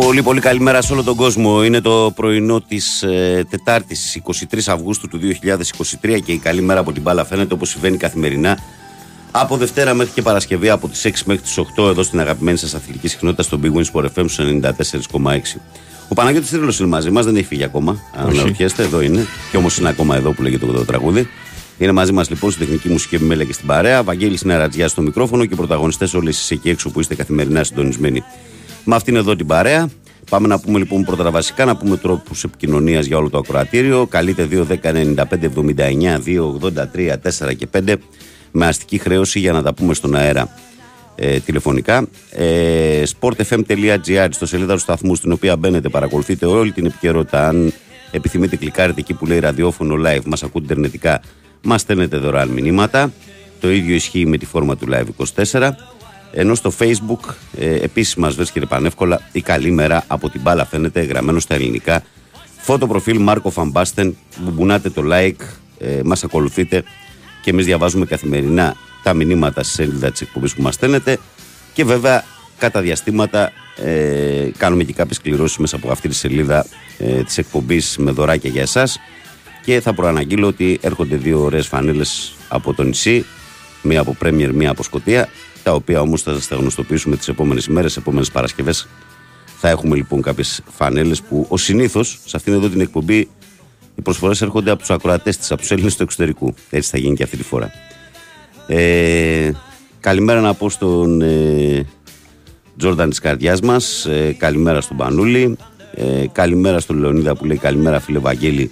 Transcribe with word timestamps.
Πολύ 0.00 0.22
πολύ 0.22 0.40
καλημέρα 0.40 0.82
σε 0.82 0.92
όλο 0.92 1.02
τον 1.02 1.16
κόσμο. 1.16 1.64
Είναι 1.64 1.80
το 1.80 2.12
πρωινό 2.14 2.60
της 2.60 3.02
ε, 3.02 3.46
Τετάρτης 3.50 4.20
23 4.50 4.58
Αυγούστου 4.66 5.08
του 5.08 5.20
2023 6.02 6.18
και 6.24 6.32
η 6.32 6.38
καλή 6.38 6.60
μέρα 6.60 6.80
από 6.80 6.92
την 6.92 7.02
μπάλα 7.02 7.24
φαίνεται 7.24 7.54
όπως 7.54 7.68
συμβαίνει 7.68 7.96
καθημερινά 7.96 8.58
από 9.30 9.56
Δευτέρα 9.56 9.94
μέχρι 9.94 10.12
και 10.12 10.22
Παρασκευή 10.22 10.68
από 10.68 10.88
τις 10.88 11.06
6 11.06 11.10
μέχρι 11.24 11.42
τις 11.42 11.58
8 11.76 11.88
εδώ 11.88 12.02
στην 12.02 12.20
αγαπημένη 12.20 12.58
σας 12.58 12.74
αθλητική 12.74 13.08
συχνότητα 13.08 13.42
στο 13.42 13.60
Big 13.62 13.72
Wins 13.72 13.84
Sport 13.92 14.06
FM 14.14 14.24
94,6. 15.12 15.60
Ο 16.08 16.14
Παναγιώτης 16.14 16.50
Τρίλο 16.50 16.74
είναι 16.78 16.88
μαζί 16.88 17.10
μας, 17.10 17.24
δεν 17.24 17.36
έχει 17.36 17.46
φύγει 17.46 17.64
ακόμα. 17.64 18.00
Αν 18.16 18.28
αναρωτιέστε, 18.28 18.82
εδώ 18.82 19.00
είναι. 19.00 19.26
Και 19.50 19.56
όμως 19.56 19.78
είναι 19.78 19.88
ακόμα 19.88 20.16
εδώ 20.16 20.32
που 20.32 20.42
λέγεται 20.42 20.66
το 20.66 20.84
τραγούδι. 20.84 21.28
Είναι 21.78 21.92
μαζί 21.92 22.12
μας 22.12 22.28
λοιπόν 22.28 22.50
στην 22.50 22.64
τεχνική 22.64 22.88
μουσική 22.88 23.14
επιμέλεια 23.14 23.44
και 23.44 23.52
στην 23.52 23.66
παρέα. 23.66 24.02
Βαγγέλης 24.02 24.44
Νερατζιά 24.44 24.88
στο 24.88 25.02
μικρόφωνο 25.02 25.44
και 25.44 25.54
πρωταγωνιστές 25.54 26.14
όλες 26.14 26.36
εσείς 26.36 26.50
εκεί 26.50 26.68
έξω 26.68 26.90
που 26.90 27.00
είστε 27.00 27.14
καθημερινά 27.14 27.64
συντονισμένοι 27.64 28.24
με 28.88 28.94
αυτήν 28.94 29.16
εδώ 29.16 29.36
την 29.36 29.46
παρέα. 29.46 29.88
Πάμε 30.30 30.48
να 30.48 30.58
πούμε 30.60 30.78
λοιπόν 30.78 31.04
πρώτα 31.04 31.22
τα 31.22 31.30
βασικά, 31.30 31.64
να 31.64 31.76
πούμε 31.76 31.96
τρόπους 31.96 32.44
επικοινωνίας 32.44 33.06
για 33.06 33.16
όλο 33.16 33.30
το 33.30 33.38
ακροατήριο. 33.38 34.06
Καλείτε 34.06 34.48
2, 34.50 34.64
10, 34.66 34.92
95, 34.92 35.14
79, 35.14 36.20
2, 36.24 36.48
83, 36.96 37.14
4 37.48 37.56
και 37.56 37.68
5 37.72 37.94
με 38.50 38.66
αστική 38.66 38.98
χρέωση 38.98 39.38
για 39.38 39.52
να 39.52 39.62
τα 39.62 39.74
πούμε 39.74 39.94
στον 39.94 40.14
αέρα 40.14 40.54
ε, 41.14 41.38
τηλεφωνικά. 41.38 42.06
Ε, 42.30 43.02
sportfm.gr 43.20 44.28
στο 44.30 44.46
σελίδα 44.46 44.74
του 44.74 44.80
σταθμού 44.80 45.14
στην 45.14 45.32
οποία 45.32 45.56
μπαίνετε, 45.56 45.88
παρακολουθείτε 45.88 46.46
όλη 46.46 46.72
την 46.72 46.86
επικαιρότητα. 46.86 47.48
Αν 47.48 47.72
επιθυμείτε, 48.10 48.56
κλικάρετε 48.56 49.00
εκεί 49.00 49.14
που 49.14 49.26
λέει 49.26 49.38
ραδιόφωνο 49.38 49.94
live, 50.06 50.24
μας 50.24 50.42
ακούτε 50.42 50.64
ιντερνετικά, 50.64 51.20
μας 51.62 51.80
στέλνετε 51.80 52.16
δωρεάν 52.16 52.48
μηνύματα. 52.48 53.12
Το 53.60 53.70
ίδιο 53.70 53.94
ισχύει 53.94 54.26
με 54.26 54.36
τη 54.36 54.46
φόρμα 54.46 54.76
του 54.76 54.86
Live 54.90 55.24
24. 55.50 55.70
Ενώ 56.32 56.54
στο 56.54 56.72
facebook 56.78 57.34
ε, 57.58 57.74
επίσης 57.74 58.14
μας 58.14 58.34
βρίσκεται 58.34 58.66
πανεύκολα 58.66 59.20
η 59.32 59.40
καλή 59.40 59.70
μέρα 59.70 60.04
από 60.06 60.30
την 60.30 60.40
μπάλα. 60.40 60.64
Φαίνεται 60.64 61.00
γραμμένο 61.00 61.38
στα 61.38 61.54
ελληνικά. 61.54 62.02
Φώτο 62.56 62.86
προφίλ 62.86 63.18
Μάρκο 63.20 63.50
Φαμπάστεν, 63.50 64.16
μπουμπουνάτε 64.38 64.90
το 64.90 65.02
like, 65.12 65.42
ε, 65.78 66.00
μας 66.04 66.24
ακολουθείτε 66.24 66.82
και 67.42 67.50
εμείς 67.50 67.64
διαβάζουμε 67.64 68.06
καθημερινά 68.06 68.76
τα 69.02 69.14
μηνύματα 69.14 69.62
στη 69.62 69.72
σελίδα 69.72 70.10
της 70.10 70.20
εκπομπής 70.20 70.54
που 70.54 70.62
μας 70.62 70.74
στέλνετε. 70.74 71.18
Και 71.72 71.84
βέβαια 71.84 72.24
κατά 72.58 72.80
διαστήματα 72.80 73.52
ε, 73.76 74.50
κάνουμε 74.56 74.84
και 74.84 74.92
κάποιες 74.92 75.20
κληρώσεις 75.20 75.56
μέσα 75.56 75.76
από 75.76 75.90
αυτή 75.90 76.08
τη 76.08 76.14
σελίδα 76.14 76.66
ε, 76.98 77.22
της 77.22 77.38
εκπομπής 77.38 77.96
με 77.98 78.10
δωράκια 78.10 78.50
για 78.50 78.62
εσάς. 78.62 78.98
Και 79.64 79.80
θα 79.80 79.94
προαναγγείλω 79.94 80.46
ότι 80.46 80.78
έρχονται 80.82 81.16
δύο 81.16 81.40
ωραίες 81.40 81.66
φανίλες 81.66 82.34
από 82.48 82.74
το 82.74 82.82
νησί. 82.82 83.24
Μία 83.82 84.00
από 84.00 84.14
Πρέμιερ, 84.14 84.52
μία 84.52 84.70
από 84.70 84.82
Σκοτία 84.82 85.28
τα 85.68 85.74
οποία 85.74 86.00
όμως 86.00 86.22
θα 86.22 86.40
σα 86.40 86.48
τα 86.48 86.56
γνωστοποιήσουμε 86.56 87.16
τις 87.16 87.28
επόμενες 87.28 87.64
ημέρες, 87.64 87.96
επόμενες 87.96 88.30
Παρασκευές. 88.30 88.88
Θα 89.56 89.68
έχουμε 89.68 89.96
λοιπόν 89.96 90.22
κάποιες 90.22 90.62
φανέλες 90.70 91.22
που 91.22 91.46
ως 91.48 91.62
συνήθως 91.62 92.18
σε 92.24 92.36
αυτήν 92.36 92.52
εδώ 92.52 92.68
την 92.68 92.80
εκπομπή 92.80 93.28
οι 93.94 94.02
προσφορές 94.02 94.42
έρχονται 94.42 94.70
από 94.70 94.80
τους 94.80 94.90
ακροατές 94.90 95.36
της, 95.36 95.50
από 95.50 95.60
τους 95.60 95.70
Έλληνες 95.70 95.96
του 95.96 96.02
εξωτερικού. 96.02 96.54
Έτσι 96.70 96.90
θα 96.90 96.98
γίνει 96.98 97.16
και 97.16 97.22
αυτή 97.22 97.36
τη 97.36 97.42
φορά. 97.42 97.70
Ε, 98.66 99.50
καλημέρα 100.00 100.40
να 100.40 100.54
πω 100.54 100.70
στον 100.70 101.20
ε, 101.20 101.86
Τζόρνταν 102.76 103.10
της 103.10 103.18
καρδιάς 103.18 103.60
μας. 103.60 104.06
Ε, 104.06 104.34
καλημέρα 104.38 104.80
στον 104.80 104.96
Πανούλη. 104.96 105.56
Ε, 105.94 106.24
καλημέρα 106.32 106.80
στον 106.80 106.98
Λεωνίδα 106.98 107.36
που 107.36 107.44
λέει 107.44 107.56
καλημέρα 107.56 108.00
φίλε 108.00 108.18
Βαγγέλη. 108.18 108.70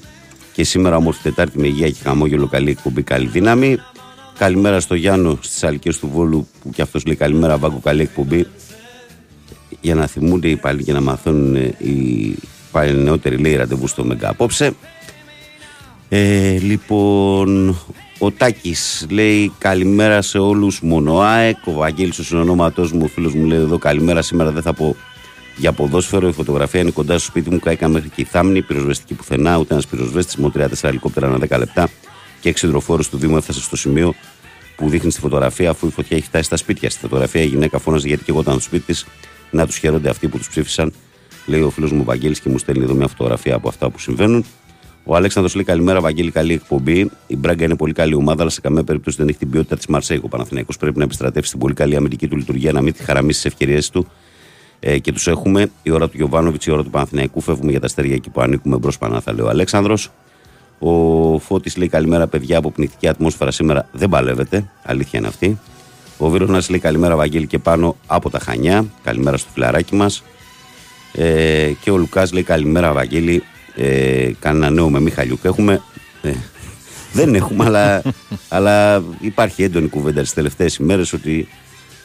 Και 0.52 0.64
σήμερα 0.64 0.96
όμορφη 0.96 1.22
Τετάρτη 1.22 1.58
με 1.58 1.66
υγεία 1.66 1.88
και 1.88 1.98
χαμόγελο 2.02 2.46
καλή 2.46 2.70
εκπομπή, 2.70 3.02
καλή 3.02 3.26
δύναμη. 3.26 3.78
Καλημέρα 4.38 4.80
στο 4.80 4.94
Γιάννο 4.94 5.38
στις 5.40 5.64
Αλικέ 5.64 5.90
του 5.94 6.08
Βόλου 6.08 6.48
που 6.62 6.70
και 6.70 6.82
αυτός 6.82 7.04
λέει 7.06 7.16
καλημέρα, 7.16 7.58
Βάγκο, 7.58 7.80
καλή 7.82 8.02
εκπομπή. 8.02 8.46
Για 9.80 9.94
να 9.94 10.06
θυμούνται 10.06 10.48
οι 10.48 10.56
πάλι 10.56 10.84
και 10.84 10.92
να 10.92 11.00
μαθαίνουν 11.00 11.54
οι 11.54 12.34
πάλι 12.72 12.96
νεότεροι 12.96 13.36
λέει 13.36 13.56
ραντεβού 13.56 13.86
στο 13.86 14.04
Μεγκα 14.04 14.28
απόψε. 14.28 14.74
Ε, 16.08 16.58
λοιπόν, 16.58 17.78
ο 18.18 18.30
Τάκης 18.30 19.06
λέει 19.10 19.52
καλημέρα 19.58 20.22
σε 20.22 20.38
όλους. 20.38 20.80
Μόνο 20.80 21.18
ΑΕΚ. 21.20 21.56
Ο 21.64 21.72
Βαγγέλης, 21.72 22.18
ο 22.18 22.24
συνονόματό 22.24 22.88
μου, 22.92 23.00
ο 23.02 23.06
φίλος 23.06 23.34
μου 23.34 23.44
λέει 23.44 23.58
εδώ 23.58 23.78
καλημέρα. 23.78 24.22
Σήμερα 24.22 24.50
δεν 24.50 24.62
θα 24.62 24.72
πω 24.72 24.96
για 25.56 25.72
ποδόσφαιρο. 25.72 26.28
Η 26.28 26.32
φωτογραφία 26.32 26.80
είναι 26.80 26.90
κοντά 26.90 27.18
στο 27.18 27.26
σπίτι 27.26 27.50
μου. 27.50 27.58
Κάηκα 27.58 27.88
μέχρι 27.88 28.08
και 28.08 28.20
η 28.20 28.24
θάμνη. 28.24 28.62
Πυροσβεστική 28.62 29.14
πουθενά. 29.14 29.56
Ούτε 29.56 29.72
ένας 29.72 29.86
πυροσβέστης. 29.86 30.36
Μόνο 30.36 30.52
3-4 30.56 30.88
ελικόπτερα 30.88 31.26
ανά 31.26 31.38
10 31.48 31.58
λεπτά 31.58 31.88
και 32.40 32.48
εξυδροφόρο 32.48 33.02
του 33.10 33.16
Δήμου 33.16 33.36
έφτασε 33.36 33.60
στο 33.60 33.76
σημείο 33.76 34.14
που 34.76 34.88
δείχνει 34.88 35.10
στη 35.10 35.20
φωτογραφία, 35.20 35.70
αφού 35.70 35.86
η 35.86 35.90
φωτιά 35.90 36.16
έχει 36.16 36.26
φτάσει 36.26 36.44
στα 36.44 36.56
σπίτια. 36.56 36.90
Στη 36.90 37.00
φωτογραφία 37.00 37.42
η 37.42 37.46
γυναίκα 37.46 37.78
φώναζε 37.78 38.08
γιατί 38.08 38.24
και 38.24 38.30
εγώ 38.30 38.40
ήταν 38.40 38.54
στο 38.54 38.62
σπίτι 38.62 38.84
της 38.84 39.06
να 39.50 39.66
τους 39.66 39.76
χαίρονται 39.76 40.08
αυτοί 40.08 40.28
που 40.28 40.38
τους 40.38 40.48
ψήφισαν. 40.48 40.92
Λέει 41.46 41.60
ο 41.60 41.70
φίλος 41.70 41.92
μου 41.92 42.04
Βαγγέλης 42.04 42.40
και 42.40 42.48
μου 42.48 42.58
στέλνει 42.58 42.84
εδώ 42.84 42.94
μια 42.94 43.08
φωτογραφία 43.08 43.54
από 43.54 43.68
αυτά 43.68 43.90
που 43.90 43.98
συμβαίνουν. 43.98 44.44
Ο 45.04 45.16
Αλέξανδρος 45.16 45.54
λέει 45.54 45.64
καλημέρα, 45.64 46.00
Βαγγέλη, 46.00 46.30
καλή 46.30 46.52
εκπομπή. 46.52 47.10
Η 47.26 47.36
Μπράγκα 47.36 47.64
είναι 47.64 47.76
πολύ 47.76 47.92
καλή 47.92 48.14
ομάδα, 48.14 48.40
αλλά 48.40 48.50
σε 48.50 48.60
καμία 48.60 48.84
περίπτωση 48.84 49.16
δεν 49.16 49.28
έχει 49.28 49.38
την 49.38 49.50
ποιότητα 49.50 49.76
της 49.76 49.86
Μαρσέικ. 49.86 50.24
Ο 50.24 50.28
Παναθυναϊκό 50.28 50.72
πρέπει 50.78 50.98
να 50.98 51.04
επιστρατεύσει 51.04 51.50
την 51.50 51.60
πολύ 51.60 51.74
καλή 51.74 51.96
αμυντική 51.96 52.28
του 52.28 52.36
λειτουργία, 52.36 52.72
να 52.72 52.82
μην 52.82 52.92
τη 52.92 53.02
χαραμίσει 53.02 53.42
τις 53.42 53.52
ευκαιρίες 53.52 53.90
του. 53.90 54.06
Ε, 54.80 54.98
και 54.98 55.12
τους 55.12 55.26
έχουμε. 55.26 55.70
Η 55.82 55.90
ώρα 55.90 56.08
του 56.08 56.16
Γιωβάνοβιτς, 56.16 56.66
η 56.66 56.70
ώρα 56.70 56.82
του 56.82 56.90
Παναθηναϊκού. 56.90 57.40
Φεύγουμε 57.40 57.70
για 57.70 57.80
τα 57.80 57.86
αστέρια 57.86 58.14
εκεί 58.14 58.30
που 58.30 58.40
ανήκουμε 58.40 58.76
μπρος 58.76 58.98
πανάθα, 58.98 59.32
λέει 59.32 59.46
ο 59.46 59.48
Αλέξανδρος. 59.48 60.10
Ο 60.78 61.38
Φώτης 61.38 61.76
λέει 61.76 61.88
καλημέρα, 61.88 62.26
παιδιά, 62.26 62.58
από 62.58 62.70
πνιχτική 62.70 63.08
ατμόσφαιρα 63.08 63.50
σήμερα 63.50 63.88
δεν 63.92 64.08
παλεύεται. 64.08 64.70
Αλήθεια 64.82 65.18
είναι 65.18 65.28
αυτή. 65.28 65.58
Ο 66.18 66.28
Βίρονα 66.28 66.62
λέει 66.68 66.78
καλημέρα, 66.78 67.16
Βαγγέλη 67.16 67.46
και 67.46 67.58
πάνω 67.58 67.96
από 68.06 68.30
τα 68.30 68.38
Χανιά. 68.38 68.84
Καλημέρα 69.02 69.36
στο 69.36 69.48
φιλαράκι 69.52 69.94
μας. 69.94 70.22
Ε, 71.12 71.72
και 71.80 71.90
ο 71.90 71.96
Λουκάς 71.96 72.32
λέει 72.32 72.42
καλημέρα, 72.42 72.92
Βαγγέλη. 72.92 73.42
Ε, 73.74 74.30
κανένα 74.38 74.70
νέο 74.70 74.90
με 74.90 75.00
Μιχαλιούκ 75.00 75.44
έχουμε. 75.44 75.82
Ε, 76.22 76.32
δεν 77.12 77.34
έχουμε, 77.34 77.64
αλλά, 77.64 78.02
αλλά 78.48 79.02
υπάρχει 79.20 79.62
έντονη 79.62 79.88
κουβέντα 79.88 80.20
τις 80.20 80.34
τελευταίες 80.34 80.76
ημέρες 80.76 81.12
ότι 81.12 81.48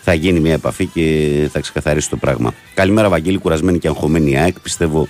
θα 0.02 0.14
γίνει 0.14 0.40
μια 0.40 0.54
επαφή 0.54 0.86
και 0.86 1.50
θα 1.52 1.60
ξεκαθαρίσει 1.60 2.10
το 2.10 2.18
πράγμα. 2.18 2.54
Καλημέρα, 2.74 3.10
Βαγγέλη, 3.10 3.38
κουρασμένη 3.38 3.80
και 3.80 3.88
αγχωμένη 3.88 4.40
ΑΕΚ. 4.40 4.60
Πιστεύω 4.60 5.08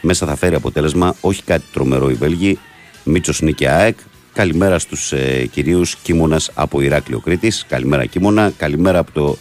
μέσα 0.00 0.26
θα 0.26 0.36
φέρει 0.36 0.54
αποτέλεσμα. 0.54 1.14
Όχι 1.20 1.42
κάτι 1.42 1.64
τρομερό 1.72 2.10
οι 2.10 2.14
Βέλγοι. 2.14 2.58
Μίτσο 3.04 3.32
Νίκη 3.40 3.66
ΑΕΚ. 3.66 3.98
Καλημέρα 4.32 4.78
στους 4.78 5.12
ε, 5.12 5.46
κυρίους 5.46 5.96
Κίμωνας 5.96 6.50
από 6.54 6.80
Ηράκλειο 6.80 7.20
Κρήτης. 7.20 7.64
Καλημέρα 7.68 8.06
Κίμωνα. 8.06 8.52
Καλημέρα 8.56 8.98
από 8.98 9.12
το 9.12 9.36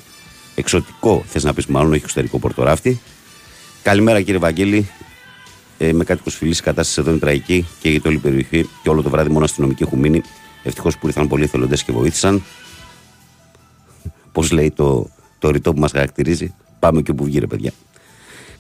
εξωτικό, 0.56 1.24
θες 1.28 1.44
να 1.44 1.54
πεις 1.54 1.66
μάλλον, 1.66 1.92
όχι 1.92 2.02
εξωτερικό 2.04 2.40
Πορτοράφτη. 2.40 3.02
Καλημέρα 3.84 4.22
κύριε 4.22 4.40
Βαγγέλη. 4.40 4.90
Ε, 5.78 5.94
με 5.94 6.04
κάτοικος 6.04 6.36
φιλής 6.36 6.60
η 6.60 6.64
κατάσταση 6.64 7.02
εδώ 7.02 7.10
είναι 7.10 7.20
τραγική 7.20 7.68
και 7.80 7.90
για 7.90 8.02
όλη 8.06 8.18
περιοχή 8.18 8.70
και 8.84 8.90
όλο 8.90 9.02
το 9.02 9.10
βράδυ 9.10 9.30
μόνο 9.30 9.46
αστυνομικοί 9.46 9.84
έχουν 9.84 10.00
μείνει. 10.00 10.22
Ευτυχώς 10.64 10.98
που 10.98 11.08
ήρθαν 11.08 11.28
πολλοί 11.28 11.44
εθελοντές 11.44 11.84
και 11.84 11.92
βοήθησαν. 11.92 12.44
Πώς 14.32 14.52
λέει 14.52 14.72
το, 14.72 15.10
το 15.40 15.50
ρητό 15.50 15.74
που 15.74 15.80
μας 15.80 15.92
χαρακτηρίζει. 15.92 16.54
Πάμε 16.80 17.02
και 17.02 17.12
όπου 17.12 17.24
βγει, 17.24 17.40
ρε 17.40 17.48
παιδιά. 17.48 17.72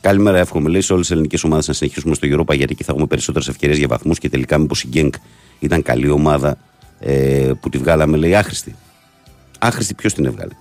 Καλημέρα, 0.01 0.37
εύχομαι 0.37 0.69
λέει 0.69 0.81
σε 0.81 0.93
όλες 0.93 1.05
τις 1.05 1.15
ελληνικές 1.15 1.43
ομάδες 1.43 1.67
να 1.67 1.73
συνεχίσουμε 1.73 2.15
στο 2.15 2.27
Europa 2.31 2.55
γιατί 2.55 2.71
εκεί 2.71 2.83
θα 2.83 2.91
έχουμε 2.91 3.07
περισσότερες 3.07 3.47
ευκαιρίες 3.47 3.77
για 3.77 3.87
βαθμούς 3.87 4.19
και 4.19 4.29
τελικά 4.29 4.57
μήπως 4.57 4.83
η 4.83 4.87
Γκένκ 4.87 5.13
ήταν 5.59 5.81
καλή 5.81 6.09
ομάδα 6.09 6.57
ε, 6.99 7.51
που 7.61 7.69
τη 7.69 7.77
βγάλαμε, 7.77 8.17
λέει 8.17 8.35
άχρηστη. 8.35 8.75
Άχρηστη, 9.59 9.93
ποιος 9.93 10.13
την 10.13 10.25
έβγαλε. 10.25 10.51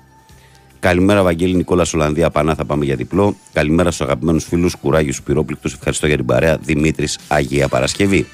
Καλημέρα, 0.81 1.23
Βαγγέλη 1.23 1.55
Νικόλα 1.55 1.87
Ολλανδία 1.95 2.31
Πανά, 2.31 2.55
θα 2.55 2.65
πάμε 2.65 2.85
για 2.85 2.97
διπλό. 2.97 3.37
Καλημέρα 3.53 3.91
στους 3.91 4.07
αγαπημένους 4.07 4.45
φίλους 4.45 4.75
Κουράγιου 4.75 5.15
Πυρόπληκτου. 5.25 5.71
Ευχαριστώ 5.75 6.07
για 6.07 6.17
την 6.17 6.27
παρέα. 6.27 6.57
Δημήτρης 6.57 7.19
Αγία 7.29 7.69
Παρασκευή. 7.69 8.27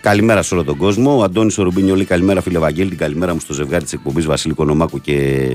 Καλημέρα 0.00 0.42
σε 0.42 0.54
όλο 0.54 0.64
τον 0.64 0.76
κόσμο. 0.76 1.18
Ο 1.18 1.22
Αντώνης 1.22 1.58
Ορουμπίνιο 1.58 1.94
λέει 1.94 2.04
καλημέρα, 2.04 2.40
φίλε 2.40 2.58
Βαγγέλη. 2.58 2.88
Την 2.88 2.98
καλημέρα 2.98 3.34
μου 3.34 3.40
στο 3.40 3.52
ζευγάρι 3.52 3.84
της 3.84 3.92
εκπομπής 3.92 4.26
Βασίλη 4.26 4.54
Κονομάκου 4.54 5.00
και 5.00 5.46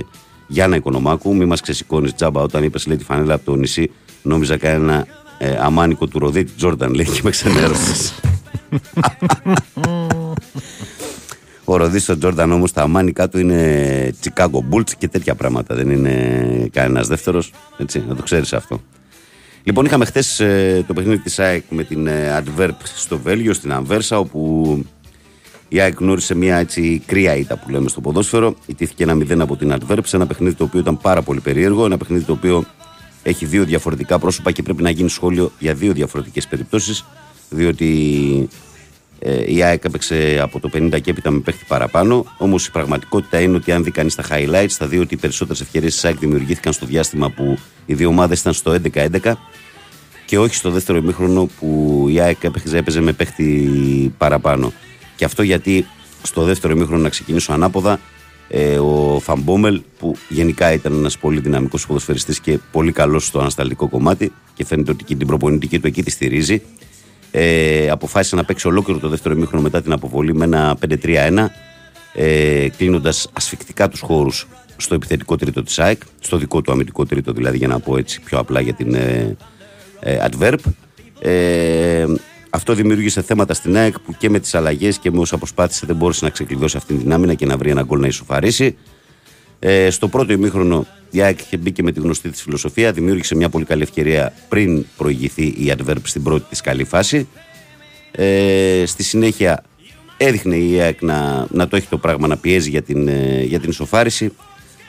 Γιάννα 0.48 0.76
Οικονομάκου. 0.76 1.36
Μη 1.36 1.46
μας 1.46 1.62
ξεσηκώνεις 1.62 2.14
τζάμπα 2.14 2.42
όταν 2.42 2.64
είπες 2.64 2.88
λέει 2.88 2.98
τη 2.98 3.04
φανέλα 3.04 3.34
από 3.34 3.46
το 3.46 3.56
νησί 3.56 3.92
Νόμιζα 4.22 4.58
κανένα 4.58 5.08
ε, 5.38 5.58
αμάνικο 5.60 6.08
του 6.08 6.20
Ροδίτη 6.20 6.52
Τζόρνταν, 6.58 6.94
λέει 6.94 7.06
και 7.06 7.22
με 7.24 7.30
ξενέρωσε. 7.30 8.14
Ο 11.70 11.78
Ροδίτη 11.78 12.12
ο 12.12 12.18
Τζόρνταν 12.18 12.52
όμως 12.52 12.72
τα 12.72 12.82
αμάνικα 12.82 13.30
του 13.30 13.40
είναι 13.40 14.14
Chicago 14.24 14.60
Bulls 14.72 14.92
και 14.98 15.08
τέτοια 15.08 15.36
πράγματα. 15.36 15.76
Δεν 15.76 15.90
είναι 15.90 16.70
κανένας 16.72 17.08
δεύτερος. 17.08 17.52
Έτσι, 17.78 18.04
να 18.08 18.16
το 18.16 18.24
ξέρεις 18.24 18.54
αυτό. 18.54 18.82
Λοιπόν, 19.64 19.86
είχαμε 19.86 20.06
χθες 20.06 20.40
ε, 20.40 20.84
το 20.88 20.94
παιχνίδι 20.94 21.22
της 21.22 21.40
ΑΕΚ 21.40 21.64
με 21.70 21.84
την 21.84 22.08
ε, 22.08 22.44
Adverb 22.44 22.76
στο 22.96 23.18
Βέλγιο, 23.18 23.54
στην 23.54 23.72
Αμβέρσα, 23.72 24.20
όπου 24.20 24.86
η 25.68 25.80
ΑΕΚ 25.80 26.00
γνώρισε 26.00 26.36
μια 26.36 26.58
έτσι 26.58 27.02
κρύα 27.06 27.36
ήττα 27.36 27.58
που 27.58 27.70
λέμε 27.70 27.90
στο 27.90 28.02
ποδόσφαιρο. 28.02 28.56
Ιτήθηκε 28.66 29.04
ένα 29.04 29.14
0 29.14 29.40
από 29.40 29.56
την 29.56 29.74
Adverb 29.74 30.00
σε 30.04 30.16
ένα 30.16 30.28
παιχνίδι 30.28 30.56
το 30.56 30.64
οποίο 30.64 30.80
ήταν 30.80 30.98
πάρα 30.98 31.22
πολύ 31.22 31.40
περίεργο. 31.40 31.86
Ένα 31.86 31.98
παιχνίδι 31.98 32.24
το 32.24 32.32
οποίο 32.32 32.66
έχει 33.30 33.46
δύο 33.46 33.64
διαφορετικά 33.64 34.20
πρόσωπα 34.20 34.52
και 34.52 34.64
πρέπει 34.64 34.84
να 34.84 34.90
γίνει 34.90 35.10
σχόλιο 35.10 35.52
για 35.60 35.74
δύο 35.74 35.94
διαφορετικές 35.94 36.48
περιπτώσεις. 36.48 37.06
Διότι 37.50 38.50
ε, 39.20 39.54
η 39.54 39.64
ΑΕΚ 39.64 39.84
έπαιξε 39.84 40.40
από 40.42 40.60
το 40.60 40.70
50 40.74 41.02
και 41.02 41.12
έπειτα 41.12 41.32
με 41.32 41.40
παίχτη 41.40 41.66
παραπάνω. 41.68 42.26
Όμως 42.38 42.66
η 42.68 42.72
πραγματικότητα 42.72 43.40
είναι 43.40 43.56
ότι 43.56 43.72
αν 43.72 43.84
δει 43.84 43.92
κανείς 43.92 44.16
τα 44.16 44.24
highlights, 44.30 44.68
θα 44.70 44.88
δει 44.88 45.00
ότι 45.00 45.14
οι 45.14 45.18
περισσότερες 45.18 45.62
ευκαιρίες 45.62 45.94
της 45.94 46.06
ΑΕΚ 46.06 46.18
δημιουργήθηκαν 46.18 46.74
στο 46.74 46.86
διάστημα 46.86 47.30
που 47.30 47.58
οι 47.86 47.94
δύο 47.94 48.08
ομάδες 48.08 48.40
ήταν 48.40 48.54
στο 48.54 48.76
11-11. 48.94 49.34
και 50.26 50.40
όχι 50.40 50.56
στο 50.56 50.72
δεύτερο 50.72 50.98
ημίχρονο 50.98 51.50
που 51.60 52.06
η 52.10 52.20
ΑΕΚ 52.20 52.44
έπαιζε, 52.44 52.78
έπαιζε 52.78 53.02
με 53.02 53.14
παίχτη 53.14 54.14
παραπάνω. 54.18 54.74
Και 55.16 55.26
αυτό 55.26 55.44
γιατί 55.44 55.86
στο 56.22 56.44
δεύτερο 56.44 56.74
ημίχρονο 56.74 57.02
να 57.02 57.10
ξεκινήσω 57.10 57.54
ανάποδα 57.54 58.00
ε, 58.48 58.80
ο 58.80 59.20
Φαμπόμελ 59.20 59.82
που 60.00 60.16
γενικά 60.30 60.74
ήταν 60.74 60.94
ένας 60.94 61.18
πολύ 61.18 61.40
δυναμικός 61.40 61.86
ποδοσφαιριστής 61.86 62.40
και 62.40 62.60
πολύ 62.72 62.92
καλός 62.92 63.26
στο 63.26 63.40
ανασταλτικό 63.40 63.88
κομμάτι 63.90 64.32
και 64.54 64.66
φαίνεται 64.66 64.92
ότι 64.92 65.04
και 65.04 65.16
την 65.16 65.28
προπονητική 65.28 65.80
του 65.80 65.88
εκεί 65.88 66.04
τη 66.04 66.12
στηρίζει 66.12 66.62
ε, 67.32 67.90
αποφάσισε 67.90 68.36
να 68.36 68.44
παίξει 68.44 68.68
ολόκληρο 68.68 69.00
το 69.00 69.10
δεύτερο 69.10 69.36
ημίχρονο 69.36 69.64
μετά 69.64 69.82
την 69.82 69.92
αποβολή 69.92 70.34
με 70.34 70.46
ένα 70.46 70.78
5-3-1 71.04 71.46
ε, 72.14 72.68
κλείνοντας 72.78 73.30
ασφικτικά 73.34 73.90
τους 73.90 74.00
χώρους 74.00 74.48
στο 74.78 74.96
επιθετικό 74.96 75.36
τρίτο 75.36 75.64
της 75.64 75.80
ΑΕΚ, 75.80 76.02
στο 76.20 76.38
δικό 76.38 76.62
του 76.62 76.72
αμυντικό 76.72 77.06
τρίτο 77.06 77.32
δηλαδή, 77.32 77.58
για 77.58 77.68
να 77.68 77.80
πω 77.80 77.98
έτσι 77.98 78.22
πιο 78.22 78.40
απλά 78.40 78.60
για 78.60 78.74
την 78.74 78.94
ε, 78.94 79.36
ε, 80.00 80.28
Adverb. 80.30 80.60
Ε, 81.20 82.06
αυτό 82.50 82.74
δημιούργησε 82.74 83.22
θέματα 83.22 83.54
στην 83.54 83.78
ΑΕΚ 83.78 84.00
που 84.00 84.16
και 84.18 84.30
με 84.30 84.40
τις 84.40 84.56
αλλαγές 84.56 84.98
και 84.98 85.12
με 85.12 85.20
όσα 85.20 85.38
προσπάθησε 85.38 85.86
δεν 85.86 85.96
μπόρεσε 85.96 86.26
να 86.26 86.32
ξεκλειδώσει 86.32 86.78
αυτή 86.78 86.94
την 86.94 87.14
άμυνα 87.14 87.34
και 87.34 87.46
να 87.46 87.58
βρει 87.58 87.70
ένα 87.70 87.84
γκολ 87.84 88.00
να 88.00 88.08
ισοφαρίσει. 88.08 88.78
Ε, 89.60 89.90
στο 89.90 90.08
πρώτο 90.08 90.34
ημίχρονο 90.34 90.86
η 91.12 91.22
ΑΕΚ 91.22 91.40
είχε 91.42 91.58
μπει 91.58 91.72
και 91.72 91.84
με 91.84 91.92
τη 91.92 92.00
γνωστή 92.00 92.30
της 92.30 92.42
φιλοσοφία, 92.42 92.92
δημιούργησε 92.92 93.36
μια 93.36 93.50
πολύ 93.50 93.66
καλή 93.66 93.82
ευκαιρία 93.82 94.34
πριν 94.50 94.86
προηγηθεί 94.98 95.46
η 95.46 95.74
Adverb 95.78 95.98
στην 96.04 96.24
πρώτη 96.24 96.46
της 96.50 96.62
καλή 96.62 96.84
φάση. 96.84 97.28
Ε, 98.12 98.84
στη 98.86 99.04
συνέχεια 99.04 99.64
έδειχνε 100.18 100.56
η 100.56 100.80
ΑΕΚ 100.80 101.02
να, 101.02 101.48
να 101.52 101.68
το 101.68 101.76
έχει 101.76 101.88
το 101.88 101.98
πράγμα 101.98 102.28
να 102.28 102.38
πιέζει 102.38 102.70
για 102.70 102.82
την, 102.82 103.08
ε, 103.08 103.44
για 103.44 103.60
την 103.60 103.70
ισοφάριση. 103.70 104.32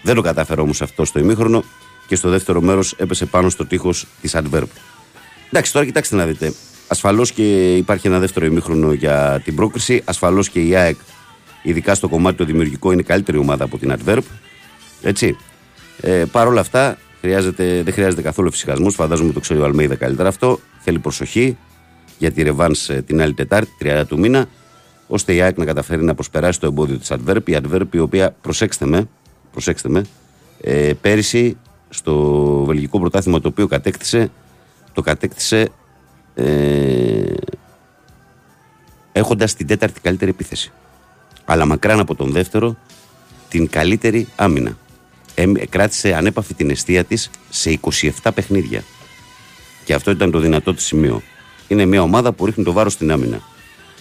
Δεν 0.03 0.15
το 0.15 0.21
κατάφερε 0.21 0.61
όμως 0.61 0.83
αυτό 0.83 1.05
στο 1.05 1.19
ημίχρονο 1.19 1.65
και 2.07 2.17
στο 2.17 2.29
δεύτερο 2.29 2.61
μέρος 2.61 2.93
έπεσε 2.93 3.27
πάνω 3.27 3.49
στο 3.49 3.67
τείχος 3.67 4.07
της 4.21 4.37
Adverb. 4.37 4.67
Εντάξει, 5.47 5.73
τώρα 5.73 5.87
κοιτάξτε 5.87 6.17
να 6.17 6.27
δείτε. 6.27 6.53
Ασφαλώς 6.89 7.33
και 7.33 7.77
υπάρχει 7.77 8.07
ένα 8.07 8.19
δεύτερο 8.19 8.47
ημίχρονο 8.47 8.93
για 8.93 9.41
την 9.45 9.55
πρόκριση. 9.55 10.03
Ασφαλώς 10.05 10.49
και 10.49 10.61
η 10.61 10.75
ΑΕΚ, 10.75 10.97
ειδικά 11.63 11.95
στο 11.95 12.09
κομμάτι 12.09 12.37
το 12.37 12.45
δημιουργικό, 12.45 12.93
είναι 12.93 13.03
καλύτερη 13.03 13.39
ομάδα 13.39 13.65
από 13.65 13.79
την 13.79 13.95
Adverb. 13.99 14.23
Έτσι. 15.03 15.37
Ε, 16.01 16.25
Παρ' 16.33 16.47
όλα 16.47 16.61
αυτά, 16.61 16.99
χρειάζεται, 17.21 17.83
δεν 17.83 17.93
χρειάζεται 17.93 18.23
καθόλου 18.23 18.51
φυσικασμό. 18.51 18.91
Φαντάζομαι 18.91 19.33
το 19.33 19.41
ξέρει 19.41 19.61
ο 19.61 19.65
Αλμέιδα 19.65 19.95
καλύτερα 19.95 20.29
αυτό. 20.29 20.61
Θέλει 20.79 20.99
προσοχή 20.99 21.57
για 22.19 22.31
τη 22.31 22.43
Ρεβάν 22.43 22.75
την 23.07 23.21
άλλη 23.21 23.35
Τετάρτη, 23.35 23.71
30 23.83 24.03
του 24.09 24.19
μήνα, 24.19 24.47
ώστε 25.07 25.35
η 25.35 25.41
ΑΕΚ 25.41 25.59
να 25.59 25.65
καταφέρει 25.65 26.05
να 26.05 26.15
προσπεράσει 26.15 26.61
το 26.61 26.67
εμπόδιο 26.67 26.97
της 26.97 27.13
Adverb. 27.13 27.49
Η 27.49 27.57
Adverb, 27.63 27.87
η 27.91 27.99
οποία, 27.99 28.37
προσέξτε 28.41 28.87
με, 28.87 29.09
προσέξτε 29.53 29.89
με 29.89 30.05
ε, 30.61 30.93
πέρυσι 31.01 31.57
στο 31.89 32.15
βελγικό 32.67 33.01
πρωτάθλημα 33.01 33.41
το 33.41 33.49
οποίο 33.49 33.67
κατέκτησε, 33.67 34.31
το 34.93 35.03
κατέκτησε 35.03 35.69
ε, 36.39 37.35
έχοντας 39.13 39.55
την 39.55 39.67
τέταρτη 39.67 40.01
καλύτερη 40.01 40.31
επίθεση. 40.31 40.73
Αλλά 41.45 41.65
μακράν 41.65 42.01
από 42.01 42.15
τον 42.15 42.33
δεύτερο 42.33 42.77
την 43.49 43.69
καλύτερη 43.69 44.29
άμυνα. 44.37 44.77
Ε, 45.35 45.47
κράτησε 45.69 46.15
ανέπαφη 46.15 46.55
την 46.55 46.71
αιστεία 46.71 47.05
της 47.05 47.31
σε 47.51 47.81
27 48.23 48.31
παιχνίδια. 48.35 48.83
Και 49.85 49.95
αυτό 49.95 50.11
ήταν 50.11 50.31
το 50.31 50.39
δυνατό 50.39 50.75
της 50.75 50.85
σημείο. 50.85 51.23
Είναι 51.69 51.85
μια 51.85 52.03
ομάδα 52.03 52.33
που 52.33 52.47
ρίχνει 52.47 52.65
το 52.65 52.73
βάρος 52.73 52.93
στην 52.93 53.13
άμυνα. 53.13 53.41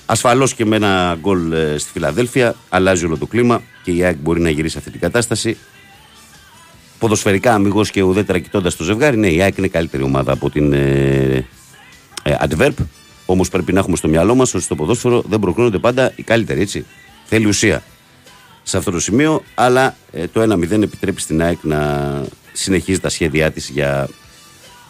Ασφαλώς 0.06 0.54
και 0.54 0.66
με 0.66 0.76
ένα 0.76 1.18
γκολ 1.22 1.52
ε, 1.52 1.78
στη 1.78 1.92
Φιλαδέλφια 1.92 2.56
αλλάζει 2.70 3.06
όλο 3.06 3.18
το 3.18 3.26
κλίμα 3.26 3.62
και 3.84 3.92
η 3.92 4.04
ΑΕΚ 4.04 4.18
μπορεί 4.18 4.42
να 4.42 4.50
γυρίσει 4.50 4.78
αυτή 4.78 4.92
την 4.92 5.00
κατάσταση. 5.00 5.58
Ποδοσφαιρικά, 7.00 7.54
αμυγός 7.54 7.92
και 7.92 8.02
ουδέτερα 8.02 8.40
κοιτώντας 8.40 8.76
το 8.76 8.84
ζευγάρι, 8.84 9.18
ναι, 9.18 9.28
η 9.28 9.42
ΑΕΚ 9.42 9.58
είναι 9.58 9.68
καλύτερη 9.68 10.04
ομάδα 10.04 10.32
από 10.32 10.50
την 10.50 10.74
ε, 10.74 11.48
ε, 12.28 12.38
Adverb. 12.50 12.74
Όμως 13.26 13.50
πρέπει 13.50 13.74
να 13.74 13.80
έχουμε 13.80 13.96
στο 13.96 14.08
μυαλό 14.08 14.36
μας 14.36 14.54
ότι 14.54 14.64
στο 14.64 14.76
ποδόσφαιρο 14.76 15.24
δεν 15.28 15.40
προκρίνονται 15.40 15.78
πάντα 15.78 16.12
οι 16.16 16.24
καλύτεροι, 16.24 16.62
έτσι. 16.62 16.86
Θέλει 17.26 17.46
ουσία 17.46 17.84
σε 18.64 18.78
αυτό 18.78 18.92
το 18.92 19.00
σημείο, 19.00 19.44
αλλά 19.56 19.96
ε, 20.12 20.28
το 20.28 20.42
1-0 20.42 20.72
επιτρέπει 20.72 21.22
στην 21.22 21.42
ΑΕΚ 21.42 21.58
να 21.62 22.22
συνεχίζει 22.54 23.00
τα 23.00 23.10
σχέδιά 23.10 23.52
της 23.52 23.70
για 23.70 24.10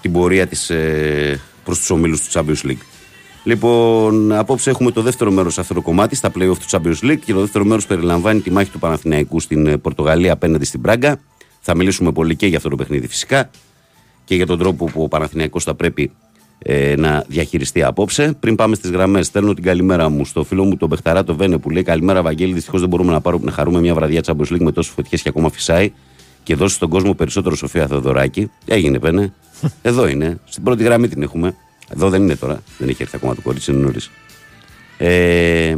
την 0.01 0.11
πορεία 0.11 0.47
της 0.47 0.69
ε, 0.69 1.41
προς 1.63 1.79
τους 1.79 1.89
ομίλους 1.89 2.21
του 2.21 2.39
Champions 2.39 2.67
League. 2.67 2.81
Λοιπόν, 3.43 4.31
απόψε 4.31 4.69
έχουμε 4.69 4.91
το 4.91 5.01
δεύτερο 5.01 5.31
μέρος 5.31 5.53
σε 5.53 5.61
αυτό 5.61 5.73
το 5.73 5.81
κομμάτι, 5.81 6.15
στα 6.15 6.31
playoff 6.35 6.57
του 6.57 6.69
Champions 6.69 6.99
League 7.01 7.19
και 7.25 7.33
το 7.33 7.39
δεύτερο 7.39 7.65
μέρος 7.65 7.85
περιλαμβάνει 7.85 8.39
τη 8.39 8.51
μάχη 8.51 8.69
του 8.69 8.79
Παναθηναϊκού 8.79 9.39
στην 9.39 9.67
ε, 9.67 9.77
Πορτογαλία 9.77 10.33
απέναντι 10.33 10.65
στην 10.65 10.81
Πράγκα. 10.81 11.19
Θα 11.59 11.75
μιλήσουμε 11.75 12.11
πολύ 12.11 12.35
και 12.35 12.47
για 12.47 12.57
αυτό 12.57 12.69
το 12.69 12.75
παιχνίδι 12.75 13.07
φυσικά 13.07 13.49
και 14.25 14.35
για 14.35 14.45
τον 14.45 14.57
τρόπο 14.57 14.85
που 14.85 15.03
ο 15.03 15.07
Παναθηναϊκός 15.07 15.63
θα 15.63 15.75
πρέπει 15.75 16.11
ε, 16.59 16.95
να 16.95 17.23
διαχειριστεί 17.27 17.83
απόψε. 17.83 18.35
Πριν 18.39 18.55
πάμε 18.55 18.75
στις 18.75 18.89
γραμμές, 18.89 19.25
στέλνω 19.25 19.53
την 19.53 19.63
καλημέρα 19.63 20.09
μου 20.09 20.25
στο 20.25 20.43
φίλο 20.43 20.63
μου 20.63 20.77
τον 20.77 20.87
Μπεχταρά 20.87 21.23
το 21.23 21.35
Βένε 21.35 21.57
που 21.57 21.69
λέει 21.69 21.83
Καλημέρα, 21.83 22.21
Βαγγέλη. 22.21 22.53
Δυστυχώς 22.53 22.79
δεν 22.79 22.89
μπορούμε 22.89 23.11
να, 23.11 23.21
πάρουμε, 23.21 23.45
να 23.45 23.51
χαρούμε 23.51 23.79
μια 23.79 23.93
βραδιά 23.93 24.21
Champions 24.25 24.53
League 24.53 24.59
με 24.59 24.71
τόσες 24.71 24.93
φωτιές 24.93 25.21
και 25.21 25.29
ακόμα 25.29 25.49
φυσάει 25.49 25.91
και 26.43 26.55
δώσει 26.55 26.75
στον 26.75 26.89
κόσμο 26.89 27.13
περισσότερο 27.13 27.55
Σοφία 27.55 27.87
Θεοδωράκη. 27.87 28.51
Έγινε, 28.65 28.99
πένε. 28.99 29.33
Εδώ 29.81 30.07
είναι. 30.07 30.39
Στην 30.45 30.63
πρώτη 30.63 30.83
γραμμή 30.83 31.07
την 31.07 31.21
έχουμε. 31.21 31.55
Εδώ 31.95 32.09
δεν 32.09 32.21
είναι 32.21 32.35
τώρα. 32.35 32.61
Δεν 32.77 32.89
έχει 32.89 33.01
έρθει 33.01 33.15
ακόμα 33.15 33.35
το 33.35 33.41
κορίτσι, 33.41 33.71
είναι 33.71 33.79
νωρίς. 33.79 34.11
Ε, 34.97 35.75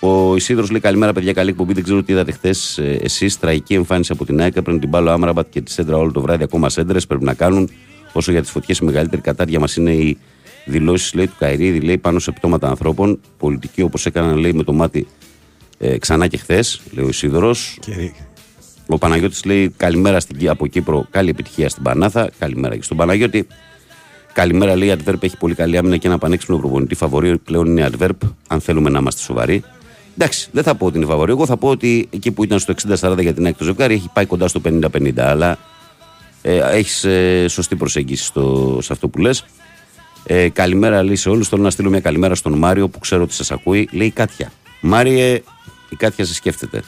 ο 0.00 0.36
Ισίδρο 0.36 0.66
λέει 0.70 0.80
καλημέρα, 0.80 1.12
παιδιά. 1.12 1.32
Καλή 1.32 1.50
εκπομπή. 1.50 1.72
Δεν 1.72 1.82
ξέρω 1.82 2.02
τι 2.02 2.12
είδατε 2.12 2.32
χθες. 2.32 2.78
Ε, 2.78 2.98
Εσείς, 3.02 3.38
τραγική 3.38 3.74
εμφάνιση 3.74 4.12
από 4.12 4.24
την 4.24 4.40
ΑΕΚ. 4.40 4.62
Πριν 4.62 4.80
την 4.80 4.88
μπάλο 4.88 5.10
Άμραμπατ 5.10 5.46
και 5.50 5.60
τη 5.60 5.70
Σέντρα 5.70 5.96
όλο 5.96 6.12
το 6.12 6.20
βράδυ. 6.20 6.42
Ακόμα 6.42 6.68
σέντρες 6.68 7.06
πρέπει 7.06 7.24
να 7.24 7.34
κάνουν. 7.34 7.70
Όσο 8.16 8.32
για 8.32 8.40
τις 8.40 8.50
φωτιές, 8.50 8.78
η 8.78 8.84
μεγαλύτερη 8.84 9.22
κατάρια 9.22 9.60
μας 9.60 9.76
είναι 9.76 9.92
οι 9.92 10.18
δηλώσεις 10.64 11.10
του 11.10 11.34
Καϊρίδη 11.38 11.80
λέει, 11.80 11.98
πάνω 11.98 12.18
σε 12.18 12.32
πτώματα 12.32 12.68
ανθρώπων. 12.68 13.20
Πολιτική 13.38 13.82
όπως 13.82 14.06
έκαναν 14.06 14.36
λέει, 14.36 14.52
με 14.52 14.62
το 14.62 14.72
μάτι 14.72 15.06
ε, 15.78 15.98
ξανά 15.98 16.26
και 16.26 16.36
χθες, 16.36 16.80
λέει 16.90 17.04
ο 17.04 17.08
Ισίδωρος. 17.08 17.78
Ο 18.86 18.98
Παναγιώτης 18.98 19.44
λέει 19.44 19.74
καλημέρα 19.76 20.20
στην, 20.20 20.48
από 20.48 20.66
Κύπρο. 20.66 21.06
Καλή 21.10 21.30
επιτυχία 21.30 21.68
στην 21.68 21.82
Πανάθα. 21.82 22.30
Καλημέρα 22.38 22.76
και 22.76 22.82
στον 22.82 22.96
Παναγιώτη. 22.96 23.46
Καλημέρα, 24.32 24.76
λέει 24.76 24.88
η 24.88 24.96
Adverb 24.98 25.22
έχει 25.22 25.36
πολύ 25.36 25.54
καλή 25.54 25.76
άμυνα 25.76 25.96
και 25.96 26.06
ένα 26.06 26.18
πανέξυπνο 26.18 26.58
προπονητή. 26.58 26.94
Φαβορή 26.94 27.38
πλέον 27.38 27.66
είναι 27.66 27.80
η 27.80 27.86
Adverb, 27.92 28.28
αν 28.48 28.60
θέλουμε 28.60 28.90
να 28.90 28.98
είμαστε 28.98 29.20
σοβαροί. 29.20 29.62
Εντάξει, 30.18 30.48
δεν 30.52 30.62
θα 30.62 30.74
πω 30.74 30.86
ότι 30.86 30.96
είναι 30.96 31.06
φαβορή. 31.06 31.30
Εγώ 31.30 31.46
θα 31.46 31.56
πω 31.56 31.68
ότι 31.68 32.08
εκεί 32.10 32.30
που 32.30 32.44
ήταν 32.44 32.58
στο 32.58 32.74
60-40 33.00 33.18
για 33.20 33.34
την 33.34 33.46
έκτη 33.46 33.64
ζευγάρι 33.64 33.94
έχει 33.94 34.10
πάει 34.12 34.26
κοντά 34.26 34.48
στο 34.48 34.60
50-50. 34.64 35.18
Αλλά 35.18 35.58
ε, 36.48 36.76
έχεις 36.76 37.04
ε, 37.04 37.48
σωστή 37.48 37.76
προσέγγιση 37.76 38.24
στο, 38.24 38.78
σε 38.82 38.92
αυτό 38.92 39.08
που 39.08 39.18
λες. 39.18 39.44
Ε, 40.24 40.48
καλημέρα, 40.48 41.02
λέει 41.02 41.16
σε 41.16 41.28
όλους. 41.28 41.48
Θέλω 41.48 41.62
να 41.62 41.70
στείλω 41.70 41.90
μια 41.90 42.00
καλημέρα 42.00 42.34
στον 42.34 42.52
Μάριο 42.58 42.88
που 42.88 42.98
ξέρω 42.98 43.22
ότι 43.22 43.32
σας 43.32 43.50
ακούει. 43.50 43.88
Λέει 43.92 44.10
Κάτια. 44.10 44.52
Μάριε, 44.80 45.42
η 45.88 45.96
Κάτια 45.96 46.24
σε 46.24 46.34
σκέφτεται. 46.34 46.82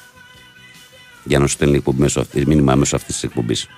Για 1.24 1.38
να 1.38 1.46
σου 1.46 1.52
στέλνει 1.52 1.82
μέσω 1.96 2.20
αυτής, 2.20 2.44
μήνυμα 2.44 2.74
μέσω 2.74 2.96
αυτής 2.96 3.14
της 3.14 3.24
εκπομπής. 3.24 3.68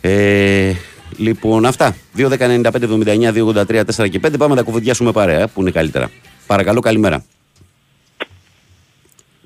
Ε, 0.00 0.72
λοιπόν, 1.16 1.66
αυτά. 1.66 1.96
2, 2.16 2.28
10, 2.28 2.38
95, 2.38 2.82
79, 2.82 3.32
2, 3.32 3.46
83, 3.46 3.84
4 3.84 4.08
και 4.08 4.18
5. 4.18 4.38
Πάμε 4.38 4.54
να 4.54 4.56
τα 4.56 4.62
κουβεντιάσουμε 4.62 5.12
παρέα, 5.12 5.48
που 5.48 5.60
είναι 5.60 5.70
καλύτερα. 5.70 6.10
Παρακαλώ, 6.46 6.80
καλημέρα. 6.80 7.24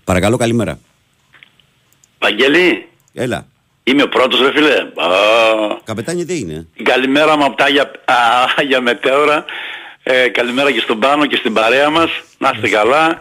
Παρακαλώ, 0.05 0.37
καλημέρα. 0.37 0.79
Παγγελή. 2.19 2.89
Έλα. 3.13 3.52
Είμαι 3.85 4.03
ο 4.03 4.09
πρώτος 4.09 4.41
ρε 4.41 4.53
φίλε. 4.53 4.75
Καπετάνι 5.85 6.25
τι 6.25 6.39
είναι; 6.39 6.67
Καλημέρα 6.83 7.37
μου 7.37 7.45
από 7.45 7.57
τα 7.57 7.65
Άγια, 7.65 7.91
Άγια 8.57 8.81
Μετέωρα. 8.81 9.45
Ε, 10.03 10.29
καλημέρα 10.29 10.71
και 10.71 10.81
στον 10.81 10.99
Πάνο 10.99 11.27
και 11.27 11.37
στην 11.37 11.53
παρέα 11.53 11.91
μας. 11.91 12.11
Να 12.39 12.51
είστε 12.55 12.69
καλά. 12.69 13.21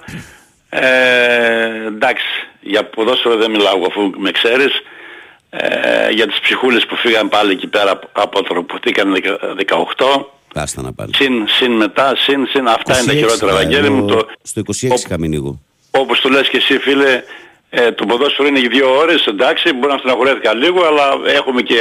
Ε, 0.69 1.85
εντάξει, 1.87 2.25
για 2.61 2.85
ποδόσφαιρο 2.85 3.35
δεν 3.35 3.51
μιλάω 3.51 3.85
αφού 3.87 4.11
με 4.17 4.31
ξέρεις. 4.31 4.81
Ε, 5.49 6.09
για 6.09 6.27
τις 6.27 6.39
ψυχούλες 6.39 6.85
που 6.85 6.95
φύγαν 6.95 7.29
πάλι 7.29 7.51
εκεί 7.51 7.67
πέρα 7.67 7.99
από 8.11 8.43
το 8.43 8.63
που 8.63 8.79
18. 8.85 10.25
Πάστα 10.53 10.81
να 10.81 10.93
πάλι. 10.93 11.15
Συν, 11.15 11.47
συν 11.47 11.71
μετά, 11.71 12.15
συν, 12.15 12.47
συν. 12.47 12.67
Αυτά 12.67 12.97
είναι 12.97 13.05
τα 13.05 13.13
χειρότερα, 13.13 13.51
Ευαγγέλη 13.51 13.89
μου. 13.89 14.05
Το, 14.05 14.27
στο 14.41 14.61
26 14.65 14.73
είχα 15.05 15.19
μείνει 15.19 15.59
Όπως 15.91 16.21
το 16.21 16.29
λες 16.29 16.49
και 16.49 16.57
εσύ 16.57 16.77
φίλε, 16.77 17.23
ε, 17.73 17.91
το 17.91 18.05
ποδόσφαιρο 18.05 18.47
είναι 18.47 18.59
δύο 18.59 18.97
ώρες, 18.97 19.25
εντάξει, 19.25 19.73
μπορεί 19.73 19.91
να 19.91 19.97
στεναχωρέθηκα 19.97 20.53
λίγο, 20.53 20.85
αλλά 20.85 21.05
έχουμε 21.25 21.61
και 21.61 21.79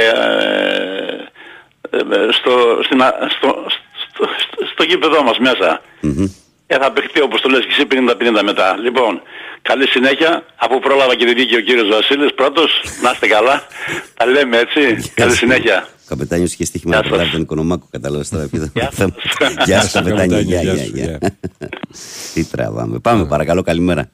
ε, 1.89 1.97
ε, 1.97 2.31
στο, 2.31 2.53
στην, 2.85 2.99
στο, 3.35 3.49
στο, 4.03 4.23
στο, 4.43 4.65
στο 4.73 4.83
γήπεδό 4.83 5.23
μας 5.23 5.37
μέσα. 5.39 5.81
Mm-hmm. 6.03 6.29
Ε, 6.67 6.77
θα 6.77 6.91
παιχτεί 6.91 7.21
όπως 7.21 7.41
το 7.41 7.49
λες 7.49 7.59
και 7.65 7.73
εσύ 7.77 7.87
50-50 8.39 8.41
μετά. 8.43 8.77
Λοιπόν, 8.77 9.21
καλή 9.61 9.87
συνέχεια. 9.87 10.45
Αφού 10.55 10.79
πρόλαβα 10.79 11.15
και 11.15 11.25
τη 11.25 11.33
δίκη 11.33 11.55
ο 11.55 11.61
κύριος 11.61 11.89
Βασίλης 11.89 12.33
πρώτος, 12.33 12.81
να 13.01 13.11
είστε 13.11 13.27
καλά. 13.27 13.63
Τα 14.17 14.25
λέμε 14.25 14.57
έτσι. 14.57 15.11
καλή 15.13 15.35
συνέχεια. 15.35 15.87
Καπετάνιος 16.07 16.53
είχε 16.53 16.65
στοίχημα 16.65 16.95
να 16.95 17.01
προλάβει 17.01 17.31
τον 17.31 17.41
Οικονομάκο, 17.41 17.87
κατάλαβες 17.91 18.29
τώρα 18.29 18.47
ποιο 18.47 18.71
Γεια 19.65 19.81
σας 19.81 19.91
καπετάνιο, 19.91 20.39
γεια, 20.39 20.61
γεια. 20.61 21.19
Τι 22.33 22.45
τραβάμε. 22.45 22.99
Πάμε 22.99 23.25
παρακαλώ, 23.25 23.61
καλημέρα. 23.61 24.09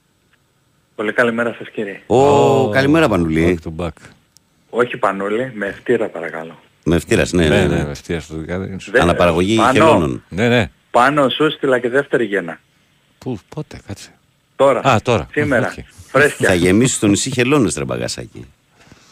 Πολύ 0.97 1.13
καλημέρα 1.13 1.53
σας 1.57 1.69
κύριε. 1.69 2.01
Ω, 2.07 2.69
καλημέρα 2.69 3.07
Πανουλή. 3.09 3.59
Όχι 4.69 4.97
Πανούλη, 4.97 5.51
μαιευτήρα 5.55 6.07
παρακαλώ. 6.07 6.59
Μαιευτήρας, 6.83 7.31
ναι, 7.31 7.47
ναι. 7.47 7.55
Ναι, 7.57 7.65
ναι. 7.67 7.75
ναι, 7.75 7.85
μαιευτήρα 7.85 8.19
στο 8.19 8.35
Δεκάδε. 8.35 8.77
Δεν- 8.91 9.01
Αναπαραγωγή 9.01 9.55
Πάνω. 9.55 9.71
χελώνων. 9.71 10.23
Ναι, 10.29 10.47
ναι. 10.47 10.69
Πάνω 10.91 11.29
σου 11.29 11.51
στείλα 11.51 11.79
και 11.79 11.89
δεύτερη 11.89 12.25
γέννα. 12.25 12.59
Πού, 13.17 13.39
πότε, 13.49 13.79
κάτσε. 13.87 14.09
Τώρα. 14.55 14.81
Α, 14.87 15.01
τώρα. 15.01 15.27
Σήμερα. 15.31 15.67
Οκ. 15.77 15.83
Φρέσκια. 16.11 16.47
Θα 16.47 16.53
γεμίσει 16.53 16.99
το 16.99 17.07
νησί 17.07 17.31
χελώνες 17.31 17.75
ρε 17.75 17.83
μπαγκασάκι. 17.85 18.47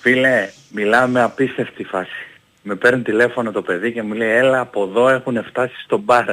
Φίλε, 0.02 0.50
μιλάμε 0.72 1.22
απίστευτη 1.22 1.84
φάση. 1.84 2.26
Με 2.62 2.76
παίρνει 2.76 3.02
τηλέφωνο 3.02 3.52
το 3.52 3.62
παιδί 3.62 3.92
και 3.94 4.02
μου 4.02 4.14
λέει 4.14 4.30
έλα 4.30 4.60
από 4.60 4.84
εδώ 4.84 5.10
έχουν 5.10 5.44
φτάσει 5.44 5.76
στο 5.84 5.98
μπαρ. 5.98 6.26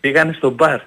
Πήγανε 0.00 0.32
στο 0.32 0.50
μπαρ. 0.50 0.80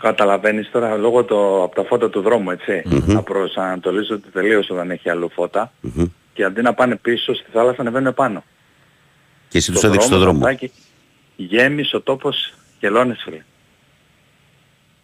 Καταλαβαίνεις 0.00 0.70
τώρα 0.70 0.96
λόγω 0.96 1.24
το, 1.24 1.62
από 1.62 1.74
τα 1.74 1.84
φώτα 1.84 2.10
του 2.10 2.20
δρόμου 2.20 2.50
έτσι. 2.50 2.82
Να 3.06 3.22
προσανατολίζονται 3.22 4.28
τελείως 4.32 4.70
όταν 4.70 4.90
έχει 4.90 5.10
αλλού 5.10 5.30
φώτα. 5.30 5.72
Μμμ. 5.80 6.04
Και 6.32 6.44
αντί 6.44 6.62
να 6.62 6.74
πάνε 6.74 6.96
πίσω 6.96 7.34
στη 7.34 7.46
θάλασσα 7.52 7.80
ανεβαίνουν 7.80 8.14
πάνω. 8.14 8.44
Και 9.48 9.58
εσύ 9.58 9.70
τους 9.70 9.78
Στο 9.78 9.86
έδειξες 9.88 10.10
το 10.10 10.16
δρόμο, 10.18 10.30
δρόμο. 10.38 10.44
ταμπάκι, 10.44 10.72
Γέμισε 11.36 11.96
ο 11.96 12.00
τόπος 12.00 12.52
γελώνες 12.80 13.20
φίλε. 13.24 13.42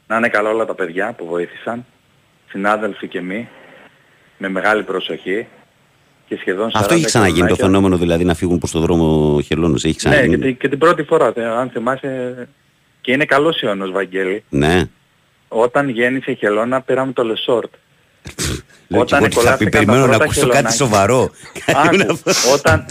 Να 0.06 0.16
είναι 0.16 0.28
καλά 0.28 0.50
όλα 0.50 0.64
τα 0.64 0.74
παιδιά 0.74 1.12
που 1.12 1.26
βοήθησαν, 1.26 1.84
συνάδελφοι 2.48 3.08
και 3.08 3.18
εμείς, 3.18 3.46
με 4.38 4.48
μεγάλη 4.48 4.82
προσοχή 4.82 5.46
και 6.28 6.36
σχεδόν 6.36 6.66
40 6.68 6.70
Αυτό 6.74 6.94
έχει 6.94 7.04
ξαναγίνει 7.04 7.38
το 7.48 7.54
κιλομάκια. 7.54 7.64
φαινόμενο 7.66 7.96
δηλαδή 7.96 8.24
να 8.24 8.34
φύγουν 8.34 8.58
προς 8.58 8.70
το 8.70 8.80
δρόμο 8.80 9.40
χελώνες. 9.40 9.84
Έχει 9.84 9.86
Ναι, 9.86 9.92
και, 9.92 10.16
ξαναγίνει. 10.16 10.38
την- 10.42 10.56
και 10.56 10.68
την 10.68 10.78
πρώτη 10.78 11.02
φορά, 11.02 11.32
θε- 11.32 11.44
αν 11.44 11.70
θυμάσαι, 11.70 12.48
και 13.06 13.12
είναι 13.12 13.24
καλός 13.24 13.60
Ιωνός 13.60 13.90
Βαγγέλη. 13.90 14.44
Ναι. 14.48 14.82
Όταν 15.48 15.88
γέννησε 15.88 16.30
η 16.30 16.34
χελώνα 16.34 16.80
πήραμε 16.80 17.12
το 17.12 17.24
Λεσόρτ. 17.24 17.72
Λέω 18.88 19.04
και 19.04 19.14
Όταν 19.14 19.24
εγώ 19.24 19.28
τι 19.28 19.34
θα 19.34 19.56
πει, 19.56 19.68
κολλάστηκαν 19.68 19.70
τα 19.70 19.78
περιμένω 19.78 20.00
να 20.00 20.08
πρώτα 20.08 20.24
ακούσω 20.24 20.40
κάτι 20.40 20.50
χελωνάκια. 20.50 20.76
σοβαρό. 20.76 21.30
Άκου, 21.66 22.18
όταν, 22.54 22.86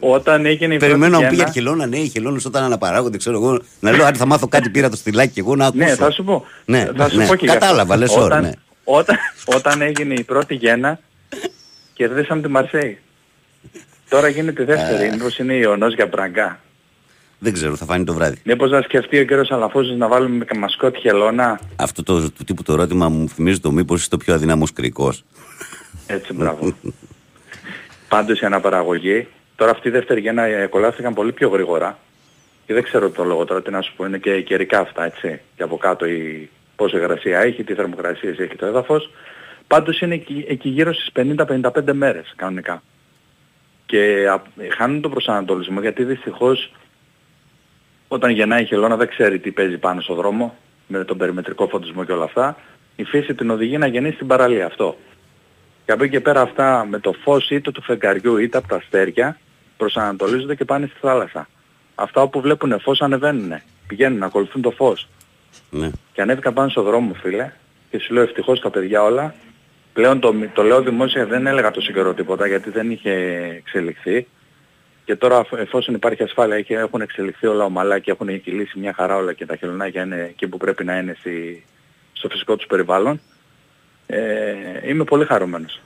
όταν 0.00 0.46
έγινε 0.46 0.74
η 0.74 0.78
Περιμένω 0.78 1.18
να 1.18 1.18
πρώτη 1.18 1.22
μου 1.22 1.28
πει 1.28 1.34
για 1.34 1.44
γέννα, 1.44 1.52
χελώνα, 1.52 1.86
ναι, 1.86 1.96
οι 1.96 2.08
χελώνες 2.08 2.44
όταν 2.44 2.62
αναπαράγονται, 2.62 3.16
ξέρω 3.16 3.36
εγώ. 3.36 3.60
Να 3.80 3.90
λέω, 3.90 4.04
αν 4.06 4.14
θα 4.14 4.26
μάθω 4.26 4.48
κάτι, 4.48 4.70
πήρα 4.70 4.88
το 4.88 4.96
στυλάκι 4.96 5.32
και 5.32 5.40
εγώ 5.40 5.56
να 5.56 5.66
ακούσω. 5.66 5.84
Ναι, 5.84 5.94
θα 5.94 6.10
σου 6.10 6.24
πω. 6.24 6.44
Ναι, 6.64 6.88
θα 6.96 7.08
σου 7.08 7.16
ναι. 7.16 7.26
πω 7.26 7.34
και 7.34 7.44
γι' 7.44 7.50
αυτό. 7.50 7.60
Κατάλαβα, 7.60 7.96
λες 7.96 8.10
ώρα, 8.10 8.24
όταν, 8.24 8.42
ναι. 8.42 8.50
όταν, 8.84 9.16
όταν 9.44 9.82
έγινε 9.82 10.14
η 10.14 10.22
πρώτη 10.22 10.54
γέννα, 10.54 10.98
κερδίσαμε 11.92 12.42
τη 12.42 12.48
Μαρσέη. 12.48 12.98
Τώρα 14.08 14.28
γίνεται 14.28 14.62
η 14.62 14.64
δεύτερη. 14.64 15.10
Μήπως 15.10 15.38
είναι 15.38 15.54
η 15.54 15.58
Ιωνός 15.62 15.94
για 15.94 16.06
μπραγκά. 16.06 16.60
Δεν 17.38 17.52
ξέρω, 17.52 17.76
θα 17.76 17.84
φανεί 17.84 18.04
το 18.04 18.14
βράδυ. 18.14 18.36
Μήπως 18.44 18.70
να 18.70 18.82
σκεφτεί 18.82 19.18
ο 19.18 19.24
κύριος 19.24 19.50
Αλαφούζος 19.50 19.96
να 19.96 20.08
βάλουμε 20.08 20.44
και 20.44 20.58
μασκότ 20.58 20.96
χελώνα; 20.96 21.60
Αυτό 21.76 22.02
το, 22.02 22.30
του 22.30 22.44
τύπου 22.44 22.62
το 22.62 22.72
ερώτημα 22.72 23.08
μου 23.08 23.28
θυμίζει 23.28 23.60
το 23.60 23.70
μήπως 23.70 24.00
είσαι 24.00 24.08
το 24.08 24.16
πιο 24.16 24.34
αδύναμος 24.34 24.72
κρικός. 24.72 25.24
Έτσι, 26.06 26.32
μπράβο. 26.32 26.74
Πάντως 28.08 28.40
η 28.40 28.44
αναπαραγωγή. 28.44 29.26
Τώρα 29.56 29.70
αυτή 29.70 29.88
η 29.88 29.90
δεύτερη 29.90 30.20
γέννα 30.20 30.42
ε, 30.42 30.66
κολλάστηκαν 30.66 31.14
πολύ 31.14 31.32
πιο 31.32 31.48
γρήγορα. 31.48 31.98
Και 32.66 32.74
δεν 32.74 32.82
ξέρω 32.82 33.10
το 33.10 33.24
λόγο 33.24 33.44
τώρα 33.44 33.62
τι 33.62 33.70
να 33.70 33.80
σου 33.80 33.92
πω. 33.96 34.06
Είναι 34.06 34.18
και 34.18 34.40
καιρικά 34.40 34.80
αυτά, 34.80 35.04
έτσι. 35.04 35.40
Και 35.56 35.62
από 35.62 35.76
κάτω 35.76 36.06
η 36.06 36.50
πόσο 36.76 36.96
υγρασία 36.96 37.38
έχει, 37.38 37.64
τι 37.64 37.74
θερμοκρασίες 37.74 38.38
έχει 38.38 38.56
το 38.56 38.66
έδαφος. 38.66 39.10
Πάντως 39.66 40.00
είναι 40.00 40.14
εκεί, 40.14 40.44
εκεί 40.48 40.68
γύρω 40.68 40.94
στις 40.94 41.10
50-55 41.14 41.92
μέρες 41.92 42.32
κανονικά. 42.36 42.82
Και 43.86 44.28
α, 44.28 44.42
χάνουν 44.76 45.00
τον 45.00 45.10
προσανατολισμό 45.10 45.80
γιατί 45.80 46.04
δυστυχώς 46.04 46.72
όταν 48.08 48.30
γεννάει 48.30 48.62
η 48.62 48.66
χελώνα 48.66 48.96
δεν 48.96 49.08
ξέρει 49.08 49.38
τι 49.38 49.50
παίζει 49.50 49.78
πάνω 49.78 50.00
στο 50.00 50.14
δρόμο 50.14 50.56
με 50.86 51.04
τον 51.04 51.16
περιμετρικό 51.16 51.68
φωτισμό 51.68 52.04
και 52.04 52.12
όλα 52.12 52.24
αυτά. 52.24 52.56
Η 52.96 53.04
φύση 53.04 53.34
την 53.34 53.50
οδηγεί 53.50 53.78
να 53.78 53.86
γεννήσει 53.86 54.14
στην 54.14 54.26
παραλία 54.26 54.66
αυτό. 54.66 54.96
Και 55.84 55.92
από 55.92 56.02
εκεί 56.02 56.12
και 56.12 56.20
πέρα 56.20 56.40
αυτά 56.40 56.86
με 56.90 56.98
το 56.98 57.12
φως 57.12 57.50
είτε 57.50 57.70
του 57.70 57.82
φεγγαριού 57.82 58.36
είτε 58.36 58.58
από 58.58 58.68
τα 58.68 58.76
αστέρια 58.76 59.38
προσανατολίζονται 59.76 60.54
και 60.54 60.64
πάνε 60.64 60.86
στη 60.86 60.98
θάλασσα. 61.00 61.48
Αυτά 61.94 62.22
όπου 62.22 62.40
βλέπουν 62.40 62.80
φως 62.80 63.00
ανεβαίνουν. 63.00 63.60
Πηγαίνουν 63.86 64.18
να 64.18 64.26
ακολουθούν 64.26 64.62
το 64.62 64.70
φως. 64.70 65.08
Ναι. 65.70 65.90
Και 66.12 66.22
ανέβηκαν 66.22 66.54
πάνω 66.54 66.68
στο 66.68 66.82
δρόμο 66.82 67.14
φίλε 67.14 67.52
και 67.90 67.98
σου 67.98 68.14
λέω 68.14 68.22
ευτυχώς 68.22 68.60
τα 68.60 68.70
παιδιά 68.70 69.02
όλα. 69.02 69.34
Πλέον 69.92 70.20
το, 70.20 70.34
το 70.52 70.62
λέω 70.62 70.82
δημόσια 70.82 71.26
δεν 71.26 71.46
έλεγα 71.46 71.70
τόσο 71.70 71.92
καιρό 71.92 72.14
τίποτα 72.14 72.46
γιατί 72.46 72.70
δεν 72.70 72.90
είχε 72.90 73.10
εξελιχθεί. 73.56 74.26
Και 75.06 75.16
τώρα 75.16 75.38
αφ- 75.38 75.52
εφόσον 75.58 75.94
υπάρχει 75.94 76.22
ασφάλεια 76.22 76.56
έχει- 76.56 76.72
έχουν 76.72 77.00
εξελιχθεί 77.00 77.46
όλα 77.46 77.64
ομαλά 77.64 77.98
και 77.98 78.10
έχουν 78.10 78.42
κυλήσει 78.42 78.78
μια 78.78 78.92
χαρά 78.96 79.16
όλα 79.16 79.32
και 79.32 79.46
τα 79.46 79.56
χελωνάκια 79.56 80.02
είναι 80.02 80.26
εκεί 80.30 80.48
που 80.48 80.56
πρέπει 80.56 80.84
να 80.84 80.98
είναι 80.98 81.16
στη, 81.18 81.64
στο 82.12 82.28
φυσικό 82.28 82.56
τους 82.56 82.66
περιβάλλον. 82.66 83.20
Ε, 84.06 84.18
είμαι 84.88 85.04
πολύ 85.04 85.24
χαρούμενος. 85.24 85.80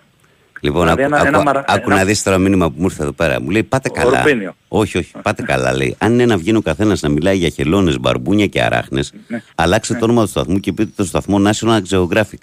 Λοιπόν, 0.60 0.80
Δηλαδή 0.82 1.02
άκου, 1.02 1.12
ένα- 1.14 1.22
άκου- 1.22 1.34
ένα 1.34 1.42
μαρα- 1.42 1.64
άκου 1.68 1.90
ένα- 1.90 1.98
να 1.98 2.04
δεις 2.04 2.22
τώρα 2.22 2.38
μήνυμα 2.38 2.68
που 2.70 2.74
μου 2.78 2.84
ήρθε 2.84 3.02
εδώ 3.02 3.12
πέρα. 3.12 3.40
Μου 3.40 3.50
λέει 3.50 3.62
πάτε 3.62 3.88
καλά. 3.88 4.18
Ορπίνιο. 4.18 4.54
Όχι, 4.68 4.98
όχι, 4.98 5.12
πάτε 5.22 5.42
καλά 5.42 5.76
λέει. 5.76 5.96
Αν 5.98 6.12
είναι 6.12 6.24
να 6.26 6.36
βγαίνει 6.36 6.56
ο 6.56 6.62
καθένας 6.62 7.00
να 7.02 7.08
μιλάει 7.08 7.36
για 7.36 7.48
χελώνες, 7.48 7.98
μπαρμπούνια 8.00 8.46
και 8.46 8.62
αράχνες, 8.62 9.12
Ναι. 9.28 9.42
αλλάξτε 9.54 9.94
το 9.94 10.04
όνομα 10.04 10.22
του 10.22 10.28
σταθμού 10.28 10.58
και 10.60 10.72
πείτε 10.72 10.90
το 10.96 11.04
σταθμό 11.04 11.38
National 11.50 11.80
Geographic. 11.90 12.40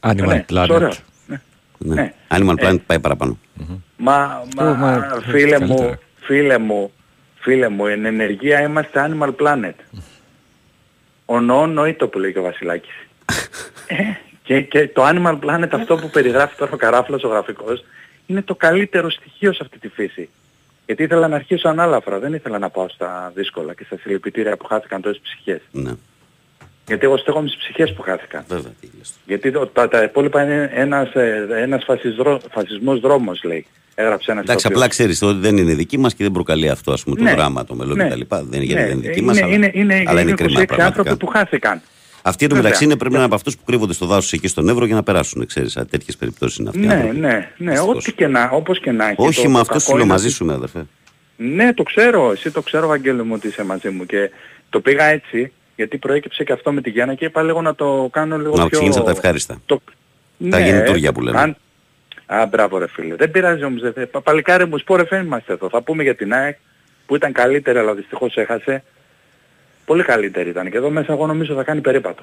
Animal 0.00 0.26
Ναι, 0.26 0.44
Planet. 0.52 0.66
ωραίο. 0.70 0.92
Ναι. 1.26 1.40
Ναι. 1.78 1.94
Ναι. 1.94 2.12
Animal 2.28 2.54
Planet 2.64 2.78
πάει 2.86 3.00
παραπάνω. 3.00 3.38
Μα, 3.96 4.14
Αυτό, 4.48 4.64
μα, 4.64 4.74
μα, 4.74 5.20
φίλε 5.30 5.60
μου, 5.60 5.66
καλύτερα. 5.66 5.98
Φίλε 6.30 6.58
μου, 6.58 6.92
φίλε 7.34 7.68
μου, 7.68 7.86
εν 7.86 8.04
ενεργεία 8.04 8.62
είμαστε 8.62 9.10
Animal 9.10 9.34
Planet. 9.36 9.74
Ο 11.24 11.40
νοό 11.40 11.66
νοήτο 11.66 12.08
που 12.08 12.18
λέει 12.18 12.32
και 12.32 12.38
ο 12.38 12.42
Βασιλάκης. 12.42 12.94
ε, 13.86 13.94
και, 14.42 14.60
και 14.60 14.88
το 14.88 15.08
Animal 15.08 15.38
Planet 15.40 15.68
αυτό 15.70 15.96
που 15.96 16.10
περιγράφει 16.10 16.56
τώρα 16.56 16.72
ο 16.72 16.76
Καράφλος 16.76 17.24
ο 17.24 17.28
γραφικός 17.28 17.84
είναι 18.26 18.42
το 18.42 18.54
καλύτερο 18.54 19.10
στοιχείο 19.10 19.52
σε 19.52 19.58
αυτή 19.62 19.78
τη 19.78 19.88
φύση. 19.88 20.28
Γιατί 20.86 21.02
ήθελα 21.02 21.28
να 21.28 21.36
αρχίσω 21.36 21.68
ανάλαφρα, 21.68 22.18
δεν 22.18 22.32
ήθελα 22.32 22.58
να 22.58 22.70
πάω 22.70 22.88
στα 22.88 23.32
δύσκολα 23.34 23.74
και 23.74 23.84
στα 23.84 23.98
συλληπιτήρια 24.00 24.56
που 24.56 24.66
χάθηκαν 24.66 25.00
τόσες 25.00 25.20
ψυχές. 25.22 25.60
Ναι, 25.70 25.92
Γιατί 26.90 27.04
εγώ 27.04 27.16
στέκομαι 27.16 27.48
στις 27.48 27.60
ψυχές 27.60 27.92
που 27.94 28.02
χάθηκαν. 28.02 28.44
βέβαια. 28.48 28.72
τι 28.80 28.88
λες. 28.98 29.12
Γιατί 29.26 29.50
το- 29.50 29.66
τα, 29.66 29.88
τα 29.88 30.02
υπόλοιπα 30.02 30.42
είναι 30.42 30.70
ένας, 30.74 31.14
ε, 31.14 31.46
ένας 31.62 31.84
φασισδρό, 31.84 32.40
φασισμός 32.52 33.00
δρόμος 33.00 33.42
λέει. 33.44 33.66
Έγραψε 33.94 34.30
ένας 34.30 34.42
Εντάξει, 34.44 34.60
ηθοποιός. 34.66 34.80
απλά 34.82 34.90
ξέρεις 34.94 35.22
ότι 35.22 35.38
δεν 35.38 35.56
είναι 35.56 35.74
δική 35.74 35.98
μας 35.98 36.14
και 36.14 36.22
δεν 36.22 36.32
προκαλεί 36.32 36.68
αυτό 36.68 36.92
ας 36.92 37.02
πούμε, 37.02 37.16
το 37.16 37.22
Ναι. 37.22 37.34
δράμα, 37.34 37.64
το 37.64 37.74
μελό 37.74 37.94
Ναι. 37.94 38.08
κτλ. 38.08 38.20
Δεν, 38.28 38.62
γιατί 38.62 38.74
Ναι, 38.74 38.86
δεν 38.86 38.90
είναι 38.98 39.06
δική 39.06 39.18
είναι, 39.18 39.26
μας, 39.26 39.38
είναι, 39.38 39.46
αλλά, 39.46 39.54
είναι, 39.54 39.70
είναι, 39.74 39.94
αλλά 40.06 40.10
είναι 40.20 40.20
είναι 40.20 40.32
κρίμα 40.32 40.60
26 40.60 40.66
πραγματικά. 40.66 40.84
άνθρωποι 40.86 41.16
που 41.16 41.26
χάθηκαν. 41.26 41.80
Αυτοί 42.22 42.44
Βέβαια. 42.44 42.56
εντωμεταξύ 42.58 42.84
είναι 42.84 42.96
πρέπει 42.96 43.10
να 43.12 43.16
είναι 43.16 43.26
από 43.26 43.34
αυτούς 43.34 43.56
που 43.56 43.62
κρύβονται 43.66 43.92
στο 43.92 44.06
δάσος 44.06 44.32
εκεί 44.32 44.48
στον 44.48 44.68
Εύρο 44.68 44.84
για 44.84 44.94
να 44.94 45.02
περάσουν, 45.02 45.46
ξέρεις, 45.46 45.76
α, 45.76 45.86
τέτοιες 45.86 46.16
περιπτώσεις 46.16 46.56
είναι 46.58 46.68
αυτοί. 46.68 46.80
οι 46.82 46.86
Ναι, 46.86 46.92
άνθρωποι. 46.94 47.18
ναι, 47.18 47.48
ναι, 47.56 47.70
Δυστυχώς. 47.70 47.96
ό,τι 47.96 48.12
και 48.12 48.26
να, 48.26 48.48
όπως 48.52 48.80
και 48.80 48.90
να 48.90 49.04
έχει. 49.04 49.14
Όχι, 49.18 49.42
Το- 49.42 49.48
με 49.48 49.54
το 49.54 49.60
αυτός 49.60 49.82
σου 49.82 49.86
κακό 49.88 49.96
λέω 49.96 50.04
είναι 50.04 50.14
μαζί 50.14 50.26
ότι- 50.26 50.34
σου, 50.34 50.44
με 50.44 50.52
αδερφέ. 50.52 50.86
Ναι, 51.36 51.74
το 51.74 51.82
ξέρω, 51.82 52.30
εσύ 52.32 52.50
το 52.50 52.62
ξέρω 52.62 52.86
Βαγγέλη 52.86 53.22
μου 53.22 53.32
ότι 53.34 53.46
είσαι 53.48 53.64
μαζί 53.64 53.88
μου 53.88 54.06
και 54.06 54.30
το 54.70 54.80
πήγα 54.80 55.04
έτσι 55.04 55.52
γιατί 55.80 55.98
προέκυψε 55.98 56.44
και 56.44 56.52
αυτό 56.52 56.72
με 56.72 56.80
τη 56.80 56.90
Γιάννα 56.90 57.14
και 57.14 57.24
είπα 57.24 57.42
λίγο 57.42 57.62
να 57.62 57.74
το 57.74 58.08
κάνω 58.12 58.36
λίγο 58.36 58.50
Να 58.50 58.56
πιο... 58.56 58.68
ξεκινήσεις 58.68 58.96
από 58.96 59.04
τα 59.06 59.10
ευχάριστα. 59.16 59.60
Το... 59.66 59.80
Τα 60.50 60.58
γεννητούρια 60.60 61.12
που 61.12 61.20
λέμε. 61.20 61.38
Αν... 61.40 61.56
Α, 62.26 62.46
μπράβο 62.46 62.78
ρε 62.78 62.86
φίλε. 62.88 63.14
Δεν 63.14 63.30
πειράζει 63.30 63.64
όμως. 63.64 63.80
Δεν... 63.80 63.92
θε- 63.92 64.18
Παλικάρι 64.18 64.66
μου, 64.66 64.78
σπόρε 64.78 65.04
φέρνει 65.06 65.26
είμαστε 65.26 65.52
εδώ. 65.52 65.68
Θα 65.68 65.82
πούμε 65.82 66.02
για 66.02 66.14
την 66.14 66.32
ΑΕΚ 66.32 66.56
που 67.06 67.14
ήταν 67.16 67.32
καλύτερη 67.32 67.78
αλλά 67.78 67.94
δυστυχώς 67.94 68.36
έχασε. 68.36 68.82
Πολύ 69.84 70.02
καλύτερη 70.02 70.48
ήταν 70.48 70.70
και 70.70 70.76
εδώ 70.76 70.90
μέσα 70.90 71.12
εγώ 71.12 71.26
νομίζω 71.26 71.54
θα 71.54 71.62
κάνει 71.62 71.80
περίπατο. 71.80 72.22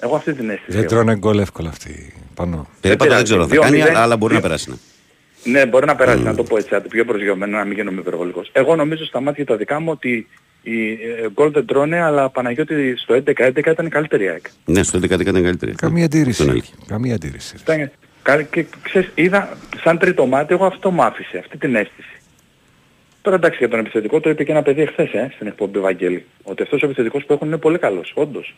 Εγώ 0.00 0.16
αυτή 0.16 0.32
την 0.34 0.50
αίσθηση 0.50 0.70
Δεν 0.70 0.80
έχω. 0.84 0.88
τρώνε 0.94 1.16
γκολ 1.16 1.38
εύκολα 1.38 1.68
αυτοί 1.68 2.14
πάνω. 2.34 2.68
Περίπατο 2.80 2.80
δεν 2.80 2.96
πειράζει. 2.96 3.22
ξέρω 3.24 3.42
αν 3.42 3.48
θα 3.48 3.52
Δύο 3.52 3.62
κάνει, 3.62 3.76
μηδέν, 3.76 3.96
αλλά 3.96 4.16
μπορεί 4.16 4.32
να 4.34 4.38
δύο- 4.38 4.48
περάσει. 4.48 4.70
ναι. 4.70 4.76
Ναι, 5.44 5.66
μπορεί 5.66 5.86
να 5.86 5.96
περάσει, 5.96 6.22
να 6.22 6.34
το 6.34 6.42
πω 6.42 6.56
έτσι, 6.56 6.68
να 6.72 6.82
το 6.82 6.88
πιο 6.88 7.04
προσγειωμένο, 7.04 7.56
να 7.56 7.64
μην 7.64 7.72
γίνομαι 7.76 8.00
υπερβολικός. 8.00 8.50
Εγώ 8.52 8.76
νομίζω 8.76 9.04
στα 9.04 9.20
μάτια 9.20 9.44
τα 9.44 9.56
δικά 9.56 9.80
μου 9.80 9.90
ότι 9.90 10.28
οι 10.62 10.90
ε, 10.92 11.28
γκολ 11.32 11.50
δεν 11.50 11.66
τρώνε, 11.66 12.00
αλλά 12.00 12.28
Παναγιώτη 12.30 12.96
στο 12.96 13.14
11-11 13.14 13.56
ήταν 13.66 13.86
η 13.86 13.88
καλύτερη 13.88 14.28
ΑΕΚ. 14.28 14.44
Ναι, 14.64 14.82
στο 14.82 14.98
11 14.98 15.02
ήταν 15.20 15.42
καλύτερη. 15.42 15.72
Καμία 15.74 16.08
Τον 16.08 16.18
αντίρρηση. 16.20 16.42
έλεγε. 16.42 16.60
Καμία 16.86 17.14
αντίρρηση. 17.14 17.56
Ήταν, 17.60 17.90
κα- 18.22 18.42
και 18.42 18.64
ξέρεις, 18.82 19.10
είδα 19.14 19.56
σαν 19.82 19.98
τρίτο 19.98 20.26
μάτι, 20.26 20.54
εγώ 20.54 20.64
αυτό 20.66 20.90
μου 20.90 21.02
άφησε, 21.02 21.38
αυτή 21.38 21.58
την 21.58 21.74
αίσθηση. 21.74 22.08
Τώρα 23.22 23.36
εντάξει 23.36 23.58
για 23.58 23.68
τον 23.68 23.78
επιθετικό 23.78 24.20
το 24.20 24.30
είπε 24.30 24.44
και 24.44 24.50
ένα 24.52 24.62
παιδί 24.62 24.82
εχθές 24.82 25.12
ε, 25.12 25.30
στην 25.34 25.46
εκπομπή 25.46 25.78
Βαγγέλη. 25.78 26.24
Ότι 26.42 26.62
αυτός 26.62 26.82
ο 26.82 26.86
επιθετικός 26.86 27.24
που 27.24 27.32
έχουν 27.32 27.46
είναι 27.46 27.56
πολύ 27.56 27.78
καλός, 27.78 28.12
όντως. 28.16 28.54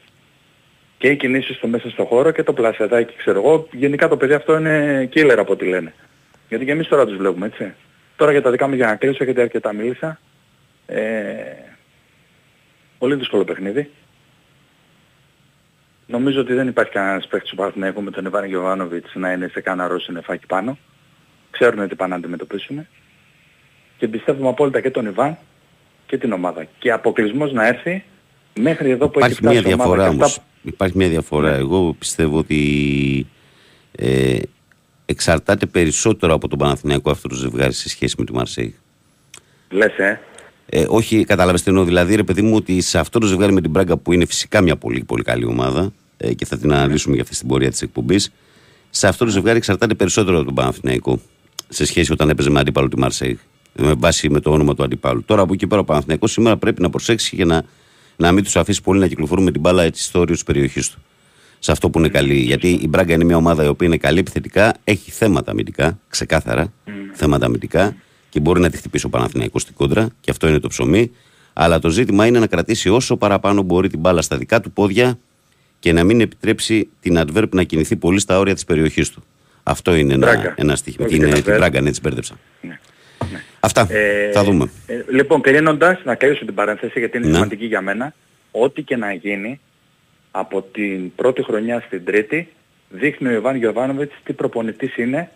Και 0.98 1.08
οι 1.08 1.16
κινήσεις 1.16 1.56
του 1.56 1.68
μέσα 1.68 1.90
στο 1.90 2.04
χώρο 2.04 2.30
και 2.30 2.42
το 2.42 2.52
πλασιατάκι, 2.52 3.14
ξέρω 3.16 3.38
εγώ. 3.38 3.68
Γενικά 3.72 4.08
το 4.08 4.16
παιδί 4.16 4.32
αυτό 4.32 4.56
είναι 4.58 5.08
killer 5.14 5.36
από 5.38 5.52
ό,τι 5.52 5.64
λένε. 5.64 5.92
Γιατί 6.48 6.64
και 6.64 6.70
εμείς 6.70 6.88
τώρα 6.88 7.06
τους 7.06 7.16
βλέπουμε, 7.16 7.46
έτσι. 7.46 7.72
Τώρα 8.16 8.30
για 8.32 8.42
τα 8.42 8.50
δικά 8.50 8.68
μου 8.68 8.74
για 8.74 8.86
να 8.86 8.94
κλείσω, 8.96 9.24
γιατί 9.24 9.40
αρκετά 9.40 9.72
μίλησα. 9.72 10.18
Ε, 10.86 11.00
πολύ 12.98 13.14
δύσκολο 13.14 13.44
παιχνίδι. 13.44 13.90
Νομίζω 16.06 16.40
ότι 16.40 16.54
δεν 16.54 16.68
υπάρχει 16.68 16.92
κανένας 16.92 17.26
παίκτης 17.26 17.50
του 17.50 17.56
Παναθηναϊκού 17.56 18.02
με 18.02 18.10
τον 18.10 18.24
Ιβάν 18.24 18.44
Γιωβάνοβιτς 18.44 19.14
να 19.14 19.32
είναι 19.32 19.48
σε 19.48 19.60
κανένα 19.60 19.88
ροζ 19.88 20.02
συννεφάκι 20.02 20.46
πάνω. 20.46 20.78
Ξέρουν 21.50 21.88
τι 21.88 21.94
πάνε 21.94 22.10
να 22.10 22.16
αντιμετωπίσουν. 22.16 22.86
Και 23.96 24.08
πιστεύουμε 24.08 24.48
απόλυτα 24.48 24.80
και 24.80 24.90
τον 24.90 25.06
Ιβάν 25.06 25.38
και 26.06 26.18
την 26.18 26.32
ομάδα. 26.32 26.66
Και 26.78 26.92
αποκλεισμός 26.92 27.52
να 27.52 27.66
έρθει 27.66 28.04
μέχρι 28.60 28.90
εδώ 28.90 29.08
που 29.08 29.18
Υπάρχει 29.18 29.32
έχει 29.32 29.42
φτάσει 29.42 29.60
μια 29.60 29.70
η 29.70 29.72
ομάδα. 29.72 29.94
διαφορά 29.94 30.02
Και 30.02 30.08
αυτά 30.08 30.24
όμως. 30.24 30.40
Υπάρχει 30.62 30.96
μια 30.96 31.08
διαφορά. 31.08 31.54
Εγώ 31.54 31.94
πιστεύω 31.98 32.38
ότι 32.38 33.26
ε, 33.92 34.38
εξαρτάται 35.06 35.66
περισσότερο 35.66 36.34
από 36.34 36.48
τον 36.48 36.58
Παναθηναϊκό 36.58 37.10
αυτό 37.10 37.28
το 37.28 37.34
ζευγάρι 37.34 37.72
σε 37.72 37.88
σχέση 37.88 38.14
με 38.18 38.24
τη 38.24 38.32
Μαρσέη. 38.32 38.74
Λες, 39.70 39.98
ε. 39.98 40.20
Ε, 40.66 40.84
όχι, 40.88 41.24
κατάλαβες 41.24 41.62
τι 41.62 41.70
εννοώ. 41.70 41.84
Δηλαδή, 41.84 42.14
ρε 42.14 42.22
παιδί 42.22 42.42
μου, 42.42 42.56
ότι 42.56 42.80
σε 42.80 42.98
αυτό 42.98 43.18
το 43.18 43.26
ζευγάρι 43.26 43.52
με 43.52 43.60
την 43.60 43.70
Μπράγκα 43.70 43.96
που 43.96 44.12
είναι 44.12 44.24
φυσικά 44.24 44.60
μια 44.60 44.76
πολύ, 44.76 45.04
πολύ 45.04 45.22
καλή 45.22 45.44
ομάδα 45.44 45.92
ε, 46.16 46.34
και 46.34 46.44
θα 46.44 46.58
την 46.58 46.72
αναλύσουμε 46.72 47.14
για 47.14 47.22
αυτή 47.22 47.34
στην 47.34 47.48
πορεία 47.48 47.70
της 47.70 47.82
εκπομπής, 47.82 48.32
σε 48.90 49.08
αυτό 49.08 49.24
το 49.24 49.30
ζευγάρι 49.30 49.56
εξαρτάται 49.56 49.94
περισσότερο 49.94 50.36
από 50.36 50.44
τον 50.44 50.54
Παναθηναϊκό 50.54 51.20
σε 51.68 51.84
σχέση 51.84 52.12
όταν 52.12 52.28
έπαιζε 52.28 52.50
με 52.50 52.60
αντίπαλο 52.60 52.88
τη 52.88 52.98
Μαρσέη. 52.98 53.38
Με 53.76 53.94
βάση 53.94 54.30
με 54.30 54.40
το 54.40 54.50
όνομα 54.50 54.74
του 54.74 54.82
αντιπάλου. 54.82 55.24
Τώρα 55.24 55.42
από 55.42 55.52
εκεί 55.52 55.66
πέρα 55.66 55.80
ο 55.80 55.84
Παναθηναϊκός 55.84 56.32
σήμερα 56.32 56.56
πρέπει 56.56 56.82
να 56.82 56.90
προσέξει 56.90 57.36
για 57.36 57.44
να, 57.44 57.62
να 58.16 58.32
μην 58.32 58.44
τους 58.44 58.56
αφήσει 58.56 58.82
πολύ 58.82 59.00
να 59.00 59.06
κυκλοφορούν 59.06 59.44
με 59.44 59.50
την 59.50 59.60
μπάλα 59.60 59.82
έτσι 59.82 60.02
στο 60.02 60.18
όριο 60.18 60.34
της 60.34 60.44
περιοχής 60.44 60.90
του. 60.90 60.98
Σε 61.58 61.72
αυτό 61.72 61.90
που 61.90 61.98
είναι 61.98 62.08
καλή. 62.08 62.34
Γιατί 62.34 62.68
η 62.68 62.86
Μπράγκα 62.88 63.14
είναι 63.14 63.24
μια 63.24 63.36
ομάδα 63.36 63.64
η 63.64 63.66
οποία 63.66 63.86
είναι 63.86 63.96
καλή 63.96 64.18
επιθετικά, 64.18 64.74
έχει 64.84 65.10
θέματα 65.10 65.50
αμυντικά, 65.50 65.98
ξεκάθαρα 66.08 66.72
θέματα 67.12 67.46
αμυντικά 67.46 67.96
και 68.34 68.40
μπορεί 68.40 68.60
να 68.60 68.70
τη 68.70 68.76
χτυπήσει 68.76 69.06
ο 69.06 69.08
Παναθηναϊκός 69.08 69.62
στην 69.62 69.74
κόντρα 69.74 70.08
και 70.20 70.30
αυτό 70.30 70.48
είναι 70.48 70.58
το 70.58 70.68
ψωμί. 70.68 71.10
Αλλά 71.52 71.78
το 71.78 71.88
ζήτημα 71.88 72.26
είναι 72.26 72.38
να 72.38 72.46
κρατήσει 72.46 72.88
όσο 72.88 73.16
παραπάνω 73.16 73.62
μπορεί 73.62 73.88
την 73.88 73.98
μπάλα 73.98 74.22
στα 74.22 74.36
δικά 74.36 74.60
του 74.60 74.70
πόδια 74.70 75.18
και 75.78 75.92
να 75.92 76.04
μην 76.04 76.20
επιτρέψει 76.20 76.88
την 77.00 77.18
adverb 77.18 77.48
να 77.50 77.62
κινηθεί 77.62 77.96
πολύ 77.96 78.20
στα 78.20 78.38
όρια 78.38 78.54
της 78.54 78.64
περιοχής 78.64 79.10
του. 79.10 79.24
Αυτό 79.62 79.94
είναι 79.94 80.14
ένα, 80.14 80.26
Μπράγκα. 80.26 80.54
ένα 80.56 80.76
στοίχημα. 80.76 81.06
Όχι 81.06 81.18
Την, 81.18 81.24
την 81.24 81.34
την 81.42 81.52
adverb. 81.52 81.56
Μπράγκα, 81.56 81.80
ναι, 81.80 81.90
της 81.90 82.00
μπέρδεψα. 82.00 82.38
Ναι. 82.60 82.78
Αυτά. 83.60 83.86
Ε, 83.90 84.30
θα 84.32 84.44
δούμε. 84.44 84.70
ε, 84.86 85.00
λοιπόν, 85.10 85.40
κλείνοντας, 85.40 86.00
να 86.04 86.14
κλείσω 86.14 86.44
την 86.44 86.54
παρένθεση 86.54 86.98
γιατί 86.98 87.16
είναι 87.16 87.26
Ναι. 87.26 87.34
σημαντική 87.34 87.64
για 87.66 87.80
μένα. 87.80 88.14
Ό,τι 88.50 88.82
και 88.82 88.96
να 88.96 89.12
γίνει 89.12 89.60
από 90.30 90.62
την 90.72 91.14
πρώτη 91.14 91.42
χρονιά 91.42 91.82
στην 91.86 92.04
τρίτη 92.04 92.48
δείχνει 92.88 93.28
ο 93.28 93.30
Ιβάν 93.32 93.56
Γιωβάνοβιτς 93.56 94.14
τι 94.24 94.32
προπονητής 94.32 94.96
είναι 94.96 95.30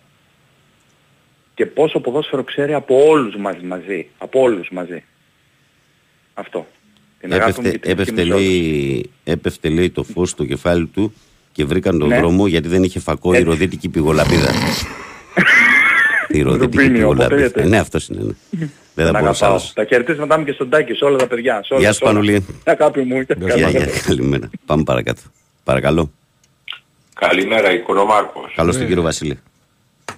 και 1.59 1.65
πόσο 1.65 1.99
ποδόσφαιρο 1.99 2.43
ξέρει 2.43 2.73
από 2.73 3.07
όλους 3.07 3.35
μας 3.35 3.55
μαζί. 3.63 4.07
Από 4.17 4.41
όλους 4.41 4.69
μαζί. 4.71 5.03
Αυτό. 6.33 6.67
Την 7.19 7.33
αγάπη 7.33 7.61
μου 7.61 7.67
Έπεφτε, 7.67 7.71
και 7.71 7.77
την 7.79 7.91
έπεφτε, 7.91 8.21
ευχή 8.21 8.31
μου 8.31 8.37
σε 8.37 8.43
όλους. 8.43 8.47
λέει, 8.49 9.09
έπεφτε 9.23 9.69
λέει 9.69 9.89
το 9.89 10.03
φως 10.03 10.29
στο 10.29 10.45
κεφάλι 10.45 10.85
του 10.85 11.13
και 11.51 11.65
βρήκαν 11.65 11.99
τον 11.99 12.07
Ναι. 12.07 12.17
δρόμο 12.17 12.47
γιατί 12.47 12.67
δεν 12.67 12.83
είχε 12.83 12.99
φακό 12.99 13.33
η 13.33 13.35
Έτσι. 13.35 13.47
ροδίτικη 13.49 13.89
πηγολαπίδα. 13.89 14.51
η 16.37 16.41
ροδίτικη 16.41 16.77
Ρουμπίνιο, 16.77 16.97
πηγολαπίδα. 16.99 17.45
αποθέεται. 17.45 17.67
Ναι, 17.69 17.77
αυτός 17.79 18.07
είναι. 18.07 18.23
Ναι. 18.23 18.33
δεν 18.95 19.05
Τον 19.05 19.13
θα 19.13 19.19
μπορούσα 19.21 19.45
αγαπάω. 19.45 19.49
άλλο. 19.63 19.71
Τα 19.73 19.85
χαιρετίσματά 19.85 20.37
μου 20.39 20.45
και 20.45 20.51
στον 20.51 20.69
Τάκη, 20.69 20.93
σε 20.93 21.05
όλα 21.05 21.17
τα 21.17 21.27
παιδιά. 21.27 21.61
Σε 21.63 21.73
όλα, 21.73 21.81
Γεια 21.81 21.91
σε 21.91 21.97
σου, 21.97 22.03
όλα. 22.05 22.13
Πανουλή. 22.13 22.45
Αγάπη 22.63 23.01
μου. 23.01 23.21
Γεια, 23.37 23.69
γεια, 23.69 23.87
καλημέρα. 24.05 24.49
Πάμε 24.65 24.83
παρακάτω. 24.83 25.21
Παρακαλώ. 25.63 26.11
Καλημέρα, 27.15 27.71
Οικονομάρκος. 27.73 28.53
Καλώς 28.55 28.77
τον 28.77 28.87
κύριο 28.87 29.01
Βασίλη. 29.01 29.39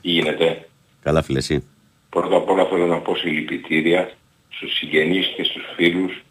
Τι 0.02 0.10
γίνεται; 0.10 0.66
Καλά, 1.04 1.22
φίλε, 1.22 1.38
εσύ. 1.38 1.64
Πρώτα 2.10 2.36
απ' 2.36 2.50
όλα 2.50 2.66
θέλω 2.66 2.86
να 2.86 2.98
πω 2.98 3.16
συλληπιτήρια 3.16 4.12
στους 4.50 4.78
συγγενείς 4.78 5.28
και 5.36 5.44
στους 5.44 5.64
φίλους 5.76 6.24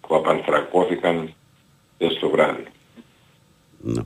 που 0.00 0.14
απανθρακώθηκαν 0.16 1.34
χθες 1.94 2.18
το 2.18 2.28
βράδυ. 2.30 2.64
Ναι. 3.80 4.02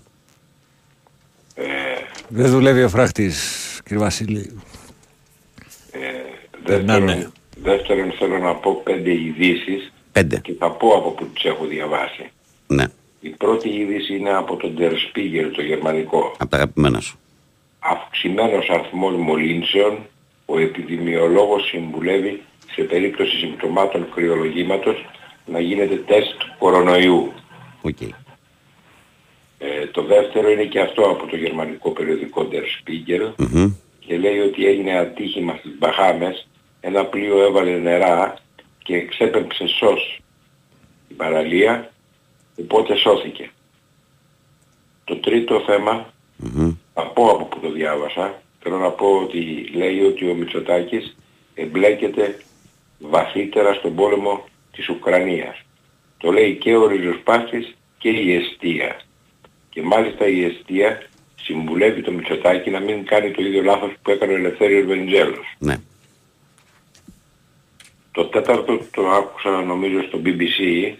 Δεν 2.28 2.50
δουλεύει 2.50 2.82
ο 2.82 2.88
φράχτης, 2.88 3.80
κύριε 3.84 4.02
Βασίλη. 4.02 4.60
Περνάνε. 6.64 7.04
Δεύτερον, 7.06 7.32
δεύτερον 7.62 8.12
θέλω 8.12 8.38
να 8.38 8.54
πω 8.54 8.74
πέντε 8.84 9.12
ειδήσεις 9.12 9.92
Πέντε. 10.12 10.38
και 10.38 10.54
θα 10.58 10.70
πω 10.70 10.88
από 10.88 11.10
που 11.10 11.26
τις 11.26 11.44
έχω 11.44 11.64
διαβάσει. 11.64 12.30
Ναι. 12.66 12.84
Η 13.20 13.28
πρώτη 13.28 13.68
είδηση 13.68 14.16
είναι 14.16 14.30
από 14.34 14.56
τον 14.56 14.76
Der 14.78 14.92
Spiegel, 14.92 15.50
το 15.54 15.62
γερμανικό. 15.62 16.34
Από 16.38 16.50
τα 16.50 16.56
αγαπημένα 16.56 17.00
σου. 17.00 17.18
Αυξημένος 17.86 18.68
αριθμός 18.68 19.14
μολύνσεων, 19.16 19.98
ο 20.46 20.58
επιδημιολόγος 20.58 21.66
συμβουλεύει 21.66 22.42
σε 22.74 22.82
περίπτωση 22.82 23.36
συμπτωμάτων 23.36 24.08
κρυολογήματος 24.14 25.04
να 25.46 25.60
γίνεται 25.60 25.96
τεστ 25.96 26.34
κορονοϊού. 26.58 27.32
Οκ. 27.82 28.00
Ε, 29.58 29.86
το 29.86 30.02
δεύτερο 30.02 30.50
είναι 30.50 30.64
και 30.64 30.80
αυτό 30.80 31.02
από 31.02 31.26
το 31.26 31.36
γερμανικό 31.36 31.90
περιοδικό 31.90 32.48
Der 32.50 32.54
Spiegel 32.54 33.32
Μμμ. 33.36 33.72
και 33.98 34.18
λέει 34.18 34.38
ότι 34.38 34.66
έγινε 34.66 34.98
ατύχημα 34.98 35.56
στις 35.58 35.72
Μπαχάμες, 35.78 36.48
ένα 36.80 37.04
πλοίο 37.04 37.42
έβαλε 37.42 37.78
νερά 37.78 38.34
και 38.82 38.96
εξέπεμψε 38.96 39.66
σως 39.66 40.20
η 41.08 41.14
παραλία, 41.14 41.90
οπότε 42.60 42.96
σώθηκε. 42.96 43.50
Το 45.04 45.16
τρίτο 45.16 45.62
θέμα, 45.66 46.12
Μμμ. 46.36 46.74
Θα 46.94 47.06
πω 47.06 47.30
από 47.30 47.44
που 47.44 47.60
το 47.60 47.70
διάβασα, 47.70 48.42
θέλω 48.60 48.78
να 48.78 48.90
πω 48.90 49.06
ότι 49.06 49.70
λέει 49.74 50.00
ότι 50.00 50.30
ο 50.30 50.34
Μητσοτάκης 50.34 51.16
εμπλέκεται 51.54 52.40
βαθύτερα 52.98 53.74
στον 53.74 53.94
πόλεμο 53.94 54.44
της 54.72 54.88
Ουκρανίας. 54.88 55.62
Το 56.18 56.32
λέει 56.32 56.54
και 56.54 56.76
ο 56.76 56.86
ριζοσπάστης 56.86 57.76
και 57.98 58.08
η 58.08 58.34
αιστεία. 58.34 59.00
Και 59.70 59.82
μάλιστα 59.82 60.26
η 60.26 60.44
αιστεία 60.44 61.02
συμβουλεύει 61.42 62.02
το 62.02 62.12
Μητσοτάκη 62.12 62.70
να 62.70 62.80
μην 62.80 63.04
κάνει 63.04 63.30
το 63.30 63.42
ίδιο 63.42 63.62
λάθος 63.62 63.92
που 64.02 64.10
έκανε 64.10 64.32
ο 64.32 64.36
Ελευθέριος 64.36 64.86
Βενιζέλος. 64.86 65.56
Ναι. 65.58 65.76
Το 68.12 68.24
τέταρτο 68.24 68.80
το 68.90 69.08
άκουσα 69.08 69.50
νομίζω 69.62 70.02
στο 70.02 70.20
BBC 70.24 70.92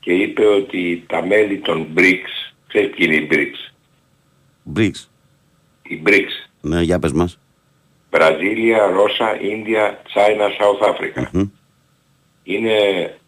και 0.00 0.12
είπε 0.12 0.46
ότι 0.46 1.04
τα 1.06 1.26
μέλη 1.26 1.58
των 1.58 1.86
BRICS, 1.96 2.52
ξέρεις 2.66 2.90
ποιοι 2.90 3.06
είναι 3.10 3.16
οι 3.16 3.28
BRICS, 3.30 3.69
Μπρίξ. 4.62 5.10
οι 5.82 6.02
BRICS, 6.06 6.50
Ναι, 6.60 6.80
για 6.82 6.98
πες 6.98 7.12
μας. 7.12 7.38
Βραζίλια, 8.10 8.86
Ρώσα, 8.86 9.40
Ίνδια, 9.40 10.02
Τσάινα, 10.04 10.46
South 10.48 10.86
Africa. 10.88 11.28
Μμ. 11.32 11.42
Είναι 12.42 12.74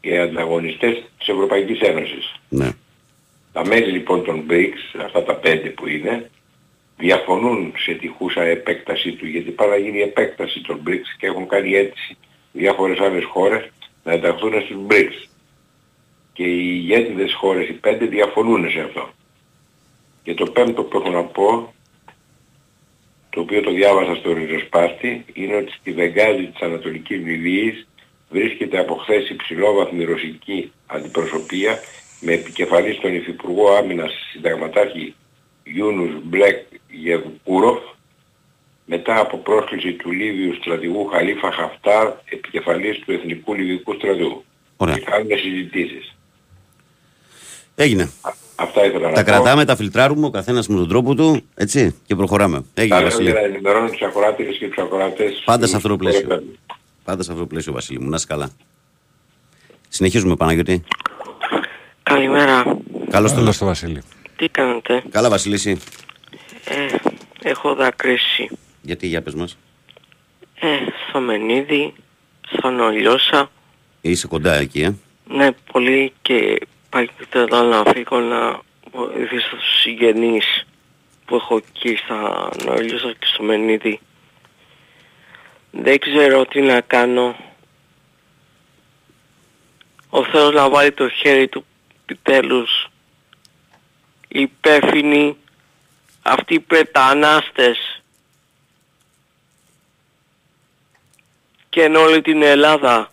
οι 0.01 0.19
ανταγωνιστές 0.19 1.05
της 1.19 1.29
Ευρωπαϊκής 1.29 1.81
Ένωσης. 1.81 2.35
Ναι. 2.49 2.71
Τα 3.53 3.67
μέλη 3.67 3.93
λοιπόν 3.93 4.25
των 4.25 4.45
BRICS, 4.51 5.01
αυτά 5.05 5.23
τα 5.23 5.35
πέντε 5.35 5.69
που 5.69 5.89
είναι, 5.89 6.31
διαφωνούν 6.99 7.73
σε 7.77 7.93
τυχούσα 7.95 8.43
επέκταση 8.43 9.13
του, 9.13 9.27
γιατί 9.27 9.51
πάρα 9.51 9.71
να 9.71 9.77
γίνει 9.77 10.01
επέκταση 10.01 10.61
των 10.61 10.81
BRICS 10.87 11.17
και 11.19 11.27
έχουν 11.27 11.49
κάνει 11.49 11.75
αίτηση 11.75 12.17
διάφορες 12.53 12.99
άλλες 12.99 13.25
χώρες 13.25 13.69
να 14.05 14.13
ενταχθούν 14.13 14.53
στους 14.61 14.77
BRICS. 14.89 15.29
Και 16.33 16.43
οι 16.43 16.61
ηγέτιδες 16.73 17.35
χώρες, 17.35 17.69
οι 17.69 17.73
πέντε, 17.73 18.05
διαφωνούν 18.07 18.71
σε 18.71 18.81
αυτό. 18.81 19.09
Και 20.23 20.35
το 20.35 20.47
πέμπτο 20.47 20.83
που 20.83 20.99
έχω 20.99 21.11
να 21.11 21.25
πω, 21.25 21.75
το 23.31 23.41
οποίο 23.41 23.61
το 23.61 23.73
διάβασα 23.73 24.15
στο 24.15 24.33
ριζοσπάστη, 24.33 25.25
είναι 25.33 25.57
ότι 25.57 25.73
στη 25.73 25.93
Βεγγάζη 25.93 26.47
της 26.47 26.61
Ανατολικής 26.61 27.19
Λιβύης 27.19 27.87
βρίσκεται 28.31 28.79
από 28.79 28.95
χθες 28.95 29.29
υψηλόβαθμη 29.29 30.05
ρωσική 30.05 30.73
αντιπροσωπεία 30.87 31.79
με 32.21 32.33
επικεφαλής 32.33 33.01
τον 33.01 33.15
Υφυπουργό 33.15 33.73
Άμυνας 33.73 34.13
συνταγματάρχη 34.33 35.15
Γιούνους 35.65 36.11
Μπλεκ 36.23 36.67
Γεβκούροφ 36.89 37.79
μετά 38.85 39.21
από 39.21 39.37
πρόσκληση 39.37 39.93
του 39.93 40.11
Λίβιου 40.11 40.55
στρατηγού 40.55 41.07
Χαλίφα 41.07 41.53
Χαφτάρ 41.53 42.13
επικεφαλής 42.25 42.99
του 42.99 43.13
Εθνικού 43.13 43.55
Λιβυκού 43.55 43.95
Στρατού. 43.95 44.45
Ωραία. 44.77 44.95
Και 44.95 45.01
κάνουν 45.01 45.39
συζητήσεις. 45.39 46.15
Έγινε. 47.75 48.11
Α- 48.63 48.65
Αυτά 48.65 48.85
ήθελα 48.85 49.09
να 49.09 49.15
Τα 49.15 49.21
πω. 49.25 49.27
κρατάμε, 49.31 49.65
τα 49.65 49.77
φιλτράρουμε, 49.77 50.27
ο 50.27 50.31
καθένας 50.31 50.67
με 50.69 50.77
τον 50.77 50.89
τρόπο 50.89 51.15
του, 51.15 51.43
έτσι, 51.55 51.97
και 52.07 52.15
προχωράμε. 52.15 52.65
Έγινε, 52.75 52.95
Τα 52.95 53.01
λέω 53.01 53.11
Βασίλη. 53.11 53.31
για 53.31 53.41
να 53.41 53.47
ενημερώνω 53.47 53.89
τους 53.91 54.03
ακροάτες 54.03 54.57
και 54.59 54.67
τους 54.69 54.79
ακροατές. 54.85 55.43
Πάντα 55.45 55.67
σε 55.67 55.77
αυτό 55.77 55.89
το 55.89 55.95
που 55.97 56.01
πλαίσιο. 56.01 56.21
έπαιρνε. 56.25 56.45
Πάντα 57.05 57.23
σε 57.23 57.31
αυτό 57.31 57.43
το 57.43 57.49
πλαίσιο, 57.49 57.73
Βασίλη 57.73 58.01
μου. 58.01 58.09
Να 58.09 58.17
είσαι 58.17 58.27
καλά. 58.29 58.51
Συνεχίζουμε, 59.89 60.37
Παναγιώτη. 60.37 60.83
Καλημέρα. 62.03 62.79
Καλώς 63.11 63.31
το 63.33 63.39
Καλώς 63.39 63.59
το 63.59 63.65
Βασίλη. 63.65 64.03
Τι 64.37 64.49
κάνετε; 64.49 65.03
Καλά, 65.11 65.29
Βασίλη, 65.29 65.55
εσύ. 65.55 65.79
Ε, 66.65 66.97
έχω 67.49 67.75
δακρύσει. 67.75 68.49
Γιατί, 68.83 69.07
για 69.07 69.23
πες 69.23 69.35
μας. 69.35 69.57
Ε, 70.61 70.67
στο 71.09 71.21
Μενίδη, 71.21 71.93
στον 72.57 72.81
Ολιώσα. 72.81 73.51
Είσαι 74.01 74.27
κοντά 74.27 74.55
εκεί, 74.55 74.81
ε. 74.81 74.95
Ναι, 75.37 75.49
πολύ 75.73 76.13
και 76.23 76.59
πάει 76.93 77.09
θέλω 77.31 77.63
να 77.63 77.83
φύγω 77.93 78.21
να 78.21 78.61
βοηθήσω 78.93 79.57
τους 79.57 79.81
συγγενείς 79.81 80.67
που 81.25 81.35
έχω 81.35 81.57
εκεί 81.57 81.97
στα 81.97 82.49
Ολιώσα 82.69 83.13
και 83.19 83.27
στο 83.27 83.43
Μενίδη. 83.43 84.01
Δεν 85.71 85.99
ξέρω 85.99 86.45
τι 86.45 86.61
να 86.61 86.81
κάνω. 86.81 87.37
Ο 90.09 90.25
Θεός 90.25 90.55
να 90.55 90.71
βάλει 90.71 90.93
το 90.93 91.09
χέρι 91.09 91.49
του 91.49 91.65
επιτέλους. 92.03 92.91
Οι 94.29 94.41
υπεύθυνοι, 94.41 95.37
αυτοί 96.23 96.55
οι 96.55 96.61
πρετανάστες 96.61 98.03
και 101.69 101.83
εν 101.83 101.97
όλη 101.97 102.23
την 102.23 102.43
Ελλάδα. 102.43 103.11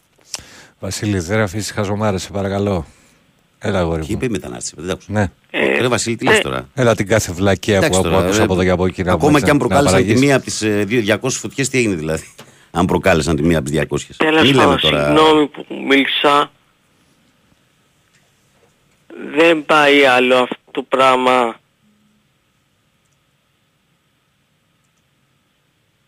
Βασίλη, 0.80 1.20
δεν 1.20 1.40
αφήσεις 1.40 1.72
χαζομάρες, 1.72 2.22
σε 2.22 2.32
παρακαλώ. 2.32 2.86
Έλα, 3.60 3.80
αγόρι 3.80 4.02
Και 4.02 4.08
μου. 4.10 4.16
είπε 4.16 4.26
η 4.26 4.30
μετανάστευση. 4.30 4.76
Δεν 4.76 4.86
τα 4.88 4.94
άκουσα. 4.94 5.12
Ναι. 5.12 5.78
Ρε 5.80 5.88
Βασίλη, 5.88 6.16
τι 6.16 6.26
ναι. 6.26 6.32
λες 6.32 6.42
τώρα; 6.42 6.70
Έλα 6.74 6.96
την 6.96 7.08
κάθε 7.08 7.32
βλακεία 7.32 7.80
που 7.80 7.86
Εντάξει 7.86 8.02
που 8.02 8.08
τώρα, 8.10 8.24
άκουσα 8.24 8.40
ε, 8.42 8.44
από 8.44 8.54
εδώ 8.54 8.64
και 8.64 8.70
από 8.70 8.86
εκεί. 8.86 9.04
να 9.04 9.12
Ακόμα 9.12 9.28
πούμε, 9.28 9.40
και 9.40 9.50
αν 9.50 9.58
να 9.58 9.66
προκάλεσαν 9.68 9.98
τη 9.98 10.02
παραγείς. 10.04 10.22
μία 10.22 10.36
από 10.36 10.46
τις 10.46 10.64
200 11.22 11.30
φωτιές, 11.30 11.70
τι 11.70 11.78
έγινε 11.78 11.96
δηλαδή; 11.96 12.34
Αν 12.72 12.86
προκάλεσαν 12.86 13.36
τη 13.36 13.42
μία 13.44 13.58
από 13.60 13.70
τις 13.70 13.80
200. 13.80 14.16
Τέλος 14.18 14.42
Μη 14.42 14.48
λέμε 14.48 14.64
πάντων, 14.64 14.80
τώρα. 14.80 15.06
συγγνώμη 15.06 15.48
που 15.48 15.66
μίλησα. 15.88 16.52
Δεν 19.36 19.66
πάει 19.66 20.06
άλλο 20.06 20.36
αυτό 20.36 20.58
το 20.72 20.82
πράγμα. 20.90 21.60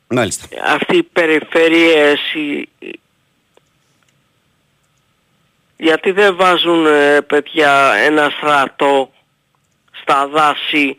Μάλιστα. 0.07 0.47
Αυτή 0.73 0.97
οι 0.97 1.03
περιφέρειες, 1.03 2.19
οι- 2.33 2.69
γιατί 5.81 6.11
δεν 6.11 6.35
βάζουν 6.35 6.85
ε, 6.85 7.21
παιδιά 7.21 7.93
ένα 7.93 8.29
στρατό 8.29 9.11
στα 10.01 10.27
δάση 10.27 10.97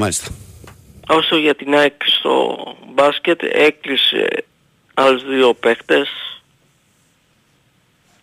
Μάλιστα. 0.00 0.30
Όσο 1.08 1.36
για 1.36 1.54
την 1.54 1.74
ΑΕΚ 1.74 2.02
στο 2.04 2.56
μπάσκετ 2.86 3.42
έκλεισε 3.42 4.28
άλλους 4.94 5.24
δύο 5.24 5.54
παίχτες. 5.54 6.08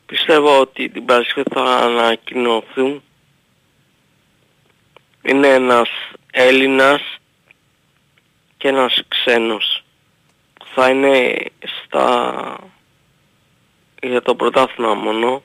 Πιστεύω 0.05 0.59
ότι 0.59 0.89
την 0.89 1.05
Παρασκευή 1.05 1.49
θα 1.53 1.63
ανακοινωθούν. 1.63 3.03
Είναι 5.21 5.47
ένας 5.47 5.89
Έλληνας 6.31 7.01
και 8.57 8.67
ένας 8.67 9.01
ξένος. 9.07 9.83
Θα 10.75 10.89
είναι 10.89 11.35
στα... 11.85 12.57
για 14.01 14.21
το 14.21 14.35
πρωτάθλημα 14.35 14.93
μόνο. 14.93 15.43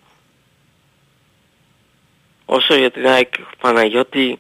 Όσο 2.45 2.75
για 2.75 2.91
την 2.91 3.07
ΑΕΚ 3.07 3.35
Παναγιώτη, 3.61 4.39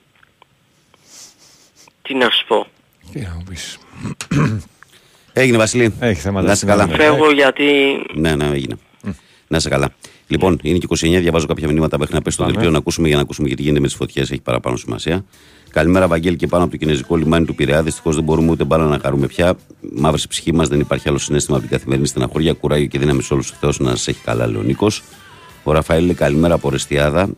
τι 2.02 2.14
να 2.14 2.30
σου 2.30 2.46
πω. 2.46 2.66
Τι 3.12 3.20
να 3.20 3.34
μου 3.34 3.42
πεις. 3.48 3.78
Έγινε 5.32 5.56
Βασίλη. 5.56 5.94
Έχει 6.00 6.20
θέματα 6.20 6.46
Να 6.46 6.52
είσαι 6.52 6.56
στην 6.56 6.68
καλά. 6.68 6.84
ομάδα. 6.84 7.02
Φεύγω 7.02 7.30
γιατί 7.32 7.96
Ναι, 8.14 8.34
ναι, 8.36 8.46
έγινε. 8.46 8.78
Να 9.48 9.56
είσαι 9.56 9.68
καλά. 9.68 9.94
Λοιπόν, 10.26 10.58
είναι 10.62 10.78
και 10.78 10.86
29, 10.90 10.96
διαβάζω 11.20 11.46
κάποια 11.46 11.66
μηνύματα 11.68 11.98
μέχρι 11.98 12.14
να 12.14 12.22
πέσει 12.22 12.36
το 12.36 12.42
Πάμε. 12.42 12.54
δελτίο 12.54 12.72
να 12.72 12.78
ακούσουμε 12.78 13.06
για 13.06 13.16
να 13.16 13.22
ακούσουμε 13.22 13.46
γιατί 13.46 13.62
γίνεται 13.62 13.80
με 13.80 13.86
τις 13.86 13.96
φωτιές, 13.96 14.30
έχει 14.30 14.40
παραπάνω 14.40 14.76
σημασία. 14.76 15.24
Καλημέρα, 15.74 16.08
Βαγγέλη, 16.08 16.36
και 16.36 16.46
πάνω 16.46 16.62
από 16.62 16.72
το 16.72 16.78
κινέζικο 16.78 17.16
λιμάνι 17.16 17.44
του 17.44 17.54
Πειραιά. 17.54 17.82
Δυστυχώς 17.82 18.14
δεν 18.14 18.24
μπορούμε 18.24 18.50
ούτε 18.50 18.64
μπάλα 18.64 18.84
να 18.84 18.98
χαρούμε 18.98 19.26
πια. 19.26 19.54
Μαύρη 19.94 20.22
ψυχή 20.28 20.54
μας, 20.54 20.68
δεν 20.68 20.80
υπάρχει 20.80 21.08
άλλο 21.08 21.18
συνέστημα 21.18 21.56
από 21.56 21.66
την 21.66 21.76
καθημερινή 21.76 22.06
στεναχωρία. 22.06 22.52
Κουράγιο 22.52 22.86
και 22.86 22.98
δύναμη 22.98 23.22
σε 23.22 23.32
όλους 23.32 23.50
του 23.50 23.56
Θεός 23.60 23.78
να 23.78 23.96
σα 23.96 24.10
έχει 24.10 24.20
καλά, 24.24 24.46
λέει 24.46 24.56
ο 24.56 24.62
Νίκος. 24.62 25.02
Ο 25.62 25.72
Ραφαήλ 25.72 26.04
λέει 26.04 26.14
καλημέρα 26.14 26.54
από 26.54 26.70
Ρεστιάδα. 26.70 27.28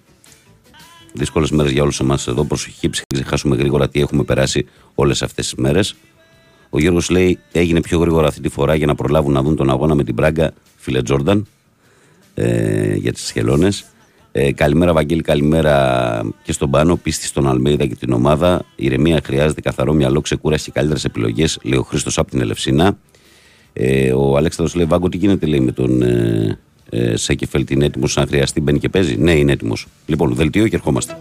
Δύσκολες 1.13 1.51
μέρες 1.51 1.73
για 1.73 1.83
όλους 1.83 2.01
εμάς 2.01 2.27
εδώ. 2.27 2.45
Προσοχή, 2.45 2.91
ξεχάσουμε 3.15 3.57
γρήγορα 3.57 3.89
τι 3.89 4.01
έχουμε 4.01 4.23
περάσει 4.23 4.67
όλες 4.95 5.23
αυτές 5.23 5.45
τις 5.45 5.55
μέρες. 5.55 5.95
Ο 6.71 6.79
Γιώργος 6.79 7.11
λέει: 7.11 7.39
Έγινε 7.53 7.81
πιο 7.81 7.99
γρήγορα 7.99 8.29
αυτή 8.29 8.41
τη 8.41 8.49
φορά 8.49 8.75
για 8.75 8.87
να 8.87 8.95
προλάβουν 8.95 9.33
να 9.33 9.43
δουν 9.43 9.57
τον 9.57 9.71
αγώνα 9.71 9.95
με 9.95 10.05
την 10.05 10.15
Μπράγκα, 10.15 10.53
φίλε 10.77 11.03
Τζόρνταν, 11.03 11.47
ε, 12.35 12.95
για 12.95 13.13
τις 13.13 13.31
χελώνε. 13.31 13.69
Ε, 14.39 14.53
καλημέρα, 14.53 14.93
Βαγγέλη, 14.93 15.23
καλημέρα 15.23 16.23
και 16.43 16.53
στον 16.53 16.71
Πάνο. 16.71 16.97
Πίστη 16.97 17.27
στον 17.27 17.49
Αλμέιδα 17.49 17.87
και 17.87 17.95
την 17.95 18.13
ομάδα. 18.13 18.65
Ηρεμία 18.77 19.21
χρειάζεται, 19.25 19.61
καθαρό 19.61 19.93
μυαλό, 19.93 20.21
ξεκούραση 20.21 20.65
και 20.65 20.71
καλύτερες 20.75 21.05
επιλογές, 21.05 21.59
λέει 21.63 21.79
ο 21.79 21.83
Χρήστος 21.83 22.19
από 22.19 22.31
την 22.31 22.41
Ελευσίνα. 22.41 22.99
Ε, 23.73 24.13
ο 24.13 24.37
Αλέξανδρος 24.37 24.77
λέει: 24.77 24.87
Βάγκο, 24.87 25.09
τι 25.09 25.17
γίνεται, 25.17 25.47
λέει 25.47 25.61
με 25.61 25.73
τον 25.73 26.03
ε, 26.03 26.59
ε, 26.91 27.17
Σέκεφελτ. 27.17 27.71
Είναι 27.71 27.85
έτοιμος 27.85 28.19
αν 28.19 28.27
χρειαστεί, 28.27 28.61
μπαίνει 28.61 28.79
και 28.79 28.89
παίζει. 28.89 29.17
Ναι, 29.17 29.33
είναι 29.33 29.53
έτοιμος. 29.53 29.87
Λοιπόν, 30.07 30.35
δελτίο 30.35 30.69
και 30.69 30.77
ερχόμαστε. 30.77 31.17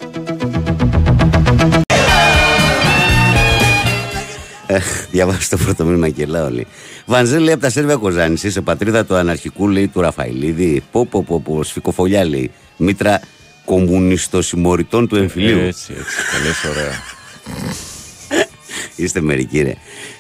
Ε, 4.68 4.80
Διαβάζω 5.12 5.50
το 5.50 5.58
πρώτο 5.58 5.86
μήνυμα 5.86 6.10
και 6.10 6.26
λέω 6.26 6.50
λέει. 6.50 6.68
Βανζέλ 7.06 7.44
λέει 7.44 7.54
από 7.54 7.62
τα 7.62 7.70
Σέρβια 7.70 7.96
Κοζάνης, 7.96 8.46
σε 8.48 8.62
πατρίδα 8.62 9.06
του 9.06 9.16
αναρχικού 9.16 9.68
λέει 9.68 9.88
του 9.88 10.02
Ραφαηλίδη. 10.02 10.84
Πω, 10.92 11.06
πω, 11.06 11.24
πω, 11.24 11.42
πω, 11.46 11.64
σφικοφολιά 11.64 12.26
λέει. 12.26 12.52
Μήτρα 12.78 13.22
κομμουνιστοσημωρητών 13.66 15.08
του 15.08 15.16
εμφυλίου. 15.16 15.58
Έτσι, 15.60 15.94
έτσι. 15.98 16.16
Τα 16.32 16.48
λες 16.48 16.64
ωραία. 16.64 16.94
Είστε 18.96 19.22
μερικοί, 19.22 19.62
ρε. 19.62 19.76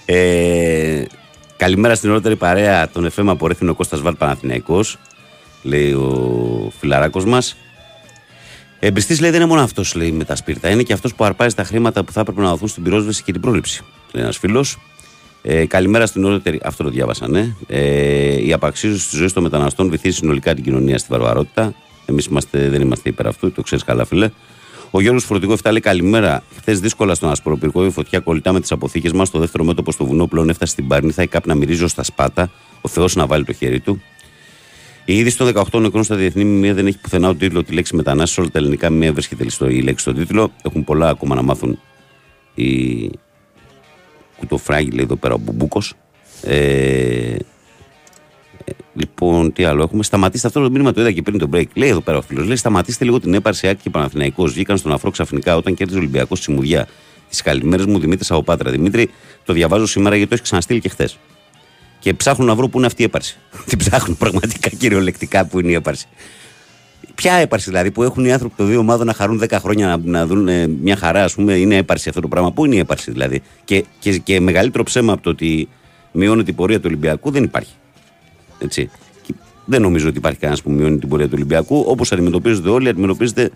Ε, 0.05 1.05
καλημέρα 1.57 1.95
στην 1.95 2.09
ωραίτερη 2.09 2.35
παρέα 2.35 2.89
των 2.89 3.09
FM 3.15 3.25
από 3.27 3.47
Ρέθινο 3.47 3.73
Κώστας 3.73 4.01
Βάρ 4.01 4.13
Παναθηναϊκός, 4.13 4.97
λέει 5.63 5.91
ο 5.91 6.71
φιλαράκος 6.79 7.25
μας. 7.25 7.57
Εμπιστής 8.79 9.19
λέει 9.19 9.29
δεν 9.29 9.39
είναι 9.39 9.49
μόνο 9.49 9.61
αυτός 9.61 9.95
λέει 9.95 10.11
με 10.11 10.23
τα 10.23 10.35
σπίρτα. 10.35 10.69
Είναι 10.69 10.83
και 10.83 10.93
αυτός 10.93 11.15
που 11.15 11.23
αρπάζει 11.23 11.55
τα 11.55 11.63
χρήματα 11.63 12.03
που 12.03 12.11
θα 12.11 12.19
έπρεπε 12.19 12.41
να 12.41 12.49
δοθούν 12.49 12.67
στην 12.67 12.83
πυρόσβεση 12.83 13.23
και 13.23 13.31
την 13.31 13.41
πρόληψη. 13.41 13.83
Λέει 14.11 14.23
ένας 14.23 14.37
φίλος. 14.37 14.77
Ε, 15.41 15.65
καλημέρα 15.65 16.05
στην 16.05 16.25
ωραίτερη. 16.25 16.59
Αυτό 16.63 16.83
το 16.83 16.89
διάβασα, 16.89 17.27
ναι. 17.27 17.55
Ε, 17.67 18.45
η 18.45 18.53
απαξίωση 18.53 19.09
τη 19.09 19.15
ζωή 19.15 19.31
των 19.31 19.43
μεταναστών 19.43 19.89
βυθίζει 19.89 20.15
συνολικά 20.15 20.53
την 20.53 20.63
κοινωνία 20.63 20.97
στη 20.97 21.07
βαρβαρότητα. 21.11 21.73
Εμείς 22.05 22.29
δεν 22.51 22.81
είμαστε 22.81 23.09
υπέρ 23.09 23.27
αυτού, 23.27 23.51
το 23.51 23.61
ξέρεις 23.61 23.83
καλά, 23.83 24.05
φίλε. 24.05 24.29
Ο 24.91 25.01
Γιώργος 25.01 25.23
Φορτηγό 25.23 25.53
7 25.53 25.71
λέει 25.71 25.79
καλημέρα. 25.79 26.43
Χθες 26.57 26.79
δύσκολα 26.79 27.15
στον 27.15 27.29
Ασπροπυρκό 27.29 27.85
η 27.85 27.89
φωτιά 27.89 28.19
κολλητά 28.19 28.51
με 28.51 28.59
τις 28.59 28.71
αποθήκες 28.71 29.11
μας. 29.11 29.29
Το 29.29 29.39
δεύτερο 29.39 29.63
μέτωπο 29.63 29.91
στο 29.91 30.05
βουνό 30.05 30.27
πλέον 30.27 30.49
έφτασε 30.49 30.71
στην 30.71 30.87
Παρνίθα. 30.87 31.23
Η 31.23 31.27
κάπνα 31.27 31.55
μυρίζει 31.55 31.83
ως 31.83 31.93
τα 31.93 32.03
σπάτα. 32.03 32.51
Ο 32.81 32.87
Θεός 32.87 33.15
να 33.15 33.25
βάλει 33.25 33.43
το 33.43 33.53
χέρι 33.53 33.79
του. 33.79 34.01
Η 35.05 35.17
είδηση 35.17 35.37
των 35.37 35.47
18 35.71 35.79
νεκρών 35.79 36.03
στα 36.03 36.15
διεθνή 36.15 36.43
μνημεία 36.43 36.73
δεν 36.73 36.87
έχει 36.87 36.97
πουθενά 36.97 37.29
ο 37.29 37.35
τίτλο 37.35 37.63
τη 37.63 37.73
λέξη 37.73 37.95
μετανάστες. 37.95 38.37
Όλα 38.37 38.49
τα 38.49 38.59
ελληνικά 38.59 38.89
μνημεία 38.89 39.13
βρίσκεται 39.13 39.49
στο, 39.49 39.69
η 39.69 39.81
λέξη 39.81 40.03
στον 40.03 40.15
τίτλο. 40.15 40.51
Έχουν 40.61 40.83
πολλά 40.83 41.09
ακόμα 41.09 41.35
να 41.35 41.41
μάθουν 41.41 41.79
οι 42.55 43.09
κουτοφράγοι, 44.37 44.89
λέει 44.89 45.03
εδώ 45.03 45.15
πέρα 45.15 45.33
ο 45.33 45.37
Μπουμπούκος. 45.37 45.93
Ε, 46.41 46.55
ε, 46.55 47.37
λοιπόν, 48.93 49.54
τι 49.54 49.63
άλλο 49.63 49.84
έχουμε. 49.84 50.04
Σταματήστε 50.04 50.47
αυτό 50.47 50.62
το 50.62 50.71
μήνυμα, 50.71 50.91
το 50.91 51.01
είδα 51.01 51.12
και 51.12 51.21
πριν 51.21 51.38
το 51.38 51.49
break. 51.54 51.65
Λέει 51.73 51.89
εδώ 51.89 52.01
πέρα 52.01 52.17
ο 52.17 52.21
φίλος. 52.21 52.45
Λέει: 52.45 52.56
Σταματήστε 52.56 53.06
λίγο 53.06 53.19
την 53.19 53.34
έπαρση 53.34 53.67
Άκη 53.67 53.82
και 53.84 53.89
Παναθηναϊκός. 53.89 54.54
Βγήκαν 54.54 54.78
στον 54.78 54.91
αφρό 54.91 55.12
ξαφνικά 55.12 55.56
όταν 55.56 55.73
κέρδιζε 55.73 55.99
ο 55.99 56.01
Ολυμπιακός 56.01 56.39
στη 56.39 56.51
Μουδιά. 56.51 56.88
Τις 57.30 57.41
καλημέρες 57.41 57.86
μου 57.86 57.99
Δημήτρης 57.99 58.28
Σαοπάτρα. 58.28 58.71
Δημήτρη, 58.71 59.10
το 59.45 59.54
διαβάζω 59.54 59.86
σήμερα 59.86 60.15
γιατί 60.15 60.30
το 60.30 60.36
έχεις 60.36 60.47
ξαναστείλει 60.47 60.80
και 60.80 60.89
χθες. 60.89 61.17
Και 61.99 62.13
ψάχνουν 62.13 62.47
να 62.47 62.56
βρουν 62.56 62.69
πού 62.69 62.78
είναι 62.78 62.88
αυτή 62.88 63.01
η 63.01 63.06
έπαρση. 63.06 63.38
Την 63.69 63.78
ψάχνουν 63.78 64.17
πραγματικά 64.17 64.69
κυριολεκτικά 64.69 65.45
πού 65.45 65.60
είναι 65.60 65.71
η 65.71 65.73
έπαρση. 65.73 66.08
Ποια 67.15 67.34
έπαρση 67.34 67.69
δηλαδή 67.69 67.91
που 67.91 68.04
έχουν 68.04 68.25
οι 68.25 68.32
άνθρωποι 68.32 68.56
των 68.58 68.67
δύο 68.67 68.80
ομάδων 68.80 69.06
να 69.06 69.13
χαρούν 69.13 69.43
10 69.43 69.58
χρόνια 69.62 69.88
να, 69.88 69.97
να 69.97 70.25
δουν 70.25 70.47
ε, 70.47 70.67
μια 70.67 70.95
χαρά, 70.95 71.23
ας 71.23 71.34
πούμε, 71.34 71.54
είναι 71.54 71.75
έπαρση 71.75 72.10
αυτό 72.10 72.21
το 72.21 72.28
πράγμα. 72.28 72.51
Πού 72.51 72.65
είναι 72.65 72.75
η 72.75 72.80
έπαρση 72.80 73.12
δηλαδή; 73.12 73.41
Και, 73.63 73.86
και, 73.99 74.17
και 74.17 74.39
μεγαλύτερο 74.39 74.84
ψέμα 74.84 75.13
από 75.13 75.21
το 75.21 75.30
ότι 75.30 75.67
μειώνεται 76.12 76.51
η 76.51 76.54
πορεία 76.54 76.78
του 76.78 76.86
Ολυμπιακού 76.88 77.32
δεν 77.32 77.43
υπάρχει. 77.43 77.73
Έτσι. 78.59 78.89
Και 79.21 79.33
δεν 79.65 79.81
νομίζω 79.81 80.07
ότι 80.07 80.17
υπάρχει 80.17 80.39
κανένας 80.39 80.61
που 80.61 80.71
μειώνει 80.71 80.97
την 80.97 81.09
πορεία 81.09 81.25
του 81.25 81.33
Ολυμπιακού. 81.35 81.83
Όπως 81.87 82.11
αντιμετωπίζονται 82.11 82.69
όλοι, 82.69 82.89
αντιμετωπίζονται 82.89 83.49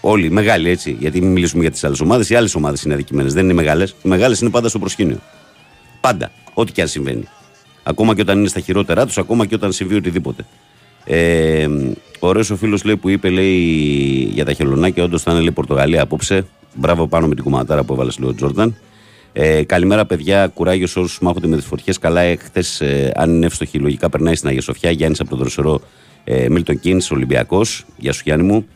όλοι. 0.00 0.30
Μεγάλοι 0.30 0.70
έτσι. 0.70 0.96
Γιατί 1.00 1.20
μην 1.20 1.32
μιλήσουμε 1.32 1.62
για 1.62 1.70
τις 1.70 1.84
άλλες 1.84 2.00
ομάδες. 2.00 2.30
Οι 2.30 2.34
άλλες 2.34 2.54
ομάδες 2.54 2.82
είναι 2.82 2.94
αδικημένες. 2.94 3.32
Δεν 3.32 3.44
είναι 3.44 3.52
μεγάλες. 3.52 3.90
Οι 3.90 4.08
μεγάλες 4.08 4.40
είναι 4.40 4.50
πάντα 4.50 4.68
στο 4.68 4.78
προσκήνιο. 4.78 5.18
Πάντα. 6.00 6.30
Ό,τι 6.54 6.72
και 6.72 6.80
αν 6.80 6.88
συμβαίνει. 6.88 7.28
Ακόμα 7.82 8.14
και 8.14 8.20
όταν 8.20 8.38
είναι 8.38 8.48
στα 8.48 8.60
χειρότερά 8.60 9.06
τους, 9.06 9.18
ακόμα 9.18 9.46
και 9.46 9.54
όταν 9.54 9.72
συμβεί 9.72 9.94
οτιδήποτε. 9.94 10.46
Ε, 11.04 11.68
Ωραίος 12.18 12.50
ο 12.50 12.56
φίλος 12.56 12.84
λέει 12.84 12.96
που 12.96 13.08
είπε 13.08 13.28
λέει, 13.30 13.54
για 14.32 14.44
τα 14.44 14.52
χελωνάκια, 14.52 15.04
όντως 15.04 15.22
θα 15.22 15.30
είναι 15.30 15.40
λέει, 15.40 15.50
Πορτογαλία 15.50 16.02
απόψε. 16.02 16.46
Μπράβο 16.74 17.06
πάνω 17.06 17.26
με 17.26 17.34
την 17.34 17.44
κουματάρα 17.44 17.84
που 17.84 17.92
έβαλες 17.92 18.18
λέει, 18.18 18.28
ο 18.30 18.34
Τζόρνταν. 18.34 18.76
Ε, 19.38 19.64
καλημέρα, 19.64 20.06
παιδιά. 20.06 20.46
Κουράγιο 20.46 20.86
σε 20.86 20.98
όσου 20.98 21.24
μάχονται 21.24 21.46
με 21.46 21.56
τις 21.56 21.66
φωτιές. 21.66 21.98
Καλά, 21.98 22.20
ε, 22.20 22.36
χθες, 22.36 22.80
ε, 22.80 23.12
αν 23.16 23.34
είναι 23.34 23.46
εύστοχη, 23.46 23.78
λογικά 23.78 24.08
περνάει 24.08 24.34
στην 24.34 24.48
Αγία 24.48 24.60
Σοφιά. 24.60 24.90
Γιάννης 24.90 25.20
από 25.20 25.28
τον 25.28 25.38
Δροσερό 25.38 25.80
ε, 26.24 26.48
Μίλτον 26.48 26.80
Κίν, 26.80 27.00
Ολυμπιακός. 27.10 27.84
Γεια 27.96 28.12
σου, 28.12 28.22
Γιάννη 28.24 28.46
μου. 28.46 28.66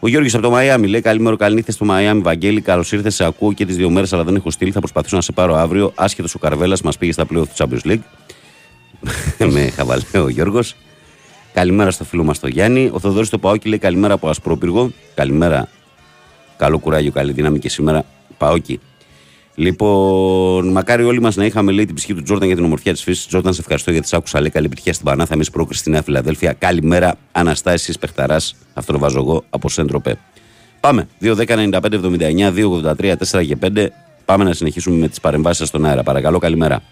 Ο 0.00 0.08
Γιώργη 0.08 0.34
από 0.34 0.42
το 0.42 0.50
Μαϊάμι 0.50 0.86
λέει: 0.86 1.00
Καλημέρα, 1.00 1.36
καλή 1.36 1.54
νύχτα 1.54 1.72
στο 1.72 1.84
Μαϊάμι. 1.84 2.20
Βαγγέλη, 2.20 2.60
καλώς 2.60 2.92
ήρθες. 2.92 3.14
Σε 3.14 3.24
ακούω 3.24 3.52
και 3.52 3.66
τις 3.66 3.76
δύο 3.76 3.90
μέρες, 3.90 4.12
αλλά 4.12 4.24
δεν 4.24 4.34
έχω 4.34 4.50
στείλει. 4.50 4.70
Θα 4.70 4.78
προσπαθήσω 4.78 5.16
να 5.16 5.22
σε 5.22 5.32
πάρω 5.32 5.54
αύριο. 5.54 5.92
Άσχετος 5.94 6.34
ο 6.34 6.38
Καρβέλας 6.38 6.82
μας 6.82 6.98
πήγε 6.98 7.12
στα 7.12 7.26
πλέον 7.26 7.48
του 7.48 7.54
Champions 7.56 7.90
League. 7.90 8.02
με 9.52 9.70
χαβαλέ 9.70 10.02
ο 10.14 10.28
Γιώργος. 10.28 10.76
Καλημέρα 11.52 11.90
στο 11.90 12.04
φίλο 12.04 12.24
μας 12.24 12.38
τον 12.38 12.50
Γιάννη. 12.50 12.90
Ο 12.92 12.98
Θοδωρής 12.98 13.28
το 13.28 13.38
Παόκι 13.38 13.68
λέει: 13.68 13.78
Καλημέρα 13.78 14.14
από 14.14 14.28
Ασπρόπυργο. 14.28 14.90
Καλημέρα. 15.14 15.68
Καλό 16.56 16.78
κουράγιο, 16.78 17.12
καλή 17.12 17.32
δύναμη 17.32 17.58
και 17.58 17.68
σήμερα. 17.68 18.04
Παόκι. 18.38 18.80
Λοιπόν, 19.58 20.68
μακάρι 20.68 21.04
όλοι 21.04 21.20
μας 21.20 21.36
να 21.36 21.44
είχαμε 21.44 21.72
λέει 21.72 21.84
την 21.84 21.94
ψυχή 21.94 22.14
του 22.14 22.22
Τζόρταν 22.22 22.46
για 22.46 22.56
την 22.56 22.64
ομορφιά 22.64 22.92
της 22.92 23.02
φύσης. 23.02 23.26
Τζόρταν, 23.26 23.54
σε 23.54 23.60
ευχαριστώ 23.60 23.90
γιατί 23.90 24.08
σ' 24.08 24.12
άκουσα. 24.12 24.40
Λέει 24.40 24.50
καλή 24.50 24.66
επιτυχία 24.66 24.92
στην 24.92 25.04
Πανάθα. 25.04 25.34
Εμεί 25.34 25.50
πρόκριση 25.50 25.80
στη 25.80 25.90
Νέα 25.90 26.02
Φιλαδέλφια. 26.02 26.52
Καλημέρα, 26.52 27.18
Αναστάσης 27.32 27.98
Πεχταράς. 27.98 28.56
Αυτό 28.74 28.92
το 28.92 28.98
βάζω 28.98 29.18
εγώ 29.18 29.44
από 29.50 29.68
Σέντροπε. 29.68 30.18
Πάμε. 30.80 31.08
2-10-95-79, 31.20 32.52
2-83, 32.52 33.16
4 33.16 33.44
και 33.46 33.56
5. 33.56 33.86
Πάμε 34.24 34.44
να 34.44 34.52
συνεχίσουμε 34.52 34.96
με 34.96 35.08
τις 35.08 35.20
παρεμβάσεις 35.20 35.68
στον 35.68 35.86
αέρα. 35.86 36.02
Παρακαλώ, 36.02 36.38
καλημέρα. 36.38 36.82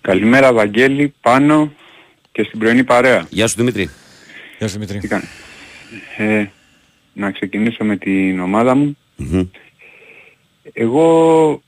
Καλημέρα 0.00 0.52
Βαγγέλη, 0.52 1.14
πάνω 1.20 1.72
και 2.32 2.42
στην 2.42 2.58
πρωινή 2.58 2.84
παρέα. 2.84 3.26
Γεια 3.30 3.46
σου 3.46 3.54
Δημήτρη. 3.56 3.90
Γεια 4.58 4.68
σου 4.68 4.74
Δημήτρη. 4.74 4.98
Τι 4.98 5.08
κάνεις; 5.08 5.28
Ε, 6.16 6.46
να 7.12 7.30
ξεκινήσω 7.30 7.84
με 7.84 7.96
την 7.96 8.40
ομάδα 8.40 8.74
μου. 8.74 8.96
Μμμ. 9.16 9.42
Εγώ, 10.72 11.62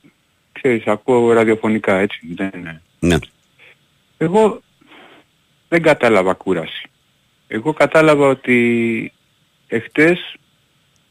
ξέρεις, 0.62 0.86
ακούω 0.86 1.32
ραδιοφωνικά 1.32 1.98
έτσι. 1.98 2.20
Δεν 2.34 2.50
είναι. 2.56 2.82
Ναι. 2.98 3.16
Εγώ 4.18 4.60
δεν 5.68 5.82
κατάλαβα 5.82 6.32
κούραση. 6.32 6.82
Εγώ 7.48 7.72
κατάλαβα 7.72 8.26
ότι 8.26 9.12
εχθές 9.68 10.34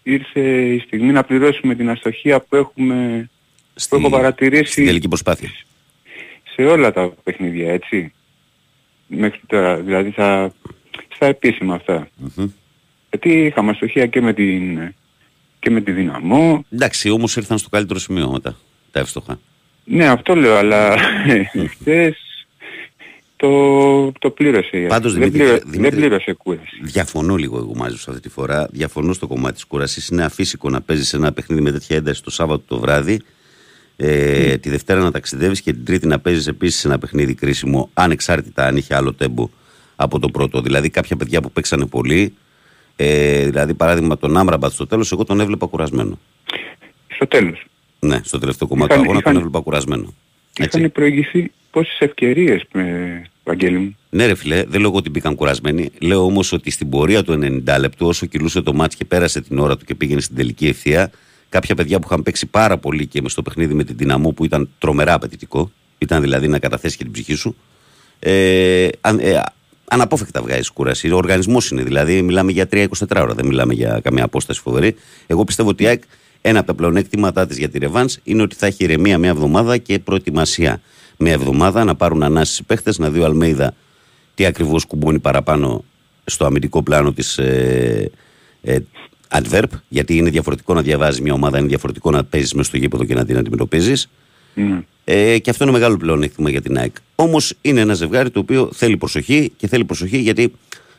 ήρθε 0.03 0.41
η 0.73 0.79
στιγμή 0.79 1.11
να 1.11 1.23
πληρώσουμε 1.23 1.75
την 1.75 1.89
αστοχία 1.89 2.39
που 2.39 2.55
έχουμε 2.55 3.29
Στη, 3.75 3.95
έχω 3.97 4.09
παρατηρήσει- 4.09 4.71
Στην 4.71 4.85
τελική 4.85 5.07
προσπάθεια. 5.07 5.49
σε 6.55 6.63
όλα 6.65 6.93
τα 6.93 7.13
παιχνίδια, 7.23 7.71
έτσι. 7.73 8.13
Μέχρι 9.07 9.39
τώρα, 9.47 9.75
δηλαδή 9.75 10.11
στα, 10.11 10.53
στα 11.15 11.25
επίσημα 11.25 11.75
αυτά. 11.75 12.07
Μμμ. 12.15 12.49
Γιατί 13.09 13.45
είχαμε 13.45 13.71
αστοχία 13.71 14.05
και 14.07 14.21
με 14.21 14.33
την, 14.33 14.93
και 15.59 15.69
με 15.69 15.81
τη 15.81 15.91
δυναμό. 15.91 16.65
Εντάξει, 16.69 17.09
όμως 17.09 17.35
ήρθαν 17.35 17.57
στο 17.57 17.69
καλύτερο 17.69 17.99
σημείο 17.99 18.31
μετά. 18.31 18.57
Τα 18.91 18.99
εύστοχα. 18.99 19.39
Ναι, 19.83 20.07
αυτό 20.07 20.35
λέω, 20.35 20.55
αλλά 20.55 20.95
χθες 21.79 22.15
το, 23.35 24.11
το 24.11 24.29
πλήρωσε. 24.29 24.85
Πάντως, 24.87 25.13
δεν, 25.13 25.21
Δημήτρη, 25.21 25.39
πλήρωσε 25.43 25.63
Δημήτρη- 25.65 25.91
δεν 25.91 25.99
πλήρωσε 25.99 26.33
κούραση. 26.33 26.79
Διαφωνώ 26.81 27.35
λίγο 27.35 27.57
εγώ 27.57 27.75
μαζί 27.75 27.97
σου 27.97 28.05
αυτή 28.11 28.21
τη 28.21 28.29
φορά. 28.29 28.67
Διαφωνώ 28.71 29.13
στο 29.13 29.27
κομμάτι 29.27 29.53
της 29.53 29.63
κούρασης. 29.65 30.07
Είναι 30.07 30.23
αφύσικο 30.23 30.69
να 30.69 30.81
παίζεις 30.81 31.13
ένα 31.13 31.31
παιχνίδι 31.31 31.61
με 31.61 31.71
τέτοια 31.71 31.95
ένταση 31.95 32.23
το 32.23 32.29
Σάββατο 32.31 32.63
το 32.67 32.79
βράδυ. 32.79 33.21
Ε, 33.95 34.57
Τη 34.57 34.69
Δευτέρα 34.69 34.99
να 34.99 35.11
ταξιδεύεις 35.11 35.61
και 35.61 35.73
την 35.73 35.85
Τρίτη 35.85 36.07
να 36.07 36.19
παίζεις 36.19 36.47
επίσης 36.47 36.85
ένα 36.85 36.97
παιχνίδι 36.99 37.33
κρίσιμο, 37.33 37.89
ανεξάρτητα 37.93 38.65
αν 38.65 38.77
είχε 38.77 38.95
άλλο 38.95 39.13
τέμπο 39.13 39.49
από 39.95 40.19
το 40.19 40.29
πρώτο. 40.29 40.61
Δηλαδή 40.61 40.89
κάποια 40.89 41.15
παιδιά 41.15 41.41
που 41.41 41.51
παίξανε 41.51 41.85
πολύ, 41.85 42.33
ε, 42.95 43.45
δηλαδή 43.45 43.73
παράδειγμα 43.73 44.17
τον 44.17 44.37
Άμραμπατ 44.37 44.71
στο 44.71 44.87
τέλος, 44.87 45.11
εγώ 45.11 45.23
τον 45.23 45.39
έβλεπα 45.39 45.65
κουρασμένο. 45.67 46.19
Στο 47.07 47.27
τέλος. 47.27 47.65
Ναι, 47.99 48.19
στο 48.23 48.37
τελευταίο 48.39 48.67
κομμάτι 48.67 48.91
Είχαν- 48.91 49.03
του 49.03 49.09
αγώνα 49.09 49.21
τον 49.23 49.31
είχαν- 49.31 49.45
έβλεπα 49.45 49.63
κουρασμένο. 49.63 50.13
Έτσι. 50.59 50.77
Είχαν 50.77 50.91
προηγηθεί 50.91 51.51
πόσες 51.71 51.97
ευκαιρίες, 51.99 52.63
με, 52.71 53.21
Βαγγέλη 53.43 53.77
μου; 53.77 53.97
Ναι, 54.09 54.25
ρε 54.25 54.35
φιλέ, 54.35 54.63
δεν 54.63 54.79
λέω 54.79 54.89
εγώ 54.89 54.97
ότι 54.97 55.09
μπήκαν 55.09 55.35
κουρασμένοι. 55.35 55.89
Λέω 56.01 56.23
όμως 56.25 56.51
ότι 56.51 56.71
στην 56.71 56.89
πορεία 56.89 57.23
του 57.23 57.33
90 57.33 57.77
λεπτού, 57.79 58.07
όσο 58.07 58.25
κυλούσε 58.25 58.61
το 58.61 58.73
μάτς 58.73 58.95
και 58.95 59.05
πέρασε 59.05 59.41
την 59.41 59.59
ώρα 59.59 59.77
του 59.77 59.85
και 59.85 59.95
πήγαινε 59.95 60.21
στην 60.21 60.35
τελική 60.35 60.67
ευθεία, 60.67 61.11
κάποια 61.49 61.75
παιδιά 61.75 61.99
που 61.99 62.07
είχαν 62.09 62.23
παίξει 62.23 62.45
πάρα 62.45 62.77
πολύ 62.77 63.07
και 63.07 63.21
με 63.21 63.29
στο 63.29 63.41
παιχνίδι 63.41 63.73
με 63.73 63.83
την 63.83 63.95
δυναμό 63.97 64.31
που 64.31 64.45
ήταν 64.45 64.69
τρομερά 64.79 65.13
απαιτητικό, 65.13 65.71
ήταν 65.97 66.21
δηλαδή 66.21 66.47
να 66.47 66.59
καταθέσει 66.59 66.97
και 66.97 67.03
την 67.03 67.11
ψυχή 67.13 67.33
σου, 67.33 67.55
ε, 68.19 68.87
αν, 69.01 69.19
ε, 69.19 69.41
αναπόφευκτα 69.89 70.41
βγάζει 70.41 70.71
κούραση. 70.73 71.11
Ο 71.11 71.15
οργανισμός 71.17 71.69
είναι 71.71 71.83
δηλαδή, 71.83 72.21
μιλάμε 72.21 72.51
για 72.51 72.67
3-24 72.67 73.21
ώρα, 73.21 73.33
δεν 73.33 73.45
μιλάμε 73.45 73.73
για 73.73 73.99
καμία 74.03 74.23
απόσταση 74.23 74.59
φοβερή. 74.61 74.95
Εγώ 75.27 75.43
πιστεύω 75.43 75.69
ότι 75.69 75.83
η 75.83 75.87
ΑΕΚ 75.87 76.01
ένα 76.47 76.59
από 76.59 76.67
τα 76.67 76.73
πλεονέκτηματά 76.73 77.47
της 77.47 77.57
για 77.57 77.69
τη 77.69 77.77
Ρεβάν 77.77 78.09
είναι 78.23 78.41
ότι 78.41 78.55
θα 78.55 78.65
έχει 78.65 78.83
ηρεμία 78.83 79.17
μια 79.17 79.29
εβδομάδα 79.29 79.77
και 79.77 79.99
προετοιμασία 79.99 80.81
μια 81.17 81.31
εβδομάδα 81.31 81.83
να 81.83 81.95
πάρουν 81.95 82.23
ανάσει 82.23 82.61
οι 82.61 82.65
παίχτες, 82.65 82.97
να 82.97 83.09
δει 83.09 83.19
ο 83.19 83.25
Αλμέιδα 83.25 83.73
τι 84.35 84.45
ακριβώς 84.45 84.85
κουμπώνει 84.85 85.19
παραπάνω 85.19 85.83
στο 86.25 86.45
αμυντικό 86.45 86.83
πλάνο 86.83 87.13
της 87.13 87.37
ε, 87.37 88.11
ε, 88.61 88.77
adverb, 89.27 89.69
γιατί 89.87 90.17
είναι 90.17 90.29
διαφορετικό 90.29 90.73
να 90.73 90.81
διαβάζει 90.81 91.21
μια 91.21 91.33
ομάδα, 91.33 91.57
είναι 91.57 91.67
διαφορετικό 91.67 92.11
να 92.11 92.23
παίζεις 92.23 92.53
μέσα 92.53 92.67
στο 92.67 92.77
γήπεδο 92.77 93.03
και 93.03 93.13
να 93.13 93.25
την 93.25 93.37
αντιμετωπίζεις. 93.37 94.09
Ναι. 94.53 94.83
Ε, 95.03 95.39
και 95.39 95.49
αυτό 95.49 95.63
είναι 95.63 95.73
μεγάλο 95.73 95.97
πλεονέκτημα 95.97 96.49
για 96.49 96.61
την 96.61 96.77
ΑΕΚ. 96.77 96.95
Όμως 97.15 97.53
είναι 97.61 97.79
ένα 97.79 97.93
ζευγάρι 97.93 98.29
το 98.29 98.39
οποίο 98.39 98.69
θέλει 98.73 98.97
προσοχή 98.97 99.51
και 99.57 99.67
θέλει 99.67 99.85
προσοχή 99.85 100.17
γιατί 100.17 100.53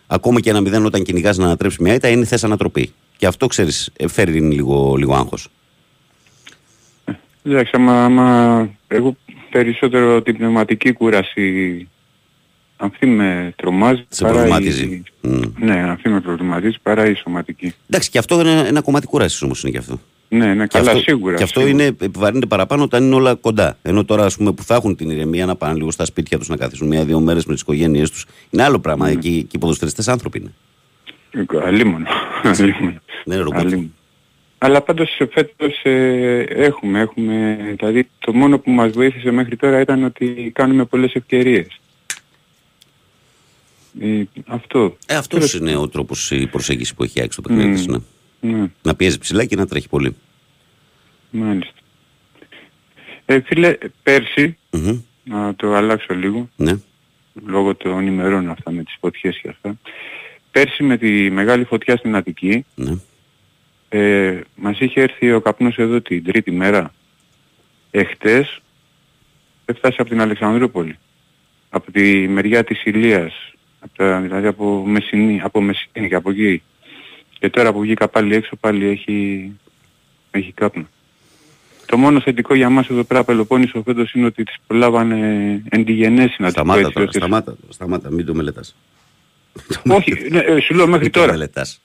ακόμα 0.06 0.40
και 0.40 0.50
ένα 0.50 0.60
μηδέν 0.60 0.84
όταν 0.84 1.02
κυνηγάς 1.02 1.36
να 1.36 1.44
ανατρέψει 1.44 1.82
μια 1.82 1.94
ήττα 1.94 2.08
είναι 2.08 2.24
θες 2.24 2.44
ανατροπή. 2.44 2.92
Και 3.18 3.26
αυτό 3.26 3.46
ξέρεις, 3.46 3.90
φέρει 4.08 4.40
λίγο, 4.40 4.94
λίγο 4.96 5.14
άγχος. 5.14 5.48
Εντάξει, 7.42 7.70
άμα, 7.74 8.04
άμα 8.04 8.68
εγώ 8.88 9.16
περισσότερο 9.50 10.22
την 10.22 10.36
πνευματική 10.36 10.92
κούραση 10.92 11.88
αυτή 12.76 13.06
με 13.06 13.52
τρομάζει 13.56 14.04
Σε 14.08 14.22
παρά 14.22 14.34
προβληματίζει. 14.34 14.84
η- 14.84 15.02
Μμ. 15.20 15.40
Ναι, 15.58 15.90
αυτή 15.90 16.08
με 16.08 16.20
προβληματίζει 16.20 16.76
παρά 16.82 17.06
η 17.10 17.14
σωματική. 17.14 17.74
Εντάξει, 17.90 18.10
και 18.10 18.18
αυτό 18.18 18.40
είναι 18.40 18.60
ένα 18.68 18.80
κομμάτι 18.80 19.06
κούρασης 19.06 19.42
όμως 19.42 19.62
είναι 19.62 19.72
και 19.72 19.78
αυτό. 19.78 20.00
Ναι, 20.28 20.54
ναι, 20.54 20.66
Και 20.66 20.78
καλά, 20.78 20.90
αυτό, 20.90 21.02
σίγουρα. 21.02 21.36
Και 21.36 21.42
αυτό 21.42 21.60
σίγουρα. 21.60 21.82
είναι, 21.84 21.96
επιβαρύνεται 22.00 22.46
παραπάνω 22.46 22.82
όταν 22.82 23.04
είναι 23.04 23.14
όλα 23.14 23.34
κοντά. 23.34 23.78
Ενώ 23.82 24.04
τώρα 24.04 24.24
ας 24.24 24.36
πούμε, 24.36 24.52
που 24.52 24.62
θα 24.62 24.74
έχουν 24.74 24.96
την 24.96 25.10
ηρεμία 25.10 25.46
να 25.46 25.56
πάνε 25.56 25.74
λίγο 25.74 25.90
στα 25.90 26.04
σπίτια 26.04 26.38
τους, 26.38 26.48
να 26.48 26.56
καθίσουν 26.56 26.86
μία-δύο 26.88 27.20
μέρες 27.20 27.44
με 27.46 27.52
τις 27.52 27.62
οικογένειές 27.62 28.10
τους. 28.10 28.26
Είναι 28.50 28.62
άλλο 28.62 28.78
πράγμα. 28.78 29.06
Ναι. 29.06 29.12
Εκεί 29.12 29.42
και 29.42 29.56
οι 29.56 29.58
ποδοσφαιριστές 29.58 30.08
άνθρωποι 30.08 30.38
είναι. 30.38 30.52
Αλίμονο. 31.64 32.06
Αλίμονο. 32.42 33.00
Δεν 33.24 33.34
είναι 33.34 33.36
ρομπότ. 33.36 33.58
Αλίμονο. 33.60 33.90
Αλλά 34.58 34.82
πάντως 34.82 35.18
ε, 35.18 35.26
φέτος 35.26 35.80
ε, 35.82 36.38
έχουμε, 36.48 37.00
έχουμε, 37.00 37.56
δηλαδή 37.78 38.08
το 38.18 38.32
μόνο 38.32 38.58
που 38.58 38.70
μας 38.70 38.90
βοήθησε 38.92 39.30
μέχρι 39.30 39.56
τώρα 39.56 39.80
ήταν 39.80 40.04
ότι 40.04 40.50
κάνουμε 40.54 40.84
πολλές 40.84 41.12
ευκαιρίες. 41.14 41.80
Ε, 44.00 44.22
αυτό. 44.46 44.96
Ε, 45.06 45.14
αυτός 45.16 45.50
Τέλος- 45.50 45.54
είναι 45.68 45.76
ο 45.80 45.88
τρόπος 45.88 46.30
η 46.30 46.46
προσέγγιση 46.46 46.94
που 46.94 47.02
έχει 47.02 47.20
άξει 47.20 47.36
το 47.42 47.48
παιχνίδι 47.48 47.72
της, 47.74 47.86
Μμ. 47.86 47.90
ναι. 48.40 48.56
Ναι, 48.56 48.66
Να 48.82 48.94
πιέζει 48.94 49.18
ψηλά 49.18 49.44
και 49.44 49.56
να 49.56 49.66
τρέχει 49.66 49.88
πολύ. 49.88 50.16
μάλιστα. 51.30 51.72
Ε, 53.24 53.40
φίλε, 53.40 53.76
πέρσι, 54.02 54.56
Μμμ. 54.70 55.00
να 55.24 55.54
το 55.54 55.74
αλλάξω 55.74 56.14
λίγο, 56.14 56.48
Ναι. 56.56 56.72
λόγω 57.46 57.74
των 57.74 58.06
ημερών 58.06 58.50
αυτά 58.50 58.70
με 58.70 58.82
τις 58.82 58.96
φωτιές 59.00 59.38
και 59.42 59.48
αυτά. 59.48 59.76
Πέρσι 60.50 60.82
με 60.82 60.96
τη 60.96 61.30
μεγάλη 61.30 61.64
φωτιά 61.64 61.96
στην 61.96 62.16
Αττική, 62.16 62.64
ναι. 62.74 62.92
Ε, 63.88 64.40
μας 64.54 64.80
είχε 64.80 65.00
έρθει 65.00 65.32
ο 65.32 65.40
καπνός 65.40 65.76
εδώ 65.76 66.00
την 66.00 66.24
τρίτη 66.24 66.50
μέρα. 66.50 66.92
Εχθές 67.90 68.60
έφτασε 69.64 69.96
από 69.98 70.10
την 70.10 70.20
Αλεξανδρούπολη. 70.20 70.98
Από 71.70 71.92
τη 71.92 72.28
μεριά 72.28 72.64
της 72.64 72.84
Ηλίας. 72.84 73.32
Από 73.80 73.92
τα, 73.96 74.20
δηλαδή 74.20 74.46
από 74.46 74.84
Μεσσηνή, 74.86 75.40
από 75.42 75.60
Μεσσηνή 75.60 76.08
και 76.08 76.14
από 76.14 76.30
εκεί. 76.30 76.62
Και 77.38 77.50
τώρα 77.50 77.72
που 77.72 77.80
βγήκα 77.80 78.08
πάλι 78.08 78.34
έξω 78.34 78.56
πάλι 78.56 78.86
έχει, 78.86 79.50
έχει 80.30 80.52
κάπνο. 80.52 80.86
Το 81.86 81.96
μόνος 81.96 82.22
θετικό 82.22 82.54
για 82.54 82.70
μας 82.70 82.88
εδώ 82.88 83.04
πέρα 83.04 83.24
Πελοπόννησο 83.24 83.82
φέτος 83.82 84.12
είναι 84.12 84.26
ότι 84.26 84.44
τις 84.44 84.56
προλάβανε 84.66 85.62
εντυγενές 85.68 86.36
να 86.38 86.52
το 86.52 86.62
πω 86.64 86.72
Σταμάτα 86.72 86.80
έτσι, 86.80 86.92
τώρα, 86.92 87.06
ότι- 87.06 87.18
σταμάτα, 87.18 87.56
σταμάτα, 87.68 88.10
μην 88.10 88.26
το 88.26 88.34
μελετάς. 88.34 88.76
Όχι, 89.98 90.28
ναι, 90.30 90.38
ε, 90.38 90.60
σου 90.60 90.74
λέω 90.74 90.86
μέχρι 90.86 91.02
Μην 91.02 91.12
το 91.12 91.20
τώρα. 91.20 91.32
μελετάς. 91.32 91.80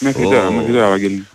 Μέχρι 0.00 0.24
Ω. 0.24 0.28
τώρα, 0.28 0.50
μέχρι 0.50 0.72
τώρα, 0.72 0.88
Βαγγέλη. 0.88 1.26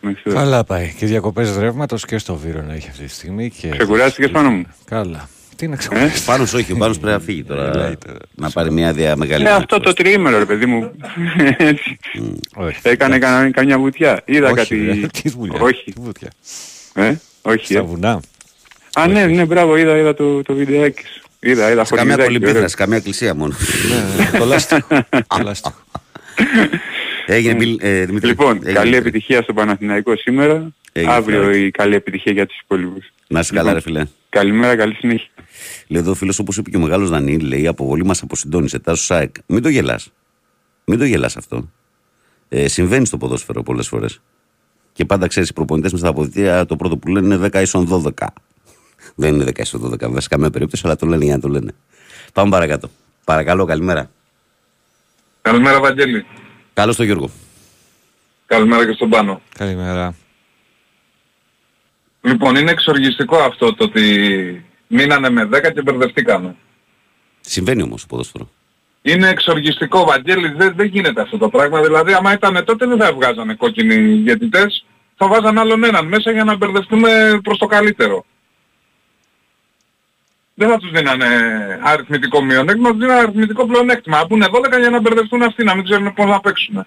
Μέχρι 0.00 0.22
τώρα. 0.22 0.36
Καλά 0.38 0.64
πάει. 0.64 0.94
Και 0.98 1.06
διακοπές 1.06 1.56
ρεύματος 1.56 2.04
και 2.04 2.18
στο 2.18 2.34
Βύρονα 2.36 2.72
έχει 2.74 2.88
αυτή 2.90 3.04
τη 3.04 3.10
στιγμή. 3.10 3.50
Και... 3.50 3.68
Ξεκουράστηκες 3.68 4.30
πάνω 4.30 4.50
μου. 4.50 4.64
Καλά. 4.84 5.28
Τι 5.56 5.66
να 5.68 5.74
Ε; 5.74 5.76
ξεκουράσει. 5.76 6.24
Πάνος 6.24 6.52
όχι, 6.54 6.72
ο 6.72 6.76
Πάνος 6.76 6.98
πρέπει 6.98 7.16
να 7.18 7.22
φύγει 7.24 7.44
τώρα. 7.44 7.68
Μιλάει 7.68 7.96
τώρα. 7.96 8.18
να 8.34 8.50
πάρει 8.50 8.70
μια 8.70 8.88
άδεια 8.88 9.16
μεγάλη. 9.16 9.42
Ναι, 9.42 9.50
αυτό 9.50 9.80
το 9.80 9.92
τριήμερο 9.92 10.38
ρε 10.38 10.44
παιδί 10.44 10.66
μου. 10.66 10.90
Έτσι. 11.56 11.98
Όχι. 12.54 12.78
Έκανε 12.82 13.18
κανένα- 13.18 13.50
καμιά 13.50 13.78
βουτιά. 13.78 14.22
Είδα 14.24 14.46
Όχι, 14.46 14.54
κάτι... 14.54 14.84
ρε, 14.84 15.06
Τι 15.06 15.28
δουλειά. 15.28 15.60
Όχι. 15.60 15.84
Τι 15.84 16.00
βουτιά. 16.00 16.28
Ε, 16.94 17.14
όχι. 17.42 17.64
Στα 17.64 17.78
ε. 17.78 17.82
βουνά. 17.82 18.20
Α, 18.94 19.06
ναι, 19.06 19.26
ναι, 19.26 19.44
μπράβο, 19.44 19.76
είδα, 19.76 19.96
είδα 19.96 20.14
το, 20.14 20.42
το 20.42 20.54
βιντεάκι 20.54 21.02
σου. 21.06 21.21
Είδα, 21.44 21.70
είδα 21.70 21.84
Σε 21.84 21.94
καμία 21.94 22.12
χορηγιδάκι, 22.14 22.24
κολυμπήθρα, 22.24 22.56
ωραίο. 22.56 22.68
σε 22.68 22.76
καμία 22.76 22.96
εκκλησία 22.96 23.34
μόνο. 23.34 23.54
Ναι, 24.32 24.38
το 24.38 24.44
λάστιχο. 24.44 24.86
Το 25.10 25.42
λάστιχο. 25.42 25.74
Έγινε, 27.26 27.54
Μπιλ- 27.54 27.82
ε, 27.82 28.04
Δημήτρη. 28.04 28.28
Λοιπόν, 28.28 28.56
έγινε, 28.56 28.72
καλή 28.72 28.88
Δημήτρη. 28.90 29.08
επιτυχία 29.08 29.42
στο 29.42 29.52
Παναθηναϊκό 29.52 30.16
σήμερα. 30.16 30.72
Έγινε, 30.92 31.12
Αύριο 31.12 31.38
φιλαράκι. 31.38 31.64
η 31.64 31.70
καλή 31.70 31.94
επιτυχία 31.94 32.32
για 32.32 32.46
τους 32.46 32.58
υπόλοιπους. 32.62 33.12
Να 33.28 33.40
είσαι 33.40 33.54
καλά, 33.54 33.72
Λοιπόν, 33.72 33.74
ρε 33.74 33.80
φιλέ. 33.92 34.06
Καλημέρα, 34.28 34.76
καλή 34.76 34.94
συνέχεια. 34.94 35.28
Λέει 35.86 36.02
εδώ 36.02 36.10
ο 36.10 36.14
φίλος, 36.14 36.38
όπως 36.38 36.56
είπε 36.56 36.70
και 36.70 36.76
ο 36.76 36.80
μεγάλος 36.80 37.08
Δανίλη, 37.10 37.44
λέει: 37.48 37.60
Η 37.62 37.66
αποβολή 37.66 38.04
μας 38.04 38.22
αποσυντώνησε. 38.22 38.78
Τάσο 38.78 39.02
ΣΑΕΚ. 39.04 39.34
Μην 39.46 39.62
το 39.62 39.68
γελάς. 39.68 40.12
Μην 40.84 40.98
το 40.98 41.04
γελάς 41.04 41.36
αυτό. 41.36 41.70
Ε, 42.48 42.68
συμβαίνει 42.68 43.06
στο 43.06 43.16
ποδόσφαιρο 43.18 43.62
πολλές 43.62 43.88
φορές. 43.88 44.20
Και 44.92 45.04
πάντα 45.04 45.26
ξέρεις, 45.26 45.48
οι 45.48 45.52
προπονητές 45.52 45.92
με 45.92 45.98
στα 45.98 46.08
αποδητήρια 46.08 46.66
το 46.66 46.76
πρώτο 46.76 46.96
που 46.96 47.08
λένε 47.08 47.26
είναι 47.34 47.48
10 47.52 47.60
ίσον 47.62 47.86
12. 47.86 48.26
Δεν 49.14 49.34
είναι 49.34 49.44
10 49.44 49.58
ίσον 49.58 49.92
12, 49.92 49.98
βέβαια 49.98 50.20
σε 50.20 50.28
καμία 50.28 50.50
περίπτωση, 50.50 50.82
αλλά 50.84 50.96
το 50.96 51.06
λένε 51.06 51.24
για 51.24 51.34
να 51.34 51.40
το 51.40 51.48
λένε. 51.48 51.74
Πάμε 52.32 52.50
παρακάτω. 52.50 52.90
Παρακαλώ, 53.24 53.64
καλημέρα. 53.64 54.10
Καλημέρα 55.42 55.80
Βαγγέλη. 55.80 56.26
Καλώς 56.74 56.96
το 56.96 57.02
Γιώργο. 57.02 57.30
Καλημέρα 58.46 58.86
και 58.86 58.92
στον 58.92 59.08
Πάνο. 59.08 59.40
Καλημέρα. 59.58 60.14
Λοιπόν, 62.20 62.56
είναι 62.56 62.70
εξοργιστικό 62.70 63.36
αυτό 63.36 63.74
το 63.74 63.84
ότι 63.84 64.64
μείνανε 64.86 65.30
με 65.30 65.48
10 65.52 65.72
και 65.74 65.82
μπερδευτήκανε. 65.82 66.56
Συμβαίνει 67.40 67.82
όμως 67.82 68.00
στο 68.00 68.08
ποδόσφαιρο. 68.08 68.50
Είναι 69.02 69.28
εξοργιστικό 69.28 70.04
Βαγγέλη, 70.04 70.48
δεν, 70.48 70.72
δεν 70.76 70.86
γίνεται 70.86 71.20
αυτό 71.20 71.38
το 71.38 71.48
πράγμα. 71.48 71.82
Δηλαδή 71.82 72.12
άμα 72.12 72.32
ήταν 72.32 72.64
τότε 72.64 72.86
δεν 72.86 72.98
θα 72.98 73.12
βγάζανε 73.12 73.54
κόκκινοι 73.54 73.96
διαιτητές, 73.96 74.84
θα 75.16 75.28
βάζανε 75.28 75.60
άλλον 75.60 75.84
έναν 75.84 76.06
μέσα 76.06 76.30
για 76.30 76.44
να 76.44 76.56
μπερδευτούμε 76.56 77.40
προς 77.42 77.58
το 77.58 77.66
καλύτερο. 77.66 78.24
Δεν 80.54 80.68
θα 80.68 80.78
τους 80.78 80.90
δίνανε 80.90 81.26
αριθμητικό 81.82 82.42
μειονέκτημα, 82.42 82.88
θα 82.88 82.94
τους 82.94 83.02
δίνανε 83.02 83.20
αριθμητικό 83.20 83.66
πλεονέκτημα. 83.66 84.18
Να 84.18 84.26
πούνε 84.26 84.46
12 84.50 84.78
για 84.78 84.90
να 84.90 85.00
μπερδευτούν 85.00 85.42
αυτοί, 85.42 85.64
να 85.64 85.74
μην 85.74 85.84
ξέρουν 85.84 86.12
πώς 86.14 86.26
να 86.26 86.40
παίξουν. 86.40 86.84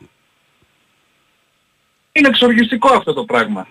Είναι 2.12 2.28
εξοργιστικό 2.28 2.94
αυτό 2.94 3.14
το 3.14 3.24
πράγμα. 3.24 3.68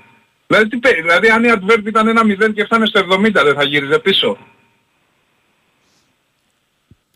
Δηλαδή, 0.47 0.69
τι, 0.69 0.77
πέ- 0.77 1.01
δηλαδή 1.01 1.29
αν 1.29 1.45
η 1.45 1.49
Adverb 1.53 1.87
ήταν 1.87 2.09
ένα 2.09 2.23
0 2.25 2.53
και 2.55 2.65
φτάνε 2.65 2.87
στο 2.87 3.01
70 3.11 3.33
δεν 3.33 3.55
θα 3.55 3.65
γύριζε 3.65 3.99
πίσω. 3.99 4.39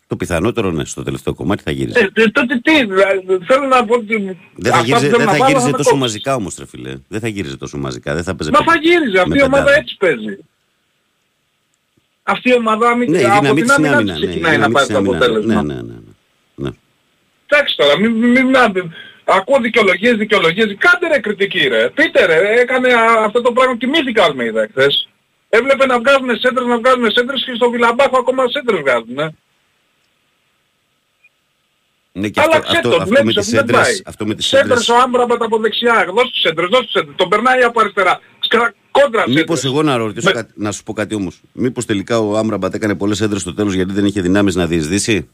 Το 0.07 0.15
πιθανότερο 0.15 0.71
ναι, 0.71 0.85
στο 0.85 1.03
τελευταίο 1.03 1.33
κομμάτι 1.33 1.63
θα 1.63 1.71
γύριζε. 1.71 1.99
Ε, 1.99 2.21
ε, 2.21 2.27
τότε 2.27 2.59
τι, 2.63 2.85
δηλαδή, 2.85 3.45
θέλω 3.45 3.65
να 3.67 3.85
πω 3.85 3.95
ότι... 3.95 4.37
δεν 4.55 4.71
θα 4.71 4.77
αυτά 4.77 4.85
γύριζε, 4.85 5.09
που 5.09 5.17
δεν 5.17 5.19
θέλω 5.19 5.23
θα 5.23 5.31
να 5.31 5.37
βάλω 5.37 5.47
γύριζε 5.47 5.71
τα 5.71 5.77
τόσο 5.77 5.89
κόψω. 5.89 5.95
μαζικά 5.95 6.35
όμως 6.35 6.55
ρε 6.57 6.65
φίλε. 6.65 6.97
Δεν 7.07 7.19
θα 7.19 7.27
γύριζε 7.27 7.57
τόσο 7.57 7.77
μαζικά. 7.77 8.13
Δεν 8.13 8.23
θα 8.23 8.35
παίζει 8.35 8.53
Μα 8.53 8.73
θα 8.73 8.79
γύριζε, 8.81 9.19
αυτή 9.19 9.37
η 9.37 9.43
ομάδα 9.43 9.73
έτσι 9.75 9.97
παίζει. 9.97 10.37
Αυτή 12.29 12.49
η 12.49 12.53
ομάδα 12.53 12.95
μη- 12.95 13.09
Ναι, 13.09 13.19
η 13.19 13.25
από 13.25 13.39
δύναμή 13.39 13.61
την 13.61 13.67
της 13.67 13.77
είναι 13.77 13.87
άμυνα 13.87 13.97
άμυνα. 13.97 14.13
της 14.13 14.19
Ναι, 14.21 14.25
η 14.25 14.29
ξεκινάει 14.29 14.57
να 14.57 14.67
δύναμή 14.67 14.73
πάρει 14.73 14.85
της 14.85 14.95
το 14.95 14.99
είναι 15.01 15.09
άμυνα. 15.09 15.25
αποτέλεσμα. 15.25 15.61
Ναι, 15.63 15.73
ναι, 15.73 15.81
ναι. 15.81 15.93
ναι. 15.93 16.69
ναι. 16.69 16.69
Εντάξει 17.47 17.75
τώρα, 17.77 17.99
μην, 17.99 18.11
μην, 18.11 18.45
μην, 18.45 18.91
ακούω 19.25 19.59
δικαιολογίες, 19.59 20.15
δικαιολογίες. 20.15 20.75
Κάντε 20.77 21.07
ρε 21.07 21.19
κριτική 21.19 21.67
ρε. 21.67 21.89
Πείτε 21.89 22.25
ρε, 22.25 22.59
έκανε 22.61 22.93
α, 22.93 23.23
αυτό 23.25 23.41
το 23.41 23.51
πράγμα, 23.51 23.77
κοιμήθηκα 23.77 24.23
ας 24.23 24.33
με 24.33 24.43
είδα 24.45 24.67
χθες. 24.71 25.09
Έβλεπε 25.49 25.85
να 25.85 25.99
βγάζουν 25.99 26.37
σέντρες, 26.39 26.65
να 26.65 26.77
βγάζουν 26.77 27.11
σέντρες 27.11 27.43
και 27.45 27.53
στο 27.55 27.69
Βιλαμπάχο 27.69 28.17
ακόμα 28.19 28.43
σέντρες 28.49 28.79
βγάζουν. 28.79 29.19
Ε. 29.19 29.35
Ναι, 32.11 32.29
και 32.29 32.41
Αλλά 32.41 32.55
αυτό, 32.55 32.71
αυτό, 32.71 32.89
το, 32.89 32.95
αυτό 32.95 32.99
με 33.13 33.19
βλέπεις 33.21 33.35
τις 33.35 33.47
ότι 33.47 33.55
δεν 33.55 33.65
πάει. 33.65 33.81
έντρες, 33.81 34.01
αυτό 34.05 34.25
με 34.25 34.35
τις 34.35 34.45
Σέντρες 34.47 34.69
έντρες, 34.71 34.89
ο 34.89 34.95
Άμπραμπατ 34.95 35.41
από 35.43 35.57
δεξιά, 35.57 36.05
δώσ' 36.13 36.29
τους 36.31 36.39
σέντρες, 36.41 36.69
δώσ' 36.69 36.81
τους 36.81 36.91
σέντρες. 36.91 37.15
Τον 37.15 37.29
περνάει 37.29 37.61
από 37.63 37.79
αριστερά. 37.79 38.19
Σκρα, 38.39 38.73
κόντρα 38.91 39.23
Μήπως 39.27 39.59
σέντρες. 39.59 39.63
εγώ 39.63 39.83
να 39.83 39.97
ρωτήσω, 39.97 40.27
Με- 40.27 40.33
κάτι, 40.35 40.53
να 40.55 40.71
σου 40.71 40.83
πω 40.83 40.93
κάτι 40.93 41.15
όμως. 41.15 41.41
Μήπως 41.51 41.85
τελικά 41.85 42.19
ο 42.19 42.37
Άμραμπατ 42.37 42.73
έκανε 42.73 42.95
πολλές 42.95 43.21
έντρες 43.21 43.41
στο 43.41 43.53
τέλος 43.53 43.73
γιατί 43.73 43.93
δεν 43.93 44.05
είχε 44.05 44.21
δυνάμεις 44.21 44.55
να 44.55 44.65
διεισδύσει; 44.65 45.29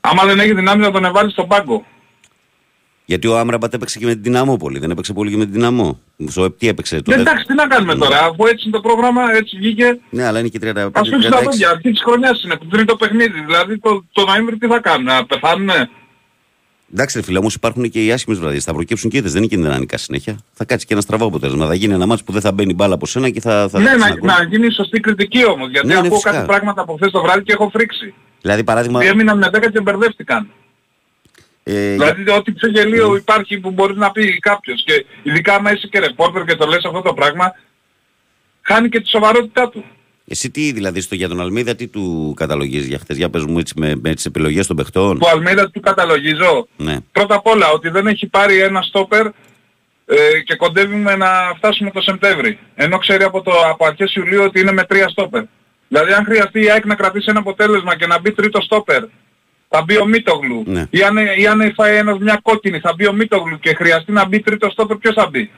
Άμα 0.00 0.24
δεν 0.24 0.38
έχει 0.40 0.54
δυνάμεις 0.54 0.86
να 0.86 0.92
τον 0.92 1.04
εβάλει 1.04 1.30
στον 1.30 1.48
πάγκο. 1.48 1.84
Γιατί 3.06 3.26
ο 3.26 3.38
Άμραμπατ 3.38 3.74
έπαιξε 3.74 3.98
και 3.98 4.06
με 4.06 4.12
την 4.12 4.22
Δυναμό 4.22 4.56
πολύ. 4.56 4.78
Δεν 4.78 4.90
έπαιξε 4.90 5.12
πολύ 5.12 5.30
και 5.30 5.36
με 5.36 5.44
την 5.44 5.52
Δυναμό. 5.52 6.00
Στο 6.28 6.50
τι 6.50 6.68
έπαιξε 6.68 6.94
Ναι, 6.94 7.02
τότε; 7.02 7.20
εντάξει, 7.20 7.44
τι 7.44 7.54
να 7.54 7.66
κάνουμε 7.66 7.94
τώρα, 7.94 8.18
αφού 8.24 8.46
έτσι 8.46 8.68
είναι 8.68 8.76
το 8.76 8.80
πρόγραμμα, 8.80 9.32
έτσι 9.34 9.56
βγήκε. 9.56 9.98
Ναι, 10.10 10.24
αλλά 10.26 10.38
είναι 10.38 10.48
και 10.48 10.58
35-36. 10.62 10.88
Ας 10.92 11.08
πούμε 11.08 11.22
στα 11.22 11.40
δόντια, 11.42 11.70
αρχή 11.70 11.90
της 11.90 12.02
χρονιάς 12.02 12.42
είναι, 12.44 12.56
το 12.56 12.66
τρίτο 12.70 12.96
παιχνίδι. 12.96 13.40
Δηλαδή 13.40 13.78
το, 13.78 14.04
το 14.12 14.24
Νοέμβρη 14.24 14.56
τι 14.58 14.66
θα 14.66 14.80
κάνουν, 14.80 15.04
να 15.06 15.26
πεθάνουνε; 15.26 15.90
Εντάξει, 16.94 17.18
ρε 17.18 17.24
φίλε, 17.24 17.38
όμως 17.38 17.54
υπάρχουν 17.54 17.90
και 17.90 18.04
οι 18.04 18.12
άσχημες 18.12 18.38
βραδιές. 18.38 18.64
Θα 18.64 18.72
προκύψουν 18.72 19.10
και 19.10 19.16
είδες, 19.16 19.32
δεν 19.32 19.42
είναι 19.42 19.50
κινδυνανικά 19.50 19.96
συνέχεια. 19.96 20.38
Θα 20.52 20.64
κάτσει 20.64 20.86
και 20.86 20.92
ένα 20.92 21.02
στραβό 21.02 21.26
αποτέλεσμα. 21.26 21.66
Θα 21.66 21.74
γίνει 21.74 21.94
ένα 21.94 22.06
μάτσο 22.06 22.24
που 22.24 22.32
δεν 22.32 22.40
θα 22.40 22.52
μπαίνει 22.52 22.74
μπάλα 22.74 22.94
από 22.94 23.06
σένα 23.06 23.30
και 23.30 23.40
θα. 23.40 23.68
θα 23.68 23.78
Ναι, 23.78 23.84
δείξει 23.84 23.98
να, 24.00 24.06
ένα 24.06 24.16
γκολ. 24.18 24.28
να 24.30 24.44
γίνει 24.44 24.72
σωστή 24.72 25.00
κριτική 25.00 25.46
όμως, 25.46 25.70
γιατί 25.70 25.86
Ναι, 25.86 25.92
ναι, 25.92 25.98
ακούω 25.98 26.10
φυσικά. 26.10 26.30
κάτι 26.32 26.46
πράγματα 26.46 26.80
από 26.82 26.94
χθες 26.94 27.10
το 27.10 27.22
βράδυ 27.22 27.42
και 27.42 27.52
έχω 27.52 27.68
φρίξει. 27.72 28.14
Δηλαδή, 28.40 28.64
παράδειγμα. 28.64 29.00
Και 29.02 29.08
έμειναν 29.08 29.38
με 29.38 29.50
10 29.52 29.70
και 29.72 29.80
μπερδεύτηκαν. 29.80 30.48
Ε, 31.62 31.90
Δηλαδή 31.92 32.30
ό,τι 32.30 32.52
πιο 32.52 32.68
γελίο 32.68 33.16
υπάρχει 33.16 33.58
που 33.58 33.70
μπορείς 33.70 33.96
να 33.96 34.10
πει 34.10 34.38
κάποιος 34.38 34.82
και 34.84 35.04
ειδικά 35.22 35.54
άμα 35.54 35.72
είσαι 35.72 35.86
και 35.86 35.98
ρεπόρτερ 35.98 36.44
και 36.44 36.54
το 36.56 36.66
λες 36.66 36.84
αυτό 36.84 37.02
το 37.02 37.14
πράγμα, 37.14 37.52
χάνει 38.62 38.88
και 38.88 39.00
τη 39.00 39.08
σοβαρότητά 39.08 39.68
του. 39.68 39.84
Εσύ 40.28 40.50
τι, 40.50 40.72
δηλαδή, 40.72 41.00
στο 41.00 41.14
για 41.14 41.28
τον 41.28 41.40
Αλμίδα, 41.40 41.74
τι 41.74 41.86
του 41.86 42.34
καταλογίζεις 42.36 42.88
για 42.88 42.98
χτε, 42.98 43.14
για 43.14 43.30
πες 43.30 43.44
μου 43.44 43.58
έτσι 43.58 43.74
με, 43.76 43.94
με 44.02 44.14
τις 44.14 44.24
επιλογές 44.24 44.66
των 44.66 44.76
παιχτών. 44.76 45.18
Που 45.18 45.28
Αλμίδα 45.28 45.70
του 45.70 45.80
καταλογίζω. 45.80 46.68
Ναι. 46.76 46.96
Πρώτα 47.12 47.34
απ' 47.34 47.46
όλα 47.46 47.70
ότι 47.70 47.88
δεν 47.88 48.06
έχει 48.06 48.26
πάρει 48.26 48.60
ένα 48.60 48.82
στόπερ 48.82 49.26
ε, 50.06 50.40
και 50.44 50.54
κοντεύουμε 50.54 51.16
να 51.16 51.28
φτάσουμε 51.56 51.90
το 51.90 52.00
Σεπτέμβρη. 52.00 52.58
Ενώ 52.74 52.98
ξέρει 52.98 53.24
από, 53.24 53.42
το, 53.42 53.52
από 53.70 53.86
αρχές 53.86 54.14
Ιουλίου 54.14 54.42
ότι 54.42 54.60
είναι 54.60 54.72
με 54.72 54.84
τρία 54.84 55.08
στόπερ. 55.08 55.42
Δηλαδή 55.88 56.12
αν 56.12 56.24
χρειαστεί 56.24 56.62
η 56.64 56.70
ΑΕΚ 56.70 56.84
να 56.84 56.94
κρατήσει 56.94 57.26
ένα 57.28 57.38
αποτέλεσμα 57.38 57.96
και 57.96 58.06
να 58.06 58.20
μπει 58.20 58.32
τρίτο 58.32 58.60
στόπερ, 58.60 59.04
θα 59.68 59.82
μπει 59.82 59.98
ο 59.98 60.06
Μίτογλου. 60.06 60.62
Ναι. 60.66 60.86
Ή, 60.90 61.02
αν, 61.02 61.16
ή 61.36 61.46
αν 61.46 61.72
φάει 61.74 61.96
ένας 61.96 62.18
μια 62.18 62.40
κόκκινη, 62.42 62.78
θα 62.78 62.92
μπει 62.96 63.06
ο 63.06 63.12
Μίτογλου 63.12 63.58
και 63.58 63.74
χρειαστεί 63.74 64.12
να 64.12 64.26
μπει 64.26 64.40
τρίτο 64.40 64.70
στόπερ, 64.70 64.96
ποιος 64.96 65.14
θα 65.14 65.28
μπει; 65.30 65.50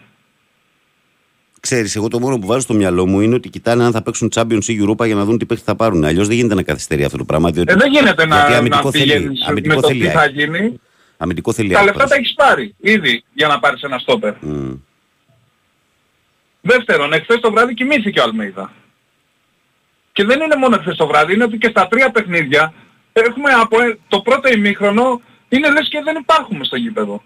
Ξέρεις, 1.67 1.97
εγώ 1.97 2.09
το 2.09 2.19
μόνο 2.21 2.39
που 2.39 2.47
βάζω 2.47 2.61
στο 2.61 2.75
μυαλό 2.75 3.07
μου 3.07 3.21
είναι 3.21 3.35
ότι 3.35 3.49
κοιτάνε 3.49 3.85
αν 3.85 3.93
θα 3.93 4.03
παίξουν 4.03 4.31
Champions 4.35 4.65
ή 4.65 4.79
Europa 4.83 5.07
για 5.07 5.15
να 5.15 5.25
δουν 5.25 5.39
τι 5.39 5.47
παίχτη 5.47 5.65
θα 5.65 5.77
πάρουν. 5.77 6.05
Αλλιώς 6.05 6.27
δεν 6.27 6.37
γίνεται 6.37 6.55
να 6.55 6.63
καθυστερεί 6.63 7.05
αυτό 7.05 7.17
το 7.17 7.25
πράγμα. 7.25 7.51
Διότι, 7.51 7.73
Ε, 7.73 7.77
δεν 7.77 7.91
γίνεται 7.93 8.15
γιατί 8.23 8.29
να, 8.29 8.49
να 8.49 8.57
αμυντικό 8.57 8.91
θέλει, 8.91 9.05
πηγαίνεις 9.05 9.47
αμυντικό 9.47 9.75
με 9.75 9.81
το 9.81 9.89
θέλει 9.89 10.01
τι 10.01 10.09
θα 10.09 10.21
ΑΕΚ. 10.21 10.33
γίνει. 10.33 10.81
Αμυντικό 11.17 11.53
θέλει 11.53 11.73
Τα 11.73 11.79
ΑΕΚ 11.79 11.87
λεφτά 11.87 12.03
τα 12.03 12.09
τώρα. 12.09 12.21
έχεις 12.21 12.35
πάρει 12.35 12.75
ήδη 12.81 13.25
για 13.33 13.47
να 13.49 13.59
πάρεις 13.59 13.83
ένα 13.83 13.99
στόπερ. 13.99 14.35
Μμ. 14.41 14.73
Δεύτερον, 16.61 17.13
εχθές 17.13 17.41
το 17.41 17.51
βράδυ 17.53 17.75
κοιμήθηκε 17.75 18.21
ο 18.21 18.23
Αλμέιδα. 18.23 18.73
Και 20.13 20.25
δεν 20.25 20.41
είναι 20.41 20.57
μόνο 20.57 20.75
εχθές 20.77 20.97
το 20.97 21.07
βράδυ, 21.07 21.35
είναι 21.35 21.45
ότι 21.45 21.59
και 21.59 21.69
στα 21.69 21.89
τρία 21.89 22.11
παιχνίδια 22.11 22.73
έχουμε 23.13 23.51
από 23.53 23.81
ε, 23.81 23.99
το 24.09 24.21
πρώτο 24.21 24.49
ημίχρονο 24.53 25.21
είναι 25.49 25.71
λες 25.71 25.89
και 25.89 26.01
δεν 26.05 26.17
υπάρχουμε 26.17 26.65
στο 26.65 26.77
γήπεδο. 26.77 27.23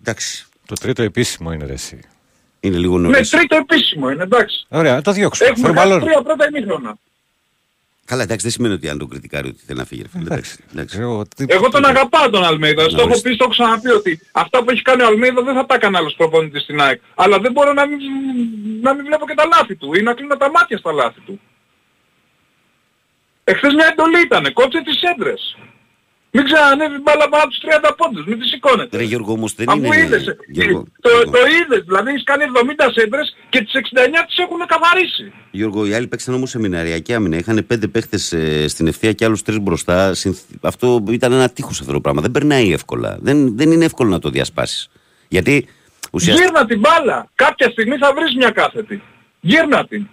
Εντάξει. 0.00 0.46
Το 0.66 0.74
τρίτο 0.74 1.02
επίσημο 1.02 1.52
είναι 1.52 1.66
ρε 1.66 1.72
εσύ. 1.72 2.00
Είναι 2.64 2.76
λίγο 2.78 2.98
Ναι, 2.98 3.08
νωρίς. 3.08 3.30
τρίτο 3.30 3.56
επίσημο 3.56 4.10
είναι, 4.10 4.22
εντάξει. 4.22 4.66
Ωραία, 4.68 4.94
να 4.94 5.02
το 5.02 5.12
διώξουμε. 5.12 5.48
Έχουμε 5.48 5.66
Φέρε 5.66 5.78
χάσει 5.78 5.88
μπαλόν. 5.88 6.04
τρία 6.08 6.22
πρώτα 6.22 6.46
ημίχρονα. 6.48 6.96
Καλά, 8.04 8.22
εντάξει, 8.22 8.42
δεν 8.42 8.52
σημαίνει 8.54 8.74
ότι 8.74 8.88
αν 8.88 8.98
το 8.98 9.06
κριτικάρει 9.06 9.48
ότι 9.48 9.60
θέλει 9.66 9.78
να 9.78 9.84
φύγει. 9.84 10.02
ρε 10.02 10.08
φίλε. 10.08 10.22
Εντάξει. 10.24 10.56
Εντάξει, 10.58 10.72
εντάξει. 10.72 10.98
Εγώ, 11.00 11.22
τι- 11.36 11.44
Εγώ 11.48 11.68
τον 11.68 11.84
αγαπάω 11.84 12.30
τον 12.30 12.44
Αλμέιδα. 12.44 12.82
Στο 12.82 13.00
έχω 13.00 13.02
ορίστε. 13.08 13.28
πει, 13.28 13.34
στο 13.34 13.44
έχω 13.44 13.52
ξαναπεί 13.52 13.88
ότι 13.90 14.20
αυτά 14.32 14.64
που 14.64 14.70
έχει 14.70 14.82
κάνει 14.82 15.02
ο 15.02 15.06
Αλμέιδα 15.06 15.42
δεν 15.42 15.54
θα 15.54 15.66
τα 15.66 15.74
έκανε 15.74 15.96
άλλος 15.98 16.14
προπονητής 16.14 16.62
στην 16.62 16.80
ΑΕΚ. 16.80 17.00
Αλλά 17.14 17.38
δεν 17.38 17.52
μπορώ 17.52 17.72
να 17.72 17.86
μην, 17.86 17.98
να 18.82 18.94
μην 18.94 19.04
βλέπω 19.04 19.26
και 19.26 19.34
τα 19.34 19.46
λάθη 19.46 19.76
του 19.76 19.94
ή 19.94 20.02
να 20.02 20.14
κλείνω 20.14 20.36
τα 20.36 20.50
μάτια 20.50 20.78
στα 20.78 20.92
λάθη 20.92 21.20
του. 21.20 21.40
Εχθές 23.44 23.72
μια 23.74 23.86
εντολή 23.92 24.20
ήτανε, 24.20 24.50
κόψε 24.50 24.82
τις 24.82 25.02
έντρες. 25.02 25.56
Μην 26.34 26.44
ξανανεύει 26.44 26.98
μπάλα 27.02 27.28
πάνω 27.28 27.42
από 27.42 27.48
τους 27.52 27.60
30 27.62 27.94
πόντους, 27.96 28.24
μην 28.26 28.38
τις 28.38 28.48
σηκώνετε. 28.48 28.96
Ρε 28.96 29.02
Γιώργο, 29.02 29.32
όμως 29.32 29.54
δεν 29.54 29.70
Αφού 29.70 29.78
είναι... 29.84 29.96
είδες, 29.98 30.26
ε, 30.26 30.36
Γιώργο, 30.48 30.84
το, 31.00 31.08
Γιώργο, 31.10 31.30
το 31.30 31.38
είδες, 31.38 31.84
δηλαδή 31.84 32.10
έχεις 32.10 32.22
κάνει 32.24 32.44
70 32.54 32.90
σέντρες 32.94 33.36
και 33.48 33.60
τις 33.64 33.72
69 33.74 34.24
τις 34.26 34.38
έχουν 34.38 34.58
καθαρίσει. 34.66 35.32
Γιώργο, 35.50 35.86
οι 35.86 35.94
άλλοι 35.94 36.06
παίξαν 36.06 36.34
όμως 36.34 36.50
σεμιναριακή 36.50 37.14
άμυνα. 37.14 37.36
Είχαν 37.36 37.64
πέντε 37.66 37.86
παίχτες 37.86 38.32
ε, 38.32 38.68
στην 38.68 38.86
ευθεία 38.86 39.12
και 39.12 39.24
άλλους 39.24 39.42
τρεις 39.42 39.60
μπροστά. 39.60 40.14
Συνθ- 40.14 40.44
Αυτό 40.60 41.04
ήταν 41.10 41.32
ένα 41.32 41.48
τείχος 41.48 41.80
αυτό 41.80 41.92
το 41.92 42.00
πράγμα. 42.00 42.20
Δεν 42.20 42.30
περνάει 42.30 42.72
εύκολα. 42.72 43.18
Δεν, 43.20 43.56
δεν 43.56 43.70
είναι 43.70 43.84
εύκολο 43.84 44.10
να 44.10 44.18
το 44.18 44.30
διασπάσεις. 44.30 44.88
Γιατί 45.28 45.66
ουσιαστικά... 46.12 46.46
Γύρνα 46.48 46.66
την 46.66 46.78
μπάλα, 46.78 47.30
κάποια 47.34 47.70
στιγμή 47.70 47.96
θα 47.96 48.12
βρεις 48.14 48.36
μια 48.36 48.50
κάθετη. 48.50 49.02
Γύρνα 49.40 49.86
την. 49.86 50.08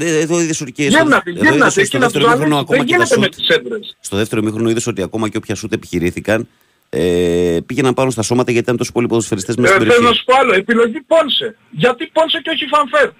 Ε, 0.00 0.18
Εδώ 0.20 0.40
είδες 0.40 0.60
ότι 0.60 0.72
και 0.72 0.90
στο, 0.90 0.98
Γύρνα 0.98 1.20
την, 1.22 1.36
εδώ 1.36 1.44
γύρνα 1.44 1.56
είδες 1.56 1.72
την. 1.74 1.80
ότι 1.82 1.86
στο 1.86 1.96
Εκεί 1.96 1.98
να 1.98 2.00
δεύτερο 2.08 2.24
τους 2.24 2.32
μήχρονο 2.32 2.54
βάλεις. 2.54 2.70
ακόμα 2.70 2.76
Δεν 2.78 2.86
και 2.86 2.96
τα 2.96 3.04
γίνεται 3.04 3.18
με 3.18 3.24
σουτ. 3.24 3.34
τις 3.34 3.48
έντρες. 3.56 3.96
Στο 4.00 4.16
δεύτερο 4.16 4.42
μήχρονο 4.42 4.70
είδες 4.70 4.86
ότι 4.86 5.02
ακόμα 5.02 5.28
και 5.28 5.36
όποια 5.36 5.54
σουτ 5.54 5.72
επιχειρήθηκαν 5.72 6.48
ε, 6.90 7.58
πήγαιναν 7.66 7.94
πάνω 7.94 8.10
στα 8.10 8.22
σώματα 8.22 8.50
γιατί 8.50 8.64
ήταν 8.66 8.76
τόσο 8.76 8.92
πολλοί 8.92 9.06
ποδοσφαιριστές 9.06 9.56
μέσα 9.56 9.72
Ε, 9.74 9.76
στην 9.76 9.88
θέλω 9.90 10.00
να 10.02 10.06
περιοχή. 10.08 10.18
σου 10.18 10.24
πω 10.24 10.36
άλλο, 10.40 10.52
επιλογή 10.54 11.00
Πόνσε. 11.00 11.56
Γιατί 11.70 12.06
Πόνσε 12.12 12.40
και 12.44 12.50
όχι 12.50 12.66
Φανφέρ. 12.66 13.10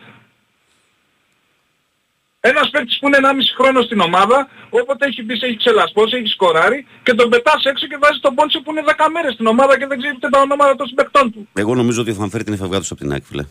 Ένας 2.42 2.70
παίκτης 2.70 2.98
που 2.98 3.06
είναι 3.06 3.16
1,5 3.20 3.54
χρόνο 3.58 3.82
στην 3.82 4.00
ομάδα, 4.00 4.48
όποτε 4.70 5.06
έχει 5.06 5.22
μπει, 5.22 5.36
σε 5.36 5.46
έχει 5.46 5.56
ξελασπώσει, 5.56 6.16
έχει 6.16 6.26
σκοράρει 6.26 6.86
και 7.02 7.14
τον 7.14 7.28
πετάς 7.30 7.64
έξω 7.64 7.86
και 7.86 7.98
βάζεις 8.02 8.20
τον 8.20 8.34
Πόνσε 8.34 8.60
που 8.64 8.70
είναι 8.70 8.82
10 8.86 8.90
μέρες 9.12 9.32
στην 9.34 9.46
ομάδα 9.46 9.78
και 9.78 9.86
δεν 9.86 9.98
ξέρει 9.98 10.14
ούτε 10.16 10.28
τα 10.28 10.40
ονόματα 10.40 10.74
των 10.76 10.86
συμπαικτών 10.86 11.32
του. 11.32 11.48
Εγώ 11.54 11.74
νομίζω 11.74 12.00
ότι 12.00 12.10
ο 12.10 12.14
Φανφέρ 12.14 12.44
την 12.44 12.52
εφευγάτος 12.52 12.90
από 12.90 13.00
την 13.00 13.12
ΑΕΚ, 13.12 13.22
φίλε. 13.26 13.44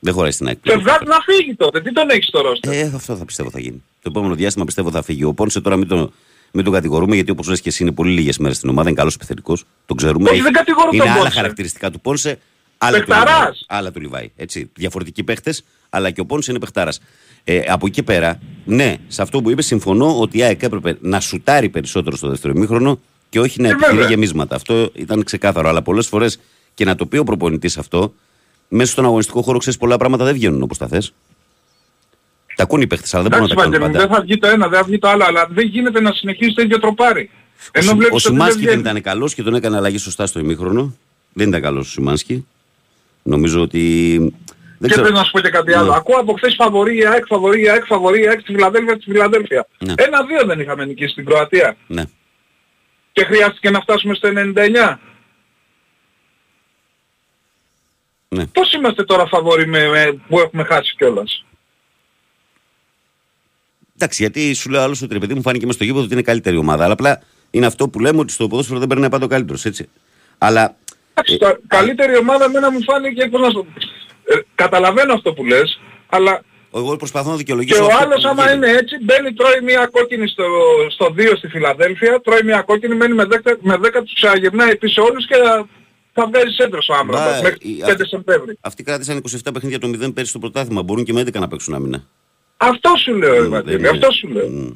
Δεν 0.00 0.12
χωράει 0.14 0.30
στην 0.30 0.46
ΑΕΚ. 0.46 0.56
Και 0.56 0.62
πλέον. 0.62 0.80
βγάζει 0.80 1.04
να 1.06 1.16
φύγει 1.20 1.54
τότε, 1.54 1.80
τι 1.80 1.92
τον 1.92 2.10
έχεις 2.10 2.26
στο 2.26 2.40
ρόστερ; 2.40 2.72
Ε, 2.72 2.92
αυτό 2.94 3.16
θα 3.16 3.24
πιστεύω 3.24 3.50
θα 3.50 3.60
γίνει. 3.60 3.82
Το 4.02 4.08
επόμενο 4.10 4.34
διάστημα 4.34 4.64
πιστεύω 4.64 4.90
θα 4.90 5.02
φύγει. 5.02 5.24
Ο 5.24 5.32
Πόνσε 5.34 5.60
τώρα 5.60 5.76
μην 5.76 5.88
τον, 5.88 6.12
μην 6.52 6.64
τον 6.64 6.72
κατηγορούμε 6.72 7.14
γιατί 7.14 7.30
όπως 7.30 7.48
λες 7.48 7.60
και 7.60 7.68
εσύ 7.68 7.82
είναι 7.82 7.92
πολύ 7.92 8.10
λίγες 8.12 8.38
μέρες 8.38 8.56
στην 8.56 8.68
ομάδα. 8.68 8.88
Είναι 8.88 8.98
καλός 8.98 9.14
επιθετικός. 9.14 9.64
Τον 9.86 9.96
ξέρουμε. 9.96 10.30
Όχι, 10.30 10.40
δεν 10.40 10.52
κατηγορώ 10.52 10.88
είναι 10.92 11.02
τον 11.02 11.12
άλλα 11.12 11.20
Πόνσε. 11.22 11.34
χαρακτηριστικά 11.36 11.90
του 11.90 12.00
Πόνσε. 12.00 12.38
Άλλα 12.78 12.98
του, 13.00 13.06
Παιχταράς. 13.06 13.34
Λιβάη, 13.38 13.52
άλλα 13.66 13.90
του 13.90 14.00
Λιβάη. 14.00 14.30
Έτσι. 14.36 14.70
Διαφορετικοί 14.74 15.22
παίχτες, 15.24 15.64
αλλά 15.90 16.10
και 16.10 16.20
ο 16.20 16.24
Πόνσε 16.26 16.50
είναι 16.50 16.60
παιχτάρας. 16.60 17.00
Ε, 17.44 17.60
από 17.68 17.86
εκεί 17.86 18.02
πέρα, 18.02 18.40
ναι, 18.64 18.96
σε 19.08 19.22
αυτό 19.22 19.42
που 19.42 19.50
είπες 19.50 19.66
συμφωνώ 19.66 20.20
ότι 20.20 20.38
η 20.38 20.42
ΑΕΚ 20.42 20.62
έπρεπε 20.62 20.96
να 21.00 21.20
σουτάρει 21.20 21.68
περισσότερο 21.68 22.16
στο 22.16 22.28
δεύτερο 22.28 22.52
ημίχρονο 22.56 23.00
και 23.28 23.40
όχι 23.40 23.60
να 23.60 23.68
Ε, 23.68 23.70
επιχειρεί 23.70 23.94
βέβαια. 23.94 24.08
γεμίσματα. 24.10 24.54
Αυτό 24.56 24.90
ήταν 24.94 25.24
ξεκάθαρο. 25.24 25.68
Αλλά 25.68 25.82
πολλές 25.82 26.06
φορές 26.06 26.38
και 26.74 26.84
να 26.84 26.94
το 26.94 27.06
πει 27.06 27.16
ο 27.18 27.24
προπονητής 27.24 27.78
αυτό, 27.78 28.14
μέσα 28.68 28.92
στον 28.92 29.04
αγωνιστικό 29.04 29.42
χώρο 29.42 29.58
ξέρεις 29.58 29.78
πολλά 29.78 29.96
πράγματα 29.96 30.24
δεν 30.24 30.34
βγαίνουν 30.34 30.62
όπως 30.62 30.78
τα 30.78 30.86
θες. 30.88 31.12
Τα 32.56 32.62
ακούν 32.62 32.80
οι 32.80 32.86
παίχτες, 32.86 33.14
αλλά 33.14 33.22
δεν 33.22 33.32
μπορούν 33.38 33.50
Εντάξει 33.50 33.68
να 33.68 33.72
τα 33.72 33.78
κάνουν 33.78 33.92
Βαγγέλη, 33.92 34.08
πάντα. 34.08 34.14
δεν 34.14 34.16
θα 34.16 34.22
βγει 34.22 34.38
το 34.38 34.46
ένα, 34.48 34.68
δεν 34.68 34.78
θα 34.78 34.84
βγει 34.84 34.98
το 34.98 35.08
άλλο, 35.08 35.24
αλλά 35.24 35.46
δεν 35.50 35.66
γίνεται 35.66 36.00
να 36.00 36.12
συνεχίσει 36.12 36.52
το 36.54 36.62
ίδιο 36.62 36.78
τροπάρι. 36.80 37.30
Ο, 37.32 37.68
Ενώ 37.72 37.86
Σι- 37.86 37.96
βλέπεις 37.96 38.12
ο 38.12 38.16
ότι 38.16 38.22
δεν 38.22 38.32
Σιμάνσκι 38.32 38.58
δεν 38.64 38.68
βγαίνει. 38.74 38.80
ήταν 38.88 39.02
καλός 39.02 39.34
και 39.34 39.42
τον 39.42 39.54
έκανε 39.54 39.76
αλλαγή 39.76 39.98
σωστά 39.98 40.26
στο 40.26 40.38
ημίχρονο. 40.40 40.96
Δεν 41.32 41.48
ήταν 41.48 41.60
καλός 41.60 41.88
ο 41.88 41.90
Σιμάνσκι. 41.90 42.46
Νομίζω 43.22 43.60
ότι. 43.60 44.16
Δεν 44.18 44.30
Και 44.80 44.86
ξέρω. 44.86 45.02
πρέπει 45.02 45.18
να 45.18 45.24
σου 45.24 45.30
πω 45.30 45.40
και 45.40 45.48
κάτι 45.48 45.72
άλλο. 45.74 45.90
Ναι. 45.90 45.96
Ακούω 45.96 46.16
από 46.16 46.32
χθες 46.32 46.54
φαβορή 46.58 46.96
η 46.98 47.06
ΑΕΚ, 47.06 47.26
φαβορή 47.26 47.62
η 47.62 47.68
ΑΕΚ, 47.68 47.84
φαβορή 47.86 48.22
η 48.22 48.28
ΑΕΚ 48.28 48.40
στη 48.40 48.52
Φιλαδέλφια, 48.52 48.94
στη 48.94 49.10
Φιλαδέλφια. 49.10 49.66
Ναι. 49.78 49.92
Ένα-δύο 49.96 50.44
δεν 50.46 50.60
είχαμε 50.60 50.84
νικήσει 50.84 51.10
στην 51.10 51.24
Κροατία. 51.24 51.76
Ναι. 51.86 52.04
Και 53.12 53.24
χρειάστηκε 53.24 53.70
να 53.70 53.80
φτάσουμε 53.80 54.14
στο 54.14 54.28
99. 54.28 54.98
Ναι. 58.28 58.46
Πώς 58.46 58.72
είμαστε 58.72 59.04
τώρα 59.04 59.26
φαβορή 59.26 59.66
με, 59.66 59.88
με- 59.88 60.12
που 60.28 60.38
έχουμε 60.40 60.64
χάσει 60.64 60.94
κιόλας; 60.96 61.44
Εντάξει, 63.96 64.22
γιατί 64.22 64.54
σου 64.54 64.70
λέω 64.70 64.82
άλλο 64.82 64.96
ότι 65.02 65.12
ρε 65.12 65.18
παιδί 65.18 65.34
μου 65.34 65.42
φάνηκε 65.42 65.66
μες 65.66 65.74
στο 65.74 65.84
γήπεδο 65.84 66.02
ότι 66.04 66.12
είναι 66.12 66.22
καλύτερη 66.22 66.56
ομάδα. 66.56 66.84
Αλλά 66.84 66.92
απλά 66.92 67.22
είναι 67.50 67.66
αυτό 67.66 67.88
που 67.88 68.00
λέμε 68.00 68.20
ότι 68.20 68.32
στο 68.32 68.46
ποδόσφαιρο 68.48 68.78
δεν 68.78 68.88
περνάει 68.88 69.08
πάντα 69.10 69.24
ο 69.24 69.28
καλύτερος, 69.28 69.64
έτσι. 69.64 69.88
Αλλά 70.38 70.76
Εντάξει, 71.14 71.36
τα- 71.38 71.58
καλύτερη 71.66 72.16
ομάδα 72.16 72.44
εμένα 72.44 72.70
μου 72.70 72.82
φάνηκε, 72.82 73.28
πώς 73.28 73.40
να 73.40 73.50
σου... 73.50 73.66
ε, 74.24 74.34
καταλαβαίνω 74.54 75.12
αυτό 75.12 75.32
που 75.32 75.44
λες, 75.44 75.80
αλλά 76.08 76.42
εγώ 76.74 76.96
προσπαθώ 76.96 77.26
να 77.30 77.32
και 77.32 77.38
δικαιολογήσω. 77.38 77.82
ο 77.84 77.86
αυτό 77.86 78.04
άλλος 78.04 78.22
που 78.22 78.28
άμα 78.28 78.42
γίνεται. 78.50 78.68
είναι 78.68 78.78
έτσι, 78.78 78.96
μπαίνει, 79.04 79.32
τρώει 79.32 79.60
μια 79.62 79.88
κόκκινη 79.92 80.28
στο, 80.28 80.44
στο 80.90 81.14
2 81.16 81.32
στη 81.36 81.48
Φιλαδέλφια, 81.48 82.20
τρώει 82.20 82.42
μια 82.44 82.62
κόκκινη, 82.62 82.94
μένει 82.94 83.14
με 83.14 83.24
10, 83.24 83.52
με 83.60 83.74
10 83.74 83.80
τους 84.04 84.14
ξαναγυρνάει 84.14 84.76
πίσω 84.76 85.02
όλους 85.02 85.26
και 85.26 85.34
θα, 86.18 86.24
θα 86.24 86.28
βγάζει 86.28 86.54
σέντρος 86.54 86.88
ο 86.88 86.92
Μα, 86.92 86.98
Άμπραμπατ 86.98 87.42
μέχρι 87.42 87.58
η- 87.70 87.78
5 87.80 87.90
αυτή- 87.90 88.08
Σεπτέμβρη. 88.08 88.58
Αυτοί 88.60 88.82
κράτησαν 88.82 89.16
27 89.16 89.50
παιχνίδια 89.52 89.78
το 89.78 89.88
0 89.88 89.98
πέρυσι 90.14 90.30
στο 90.30 90.38
πρωτάθλημα. 90.38 90.82
Μπορούν 90.82 91.04
και 91.04 91.12
με 91.12 91.20
11 91.20 91.40
να 91.40 91.48
παίξουν 91.48 91.74
άμυνα. 91.74 92.04
Αυτό 92.56 92.90
σου 93.04 93.14
λέω, 93.14 93.34
Μμ, 93.34 93.44
Ευαγγέλη, 93.44 93.76
δεν 93.76 93.78
είναι. 93.78 93.88
αυτό 93.88 94.12
σου 94.12 94.28
λέω. 94.28 94.48
Μμ. 94.48 94.70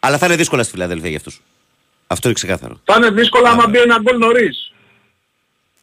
Αλλά 0.00 0.18
θα 0.18 0.26
είναι 0.26 0.36
δύσκολα 0.36 0.62
στη 0.62 0.72
Φιλαδέλφια 0.72 1.08
για 1.08 1.18
αυτούς. 1.18 1.40
Αυτό 2.06 2.28
είναι 2.28 2.36
ξεκάθαρο. 2.36 2.80
Θα 2.84 2.94
είναι 2.96 3.10
δύσκολο 3.10 3.46
άμα 3.48 3.68
μπει 3.68 3.78
ένα 3.78 3.98
γκολ 4.02 4.18
νωρίς, 4.18 4.72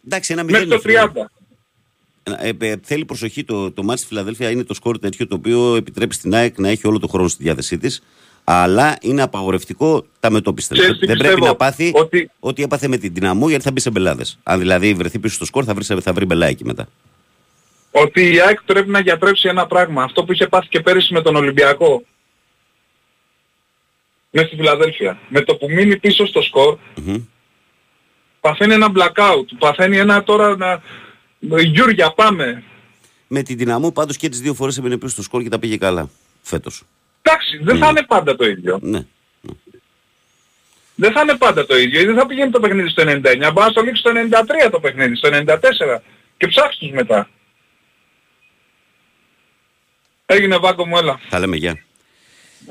Εντάξει, 0.05 0.33
ένα 0.33 0.43
μέχρι 0.43 0.63
μηδέν. 0.63 0.81
το 0.81 0.89
είναι, 0.89 1.01
30. 1.13 1.31
Ε, 2.39 2.51
ε, 2.71 2.75
θέλει 2.83 3.05
προσοχή. 3.05 3.43
Το, 3.43 3.71
το 3.71 3.83
μάτς 3.83 3.99
στη 3.99 4.07
Φιλαδέλφια 4.09 4.49
είναι 4.49 4.63
το 4.63 4.73
σκορ 4.73 4.99
τέτοιο 4.99 5.27
το 5.27 5.35
οποίο 5.35 5.75
επιτρέπει 5.75 6.13
στην 6.13 6.33
ΑΕΚ 6.35 6.57
να 6.59 6.69
έχει 6.69 6.87
όλο 6.87 6.99
το 6.99 7.07
χρόνο 7.07 7.27
στη 7.27 7.43
διάθεσή 7.43 7.77
της. 7.77 8.01
Αλλά 8.51 8.97
είναι 9.01 9.21
απαγορευτικό 9.21 10.05
τα 10.19 10.29
μετώπιστε. 10.31 10.73
Ξέρεις 10.73 10.89
Δεν 10.91 10.99
τι 10.99 11.05
πρέπει 11.05 11.23
πιστεύω, 11.23 11.45
να 11.45 11.55
πάθει 11.55 11.91
ότι- 11.95 12.29
ό,τι 12.39 12.63
έπαθε 12.63 12.87
με 12.87 12.97
την 12.97 13.13
δυναμό 13.13 13.49
γιατί 13.49 13.63
θα 13.63 13.71
μπει 13.71 13.79
σε 13.79 13.89
μπελάδες. 13.89 14.39
Αν 14.43 14.59
δηλαδή 14.59 14.93
βρεθεί 14.93 15.19
πίσω 15.19 15.35
στο 15.35 15.45
σκορ 15.45 15.63
θα 15.67 15.73
βρει, 15.73 16.01
θα 16.01 16.13
βρει 16.13 16.25
μπελάκι 16.25 16.65
μετά. 16.65 16.87
ότι 17.91 18.33
η 18.33 18.39
ΑΕΚ 18.41 18.63
πρέπει 18.63 18.89
να 18.89 18.99
γιατρέψει 18.99 19.47
ένα 19.47 19.65
πράγμα. 19.67 20.03
Αυτό 20.03 20.23
που 20.23 20.31
είχε 20.31 20.47
πάθει 20.47 20.67
και 20.67 20.79
πέρυσι 20.79 21.13
με 21.13 21.21
τον 21.21 21.35
Ολυμπιακό. 21.35 22.03
Μέσα 24.31 24.47
στη 24.47 24.55
Φιλαδέλφια. 24.55 25.19
Με 25.29 25.41
το 25.41 25.55
που 25.55 25.69
μείνει 25.71 25.97
πίσω 25.97 26.25
στο 26.25 26.41
σκορ, 26.41 26.77
Μμμ. 26.95 27.15
παθαίνει 28.41 28.73
ένα 28.73 28.87
blackout. 28.95 29.45
Παθαίνει 29.59 29.97
ένα 29.97 30.23
τώρα 30.23 30.57
να... 30.57 30.81
Γιούρια 31.59 32.11
πάμε. 32.13 32.63
Με 33.27 33.41
την 33.41 33.57
δυναμό 33.57 33.91
πάντως 33.91 34.17
και 34.17 34.29
τις 34.29 34.41
δύο 34.41 34.53
φορές 34.53 34.77
έμεινε 34.77 34.97
πίσω 34.97 35.11
στο 35.11 35.21
σκορ 35.23 35.43
και 35.43 35.49
τα 35.49 35.59
πήγε 35.59 35.77
καλά 35.77 36.09
φέτος. 36.41 36.83
Εντάξει, 37.21 37.57
δεν 37.61 37.77
θα 37.77 37.89
είναι 37.89 38.03
πάντα 38.03 38.35
το 38.35 38.45
ίδιο. 38.45 38.79
Ναι. 38.81 39.05
Δεν 40.95 41.11
θα 41.11 41.21
είναι 41.21 41.37
πάντα 41.37 41.65
το 41.65 41.77
ίδιο. 41.77 42.05
Δεν 42.05 42.15
θα 42.15 42.25
πηγαίνει 42.25 42.51
το 42.51 42.59
παιχνίδι 42.59 42.89
στο 42.89 43.03
99. 43.05 43.21
Μπορεί 43.23 43.53
να 43.53 43.69
στο 43.69 43.81
λήξει 43.81 44.01
στο 44.01 44.11
93 44.65 44.69
το 44.71 44.79
παιχνίδι, 44.79 45.15
στο 45.15 45.29
94. 45.31 46.01
Και 46.37 46.47
ψάξ' 46.47 46.77
τους 46.77 46.91
μετά. 46.91 47.29
Έγινε 50.25 50.57
βάγκο 50.57 50.85
μου, 50.85 50.97
έλα. 50.97 51.19
Τα 51.29 51.39
λέμε 51.39 51.55
γεια. 51.55 51.83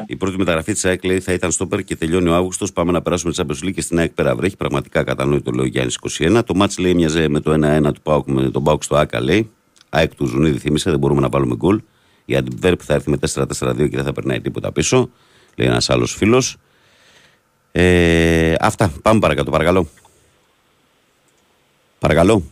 Η 0.06 0.16
πρώτη 0.16 0.38
μεταγραφή 0.38 0.72
της 0.72 0.84
ΑΕΚ 0.84 1.04
λέει 1.04 1.20
θα 1.20 1.32
ήταν 1.32 1.50
στο 1.50 1.66
Περ 1.66 1.82
και 1.82 1.96
τελειώνει 1.96 2.28
ο 2.28 2.34
Αύγουστος. 2.34 2.72
Πάμε 2.72 2.92
να 2.92 3.02
περάσουμε 3.02 3.32
τη 3.32 3.42
Champions 3.42 3.66
League 3.66 3.72
και 3.74 3.80
στην 3.80 3.98
ΑΕΚ 3.98 4.12
πέρα 4.12 4.36
βρέχει. 4.36 4.56
Πραγματικά 4.56 5.04
κατανοητό 5.04 5.50
λέει 5.50 5.64
ο 5.64 5.68
Γιάννης 5.68 5.98
21. 6.18 6.42
Το 6.46 6.54
μάτς 6.54 6.78
λέει 6.78 6.94
μοιάζε 6.94 7.28
με 7.28 7.40
το 7.40 7.52
1-1 7.52 7.92
του 7.94 8.00
Πάουκ 8.02 8.26
με 8.28 8.50
τον 8.50 8.64
Πάουκ 8.64 8.82
στο 8.82 8.96
ΑΚΑ 8.96 9.20
λέει. 9.20 9.50
ΑΕΚ 9.88 10.14
του 10.14 10.26
Ζουνίδη 10.26 10.58
θύμισε, 10.58 10.90
δεν 10.90 10.98
μπορούμε 10.98 11.20
να 11.20 11.28
βάλουμε 11.28 11.54
γκολ. 11.54 11.80
Η 12.30 12.36
Αντιβέρπ 12.36 12.80
θα 12.84 12.94
έρθει 12.94 13.10
με 13.10 13.18
4-4-2 13.34 13.88
και 13.88 13.96
δεν 13.96 14.04
θα 14.04 14.12
περνάει 14.12 14.40
τίποτα 14.40 14.72
πίσω. 14.72 15.10
Λέει 15.56 15.66
ένας 15.68 15.90
άλλος 15.90 16.14
φίλος. 16.14 16.56
Ε, 17.72 18.54
αυτά. 18.60 18.92
Πάμε 19.02 19.20
παρακάτω, 19.20 19.50
παρακαλώ. 19.50 19.88
Παρακαλώ. 21.98 22.42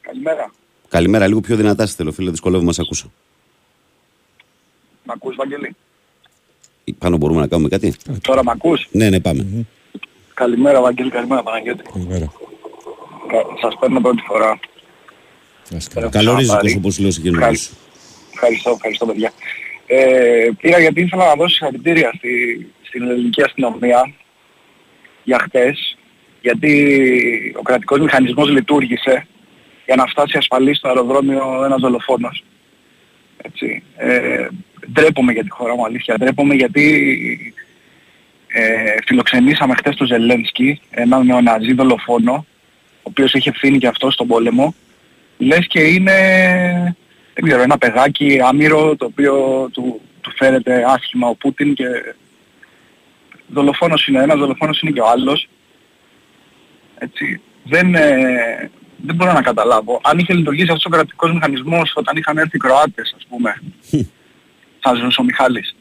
Καλημέρα. 0.00 0.50
Καλημέρα, 0.88 1.26
λίγο 1.26 1.40
πιο 1.40 1.56
δυνατά 1.56 1.86
στη 1.86 1.96
θέλω, 1.96 2.12
φίλε. 2.12 2.30
Δυσκολεύομαι 2.30 2.66
να 2.66 2.72
σε 2.72 2.80
ακούσω. 2.84 3.12
Μ' 5.04 5.10
ακούς, 5.10 5.36
Βαγγελή. 5.36 5.76
Πάνω 6.98 7.16
μπορούμε 7.16 7.40
να 7.40 7.46
κάνουμε 7.46 7.68
κάτι; 7.68 7.94
Τώρα 8.20 8.44
μ' 8.44 8.50
ακούς; 8.50 8.88
Ναι, 8.90 9.08
ναι, 9.10 9.20
πάμε. 9.20 9.66
Καλημέρα, 10.34 10.80
Βαγγέλη. 10.80 11.10
Καλημέρα, 11.10 11.42
Παναγιώτη. 11.42 11.82
Καλημέρα. 11.92 12.32
Κα- 13.28 13.46
Σας 13.60 13.76
παίρνω 13.80 14.00
πρώτη 14.00 14.22
φορά. 14.26 14.58
Να 15.70 15.76
είστε 15.76 15.94
καλά. 15.94 16.08
Καλό 16.08 16.34
Ξαναπάρει. 16.36 16.66
ρίζικο 16.66 16.88
όπω 16.88 17.02
λέω 17.02 17.10
σε 17.10 17.20
καινούριου. 17.20 17.58
Ευχαριστώ. 18.36 18.70
Ευχαριστώ, 18.70 18.70
ευχαριστώ 18.70 19.06
παιδιά. 19.06 19.32
Ε, 19.86 20.48
πήρα 20.60 20.78
γιατί 20.80 21.00
ήθελα 21.00 21.26
να 21.26 21.34
δώσω 21.34 21.54
συγχαρητήρια 21.54 22.12
στη, 22.16 22.66
στην 22.82 23.02
ελληνική 23.02 23.42
αστυνομία 23.42 24.12
για 25.24 25.38
χτες, 25.38 25.96
γιατί 26.40 27.54
ο 27.58 27.62
κρατικός 27.62 28.00
μηχανισμός 28.00 28.48
λειτουργήσε 28.48 29.26
για 29.86 29.96
να 29.96 30.06
φτάσει 30.06 30.38
ασφαλής 30.38 30.76
στο 30.76 30.88
αεροδρόμιο 30.88 31.64
ένας 31.64 31.80
δολοφόνος. 31.80 32.44
Έτσι. 33.42 33.82
Ε, 33.96 34.48
ντρέπομαι 34.92 35.32
για 35.32 35.42
τη 35.42 35.50
χώρα 35.50 35.74
μου, 35.74 35.84
αλήθεια. 35.84 36.16
Ντρέπομαι 36.18 36.54
γιατί 36.54 36.84
ε, 38.46 38.94
φιλοξενήσαμε 39.06 39.74
χτες 39.74 39.96
τον 39.96 40.06
Ζελένσκι, 40.06 40.80
έναν 40.90 41.26
νεοναζί 41.26 41.72
δολοφόνο, 41.72 42.46
ο 42.96 43.02
οποίος 43.02 43.32
είχε 43.32 43.50
ευθύνη 43.50 43.78
και 43.78 43.86
αυτό 43.86 44.10
στον 44.10 44.26
πόλεμο. 44.26 44.74
Λες 45.38 45.66
και 45.66 45.80
είναι 45.80 46.16
δεν 47.36 47.44
ξέρω, 47.44 47.62
ένα 47.62 47.78
παιδάκι 47.78 48.40
άμυρο 48.40 48.96
το 48.96 49.04
οποίο 49.04 49.34
του, 49.72 50.00
του 50.20 50.32
φέρεται 50.36 50.84
άσχημα 50.86 51.28
ο 51.28 51.34
Πούτιν 51.34 51.74
και 51.74 51.84
δολοφόνος 53.46 54.06
είναι 54.06 54.22
ένας, 54.22 54.38
δολοφόνος 54.38 54.80
είναι 54.80 54.90
και 54.90 55.00
ο 55.00 55.08
άλλος. 55.08 55.48
Έτσι. 56.98 57.40
Δεν, 57.64 57.94
ε, 57.94 58.70
δεν 58.96 59.14
μπορώ 59.14 59.32
να 59.32 59.42
καταλάβω. 59.42 60.00
Αν 60.02 60.18
είχε 60.18 60.34
λειτουργήσει 60.34 60.66
αυτός 60.68 60.84
ο 60.84 60.88
κρατικός 60.88 61.32
μηχανισμός 61.32 61.92
όταν 61.94 62.16
είχαν 62.16 62.38
έρθει 62.38 62.56
οι 62.56 62.58
Κροάτες, 62.58 63.14
ας 63.16 63.26
πούμε, 63.28 63.62
θα 64.80 64.94
ζούσε 64.94 65.20
ο 65.20 65.24
Μιχάλης. 65.24 65.74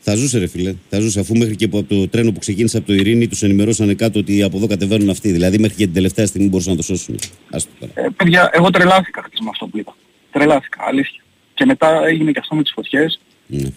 Θα 0.00 0.14
ζούσε, 0.14 0.38
ρε 0.38 0.46
φίλε. 0.46 0.74
Θα 0.88 1.00
ζούσε, 1.00 1.20
αφού 1.20 1.36
μέχρι 1.36 1.56
και 1.56 1.64
από 1.64 1.82
το 1.82 2.08
τρένο 2.08 2.32
που 2.32 2.38
ξεκίνησε 2.38 2.76
από 2.76 2.86
το 2.86 2.94
Ειρήνη 2.94 3.28
τους 3.28 3.42
ενημερώσανε 3.42 3.94
κάτω 3.94 4.18
ότι 4.18 4.42
από 4.42 4.56
εδώ 4.56 4.66
κατεβαίνουν 4.66 5.10
αυτοί. 5.10 5.32
Δηλαδή, 5.32 5.58
μέχρι 5.58 5.76
και 5.76 5.84
την 5.84 5.94
τελευταία 5.94 6.26
στιγμή 6.26 6.48
μπορούσαν 6.48 6.72
να 6.72 6.78
το 6.78 6.84
σώσουν. 6.84 7.18
Άστο 7.50 7.70
τώρα. 7.80 7.92
Ε, 7.94 8.08
παιδιά, 8.16 8.50
εγώ 8.52 8.70
τρελάθηκα 8.70 9.22
χθες 9.22 9.40
με 9.40 9.48
αυτό 9.50 9.66
που 9.66 9.78
είπα. 9.78 9.94
Τρελάθηκα, 10.32 10.84
αλήθεια. 10.86 11.22
Και 11.54 11.64
μετά 11.64 12.04
έγινε 12.06 12.32
και 12.32 12.38
αυτό 12.38 12.54
με 12.54 12.62
τις 12.62 12.72
φωτιές. 12.72 13.20
Ναι. 13.46 13.68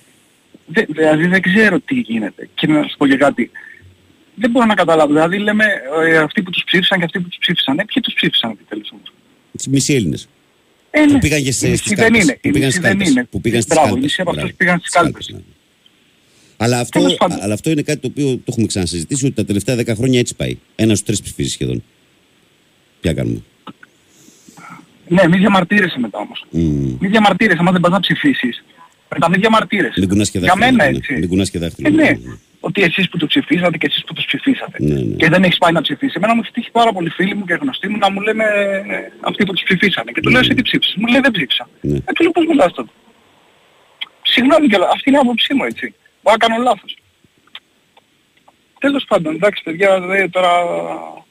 Δε, 0.65 0.85
δηλαδή 0.87 1.27
δεν 1.27 1.41
ξέρω 1.41 1.79
τι 1.79 1.95
γίνεται. 1.95 2.49
Και 2.55 2.67
να 2.67 2.81
σας 2.83 2.95
πω 2.97 3.07
και 3.07 3.15
κάτι. 3.17 3.51
Δεν 4.35 4.49
μπορώ 4.51 4.65
να 4.65 4.73
καταλάβω. 4.75 5.13
Δηλαδή 5.13 5.37
λέμε 5.37 5.65
ε, 6.07 6.17
αυτοί 6.17 6.41
που 6.41 6.49
τους 6.49 6.63
ψήφισαν 6.63 6.97
και 6.99 7.03
αυτοί 7.05 7.19
που 7.19 7.27
τους 7.27 7.37
ψήφισαν. 7.39 7.79
Ε, 7.79 7.85
ποιοι 7.85 8.01
τους 8.03 8.13
ψήφισαν 8.13 8.51
επιτέλους 8.51 8.91
όμως; 8.91 9.13
Τις 9.57 9.67
μισοί 9.67 9.93
Έλληνες. 9.93 10.27
Ε, 10.91 11.03
Που 11.05 11.11
ναι. 11.11 11.19
πήγαν 11.19 11.43
και 11.43 11.51
σε- 11.51 11.67
Οι 11.67 11.75
στις 11.75 11.81
μισοί 11.91 11.95
δεν 12.01 12.11
κάλπες. 12.11 12.23
είναι. 12.23 12.33
Που 12.41 12.47
Οι 12.47 12.51
πήγαν 12.51 12.65
μισοί 12.67 12.77
στις 12.77 12.81
δεν 12.89 12.91
κάλπες. 12.97 13.09
είναι. 13.09 13.23
Που 13.25 13.41
πήγαν 13.41 13.61
στις 13.61 13.73
Μπράβο, 13.75 13.87
οι 13.87 13.91
κάλπες. 13.91 14.03
μισοί 14.09 14.21
από 14.21 14.29
αυτούς 14.29 14.43
Μπράβο. 14.43 14.57
πήγαν 14.57 14.79
στις 14.79 14.91
κάλπες. 14.91 15.29
ναι. 15.29 15.39
Αλλά 16.57 16.79
αυτό, 16.79 16.99
Τέλος 16.99 17.15
πάντων. 17.15 17.37
αλλά 17.41 17.53
αυτό 17.53 17.69
είναι 17.69 17.81
κάτι 17.81 17.99
το 17.99 18.07
οποίο 18.07 18.35
το 18.35 18.41
έχουμε 18.45 18.65
ξανασυζητήσει 18.65 19.25
ότι 19.25 19.35
τα 19.35 19.45
τελευταία 19.45 19.75
10 19.75 19.95
χρόνια 19.95 20.19
έτσι 20.19 20.35
πάει. 20.35 20.57
Ένας 20.75 20.97
στους 20.97 21.07
τρεις 21.07 21.21
ψηφίζει 21.21 21.49
σχεδόν. 21.49 21.83
Τι 23.01 23.13
κάνουμε; 23.13 23.41
Ναι, 25.07 25.27
μη 25.27 25.37
διαμαρτύρεσαι 25.37 25.99
μετά 25.99 26.17
όμως. 26.19 26.45
Μμμ. 26.49 26.97
Μη 26.99 27.07
διαμαρτύρεσαι, 27.07 27.57
άμα 27.59 27.71
δεν 27.71 27.81
πας 27.81 27.91
να 27.91 27.99
ψηφίσεις. 27.99 28.63
Μετά 29.13 29.29
μη 29.29 29.37
διαμαρτύρεσαι. 29.37 29.99
Μην 29.99 30.09
κουνάς 30.09 30.29
και 30.29 30.39
Για 30.39 30.47
δάχτυλο. 30.47 30.71
μένα 30.71 30.83
ναι, 30.83 30.91
ναι. 30.91 30.97
έτσι. 30.97 31.13
Μην 31.13 31.29
κουνάς 31.29 31.49
και 31.49 31.59
δάχτυλο. 31.59 31.87
Ε, 31.87 31.91
ναι. 31.91 32.03
ναι. 32.03 32.17
Ότι 32.59 32.81
εσείς 32.81 33.09
που 33.09 33.17
το 33.17 33.25
ψηφίσατε 33.25 33.77
και 33.77 33.87
εσείς 33.89 34.03
που 34.03 34.13
τους 34.13 34.25
ψηφίσατε. 34.25 34.77
Ναι, 34.79 34.93
ναι. 34.93 35.15
Και 35.15 35.29
δεν 35.29 35.43
έχεις 35.43 35.57
πάει 35.57 35.71
να 35.71 35.81
ψηφίσεις. 35.81 36.15
Εμένα 36.15 36.35
μου 36.35 36.41
έχει 36.43 36.51
τύχει 36.51 36.71
πάρα 36.71 36.91
πολλοί 36.93 37.09
φίλοι 37.09 37.35
μου 37.35 37.45
και 37.45 37.53
γνωστοί 37.53 37.87
μου 37.87 37.97
να 37.97 38.11
μου 38.11 38.21
λένε 38.21 38.43
ε, 38.43 39.11
αυτοί 39.19 39.45
που 39.45 39.53
τους 39.53 39.63
ψηφίσανε. 39.63 40.11
Και 40.11 40.21
του 40.21 40.29
λέω 40.29 40.39
εσύ 40.39 40.53
τι 40.53 40.61
ψήφισες; 40.61 40.95
Μου 40.95 41.07
λέει 41.07 41.19
δεν 41.21 41.31
ψήφισα. 41.31 41.69
Ναι. 41.81 41.97
Ε, 41.97 42.11
του 42.15 42.23
λέω 42.23 42.31
πώς 42.31 42.45
μιλάς 42.45 42.73
τότε; 42.73 42.89
Συγγνώμη 44.21 44.67
κιόλας. 44.67 44.89
Αυτή 44.93 45.09
είναι 45.09 45.17
η 45.17 45.21
άποψή 45.21 45.53
μου 45.53 45.63
έτσι. 45.63 45.93
Μπορώ 46.21 46.37
να 46.39 46.47
κάνω 46.47 46.63
λάθος. 46.63 46.97
Τέλος 48.79 49.05
πάντων, 49.07 49.35
εντάξει 49.35 49.63
παιδιά, 49.63 49.99
δε, 49.99 50.27
τώρα 50.27 50.51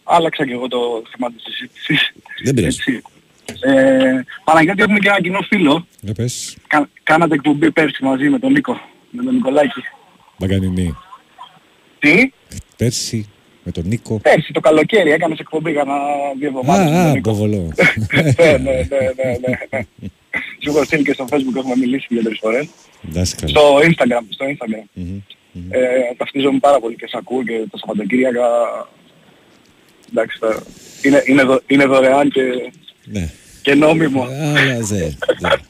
άλλαξα 0.05 0.47
και 0.47 0.53
εγώ 0.53 0.69
το 0.69 1.03
θέμα 1.11 1.33
της 1.33 1.43
συζήτησης. 1.43 2.13
Δεν 2.45 2.55
πειράζει. 2.55 3.03
Έτσι. 3.45 3.63
Ε, 3.69 4.25
Παναγιώτη 4.45 4.83
έχουμε 4.83 4.99
και 4.99 5.09
ένα 5.09 5.21
κοινό 5.21 5.41
φίλο. 5.41 5.87
Για 6.01 6.13
πες, 6.15 6.57
Κα, 6.67 6.89
κάνατε 7.03 7.35
εκπομπή 7.35 7.71
πέρσι 7.73 8.05
μαζί 8.05 8.29
με 8.29 8.39
τον 8.39 8.53
Νίκο, 8.53 8.81
με 9.11 9.23
τον 9.23 9.35
Νικολάκη. 9.35 9.83
Μπαγκανινή. 10.39 10.97
Τι; 11.99 12.33
Πέρσι 12.77 13.29
με 13.65 13.73
τον 13.73 13.87
Νίκο. 13.87 14.19
Πέρσι 14.21 14.53
το 14.53 14.61
καλοκαίρι 14.61 15.11
έκανες 15.11 15.39
εκπομπή 15.39 15.71
για 15.71 15.85
δύο 16.39 16.49
εβδομάδες 16.49 16.91
με 16.91 16.99
Α, 16.99 17.03
τον 17.03 17.11
α, 17.11 17.13
Νίκο. 17.13 17.31
Ποβολό. 17.31 17.57
ναι, 18.15 18.23
ναι, 18.23 18.57
ναι, 18.57 18.79
ναι, 19.17 19.37
ναι, 19.47 19.59
ναι. 19.71 19.81
Σου 20.63 20.71
έχω 20.71 20.85
στείλει 20.85 21.03
και 21.05 21.13
στο 21.13 21.25
facebook 21.31 21.57
έχουμε 21.57 21.77
μιλήσει 21.77 22.07
δύο-τρεις 22.09 22.39
φορές. 22.41 22.69
Εντάξει 23.09 23.35
καλά. 23.37 23.49
Στο 23.49 23.77
instagram, 23.79 24.25
στο 24.29 24.47
instagram. 24.47 24.85
Μμμ, 24.93 25.21
μμμ. 25.53 25.67
Ε, 25.71 25.79
ταυτίζομαι 26.17 26.59
πάρα 26.59 26.81
πολύ 26.81 26.97
και 26.97 27.07
σε 27.09 27.17
ακούω 27.19 27.43
και 27.45 27.65
τα 27.71 27.79
Σαββατοκύριακα. 27.79 28.47
Εντάξει, 30.11 30.39
τα- 30.41 30.63
είναι, 31.03 31.23
είναι, 31.27 31.43
δω- 31.43 31.63
είναι 31.67 31.85
δωρεάν 31.87 32.31
και, 32.31 32.41
Ναι. 33.05 33.31
και 33.63 33.75
νόμιμο. 33.75 34.23
Αλλά 34.23 34.79
δεν. 34.81 35.19
δεν- 35.41 35.61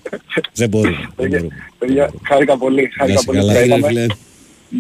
Δεν 0.55 0.69
μπορούμε. 0.69 0.97
δεν 0.97 1.13
Παιδιά, 1.17 1.39
μπορούμε. 1.39 1.71
παιδιά, 1.79 2.11
χάρηκα 2.29 2.57
πολύ, 2.59 2.91
χάρηκα 2.99 3.17
είσαι 3.19 3.27
πολύ 3.27 3.39
καλά. 3.39 3.53
που 3.53 3.59
τα 3.59 3.63
Φίλε, 3.63 3.75
είδαμε. 3.77 3.87
φίλε. 3.87 4.07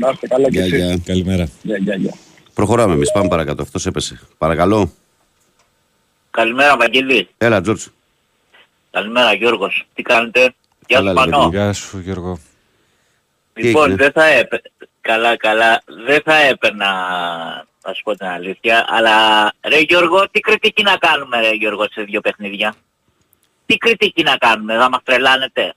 Να 0.00 0.10
είστε 0.12 0.26
καλά 0.26 0.44
και 0.50 0.58
Γεια, 0.58 0.64
εσείς. 0.64 0.78
γεια. 0.78 0.98
Καλημέρα. 1.04 1.48
Γεια, 1.62 1.76
γεια, 1.76 1.94
γεια. 1.94 2.12
Προχωράμε 2.54 2.92
εμείς. 2.94 3.12
Πάμε 3.12 3.28
παρακάτω. 3.28 3.62
Αυτός 3.62 3.86
έπεσε. 3.86 4.20
Παρακαλώ. 4.38 4.92
Καλημέρα 6.30 6.76
Βαγγέλη. 6.76 7.28
Έλα, 7.38 7.60
Τζόρτζ. 7.60 7.84
Καλημέρα 8.90 9.32
Γιώργος. 9.34 9.86
Τι 9.94 10.02
κάνετε; 10.02 10.40
Γεια 10.86 10.98
Καλά, 10.98 11.10
σου 11.10 11.18
λέμε, 11.18 11.30
Πανώ. 11.36 11.48
Γεια 11.50 11.72
σου 11.72 11.98
Γιώργο. 11.98 12.38
Λοιπόν, 13.54 13.82
έγινε; 13.90 14.02
δεν 14.02 14.12
θα 14.12 14.24
έπαιρνα, 14.26 14.68
καλά 15.00 15.36
καλά, 15.36 15.82
δεν 16.06 16.20
θα 16.24 16.34
έπαιρνα, 16.36 16.86
να 17.82 17.92
σου 17.92 18.02
πω 18.02 18.14
την 18.14 18.26
αλήθεια, 18.26 18.84
αλλά 18.88 19.16
ρε 19.60 19.78
Γιώργο, 19.78 20.30
τι 20.30 20.40
κριτική 20.40 20.82
να 20.82 20.96
κάνουμε 20.96 21.40
ρε 21.40 21.50
Γιώργο 21.50 21.86
σε 21.90 22.02
δύο 22.02 22.20
παιχνίδια; 22.20 22.74
Τι 23.66 23.76
κριτική 23.76 24.22
να 24.22 24.36
κάνουμε, 24.36 24.76
θα 24.76 24.88
μας 24.88 25.00
τρελάνετε; 25.04 25.74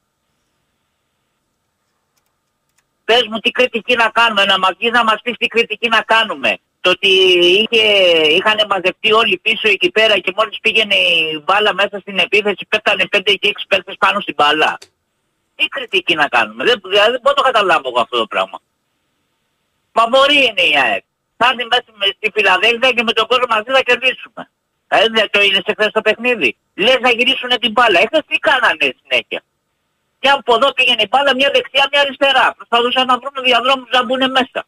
Πες 3.06 3.28
μου 3.30 3.40
τι 3.40 3.52
κριτική 3.52 3.96
να 3.96 4.10
κάνουμε, 4.10 4.46
να 4.46 4.60
μας 4.60 4.72
βγεις 4.78 4.92
να 4.92 5.04
μας 5.04 5.22
πεις 5.24 5.38
τι 5.38 5.48
κριτική 5.48 5.88
να 5.88 6.02
κάνουμε. 6.02 6.58
Το 6.82 6.90
ότι 6.90 7.08
είχε, 7.08 7.84
είχαν 8.28 8.60
μαζευτεί 8.70 9.14
όλοι 9.14 9.38
πίσω 9.38 9.68
εκεί 9.68 9.92
πέρα 9.92 10.20
και 10.20 10.34
μόλις 10.36 10.60
πήγαινε 10.62 10.96
η 10.96 11.44
μπάλα 11.46 11.74
μέσα 11.74 12.00
στην 12.00 12.18
επίθεση 12.18 12.66
πέτανε 12.70 13.04
5 13.12 13.22
και 13.24 13.52
6 13.54 13.66
παίκτες 13.68 13.96
πάνω 14.00 14.20
στην 14.20 14.34
μπάλα. 14.38 14.78
Τι 15.56 15.68
κριτική 15.68 16.16
να 16.16 16.28
κάνουμε. 16.28 16.64
Δεν, 16.64 16.82
δηλαδή 16.84 17.12
δεν 17.12 17.20
μπορώ 17.22 17.36
να 17.36 17.44
το 17.44 17.52
καταλάβω 17.52 17.90
εγώ 17.90 18.02
αυτό 18.02 18.18
το 18.18 18.26
πράγμα. 18.26 18.60
Μα 19.92 20.08
μπορεί 20.08 20.36
είναι 20.36 20.62
η 20.62 20.78
ΑΕΚ. 20.78 21.04
Θα 21.38 21.48
είναι 21.54 21.66
μέσα 21.74 21.90
με- 22.00 22.14
στη 22.18 22.28
Φιλαδέλφια 22.36 22.92
και 22.96 23.04
με 23.04 23.14
τον 23.18 23.26
κόσμο 23.32 23.46
μαζί 23.56 23.70
θα 23.78 23.82
κερδίσουμε. 23.90 24.42
Δηλαδή 24.88 25.08
δεν 25.18 25.28
το 25.34 25.40
είναι 25.42 25.62
σε 25.66 25.72
χθες 25.76 25.92
το 25.98 26.02
παιχνίδι. 26.02 26.50
Λες 26.86 27.00
να 27.06 27.10
γυρίσουν 27.18 27.50
την 27.64 27.72
μπάλα. 27.72 27.98
Έχθες 28.04 28.24
τι 28.30 28.36
κάνανε 28.48 28.88
συνέχεια. 29.02 29.42
Και 30.20 30.30
από 30.30 30.52
εδώ 30.58 30.74
πήγαινε 30.74 31.02
η 31.02 31.10
μπάλα 31.12 31.36
μια 31.36 31.50
δεξιά 31.56 31.84
μια 31.92 32.02
αριστερά. 32.02 32.46
Προσπαθούσαν 32.58 33.06
να 33.12 33.16
βρουν 33.22 33.36
διαδρόμους 33.50 33.90
να 33.96 34.02
μπουν 34.06 34.24
μέσα. 34.38 34.62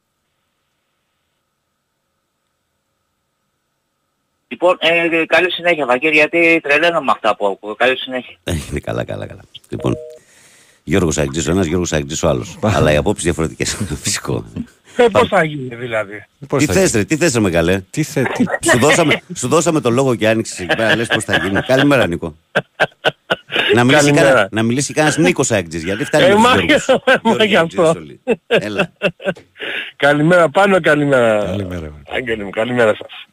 Λοιπόν, 4.47 4.77
ε, 4.79 5.25
καλή 5.25 5.51
συνέχεια 5.51 5.85
Βαγγέλη, 5.85 6.15
γιατί 6.15 6.59
τρελαίνω 6.63 7.01
με 7.01 7.11
αυτά 7.11 7.35
που 7.35 7.45
ακούω. 7.47 7.75
Καλή 7.75 7.97
συνέχεια. 7.97 8.37
Ε, 8.43 8.51
Είναι 8.69 8.79
καλά, 8.79 9.03
καλά, 9.03 9.27
καλά. 9.27 9.41
Λοιπόν, 9.69 9.95
Γιώργος 10.83 11.17
Αγγλής 11.17 11.47
ο 11.47 11.51
ένας, 11.51 11.65
Γιώργος 11.65 11.93
Αγγλής 11.93 12.23
ο 12.23 12.27
άλλος. 12.27 12.57
Αλλά 12.63 12.91
οι 12.91 12.95
απόψεις 12.95 13.23
διαφορετικές. 13.23 13.77
Φυσικό. 14.03 14.45
Ε, 14.97 15.07
πώς 15.11 15.27
θα 15.27 15.43
γίνει 15.43 15.75
δηλαδή. 15.75 16.25
Πώς 16.47 16.59
τι 16.59 16.65
θα 16.65 16.73
θες 16.73 16.91
ρε, 16.91 17.03
τι 17.03 17.17
θες 17.17 17.33
ρε 17.33 17.39
μεγάλε; 17.39 17.79
Τι 17.89 18.03
θε, 18.03 18.23
τι... 18.23 18.43
σου, 18.69 18.77
δώσαμε, 18.79 19.21
σου 19.35 19.47
δώσαμε 19.47 19.79
το 19.81 19.89
λόγο 19.89 20.15
και 20.15 20.27
άνοιξες 20.27 20.59
εκεί 20.59 20.75
πέρα, 20.75 20.95
λες 20.95 21.07
πώς 21.07 21.23
θα 21.23 21.37
γίνει. 21.37 21.61
Καλημέρα 21.61 22.07
Νίκο. 22.07 22.35
να, 23.73 23.83
μιλήσει 23.83 24.03
Καλημέρα. 24.05 24.27
κανένα, 24.27 24.47
να 24.51 24.63
μιλήσει 24.63 24.93
κανένας 24.93 25.17
Νίκος 25.17 25.51
Αγγλής, 25.51 25.83
γιατί 25.83 26.05
φτάνει 26.05 26.23
Ε, 26.23 26.27
με 26.27 26.33
τους 26.33 26.43
μα- 26.43 26.55
Γιώργους. 26.55 26.85
μα 27.23 27.29
Γιώργοι 27.31 27.47
γι' 27.47 27.55
αυτό. 27.55 27.83
Αγγλίδες 27.83 28.19
όλοι. 28.25 28.39
Έλα. 28.47 28.91
Καλημέρα 29.95 30.49
πάνω, 30.49 30.79
καλημέρα. 30.81 31.45
Καλημέρα. 31.45 31.91
Άγγελε 32.09 32.43
μου, 32.43 32.49
καλημέρα 32.49 32.95
σας. 32.95 33.25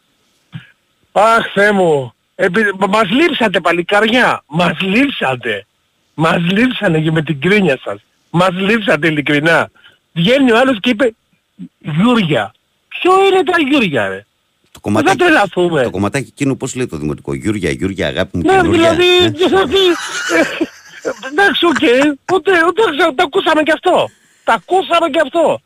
Αχ, 1.13 1.53
Θεέ 1.55 1.73
μου. 1.73 2.13
Επει... 2.35 2.61
Μας 2.89 3.11
λείψατε 3.11 3.61
παλικάρια. 3.61 4.43
Μας 4.47 4.81
λείψατε. 4.81 5.67
Μας 6.15 6.39
λείψανε 6.51 7.01
και 7.01 7.11
με 7.11 7.23
την 7.23 7.41
γκρίνια 7.41 7.79
σας. 7.85 8.01
Μας 8.31 8.51
λείψατε 8.53 9.07
ειλικρινά. 9.07 9.71
Βγαίνει 10.13 10.53
ο 10.53 10.59
άλλος 10.59 10.77
και 10.81 10.91
είπε 10.91 11.15
Γιούρια. 11.79 12.55
Ποιο 12.89 13.13
είναι 13.27 13.43
τα 13.43 13.57
Γιούρια 13.69 14.09
ρε; 14.09 14.17
Το 14.17 14.21
Δεν 14.63 14.73
θα 14.73 14.81
κομματάκι, 14.81 15.17
τρελαθούμε. 15.19 15.83
το 15.83 15.91
κομματάκι 15.91 16.29
εκείνο 16.29 16.55
πώς 16.57 16.75
λέει 16.75 16.87
το 16.87 16.97
δημοτικό. 16.97 17.35
Γιούρια, 17.35 17.71
Γιούρια, 17.71 18.07
αγάπη 18.07 18.37
μου, 18.37 18.43
Ναι, 18.47 18.57
καινούρια. 18.57 18.95
δηλαδή, 18.95 19.25
Ε, 19.25 19.29
δηλαδή, 19.31 19.77
ε, 21.03 21.11
εντάξει, 21.33 21.65
οκ, 21.67 21.83
ούτε, 22.35 22.51
ούτε, 22.67 22.83
το 23.15 23.23
ακούσαμε 23.23 23.63
και 23.63 23.73
αυτό. 23.73 24.11
Τα 24.45 24.53
ακούσαμε 24.53 25.09
και 25.11 25.21
αυτό. 25.23 25.61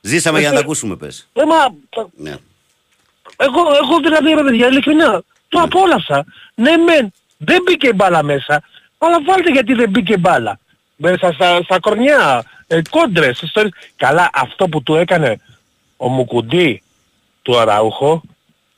Ζήσαμε 0.00 0.38
για 0.40 0.48
να 0.48 0.54
τα 0.54 0.60
ακούσουμε 0.60 0.96
πες. 0.96 1.28
Ε, 1.32 1.44
μα, 1.44 1.56
Ναι. 2.16 2.36
εγώ, 3.36 3.60
εγώ 3.82 3.98
δηλαδή, 4.02 4.34
ρε 4.34 4.42
παιδιά, 4.42 4.66
ειλικρινά, 4.66 5.22
το 5.48 5.60
απόλαυσα. 5.60 6.24
Ναι, 6.54 6.76
μεν, 6.76 7.12
δεν 7.36 7.62
μπήκε 7.64 7.92
μπάλα 7.92 8.22
μέσα, 8.22 8.62
αλλά 8.98 9.22
βάλτε 9.22 9.50
γιατί 9.50 9.74
δεν 9.74 9.90
μπήκε 9.90 10.16
μπάλα. 10.16 10.58
Μέσα 10.96 11.32
στα, 11.32 11.62
στα 11.62 11.78
κορνιά, 11.80 12.44
ε, 12.66 12.80
κόντρες, 12.90 13.40
ιστορίες. 13.42 13.72
Καλά, 13.96 14.30
αυτό 14.32 14.68
που 14.68 14.82
του 14.82 14.94
έκανε 14.94 15.40
ο 15.96 16.08
Μουκουντή 16.08 16.82
του 17.42 17.58
Αραούχο, 17.58 18.22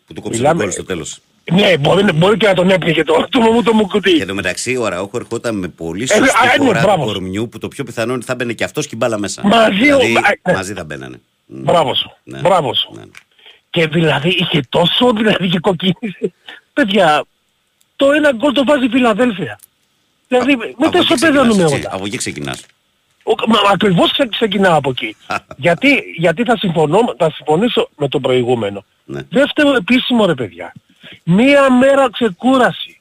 Που 0.06 0.12
του 0.14 0.20
κόψε 0.22 0.38
Μιλάμε- 0.38 0.54
το 0.54 0.60
κόλλο 0.60 0.72
στο 0.72 0.84
τέλος. 0.84 1.18
ναι, 1.52 1.76
μπορεί, 1.78 2.12
μπορεί 2.12 2.36
και 2.36 2.46
να 2.46 2.54
τον 2.54 2.70
έπνιγε 2.70 3.04
το, 3.04 3.26
το, 3.30 3.40
το, 3.40 3.62
το 3.62 3.72
Μουκουντή. 3.72 4.14
Και 4.16 4.20
εν 4.22 4.26
τω 4.28 4.34
μεταξύ 4.34 4.76
ο 4.76 4.84
Αραούχο 4.86 5.16
ερχόταν 5.18 5.56
με 5.58 5.68
πολύ 5.68 6.02
Ε, 6.02 6.06
σωστή 6.06 6.22
α, 6.22 6.56
ναι, 6.58 6.64
φορά 6.64 6.80
του 6.80 6.86
μπράβο. 6.86 7.04
κορμιού 7.04 7.48
που 7.48 7.58
το 7.58 7.68
πιο 7.68 7.84
πιθανό 7.84 8.06
είναι 8.08 8.16
ότι 8.16 8.24
θα 8.26 8.34
μπαινε 8.34 8.52
και 8.52 8.64
αυτός 8.64 8.84
και 8.86 8.94
η 8.94 8.98
μπάλα 9.00 9.18
μέσα. 9.18 9.42
Μαζί 9.46 9.92
ο- 9.92 9.98
δηλαδή, 9.98 10.16
α, 10.16 10.20
ναι. 10.48 10.52
μαζί 10.54 10.72
θα 10.72 10.84
μπαίνανε. 10.84 11.20
Μ, 11.46 11.60
Μπράβο 11.62 11.94
σου. 11.94 12.12
ναι. 12.24 12.38
Μπράβο 12.40 12.74
σου. 12.74 12.92
Ναι. 12.94 13.02
Και 13.70 13.86
δηλαδή 13.86 14.28
είχε 14.28 14.60
τόσο 14.68 15.12
δηλαδή 15.12 15.48
και 15.48 15.58
κοκκίνησε. 15.58 16.32
Παιδιά, 16.72 17.24
το 17.96 18.12
ένα 18.12 18.32
γκολ 18.32 18.52
το 18.52 18.64
βάζει 18.64 18.84
η 18.84 18.88
Φιλαδέλφια. 18.88 19.58
Δηλαδή 20.28 20.56
με 20.56 20.64
Από 20.78 20.90
τόσο 20.90 21.12
εκεί 21.12 21.20
παιδώνουμε 21.20 21.48
ξεκινάς, 21.48 21.72
έτσι. 21.72 21.86
όλα. 21.86 21.94
Από 21.96 22.04
εκεί 22.06 22.16
ξεκινάς. 22.16 22.66
Ο- 23.26 23.50
Μα 23.50 23.58
ακριβώς 23.72 24.12
ξε- 24.12 24.30
ξεκινάω 24.30 24.76
από 24.76 24.90
εκεί. 24.90 25.16
γιατί, 25.66 26.02
γιατί 26.16 26.42
θα, 26.42 26.56
συμφωνώ, 26.56 26.98
θα 27.18 27.30
συμφωνήσω 27.34 27.88
με 27.96 28.08
το 28.08 28.20
προηγούμενο. 28.20 28.84
Ναι. 29.04 29.20
Δεύτερο 29.30 29.74
επίσημο 29.74 30.26
ρε 30.26 30.34
παιδιά. 30.34 30.72
Μία 31.24 31.72
μέρα 31.72 32.10
ξεκούραση. 32.10 33.00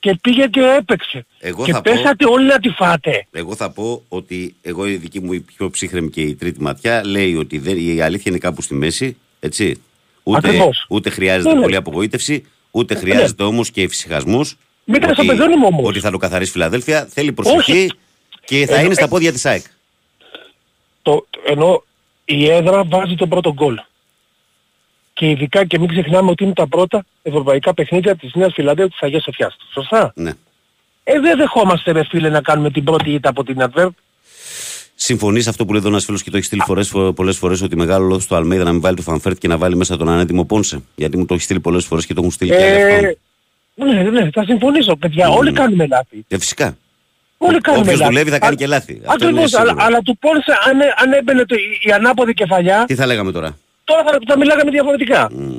Και 0.00 0.14
πήγε 0.20 0.46
και 0.46 0.60
έπαιξε. 0.78 1.26
Εγώ 1.38 1.64
και 1.64 1.72
θα 1.72 1.80
πω- 1.82 1.92
πέσατε 1.94 2.24
όλοι 2.28 2.46
να 2.46 2.58
τη 2.58 2.68
φάτε. 2.68 3.26
Εγώ 3.30 3.54
θα 3.54 3.70
πω 3.70 4.02
ότι 4.08 4.54
εγώ 4.62 4.86
η 4.86 4.96
δική 4.96 5.20
μου 5.20 5.32
η 5.32 5.40
πιο 5.40 5.70
ψύχρεμη 5.70 6.10
και 6.10 6.20
η 6.20 6.34
τρίτη 6.34 6.62
ματιά 6.62 7.06
λέει 7.06 7.34
ότι 7.36 7.58
δεν, 7.58 7.76
η 7.78 8.00
αλήθεια 8.00 8.24
είναι 8.30 8.38
κάπου 8.38 8.62
στη 8.62 8.74
μέση. 8.74 9.16
Έτσι. 9.40 9.82
Ούτε, 10.22 10.38
Ακριβώς. 10.48 10.84
ούτε 10.88 11.10
χρειάζεται 11.10 11.48
Ναι, 11.48 11.54
ναι. 11.54 11.60
πολύ 11.62 11.76
απογοήτευση, 11.76 12.44
ούτε 12.70 12.94
χρειάζεται 12.94 13.42
όμως 13.42 13.70
και 13.70 13.82
εφησυχασμός. 13.82 14.56
Μην 14.84 15.00
τα 15.00 15.08
ότι, 15.08 15.26
παιδώνουμε 15.26 15.66
όμως. 15.66 15.88
ότι 15.88 16.00
θα 16.00 16.10
το 16.10 16.16
καθαρίσει 16.18 16.50
η 16.50 16.52
Φιλαδέλφια. 16.52 17.06
Θέλει 17.10 17.32
προσοχή 17.32 17.72
Όχι. 17.72 17.90
Και 18.44 18.66
θα 18.66 18.76
Ε, 18.76 18.84
είναι 18.84 18.94
στα 18.94 19.04
ε, 19.04 19.08
πόδια 19.08 19.32
της 19.32 19.46
ΑΕΚ. 19.46 19.64
το, 21.02 21.26
ενώ 21.46 21.84
η 22.24 22.50
έδρα 22.50 22.84
βάζει 22.84 23.14
τον 23.14 23.28
πρώτο 23.28 23.52
γκολ. 23.52 23.80
Και 25.12 25.30
ειδικά 25.30 25.64
και 25.64 25.78
μην 25.78 25.88
ξεχνάμε 25.88 26.30
ότι 26.30 26.44
είναι 26.44 26.52
τα 26.52 26.66
πρώτα 26.68 27.04
ευρωπαϊκά 27.22 27.74
παιχνίδια 27.74 28.16
της 28.16 28.34
Νέας 28.34 28.52
Φιλαδέλφειας 28.54 28.88
της 28.90 29.00
Αγίας 29.02 29.22
Σοφιάς. 29.22 29.56
Σωστά; 29.72 30.12
Ναι. 30.16 30.32
Ε, 31.04 31.20
δεν 31.20 31.36
δεχόμαστε 31.36 31.92
ρε 31.92 32.04
φίλε 32.04 32.28
να 32.28 32.40
κάνουμε 32.40 32.70
την 32.70 32.84
πρώτη 32.84 33.10
ήττα 33.10 33.28
από 33.28 33.44
την 33.44 33.56
Antwerp. 33.58 33.88
Συμφωνείς 34.94 35.46
αυτό 35.48 35.64
που 35.64 35.72
λέει 35.72 35.80
εδώ 35.80 35.88
ένας 35.90 36.04
φίλος 36.04 36.22
και 36.22 36.30
το 36.30 36.36
έχει 36.36 36.46
στείλει 36.46 36.62
φορές, 36.66 36.92
πολλές 37.14 37.36
φορές 37.36 37.62
ότι 37.62 37.76
μεγάλο 37.76 38.06
λόγο 38.06 38.20
του 38.28 38.34
Αλμέιδα 38.36 38.64
να 38.64 38.72
μην 38.72 38.80
βάλει 38.80 38.96
το 38.96 39.02
Φαν 39.02 39.18
Βέερτ 39.18 39.38
και 39.38 39.48
να 39.48 39.58
βάλει 39.58 39.76
μέσα 39.76 39.96
τον 39.96 40.08
ανέτοιμο 40.08 40.44
Πόνσε. 40.44 40.82
Γιατί 40.94 41.16
μου 41.16 41.26
το 41.26 41.34
έχει 41.34 41.42
στείλει 41.42 41.60
πολλές 41.60 41.84
φορές 41.84 42.06
και 42.06 42.14
το 42.14 42.20
έχουν 42.20 42.32
στείλει 42.32 42.50
και 42.50 42.56
άλλοι 42.64 42.94
αυτόν. 42.94 43.04
Ε, 43.04 44.02
ναι, 44.02 44.02
ναι, 44.10 44.30
θα 44.30 44.44
συμφωνήσω 44.44 44.96
παιδιά. 44.96 45.28
Mm. 45.28 45.36
Όλοι 45.36 45.52
κάνουμε 45.52 45.86
λάθη. 45.86 46.24
Ε, 46.28 46.38
φυσικά. 46.38 46.76
Όλοι 47.42 47.60
κάνουμε 47.60 47.82
Όποιος 47.84 47.98
λάθη. 48.00 48.12
δουλεύει 48.12 48.30
θα 48.30 48.38
κάνει 48.38 48.52
Α- 48.54 48.56
και 48.56 48.66
λάθη. 48.66 49.00
Αυτό 49.06 49.28
είναι 49.28 49.40
Ακριβώς, 49.40 49.54
αλλά, 49.54 49.68
σίγουρο. 49.68 49.84
αλλά 49.86 49.98
του 50.00 50.18
Πόνσε 50.18 50.52
αν, 50.68 50.80
έ- 50.80 50.94
αν 51.02 51.12
έμπαινε 51.12 51.44
το, 51.44 51.54
η, 51.54 51.88
η 51.88 51.90
ανάποδη 51.92 52.34
κεφαλιά, 52.34 52.84
Τι 52.86 52.94
θα 52.94 53.06
λέγαμε 53.06 53.32
τώρα; 53.32 53.56
τώρα 53.84 54.02
θα, 54.04 54.18
θα 54.26 54.38
μιλάγαμε 54.38 54.70
διαφορετικά. 54.70 55.28
Μμ. 55.32 55.52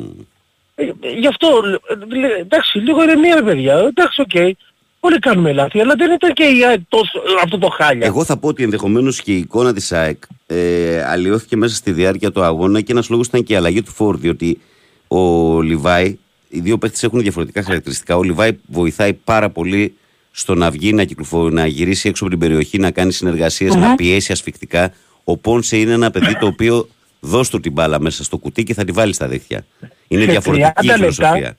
Ε, 0.76 0.84
γι' 1.20 1.28
αυτό, 1.28 1.48
ε, 1.90 2.16
λέ- 2.16 2.40
εντάξει, 2.40 2.78
λίγο 2.78 3.04
ηρεμία 3.04 3.36
ρε 3.36 3.42
παιδιά, 3.42 3.74
εντάξει, 3.78 4.22
οκ. 4.22 4.58
Όλοι 5.00 5.20
κάνουμε 5.20 5.54
λάθη, 5.54 5.80
αλλά 5.82 5.94
δεν 5.98 6.12
ήταν 6.12 6.34
και 6.34 6.44
η 6.44 6.66
ΑΕΚ 6.66 6.80
τόσο, 6.90 7.22
αυτό 7.44 7.58
το 7.58 7.70
χάλια. 7.70 8.06
Εγώ 8.06 8.24
θα 8.24 8.38
πω 8.38 8.48
ότι 8.48 8.64
ενδεχομένως 8.64 9.22
και 9.22 9.32
η 9.32 9.38
εικόνα 9.38 9.74
της 9.74 9.92
ΑΕΚ 9.92 10.18
ε, 10.48 11.04
αλλοιώθηκε 11.04 11.56
μέσα 11.56 11.76
στη 11.76 11.92
διάρκεια 11.92 12.32
του 12.32 12.44
αγώνα 12.44 12.82
και 12.82 12.92
ένας 12.92 13.10
λόγος 13.10 13.28
ήταν 13.28 13.44
και 13.44 13.54
η 13.54 13.56
αλλαγή 13.56 13.82
του 13.82 13.92
φορ. 13.92 14.18
Διότι 14.18 14.60
ο 15.08 15.62
Λιβάι, 15.62 16.18
οι 16.50 16.60
δύο 16.60 16.78
παίχτες 16.78 17.04
έχουν 17.04 17.22
διαφορετικά 17.22 17.64
χαρακτηριστικά. 17.64 18.16
Ο 18.18 18.24
Λιβάι 18.24 18.52
βοηθάει 18.68 19.14
πάρα 19.14 19.50
πολύ 19.50 19.96
στο 20.32 20.56
να 20.56 20.72
βγει, 20.72 20.94
να 20.94 21.04
κυκλοφορεί, 21.04 21.54
να 21.54 21.66
γυρίσει 21.68 22.10
έξω 22.10 22.24
από 22.24 22.32
την 22.32 22.42
περιοχή, 22.42 22.78
να 22.78 22.92
κάνει 22.92 23.12
συνεργασίες, 23.12 23.76
να 23.76 23.96
πιέσει 23.96 24.32
ασφυκτικά. 24.32 24.94
Ο 25.24 25.38
Πόνσε 25.38 25.78
είναι 25.78 25.92
ένα 25.94 26.12
παιδί 26.12 26.38
το 26.38 26.46
οποίο 26.46 26.88
δώσ' 27.20 27.50
του 27.50 27.60
την 27.60 27.72
μπάλα 27.72 28.00
μέσα 28.00 28.24
στο 28.24 28.38
κουτί 28.38 28.64
και 28.64 28.74
θα 28.74 28.84
τη 28.84 28.92
βάλει 28.92 29.14
στα 29.14 29.28
δίχτυα. 29.28 29.66
Είναι 30.08 30.24
Σε 30.24 30.30
διαφορετική 30.32 30.86
η 30.86 30.90
30 30.90 30.94
φιλοσοφία. 30.96 31.34
λεπτά, 31.36 31.58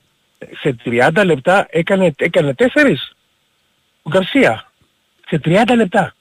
σε 0.61 0.77
30 0.85 1.25
λεπτά 1.25 1.67
έκανε, 1.71 2.15
έκανε 2.17 2.55
τέσσερις. 2.55 3.13
Ο 4.03 4.11
Γκαρσία. 4.11 4.73
Σε 5.29 5.41
30 5.45 5.75
λεπτά. 5.77 6.15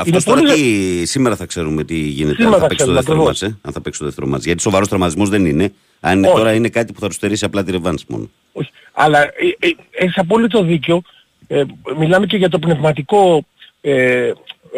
Αυτό 0.00 0.10
Είναι 0.10 0.20
τώρα 0.22 0.40
πολύ- 0.40 0.52
τι, 1.00 1.06
σήμερα 1.06 1.36
θα 1.36 1.46
ξέρουμε 1.46 1.84
τι 1.84 1.94
γίνεται. 1.96 2.34
Σήμερα 2.36 2.54
αν 2.56 2.60
θα 2.60 2.60
θα 2.60 2.66
παίξει 2.68 2.84
το 2.84 2.92
ξέρουμε, 2.92 2.94
δεύτερο 2.94 3.18
ακριβώς. 3.20 3.40
μάτς, 3.40 3.42
ε, 3.42 3.58
αν 3.62 3.72
θα 3.72 3.80
παίξει 3.80 3.98
το 3.98 4.04
δεύτερο 4.04 4.26
μάτς. 4.26 4.44
Γιατί 4.44 4.62
σοβαρός 4.62 4.88
τραυματισμός 4.88 5.28
δεν 5.28 5.44
είναι. 5.46 5.72
Αν 6.00 6.18
είναι 6.18 6.26
Όχι. 6.26 6.36
τώρα 6.36 6.52
είναι 6.52 6.68
κάτι 6.68 6.92
που 6.92 7.00
θα 7.00 7.06
τους 7.06 7.16
στερήσει 7.16 7.44
απλά 7.44 7.62
τη 7.64 7.70
ρευάνση 7.70 8.04
μόνο. 8.08 8.30
Όχι. 8.52 8.70
Αλλά 8.92 9.22
ε, 9.22 9.28
ε, 9.58 9.68
έχεις 9.90 10.18
απόλυτο 10.18 10.62
δίκιο. 10.62 11.02
Ε, 11.46 11.62
μιλάμε 11.98 12.26
και 12.26 12.36
για 12.36 12.48
το 12.48 12.58
πνευματικό 12.58 13.44
ε, 13.80 14.30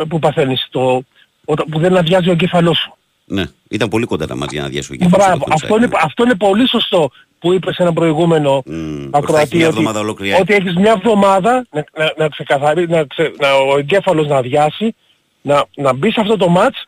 που 0.09 0.19
παθαίνεις. 0.19 0.67
Το, 0.71 1.03
όταν- 1.45 1.67
που 1.71 1.79
δεν 1.79 1.97
αδειάζει 1.97 2.29
ο 2.29 2.33
εγκέφαλός 2.33 2.79
σου. 2.79 2.95
Ναι, 3.25 3.45
ήταν 3.69 3.89
πολύ 3.89 4.05
κοντά 4.07 4.27
τα 4.27 4.37
μάτια 4.37 4.53
για 4.53 4.63
να 4.63 4.69
διάσει 4.69 4.93
ο 4.93 4.97
κεφάλαιο. 4.97 5.29
Μπράβο. 5.29 5.45
Αυτό 5.53 5.77
είναι, 5.77 5.89
αυτό 6.03 6.25
είναι 6.25 6.35
πολύ 6.35 6.69
σωστό 6.69 7.11
που 7.39 7.53
είπες 7.53 7.75
σε 7.75 7.83
ένα 7.83 7.93
προηγούμενο 7.93 8.63
Μμ, 8.67 8.75
ότι 8.75 8.87
θα 8.87 9.07
έχει 9.07 9.11
ακροατή 9.13 9.57
μια 9.57 9.67
ότι, 9.67 9.77
εβδομάδα 9.77 10.01
ολόκληρη. 10.01 10.37
ότι 10.41 10.55
έχεις 10.55 10.75
μια 10.75 10.93
εβδομάδα 10.97 11.67
να, 11.71 11.85
να, 11.99 12.13
να 12.17 12.29
ξεκαθαρίσει, 12.29 12.91
να, 12.91 13.05
ξε, 13.05 13.33
να, 13.41 13.53
ο 13.55 13.79
εγκέφαλος 13.79 14.27
να 14.27 14.37
αδειάσει, 14.37 14.95
να, 15.43 15.65
να 15.77 15.93
μπει 15.93 16.13
σε 16.13 16.21
αυτό 16.21 16.37
το 16.37 16.49
μάτς 16.49 16.85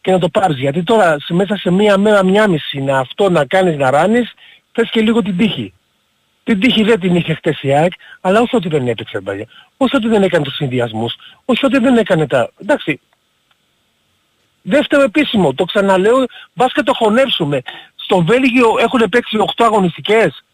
και 0.00 0.10
να 0.10 0.18
το 0.18 0.28
πάρεις. 0.28 0.58
Γιατί 0.58 0.82
τώρα 0.82 1.16
σε, 1.20 1.34
μέσα 1.34 1.56
σε 1.56 1.70
μία 1.70 1.98
μέρα, 1.98 2.24
μία 2.24 2.48
μισή 2.48 2.80
να 2.80 2.98
αυτό 2.98 3.30
να 3.30 3.44
κάνεις 3.44 3.76
να 3.76 3.90
ράνεις, 3.90 4.32
θες 4.72 4.90
και 4.90 5.00
λίγο 5.00 5.22
την 5.22 5.36
τύχη. 5.36 5.72
Την 6.44 6.60
τύχη 6.60 6.82
δεν 6.82 7.00
την 7.00 7.14
είχε 7.14 7.34
χτες 7.34 7.62
η 7.62 7.74
ΑΕΚ, 7.74 7.92
αλλά 8.20 8.40
όσο 8.40 8.56
ότι 8.56 8.68
δεν 8.68 8.88
έπαιξε 8.88 9.20
παλιά, 9.20 9.46
όσο 9.76 9.96
ότι 9.96 10.08
δεν 10.08 10.22
έκανε 10.22 10.44
τους 10.44 10.54
συνδυασμούς, 10.54 11.14
όσο 11.44 11.66
ότι 11.66 11.78
δεν 11.78 11.96
έκανε 11.96 12.26
τα... 12.26 12.50
Εντάξει, 12.60 13.00
δεύτερο 14.62 15.02
επίσημο, 15.02 15.54
το 15.54 15.64
ξαναλέω, 15.64 16.24
μπας 16.52 16.72
και 16.72 16.82
το 16.82 16.92
χωνεύσουμε. 16.94 17.62
Στο 17.94 18.24
Βέλγιο 18.24 18.68
έχουν 18.78 19.08
παίξει 19.08 19.36
8 19.56 19.64
αγωνιστικές. 19.64 20.44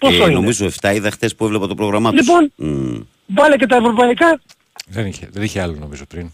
Πόσο 0.00 0.22
Ε, 0.22 0.24
είναι; 0.24 0.34
νομίζω 0.34 0.66
7 0.80 0.94
είδα 0.94 1.10
χτες 1.10 1.34
που 1.34 1.44
έβλεπα 1.44 1.66
το 1.66 1.74
πρόγραμμά 1.74 2.10
τους. 2.12 2.26
Λοιπόν, 2.26 2.52
Μμ. 2.56 3.00
βάλε 3.26 3.56
και 3.56 3.66
τα 3.66 3.76
ευρωπαϊκά. 3.76 4.40
Δεν 4.88 5.06
είχε, 5.06 5.28
δεν 5.32 5.42
είχε 5.42 5.60
άλλο 5.60 5.76
νομίζω 5.78 6.06
πριν. 6.06 6.30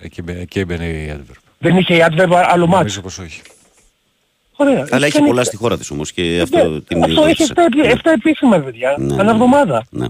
Εκεί, 0.00 0.22
μπαι- 0.22 0.40
εκεί 0.40 0.58
έμπαινε 0.58 0.84
η 0.86 1.12
Adverb. 1.16 1.36
Δεν 1.58 1.76
είχε 1.76 1.94
η 1.94 2.04
Adverb 2.10 2.32
άλλο 2.46 2.66
ματς. 2.66 2.78
Νομίζω 2.78 3.00
πως 3.00 3.18
όχι. 3.18 3.40
Ωραία. 4.56 4.86
Αλλά 4.90 5.06
έχει 5.06 5.14
κάνει- 5.14 5.26
πολλά 5.28 5.44
στη 5.44 5.56
χώρα 5.56 5.78
της 5.78 5.90
όμως 5.90 6.12
και 6.12 6.22
Ναι, 6.22 6.40
αυτό 6.40 6.80
την 6.82 7.02
Αυτό 7.02 7.06
έχει 7.06 7.20
βοήθησε. 7.22 7.52
7, 7.56 7.62
επί- 7.66 7.88
7 7.88 8.10
επίσημα 8.14 8.58
παιδιά, 8.60 8.94
Ναι, 8.98 9.12
ανά 9.14 9.22
ναι. 9.22 9.30
εβδομάδα. 9.30 9.86
Ναι. 9.90 10.06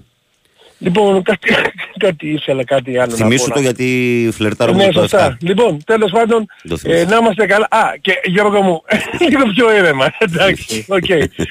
Λοιπόν, 0.78 1.22
κάτι, 1.22 1.55
κάτι 1.99 2.28
ήθελα 2.30 2.64
κάτι 2.64 2.99
άλλο 2.99 3.14
Θυμήσου 3.14 3.42
να 3.42 3.49
πω. 3.49 3.55
το 3.55 3.61
να- 3.61 3.64
γιατί 3.70 4.28
φλερτάρω 4.32 4.72
Ναι, 4.72 4.86
με 4.86 4.92
το 4.92 5.01
σωστά. 5.01 5.24
7. 5.26 5.36
Λοιπόν, 5.40 5.84
τέλος 5.84 6.11
πάντων, 6.11 6.46
Το 6.68 6.76
θυμάσαι. 6.76 7.01
ε, 7.01 7.05
να 7.05 7.16
είμαστε 7.16 7.46
καλά. 7.46 7.66
Α, 7.70 7.80
και 8.01 8.12
Γιώργο 8.24 8.62
μου, 8.62 8.82
λίγο 9.30 9.44
πιο 9.55 9.76
ήρεμα. 9.76 10.12
Εντάξει, 10.18 10.84
οκ. 10.88 11.05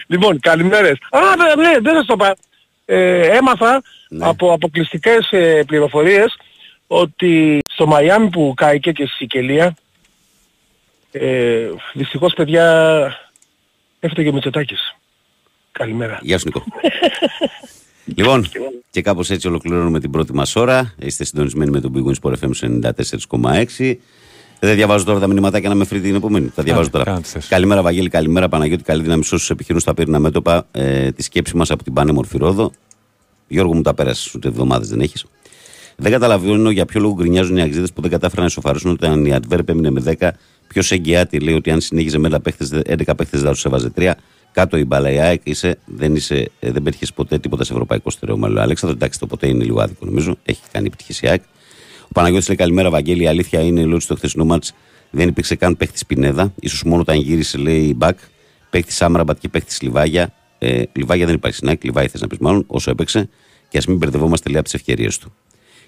λοιπόν, 0.08 0.40
καλημέρες. 0.40 0.98
Α, 1.12 1.20
ναι, 1.56 1.64
ναι, 1.70 1.80
δεν 1.80 1.96
σας 1.96 2.06
το 2.06 2.14
είπα. 2.14 2.36
Ε, 2.90 3.22
έμαθα 3.38 3.82
Ναι. 4.10 4.28
από 4.28 4.54
αποκλειστικές 4.54 5.28
ε, 5.32 5.64
πληροφορίες 5.68 6.38
ότι 6.88 7.60
στο 7.74 7.88
Μαϊάμι 7.88 8.30
που 8.30 8.54
κάηκε 8.56 8.92
και 8.92 9.06
στη 9.06 9.16
Σικελία, 9.16 9.76
ε, 11.12 11.70
δυστυχώς 11.94 12.34
παιδιά 12.34 13.18
έφταιγε 14.00 14.30
ο 14.30 14.34
Μητσοτάκης. 14.34 14.96
Καλημέρα. 15.72 16.20
Γεια 16.22 16.38
σου 16.38 16.46
Νικό. 16.46 16.64
λοιπόν, 18.18 18.50
και 18.90 19.02
κάπως 19.02 19.30
έτσι 19.30 19.48
ολοκληρώνουμε 19.48 20.00
την 20.00 20.12
πρώτη 20.12 20.34
μας 20.34 20.56
ώρα. 20.56 20.94
Είστε 21.00 21.24
συντονισμένοι 21.24 21.72
με 21.72 21.82
τον 21.82 21.94
Big 21.96 22.10
Wings 22.12 22.32
Sport 22.32 22.34
FM 22.40 22.82
94,6. 23.78 23.96
Δεν 24.60 24.76
διαβάζω 24.76 25.06
τώρα 25.06 25.20
τα 25.20 25.28
μηνυματάκια 25.28 25.70
να 25.70 25.76
με 25.76 25.86
φρει 25.86 26.02
την 26.02 26.16
επόμενη. 26.16 26.52
Τα 26.56 26.64
διαβάζω 26.64 26.90
τώρα. 26.90 27.04
κάνε 27.04 27.22
τι 27.22 27.28
θες. 27.28 27.48
Καλημέρα, 27.48 27.82
Βαγγέλη. 27.82 28.10
Καλημέρα, 28.10 28.50
Παναγιώτη. 28.50 28.84
Καλή 28.84 29.02
δύναμη 29.02 29.24
σε 29.24 29.36
όσους 29.36 29.50
επιχειρούν 29.50 29.82
στα 29.82 29.94
πύρινα 29.94 30.20
μέτωπα 30.20 30.68
ε, 30.72 31.12
τη 31.12 31.24
σκέψη 31.24 31.56
μας 31.56 31.72
από 31.72 31.84
την 31.84 31.94
πανέμορφη 31.94 32.38
Ρόδο. 32.38 32.72
Γιώργο 33.48 33.76
μου 33.76 33.82
τα 33.82 33.94
πέρασες, 33.94 34.34
ούτε 34.34 34.48
εβδομάδες 34.48 34.90
δεν 34.90 35.00
έχεις. 35.00 35.26
Δεν 35.96 36.12
καταλαβαίνω 36.12 36.70
για 36.70 36.86
ποιο 36.86 37.00
λόγο 37.00 37.14
γκρινιάζουν 37.14 37.58
οι 37.58 37.62
αξίδε 37.62 37.88
που 37.96 38.02
δεν 38.02 38.12
κατάφεραν 38.12 38.44
να 38.44 38.50
ισοφαρίσουν 38.50 38.92
όταν 38.92 39.26
η 39.26 39.36
Adverb 39.40 39.68
έμεινε 39.70 39.90
με 39.90 40.16
10. 40.20 40.30
Ποιος 40.68 40.92
εγγυάται, 40.92 41.40
λέει 41.40 41.54
ότι 41.54 41.72
αν 41.72 41.82
συνέχιζε 41.82 42.18
με 42.18 42.30
11 42.30 42.40
παίχτες 42.44 42.70
δεν 42.70 43.42
θα 43.42 43.52
τους 43.52 43.66
έβαζε 43.66 43.92
3. 43.96 44.12
Κάτω 44.52 44.78
η 44.78 44.86
μπάλα 44.86 45.12
η 45.12 45.20
ΑΕΚ 45.20 45.42
είσαι, 45.44 45.78
δεν, 45.86 46.16
είσαι, 46.16 46.52
ε, 46.60 46.72
δεν 46.72 46.84
πέτυχες 46.84 47.14
ποτέ 47.14 47.40
τίποτα 47.40 47.64
σε 47.64 47.74
ευρωπαϊκό 47.74 48.10
στερεώμα. 48.10 48.50
Λέω 48.50 48.64
Αλέξανδρο, 48.64 48.98
εντάξει, 48.98 49.20
το 49.20 49.28
ποτέ 49.28 49.48
είναι 49.48 49.64
λίγο 49.64 49.82
άδικο 49.82 50.06
νομίζω. 50.06 50.38
Έχει 50.44 50.62
κάνει 50.72 50.88
επιτυχία 50.88 51.30
η 51.30 51.32
ΑΕΚ. 51.32 51.42
Ο 52.08 52.10
Παναγιώτης 52.14 52.48
λέει 52.48 52.58
καλημέρα, 52.58 52.90
Βαγγέλη. 52.90 53.24
Η 53.24 53.28
αλήθεια 53.28 53.62
είναι 53.62 53.84
λέει, 53.84 53.94
ότι 53.94 54.04
στο 54.04 54.16
χθεσινό 54.16 54.46
μάτς 54.46 54.74
δεν 55.10 55.28
υπήρξε 55.28 55.56
καν 55.56 55.78
παίχτης 55.78 56.06
Πινέδα. 56.06 56.54
σω 56.68 56.88
μόνο 56.88 57.02
όταν 57.02 57.18
γύρισε, 57.20 57.58
λέει 57.58 57.82
η 57.84 57.94
Μπακ. 57.98 58.18
Παίχτης 58.70 58.96
Σάμραμπατ 58.96 59.38
και 59.40 59.50
παίχτης 59.50 59.82
Λιβάγια. 59.82 60.34
Ε, 60.58 60.84
Λιβάγια 60.94 61.26
δεν 61.26 61.36
υπάρχει 61.36 61.56
στην 61.58 61.68
ΑΕΚ, 61.68 61.84
Λιβάγια 61.84 62.10
θες 62.10 62.22
να 62.22 62.28
πεις 62.28 62.38
μάλλον, 62.38 62.64
όσο 62.68 62.92
έπαιξε. 62.92 63.30
Και 63.70 63.78
ας 63.78 63.86
μην 63.86 63.98
μπερδευόμαστε 63.98 64.48
λέει 64.50 64.56
από 64.58 64.66
τις 64.66 64.74
ευκαιρίες 64.74 65.18
του. 65.18 65.34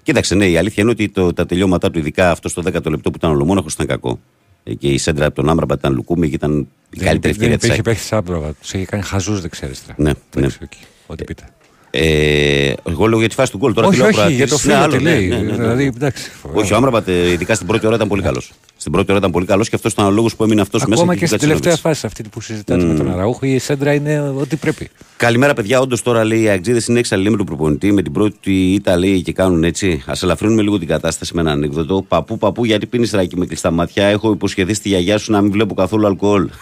Κοίταξε, 0.02 0.34
ναι, 0.34 0.46
η 0.46 0.56
αλήθεια 0.56 0.82
είναι 0.82 0.92
ότι 0.92 1.08
το, 1.08 1.32
τα 1.32 1.46
τελειώματά 1.46 1.90
του, 1.90 1.98
ειδικά 1.98 2.30
αυτό 2.30 2.48
στο 2.48 2.62
10ο 2.66 2.90
λεπτό 2.90 3.10
που 3.10 3.16
ήταν 3.16 3.30
ο 3.30 3.34
Λομόναχος, 3.34 3.72
ήταν 3.72 3.86
κακό. 3.86 4.20
Ε, 4.64 4.74
και 4.74 4.88
η 4.88 4.98
σέντρα 4.98 5.26
από 5.26 5.34
τον 5.34 5.48
Άμραμπατ 5.48 5.78
ήταν 5.78 5.94
Λουκούμι 5.94 6.28
και 6.28 6.34
ήταν 6.34 6.58
η 6.58 6.66
Δεν, 6.90 7.06
καλύτερη 7.06 7.34
δεν 7.34 7.52
ευκαιρία 7.52 7.56
της 7.58 7.64
υπήρχε 7.68 7.72
ΑΕΚ. 7.72 7.82
παίχτης 7.82 8.12
άπροβα. 8.12 8.54
Τους 8.60 8.72
είχε 8.72 8.84
κάνει 8.84 9.02
χαζούς 9.02 9.40
δεξαριστερά. 9.40 9.94
Ναι, 9.98 10.04
ναι. 10.10 10.16
Εντάξει, 10.36 10.58
οκ. 10.62 10.72
Ό,τι 11.06 11.24
πείτε. 11.24 11.44
Ε, 11.92 12.72
εγώ 12.88 13.06
λέω 13.06 13.18
για 13.18 13.28
τη 13.28 13.34
φάση 13.34 13.50
του 13.50 13.58
γκολ. 13.58 13.72
Τώρα 13.72 13.86
όχι, 13.86 13.96
τι 13.96 14.00
λέω, 14.02 14.08
όχι, 14.10 14.16
προατήρηση. 14.18 14.44
για 14.46 14.56
το 14.56 14.62
Ναι, 14.66 14.72
φίλο 14.72 14.84
άλλο, 14.84 14.96
τι 14.96 15.02
ναι, 15.02 15.10
λέει. 15.14 15.28
ναι, 15.28 15.36
ναι, 15.36 15.42
ναι. 15.42 15.56
Δηλαδή, 15.56 15.84
εντάξει. 15.96 16.30
Όχι, 16.52 16.72
ο 16.72 16.76
Άμραμπατ, 16.76 17.08
ε, 17.08 17.30
ειδικά 17.30 17.54
στην 17.54 17.66
πρώτη 17.66 17.86
ώρα 17.86 17.94
ήταν 17.96 18.08
πολύ 18.08 18.22
καλός. 18.22 18.52
Στην 18.76 18.92
πρώτη 18.92 19.10
ώρα 19.10 19.18
ήταν 19.18 19.30
πολύ 19.30 19.46
καλός 19.46 19.68
και 19.68 19.74
αυτός 19.76 19.92
ήταν 19.92 20.06
ο 20.06 20.10
λόγος 20.10 20.36
που 20.36 20.44
έμεινε 20.44 20.60
αυτός 20.60 20.84
μέσα. 20.86 21.00
Ακόμα 21.02 21.14
και 21.14 21.20
του 21.20 21.26
στην 21.26 21.38
Γκατσίνοβιτς. 21.38 21.62
τελευταία 21.66 21.92
φάση 21.92 22.06
αυτή 22.06 22.22
που 22.30 22.40
συζητάτε 22.40 22.84
με 22.84 22.94
τον 22.94 23.10
Αραούχο, 23.12 23.46
η 23.46 23.58
σέντρα 23.58 23.92
είναι 23.94 24.20
ό,τι 24.38 24.56
πρέπει. 24.56 24.88
Καλημέρα, 25.16 25.54
παιδιά. 25.54 25.80
Όντως 25.80 26.02
τώρα 26.02 26.24
λέει 26.24 26.40
οι 26.40 26.48
Αγγλίδες 26.48 26.86
είναι 26.86 26.98
εξαλληλοί 26.98 27.30
με 27.30 27.36
τον 27.36 27.46
προπονητή. 27.46 27.92
Με 27.92 28.02
την 28.02 28.12
πρώτη 28.12 28.52
ήττα 28.72 28.96
λέει 28.96 29.22
και 29.22 29.32
κάνουν 29.32 29.64
έτσι. 29.64 30.02
Α 30.06 30.12
ελαφρύνουμε 30.22 30.62
λίγο 30.62 30.78
την 30.78 30.88
κατάσταση 30.88 31.34
με 31.34 31.40
ένα 31.40 31.50
ανέκδοτο. 31.52 32.04
Παππού, 32.08 32.38
παππού, 32.38 32.64
γιατί 32.64 32.86
πίνεις 32.86 33.10
ράκι 33.12 33.36
με 33.36 33.46
κλειστά 33.46 33.70
μάτια. 33.70 34.04
Έχω 34.06 34.32
υποσχεθεί 34.32 34.74
στη 34.74 34.88
γιαγιά 34.88 35.18
σου 35.18 35.32
να 35.32 35.40
μην 35.40 35.50
βλέπω 35.52 35.74
καθόλου 35.74 36.06
αλκοόλ. 36.06 36.48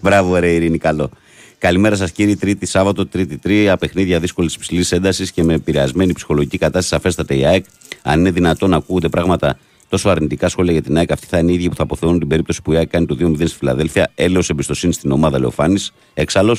Μπράβο, 0.00 0.36
ρε 0.36 0.48
Ειρήνη, 0.52 0.78
καλό. 0.78 1.10
Καλημέρα 1.58 1.96
σας, 1.96 2.12
κύριε. 2.12 2.36
Τρίτη 2.36 2.66
Σάββατο, 2.66 3.06
Τρίτη 3.06 3.38
Τρία. 3.38 3.76
Παιχνίδια 3.76 4.20
δύσκολης 4.20 4.54
υψηλής 4.54 4.92
έντασης 4.92 5.32
και 5.32 5.42
με 5.42 5.54
επηρεασμένη 5.54 6.12
ψυχολογική 6.12 6.58
κατάσταση. 6.58 6.88
Σαφέστατα 6.88 7.34
η 7.34 7.44
ΑΕΚ. 7.44 7.64
Αν 8.02 8.20
είναι 8.20 8.30
δυνατόν 8.30 8.70
να 8.70 8.76
ακούγονται 8.76 9.08
πράγματα 9.08 9.58
τόσο 9.88 10.08
αρνητικά 10.08 10.48
σχόλια 10.48 10.72
για 10.72 10.82
την 10.82 10.96
ΑΕΚ, 10.96 11.12
αυτοί 11.12 11.26
θα 11.26 11.38
είναι 11.38 11.50
οι 11.50 11.54
ίδιοι 11.54 11.68
που 11.68 11.74
θα 11.74 11.82
αποθεώνουν 11.82 12.18
την 12.18 12.28
περίπτωση 12.28 12.62
που 12.62 12.72
η 12.72 12.76
ΑΕΚ 12.76 12.88
κάνει 12.88 13.06
το 13.06 13.16
2-0 13.20 13.34
στη 13.36 13.56
Φιλαδέλφια. 13.56 14.12
Έλεος 14.14 14.50
εμπιστοσύνη 14.50 14.92
στην 14.92 15.10
ομάδα 15.10 15.38
Λεοφάνης. 15.38 15.92
Έξαλλο. 16.14 16.56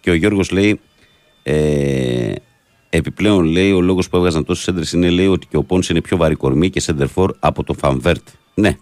Και 0.00 0.10
ο 0.10 0.14
Γιώργος 0.14 0.50
λέει. 0.50 0.80
Ε, 1.42 2.32
επιπλέον 2.90 3.44
λέει 3.44 3.72
ο 3.72 3.80
λόγος 3.80 4.08
που 4.08 4.16
έβγαζαν 4.16 4.44
τόσες 4.44 4.68
έντρες 4.68 4.92
είναι 4.92 5.10
λέει 5.10 5.26
ότι 5.26 5.46
και 5.46 5.56
ο 5.56 5.62
Πόνς 5.62 5.88
είναι 5.88 6.00
πιο 6.00 6.16
βαρύ 6.16 6.34
κορμί 6.34 6.70
και 6.70 6.80
σέντερφορ 6.80 7.34
από 7.38 7.64
το 7.64 7.74
Φαμβέρτ. 7.74 8.28
Ναι, 8.54 8.76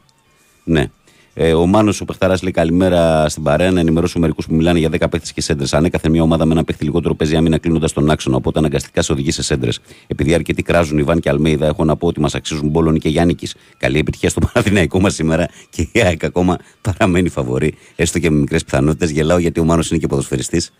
ναι. 0.65 0.91
Ε, 1.37 1.55
ο 1.55 1.67
Μάνος 1.67 2.01
ο 2.01 2.05
Πεχταρά 2.05 2.37
λέει 2.43 2.53
καλημέρα 2.53 3.29
στην 3.29 3.43
παρέα 3.43 3.71
να 3.71 3.81
ενημερώσω 3.81 4.19
μερικούς 4.19 4.47
που 4.47 4.55
μιλάνε 4.55 4.79
για 4.79 4.89
10 4.89 4.99
παίχτες 5.11 5.33
και 5.33 5.41
σέντρες. 5.41 5.75
Ανέκαθεν 5.75 6.11
μια 6.11 6.23
ομάδα 6.23 6.45
με 6.45 6.53
ένα 6.53 6.65
παίχτη 6.65 6.85
λιγότερο 6.85 7.15
παίζει 7.15 7.37
άμυνα 7.37 7.59
κλείνοντας 7.59 7.93
τον 7.93 8.11
άξονα, 8.11 8.37
οπότε 8.37 8.59
αναγκαστικά 8.59 9.03
σε 9.03 9.13
οδηγεί 9.13 9.31
σε 9.31 9.43
σέντρες. 9.43 9.81
Επειδή 10.07 10.35
αρκετοί 10.35 10.63
κράζουν 10.63 10.99
Ιβάν 10.99 11.21
και 11.21 11.29
Αλμέιδα, 11.29 11.67
έχω 11.67 11.85
να 11.85 11.97
πω 11.97 12.07
ότι 12.07 12.21
μας 12.21 12.35
αξίζουν 12.35 12.69
Μπόλων 12.69 12.99
και 12.99 13.09
Γιάννικης. 13.09 13.55
Καλή 13.79 13.99
επιτυχία 13.99 14.29
στο 14.29 14.41
Παναθηναϊκό 14.41 15.01
μας 15.01 15.15
σήμερα 15.15 15.49
και 15.71 15.89
η 15.93 16.01
ΑΕΚ 16.01 16.25
ακόμα 16.25 16.59
παραμένει 16.81 17.29
φαβορή, 17.29 17.75
έστω 17.97 18.19
και 18.19 18.31
με 18.31 18.39
μικρές 18.39 18.65
πιθανότητες. 18.65 19.11
Γελάω 19.11 19.39
γιατί 19.39 19.61
ο 19.61 19.65
Μάνος 19.65 19.91
είναι 19.91 19.99
και 19.99 20.07
ποδοσφαιριστής 20.07 20.73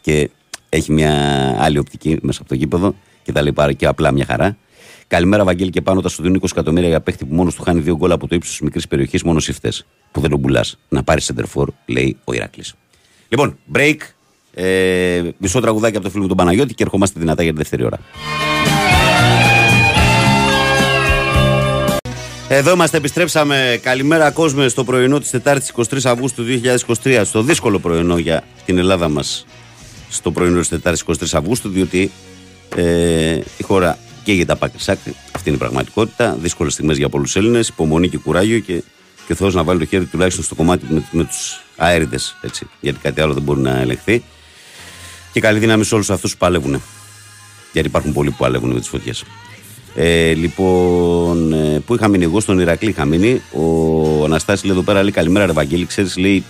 και 0.00 0.30
έχει 0.68 0.92
μια 0.92 1.12
άλλη 1.60 1.78
οπτική 1.78 2.18
μέσα 2.22 2.40
από 2.40 2.48
το 2.48 2.54
γήπεδο 2.54 2.94
και 3.22 3.32
τα 3.32 3.42
λέει 3.42 3.52
πάρα 3.52 3.72
και 3.72 3.86
απλά 3.86 4.12
μια 4.12 4.24
χαρά. 4.24 4.56
Καλημέρα, 5.06 5.44
Βαγγέλη, 5.44 5.70
και 5.70 5.80
πάνω 5.80 6.00
τα 6.00 6.08
σου 6.08 6.22
δίνουν 6.22 6.40
20 6.40 6.46
εκατομμύρια 6.50 6.88
για 6.88 7.00
παίχτη 7.00 7.24
που 7.24 7.34
μόνος 7.34 7.54
του 7.54 7.62
χάνει 7.62 7.80
δύο 7.80 7.96
γκολ 7.96 8.12
από 8.12 8.26
το 8.26 8.34
ύψος 8.34 8.52
της 8.52 8.60
μικρής 8.60 8.88
περιοχής, 8.88 9.22
μόνος 9.22 9.44
σύφτε 9.44 9.72
που 10.12 10.20
δεν 10.20 10.30
τον 10.30 10.40
πουλάς. 10.40 10.78
Να 10.88 11.02
πάρεις 11.02 11.32
center 11.34 11.44
for, 11.54 11.66
λέει 11.86 12.16
ο 12.24 12.32
Ηράκλης. 12.32 12.74
Λοιπόν, 13.28 13.58
break. 13.72 13.96
Ε, 14.54 15.22
μισό 15.38 15.60
τραγουδάκι 15.60 15.96
από 15.96 16.04
το 16.04 16.10
φίλο 16.10 16.22
μου 16.22 16.28
τον 16.28 16.36
Παναγιώτη 16.36 16.74
και 16.74 16.82
ερχόμαστε 16.82 17.20
δυνατά 17.20 17.42
για 17.42 17.52
τη 17.52 17.58
δεύτερη 17.58 17.84
ώρα. 17.84 17.98
Εδώ 22.48 22.72
είμαστε, 22.72 22.96
επιστρέψαμε. 22.96 23.80
Καλημέρα 23.82 24.30
κόσμο 24.30 24.68
στο 24.68 24.84
πρωινό 24.84 25.18
της 25.18 25.30
Τετάρτης 25.30 25.72
23 25.76 25.98
Αυγούστου 26.04 26.44
2023, 27.02 27.22
στο 27.24 27.42
δύσκολο 27.42 27.78
πρωινό 27.78 28.18
για 28.18 28.44
την 28.64 28.78
Ελλάδα 28.78 29.08
μας 29.08 29.46
στο 30.08 30.30
πρωινό 30.30 30.58
της 30.58 30.68
Τετάρτης 30.68 31.04
23 31.06 31.12
Αυγούστου, 31.32 31.68
διότι 31.68 32.10
ε, 32.76 33.38
η 33.58 33.62
χώρα 33.62 33.98
καίγεται 34.24 34.52
από 34.52 34.64
άκρη 34.64 34.80
σ' 34.80 34.88
άκρη. 34.88 35.14
Αυτή 35.32 35.48
είναι 35.48 35.56
η 35.56 35.60
πραγματικότητα. 35.60 36.36
Δύσκολες 36.40 36.72
στιγμές 36.72 36.96
για 36.96 37.08
πολλούς 37.08 37.36
Έλληνες, 37.36 37.68
υπομονή 37.68 38.08
και 38.08 38.18
κουράγιο 38.18 38.58
και, 38.58 38.82
και 39.30 39.36
ο 39.36 39.38
Θεός 39.38 39.54
να 39.54 39.64
βάλει 39.64 39.78
το 39.78 39.84
χέρι 39.84 40.04
τουλάχιστον 40.04 40.44
στο 40.44 40.54
κομμάτι 40.54 40.86
με, 40.88 41.02
με 41.10 41.24
τους 41.24 41.60
αέριδες, 41.76 42.36
έτσι, 42.40 42.66
γιατί 42.80 42.98
κάτι 42.98 43.20
άλλο 43.20 43.32
δεν 43.32 43.42
μπορεί 43.42 43.60
να 43.60 43.78
ελεγχθεί. 43.78 44.22
Και 45.32 45.40
καλή 45.40 45.58
δύναμη 45.58 45.84
σε 45.84 45.94
όλους 45.94 46.10
αυτούς 46.10 46.32
που 46.32 46.38
παλεύουν. 46.38 46.82
Γιατί 47.72 47.88
υπάρχουν 47.88 48.12
πολλοί 48.12 48.30
που 48.30 48.36
παλεύουν 48.38 48.70
με 48.70 48.78
τις 48.78 48.88
φωτιές. 48.88 49.24
Ε, 49.94 50.32
λοιπόν, 50.32 51.52
ε, 51.52 51.82
πού 51.86 51.94
είχα 51.94 52.08
μείνει 52.08 52.24
εγώ, 52.24 52.40
στον 52.40 52.58
Ηρακλή 52.58 52.88
είχα 52.88 53.04
μείνει. 53.04 53.42
Ο 53.52 54.24
Αναστάσης 54.24 54.64
λέει 54.64 54.72
εδώ 54.72 54.82
πέρα, 54.82 55.02
λέει 55.02 55.10
καλημέρα 55.10 55.46
ρε 55.46 55.52
Βαγγέλη, 55.52 55.86
ξέρεις 55.86 56.16
λέει 56.16 56.44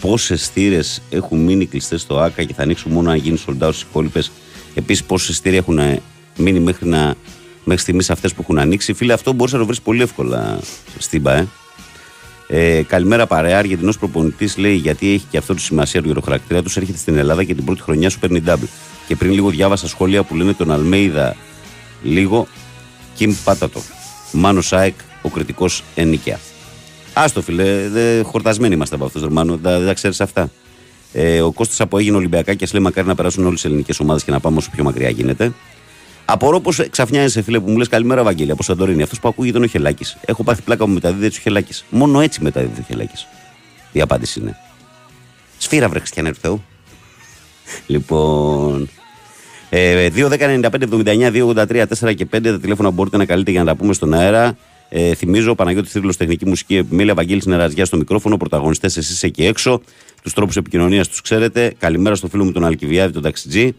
πόσες 0.00 0.48
θύρες 0.48 1.02
έχουν 1.10 1.38
μείνει 1.44 1.66
κλειστές 1.66 2.00
στο 2.00 2.18
ΑΚΑ 2.18 2.44
και 2.44 2.54
θα 2.54 2.62
ανοίξουν 2.62 2.92
μόνο 2.92 3.10
αν 3.10 3.16
γίνει 3.16 3.42
sold 3.46 3.66
out 3.66 3.72
στις 3.72 3.82
υπόλοιπες. 3.82 4.30
Επίσης, 4.74 5.04
πόσες 5.04 5.38
θύρες 5.38 5.58
έχουν 5.58 5.78
ε, 5.78 6.00
μείνει 6.36 6.60
μέχρι, 6.60 6.88
να, 6.88 7.14
μέχρι 7.64 7.82
στιγμής 7.82 8.10
αυτές 8.10 8.34
που 8.34 8.40
έχουν 8.42 8.58
ανοίξει. 8.58 8.92
Φίλε, 8.92 9.12
αυτό 9.12 9.32
μπορείς 9.32 9.52
να 9.52 9.58
το 9.58 9.66
βρεις 9.66 9.80
πολύ 9.80 10.02
εύκολα 10.02 10.58
στην 10.98 11.22
ΠΑΕ. 11.22 11.46
Ε, 12.46 12.82
καλημέρα 12.82 13.26
παρέα, 13.26 13.58
Αργεντινός 13.58 13.98
προπονητής 13.98 14.56
λέει 14.56 14.74
γιατί 14.74 15.12
έχει 15.12 15.26
και 15.30 15.38
αυτό 15.38 15.54
τη 15.54 15.60
σημασία 15.60 16.02
του 16.02 16.08
γεροχαρακτήρα 16.08 16.62
τους. 16.62 16.76
Έρχεται 16.76 16.98
στην 16.98 17.16
Ελλάδα 17.16 17.44
και 17.44 17.54
την 17.54 17.64
πρώτη 17.64 17.82
χρονιά 17.82 18.10
σου 18.10 18.18
παίρνει 18.18 18.42
double. 18.46 18.68
Και 19.06 19.16
πριν 19.16 19.32
λίγο 19.32 19.50
διάβασα 19.50 19.88
σχόλια 19.88 20.22
που 20.22 20.36
λένε 20.36 20.52
τον 20.52 20.70
Αλμέιδα 20.70 21.36
λίγο 22.02 22.46
Κιμ 23.14 23.34
Πάτατο. 23.44 23.80
Μάνος 24.32 24.66
Σάεκ, 24.66 24.94
ο 25.22 25.28
κριτικός 25.28 25.82
ενίκαια. 25.94 26.40
Άστο 27.12 27.42
φίλε, 27.42 27.88
δε, 27.88 28.22
χορτασμένοι 28.22 28.74
είμαστε 28.74 28.94
από 28.94 29.04
αυτούς, 29.04 29.22
Ρωμάνο, 29.22 29.52
δεν 29.52 29.62
τα, 29.62 29.86
τα 29.86 29.94
ξέρεις 29.94 30.20
αυτά. 30.20 30.50
Ε, 31.12 31.40
ο 31.40 31.52
Κώστας 31.52 31.80
από 31.80 31.98
έγινε 31.98 32.16
Ολυμπιακά 32.16 32.54
και 32.54 32.68
λέει 32.72 32.82
μακάρι 32.82 33.06
να 33.06 33.14
περάσουν 33.14 33.46
όλες 33.46 33.64
οι 33.64 33.66
ελληνικές 33.66 34.00
ομάδες 34.00 34.24
και 34.24 34.30
να 34.30 34.40
πάμε 34.40 34.56
όσο 34.56 34.70
πιο 34.70 34.84
μακριά 34.84 35.08
γίνεται. 35.08 35.52
Απορώ 36.24 36.60
πως 36.60 36.86
ξαφνιάζεσαι, 36.90 37.42
φίλε, 37.42 37.60
που 37.60 37.70
μου 37.70 37.78
λες 37.78 37.88
καλημέρα, 37.88 38.22
Βαγγέλη, 38.22 38.50
από 38.50 38.62
Σαντορίνη. 38.62 39.02
Αυτός 39.02 39.20
που 39.20 39.28
ακούγεται 39.28 39.56
είναι 39.56 39.66
ο 39.66 39.68
Χελάκης. 39.68 40.16
Έχω 40.24 40.44
πάθει 40.44 40.62
πλάκα 40.62 40.86
μου 40.86 40.94
μεταδίδεται 40.94 41.36
ο 41.38 41.40
Χελάκης. 41.40 41.84
Μόνο 41.90 42.20
έτσι 42.20 42.42
μεταδίδεται 42.42 42.80
ο 42.80 42.84
Χελάκης. 42.86 43.26
Η 43.92 44.00
απάντηση 44.00 44.40
είναι. 44.40 44.56
θύρα, 45.58 45.88
βρε 45.88 45.98
Χριστιανέ 45.98 46.32
του 46.32 46.38
Θεού. 46.40 46.64
Λοιπόν. 47.86 48.88
Ε, 49.70 50.08
2-10-95-79-283-4 50.08 52.14
και 52.14 52.24
5 52.24 52.42
τα 52.42 52.60
τηλέφωνα 52.60 52.88
που 52.88 52.94
μπορείτε 52.94 53.16
να 53.16 53.24
καλείτε 53.24 53.50
για 53.50 53.60
να 53.60 53.66
τα 53.66 53.74
πούμε 53.74 53.92
στον 53.92 54.14
αέρα. 54.14 54.56
Ε, 54.88 55.14
θυμίζω, 55.14 55.54
Παναγιώτη 55.54 55.88
Θρύλος, 55.88 56.16
τεχνική 56.16 56.46
μουσική 56.46 56.76
επιμέλεια, 56.76 57.14
Βαγγέλης 57.14 57.46
Νεραζιά 57.46 57.84
στο 57.84 57.96
μικρόφωνο, 57.96 58.36
πρωταγωνιστές 58.36 58.96
εσείς 58.96 59.22
εκεί 59.22 59.44
έξω. 59.44 59.80
Τους 60.22 60.32
τρόπους 60.32 60.56
επικοινωνίας 60.56 61.08
τους 61.08 61.20
ξέρετε. 61.20 61.74
Καλημέρα 61.78 62.14
στο 62.14 62.28
φίλο 62.28 62.44
μου 62.44 62.52
τον 62.52 62.64
Αλκιβιάδη, 62.64 63.12
τον 63.12 63.22
ταξιτζή. 63.22 63.74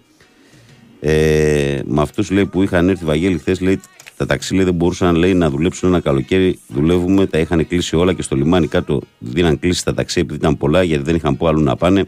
Ε, 1.07 1.81
με 1.85 2.01
αυτούς 2.01 2.31
λέει 2.31 2.45
που 2.45 2.63
είχαν 2.63 2.89
έρθει 2.89 3.05
Βαγγέλη 3.05 3.37
χθες, 3.37 3.61
λέει 3.61 3.81
τα 4.17 4.25
ταξί 4.25 4.55
λέει, 4.55 4.63
δεν 4.63 4.73
μπορούσαν 4.73 5.15
λέει, 5.15 5.33
να 5.33 5.49
δουλέψουν 5.49 5.89
ένα 5.89 5.99
καλοκαίρι. 5.99 6.59
Δουλεύουμε, 6.67 7.25
τα 7.25 7.37
είχαν 7.37 7.67
κλείσει 7.67 7.95
όλα 7.95 8.13
και 8.13 8.21
στο 8.21 8.35
λιμάνι 8.35 8.67
κάτω 8.67 9.01
δίναν 9.19 9.59
κλείσει 9.59 9.83
τα 9.83 9.93
ταξί 9.93 10.19
επειδή 10.19 10.39
ήταν 10.39 10.57
πολλά 10.57 10.83
γιατί 10.83 11.03
δεν 11.03 11.15
είχαν 11.15 11.37
πού 11.37 11.47
αλλού 11.47 11.61
να 11.61 11.75
πάνε. 11.75 12.07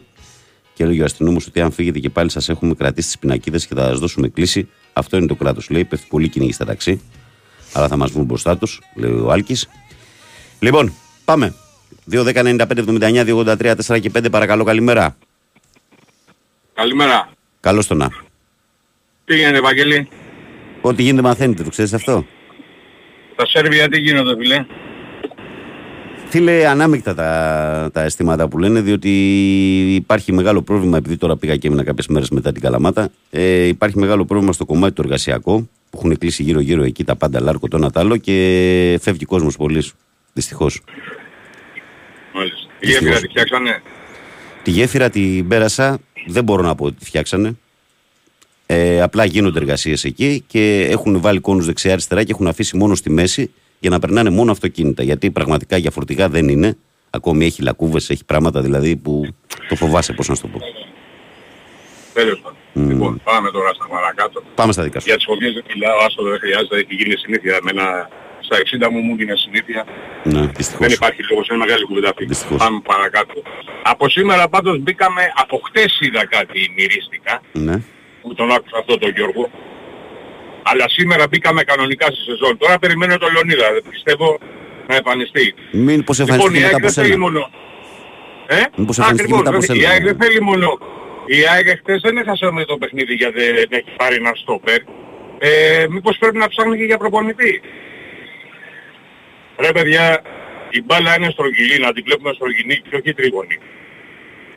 Και 0.74 0.82
έλεγε 0.82 1.02
ο 1.02 1.04
αστυνόμος 1.04 1.46
ότι 1.46 1.60
αν 1.60 1.70
φύγετε 1.70 1.98
και 1.98 2.10
πάλι 2.10 2.30
σας 2.30 2.48
έχουμε 2.48 2.74
κρατήσει 2.74 3.06
τις 3.06 3.18
πινακίδες 3.18 3.66
και 3.66 3.74
θα 3.74 3.86
σας 3.86 3.98
δώσουμε 3.98 4.28
κλίση. 4.28 4.68
Αυτό 4.92 5.16
είναι 5.16 5.26
το 5.26 5.34
κράτος. 5.34 5.70
Λέει, 5.70 5.84
πέφτει 5.84 6.06
πολύ 6.08 6.28
κυνήγι 6.28 6.52
στα 6.52 6.64
ταξί. 6.64 7.00
Αλλά 7.72 7.88
θα 7.88 7.96
μας 7.96 8.10
βγουν 8.10 8.24
μπροστά 8.24 8.58
τους, 8.58 8.80
λέει 8.94 9.10
ο 9.10 9.30
Άλκης. 9.30 9.68
Λοιπόν, 10.58 10.92
πάμε. 11.24 11.54
2-10-95-79-283-4 12.10 14.00
και 14.00 14.10
5 14.14 14.30
παρακαλώ, 14.30 14.64
καλημέρα. 14.64 15.16
Καλημέρα. 16.74 17.28
Καλώς 17.60 17.86
το 17.86 17.94
να. 17.94 18.26
Τι 19.28 19.36
γίνεται, 19.36 19.60
Βαγγέλη. 19.60 20.08
Ό,τι 20.80 21.02
γίνεται 21.02 21.22
μαθαίνετε, 21.22 21.62
το 21.62 21.70
ξέρεις 21.70 21.92
αυτό; 21.92 22.26
Τα 23.36 23.46
Σέρβια 23.46 23.88
τι 23.88 23.98
γίνονται, 23.98 24.36
φίλε; 24.36 24.66
Φίλε, 26.28 26.66
ανάμεικτα 26.66 27.14
τα, 27.14 27.90
τα 27.92 28.02
αισθήματα 28.02 28.48
που 28.48 28.58
λένε, 28.58 28.80
διότι 28.80 29.10
υπάρχει 29.94 30.32
μεγάλο 30.32 30.62
πρόβλημα, 30.62 30.96
επειδή 30.96 31.16
τώρα 31.16 31.36
πήγα 31.36 31.56
και 31.56 31.66
έμεινα 31.66 31.84
κάποιες 31.84 32.06
μέρες 32.06 32.30
μετά 32.30 32.52
την 32.52 32.62
Καλαμάτα. 32.62 33.10
Ε, 33.30 33.66
υπάρχει 33.66 33.98
μεγάλο 33.98 34.24
πρόβλημα 34.24 34.52
στο 34.52 34.64
κομμάτι 34.64 34.94
του 34.94 35.02
εργασιακού, 35.02 35.68
που 35.90 35.98
έχουν 35.98 36.18
κλείσει 36.18 36.42
γύρω-γύρω 36.42 36.82
εκεί 36.82 37.04
τα 37.04 37.16
πάντα 37.16 37.40
λάρκο 37.40 37.68
το 37.68 37.76
ένα 37.76 37.90
τ' 37.90 37.98
άλλο 37.98 38.16
και 38.16 38.98
φεύγει 39.02 39.24
κόσμος 39.24 39.56
πολύ. 39.56 39.84
Δυστυχώς. 40.32 40.80
Μάλιστα. 42.34 42.58
Η 42.80 42.86
γέφυρα 42.90 43.20
τη 43.20 43.28
φτιάξανε. 43.28 43.82
Τη 44.62 44.70
γέφυρα 44.70 45.10
την 45.10 45.48
πέρασα, 45.48 45.98
δεν 46.26 46.44
μπορώ 46.44 46.62
να 46.62 46.74
πω 46.74 46.84
ότι 46.84 46.96
τη 46.96 47.04
φτιάξανε. 47.04 47.56
Ε, 48.70 49.00
απλά 49.02 49.24
γίνονται 49.24 49.58
εργασίες 49.58 50.04
εκεί 50.04 50.44
και 50.46 50.86
έχουν 50.90 51.20
βάλει 51.20 51.40
κόνους 51.40 51.66
δεξιά-αριστερά 51.66 52.22
και 52.24 52.32
έχουν 52.32 52.46
αφήσει 52.46 52.76
μόνο 52.76 52.94
στη 52.94 53.10
μέση 53.10 53.50
για 53.80 53.90
να 53.90 53.98
περνάνε 53.98 54.30
μόνο 54.30 54.50
αυτοκίνητα. 54.50 55.02
Γιατί 55.02 55.30
πραγματικά 55.30 55.76
για 55.76 55.90
φορτηγά 55.90 56.28
δεν 56.28 56.48
είναι. 56.48 56.76
Ακόμη 57.10 57.44
έχει 57.44 57.62
λακκούβες, 57.62 58.10
έχει 58.10 58.24
πράγματα 58.24 58.60
δηλαδή 58.60 58.96
που 58.96 59.28
το 59.68 59.76
φοβάσαι, 59.76 60.12
πώς 60.12 60.28
να 60.28 60.34
σου 60.34 60.42
το 60.42 60.48
πω. 60.48 60.58
Τέλος 62.14 62.40
πάντων. 62.40 62.88
Λοιπόν, 62.88 63.20
πάμε 63.24 63.50
τώρα 63.50 63.74
στα 63.74 63.86
παρακάτω. 63.88 64.42
Πάμε 64.54 64.72
στα 64.72 64.82
δικά 64.82 65.00
σου. 65.00 65.06
Για 65.08 65.16
τις 65.16 65.24
φοβίες 65.24 65.52
δεν 65.52 65.64
μιλάω, 65.74 65.98
άστο 66.06 66.22
δεν 66.22 66.38
χρειάζεται, 66.38 66.76
έχει 66.76 66.94
γίνει 66.94 67.16
συνήθεια. 67.16 67.58
Εμένα 67.60 68.08
στα 68.40 68.56
60 68.86 68.90
μου 68.92 69.00
μου 69.00 69.12
έγινε 69.18 69.34
συνήθεια. 69.36 69.84
Ναι, 70.24 70.46
δυστυχώς. 70.56 70.86
Δεν 70.86 70.90
υπάρχει 70.98 71.20
λόγος, 71.30 71.48
είναι 71.48 71.58
μεγάλη 71.58 71.84
κουβέντα 71.84 72.08
αυτή. 72.08 72.24
Δυστυχώς. 72.24 72.58
Πάμε 72.58 72.80
παρακάτω. 72.84 73.42
Από 73.82 74.08
σήμερα 74.08 74.48
πάντως 74.48 74.78
μπήκαμε, 74.78 75.22
από 75.42 75.60
χτες 75.66 75.98
είδα 76.00 76.26
κάτι 76.26 76.72
μυρίστηκα, 76.76 77.42
Ναι. 77.52 77.76
Που 78.22 78.34
τον 78.34 78.50
άκουσα 78.50 78.78
αυτό 78.78 78.98
τον 78.98 79.10
Γιώργο. 79.10 79.50
Αλλά 80.62 80.88
σήμερα 80.88 81.24
μπήκαμε 81.28 81.62
κανονικά 81.62 82.06
στη 82.06 82.20
σεζόν. 82.30 82.56
Τώρα 82.58 82.78
περιμένω 82.78 83.18
τον 83.18 83.32
Λεωνίδα, 83.32 83.66
πιστεύω 83.90 84.38
να 84.88 84.94
εμφανιστεί. 84.96 85.54
Μην 85.70 86.04
πως 86.04 86.18
Λοιπόν, 86.18 86.34
εμφανιστεί 86.34 86.58
η 86.58 86.62
μετά 86.62 86.66
ΑΕΚ 86.66 86.74
από 86.74 86.86
δεν 86.86 86.92
θέλει 86.92 87.06
σένα. 87.06 87.18
μόνο... 87.18 87.50
Ε; 88.46 88.62
Μήπως 88.76 88.98
εμφανιστεί 88.98 89.22
Ακριβώς, 89.22 89.38
μετά 89.38 89.50
από 89.50 89.60
βέβαια, 89.60 89.76
σένα. 89.76 89.88
Η 89.88 89.92
ΑΕΚ 89.92 90.04
δεν 90.04 90.16
θέλει 90.20 90.40
μόνο... 90.42 90.78
Η 91.26 91.38
ΑΕΚ 91.52 91.68
χτες 91.68 92.00
δεν 92.00 92.16
έχασε 92.16 92.50
με 92.50 92.64
το 92.64 92.76
παιχνίδι 92.76 93.14
γιατί 93.14 93.40
δεν 93.52 93.68
έχει 93.70 93.90
πάρει 93.96 94.14
ένα 94.14 94.32
στόπερ. 94.34 94.80
Ε, 95.38 95.86
μήπως 95.90 96.18
πρέπει 96.18 96.36
να 96.36 96.48
ψάχνει 96.48 96.76
και 96.76 96.84
για 96.84 96.98
προπονητή. 96.98 97.60
Ρε 99.58 99.72
παιδιά, 99.72 100.22
η 100.70 100.82
μπάλα 100.82 101.16
είναι 101.16 101.30
στρογγυλή, 101.30 101.78
να 101.78 101.92
την 101.92 102.04
βλέπουμε 102.06 102.32
στρογγυλή 102.34 102.82
και 102.90 102.96
όχι 102.96 103.14
τρίγωνη. 103.14 103.58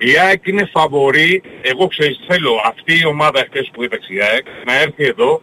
Η 0.04 0.18
ΑΕΚ 0.26 0.48
είναι 0.48 0.70
φαβορή, 0.74 1.42
εγώ 1.62 1.88
ξέρεις 1.88 2.20
θέλω 2.28 2.52
αυτή 2.66 3.00
η 3.00 3.06
ομάδα 3.06 3.40
χτες 3.48 3.70
που 3.74 3.84
έπαιξε 3.84 4.14
η 4.14 4.22
ΑΕΚ 4.22 4.46
να 4.66 4.82
έρθει 4.82 5.06
εδώ 5.06 5.42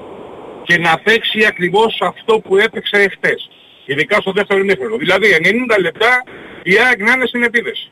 και 0.65 0.79
να 0.79 0.99
παίξει 0.99 1.45
ακριβώς 1.47 1.99
αυτό 2.01 2.41
που 2.41 2.57
έπαιξε 2.57 3.09
χτες. 3.09 3.51
Ειδικά 3.85 4.21
στο 4.21 4.33
δεύτερο 4.33 4.61
ημίχρονο. 4.61 4.97
Δηλαδή 4.97 5.27
90 5.43 5.81
λεπτά 5.81 6.23
η 6.63 6.79
ΑΕΚ 6.79 6.99
να 7.01 7.13
είναι 7.13 7.27
στην 7.27 7.43
επίδεση. 7.43 7.89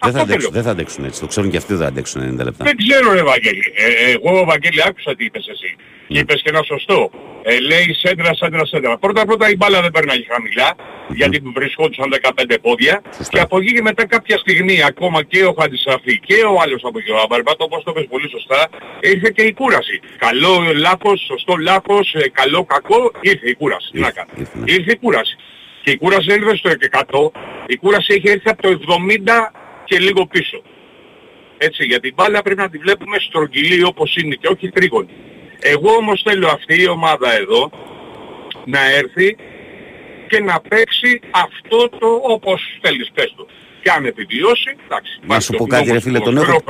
Δεν 0.00 0.12
θα, 0.12 0.18
Αυτό 0.18 0.20
αντέξουν, 0.20 0.40
θέλω. 0.40 0.52
δεν 0.52 0.62
θα 0.62 0.70
αντέξουν 0.70 1.04
έτσι. 1.04 1.20
Το 1.20 1.26
ξέρουν 1.26 1.50
και 1.50 1.56
αυτοί 1.56 1.72
δεν 1.72 1.82
θα 1.82 1.88
αντέξουν 1.88 2.40
90 2.40 2.44
λεπτά. 2.44 2.64
Δεν 2.64 2.76
ξέρω 2.76 3.12
ρε 3.12 3.22
Βαγγέλη. 3.22 3.72
Ε, 3.76 4.12
εγώ 4.12 4.44
Βαγγέλη 4.44 4.82
άκουσα 4.88 5.14
τι 5.16 5.24
είπες 5.24 5.48
εσύ. 5.48 5.76
Και 6.08 6.18
είπες 6.18 6.42
και 6.42 6.48
ένα 6.48 6.62
σωστό. 6.62 7.10
Ε, 7.42 7.60
λέει 7.60 7.96
σέντρα, 8.02 8.34
σέντρα, 8.34 8.66
σέντρα. 8.66 8.98
Πρώτα 8.98 9.24
πρώτα 9.26 9.50
η 9.50 9.56
μπάλα 9.56 9.80
δεν 9.80 9.90
περνάει 9.90 10.24
χαμηλά, 10.32 10.74
γιατί 11.08 11.42
βρισκόντουσαν 11.54 12.08
15 12.22 12.56
πόδια. 12.62 13.02
Και 13.28 13.40
από 13.40 13.58
εκεί 13.58 13.72
και 13.74 13.82
μετά 13.82 14.06
κάποια 14.06 14.38
στιγμή 14.38 14.82
ακόμα 14.82 15.22
και 15.22 15.44
ο 15.44 15.54
Χαντισαφή 15.58 16.20
και 16.20 16.34
ο 16.34 16.60
άλλος 16.62 16.82
από 16.84 16.98
εκεί 16.98 17.10
ο 17.10 17.18
Αμπαρμπάτο, 17.24 17.64
όπως 17.64 17.82
το 17.84 17.92
πες 17.92 18.06
πολύ 18.10 18.28
σωστά, 18.28 18.68
ήρθε 19.00 19.30
και 19.34 19.42
η 19.42 19.52
κούραση. 19.52 20.00
Καλό 20.18 20.72
λάθος, 20.76 21.24
σωστό 21.26 21.56
λάθος, 21.56 22.14
ε, 22.14 22.28
καλό 22.32 22.64
κακό, 22.64 23.12
ήρθε 23.20 23.48
η 23.48 23.54
κούραση. 23.54 23.90
Τι 23.92 24.00
να 24.00 24.10
κάνω. 24.10 24.30
Ήρθε 24.64 24.92
η 24.92 24.96
κούραση. 24.96 25.36
Και 25.82 25.90
η 25.90 25.96
κούραση 25.96 26.26
δεν 26.26 26.42
ήρθε 26.42 26.56
στο 26.56 26.70
100, 26.70 27.30
η 27.66 27.76
κούραση 27.76 28.12
έχει 28.14 28.28
έρθει 28.28 28.48
από 28.48 28.62
το 28.62 28.68
70 28.68 29.52
και 29.84 29.98
λίγο 29.98 30.26
πίσω. 30.26 30.62
Έτσι, 31.58 31.84
γιατί 31.84 32.08
η 32.08 32.12
μπάλα 32.16 32.42
πρέπει 32.42 32.60
να 32.60 32.68
τη 32.68 32.78
βλέπουμε 32.78 33.16
στρογγυλή 33.18 33.84
όπως 33.84 34.16
είναι 34.16 34.34
και 34.34 34.48
όχι 34.48 34.70
τρίγωνη. 34.70 35.08
Εγώ 35.60 35.90
όμως 35.90 36.22
θέλω 36.24 36.48
αυτή 36.48 36.82
η 36.82 36.88
ομάδα 36.88 37.32
εδώ 37.32 37.70
να 38.64 38.90
έρθει 38.90 39.36
και 40.28 40.40
να 40.40 40.60
παίξει 40.60 41.20
αυτό 41.30 41.88
το 41.88 42.06
όπως 42.22 42.62
θέλεις 42.82 43.10
πες 43.14 43.34
το. 43.36 43.46
Και 43.82 43.90
αν 43.90 44.04
επιβιώσει, 44.04 44.76
εντάξει. 44.84 45.20
Να 45.26 45.40
σου 45.40 45.52
πω 45.52 45.66
κάτι, 45.66 45.92
ρε 45.92 46.00
φίλε, 46.00 46.18
τον 46.18 46.36
έχω, 46.36 46.62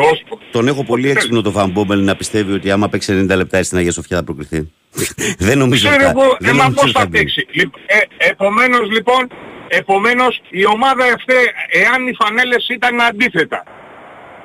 τον 0.50 0.68
έχω 0.68 0.84
πολύ 0.84 1.10
έξυπνο 1.10 1.42
το 1.42 1.50
Φαμπόμπελ 1.50 2.04
να 2.04 2.16
πιστεύει 2.16 2.52
ότι 2.52 2.70
άμα 2.70 2.88
παίξει 2.88 3.26
90 3.30 3.36
λεπτά 3.36 3.62
στην 3.62 3.78
Αγία 3.78 3.92
Σοφιά 3.92 4.16
θα 4.16 4.24
προκριθεί. 4.24 4.72
δεν 5.46 5.58
νομίζω 5.58 5.88
Ξέρω 5.88 6.08
ότι 6.08 6.20
εγώ, 6.20 6.36
δεν 6.40 6.50
ε, 6.54 6.56
μα 6.56 6.62
νομίζω 6.62 6.74
πώς 6.74 6.82
ότι 6.84 6.92
θα 6.92 7.00
θα 7.00 7.06
μπει. 7.06 7.18
παίξει. 7.18 7.46
Λοιπόν, 7.50 7.80
ε, 7.86 8.28
επομένως 8.30 8.90
λοιπόν, 8.90 9.28
επομένως 9.68 10.40
η 10.50 10.66
ομάδα 10.66 11.04
αυτή, 11.04 11.34
εάν 11.68 12.06
οι 12.08 12.14
φανέλες 12.20 12.68
ήταν 12.68 13.00
αντίθετα, 13.00 13.62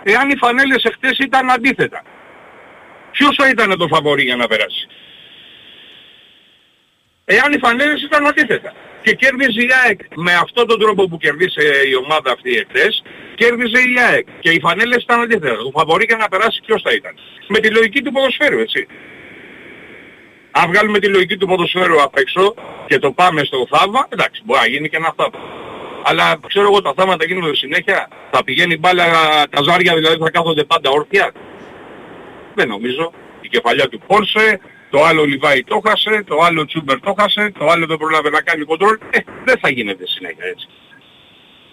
εάν 0.04 0.30
οι 0.30 0.38
φανέλες 0.38 0.84
εχθές 0.84 1.18
ήταν 1.18 1.50
αντίθετα, 1.50 2.04
ποιος 3.16 3.36
θα 3.40 3.50
ήταν 3.50 3.78
το 3.78 3.88
φαβορή 3.88 4.24
για 4.24 4.36
να 4.36 4.48
περάσει; 4.48 4.88
Εάν 7.26 7.54
οι 7.54 7.58
φανέλες 7.58 8.02
ήταν 8.04 8.28
αντίθετα. 8.28 8.74
Και 9.04 9.14
κέρδιζε 9.14 9.62
η 9.62 9.70
ΑΕΚ 9.84 10.00
με 10.16 10.34
αυτόν 10.34 10.68
τον 10.68 10.80
τρόπο 10.80 11.08
που 11.08 11.18
κερδίσε 11.18 11.64
η 11.92 11.96
ομάδα 12.04 12.32
αυτή 12.32 12.52
εχθές, 12.62 13.04
κέρδιζε 13.36 13.80
η 13.80 13.96
ΑΕΚ. 14.10 14.28
Και 14.40 14.50
οι 14.50 14.60
φανέλες 14.60 15.04
ήταν 15.04 15.22
αντίθετα. 15.22 15.56
Το 15.56 15.72
φαβορή 15.74 16.06
για 16.08 16.18
να 16.18 16.28
περάσει 16.28 16.62
ποιος 16.66 16.82
θα 16.82 16.92
ήταν; 16.94 17.14
Με 17.48 17.60
τη 17.60 17.70
λογική 17.70 18.02
του 18.02 18.12
ποδοσφαίρου, 18.12 18.60
έτσι. 18.60 18.88
Αν 20.52 20.72
βγάλουμε 20.72 21.00
τη 21.00 21.08
λογική 21.08 21.38
του 21.38 21.48
ποδοσφαίρου 21.48 22.02
απ' 22.02 22.18
έξω 22.18 22.54
και 22.88 23.00
το 23.00 23.12
πάμε 23.12 23.44
στο 23.44 23.68
θαύμα, 23.72 24.08
εντάξει, 24.10 24.42
μπορεί 24.46 24.60
να 24.60 24.68
γίνει 24.68 24.90
και 24.90 24.98
ένα 24.98 25.14
θαύμα. 25.18 25.40
Αλλά 26.06 26.40
ξέρω 26.48 26.66
εγώ 26.66 26.82
τα 26.82 26.94
θαύματα 26.98 27.26
γίνονται 27.26 27.56
συνέχεια. 27.56 28.08
Θα 28.32 28.44
πηγαίνει 28.44 28.78
μπάλα, 28.78 29.06
τα 29.50 29.62
ζάρια 29.64 29.96
δηλαδή 29.96 30.18
θα 30.18 30.30
κάθονται 30.30 30.64
πάντα 30.64 30.90
όρθια. 30.90 31.32
Δεν 32.56 32.68
νομίζω. 32.68 33.12
Η 33.42 33.48
κεφαλιά 33.48 33.88
του 33.90 34.00
Πόρσε, 34.08 34.60
το 34.90 35.04
άλλο 35.04 35.24
Λιβάη 35.24 35.64
το 35.64 35.82
χάσε, 35.88 36.24
το 36.28 36.38
άλλο 36.44 36.66
Τσούμπερ 36.66 37.00
το 37.00 37.16
χάσε, 37.20 37.52
το 37.60 37.66
άλλο 37.68 37.86
δεν 37.86 37.98
προλάβει 37.98 38.30
να 38.30 38.42
κάνει 38.42 38.64
κοντρόλ. 38.66 38.98
Ε, 39.10 39.20
δεν 39.46 39.58
θα 39.62 39.70
γίνεται 39.70 40.04
συνέχεια 40.08 40.46
έτσι. 40.54 40.68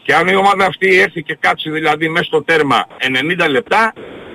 Και 0.03 0.15
αν 0.15 0.29
η 0.29 0.35
ομάδα 0.35 0.65
αυτή 0.67 0.99
έρθει 1.01 1.23
και 1.23 1.37
κάτσει 1.41 1.71
δηλαδή 1.71 2.09
μέσα 2.09 2.25
στο 2.25 2.43
τέρμα 2.43 2.87
90 3.45 3.51
λεπτά, 3.51 3.93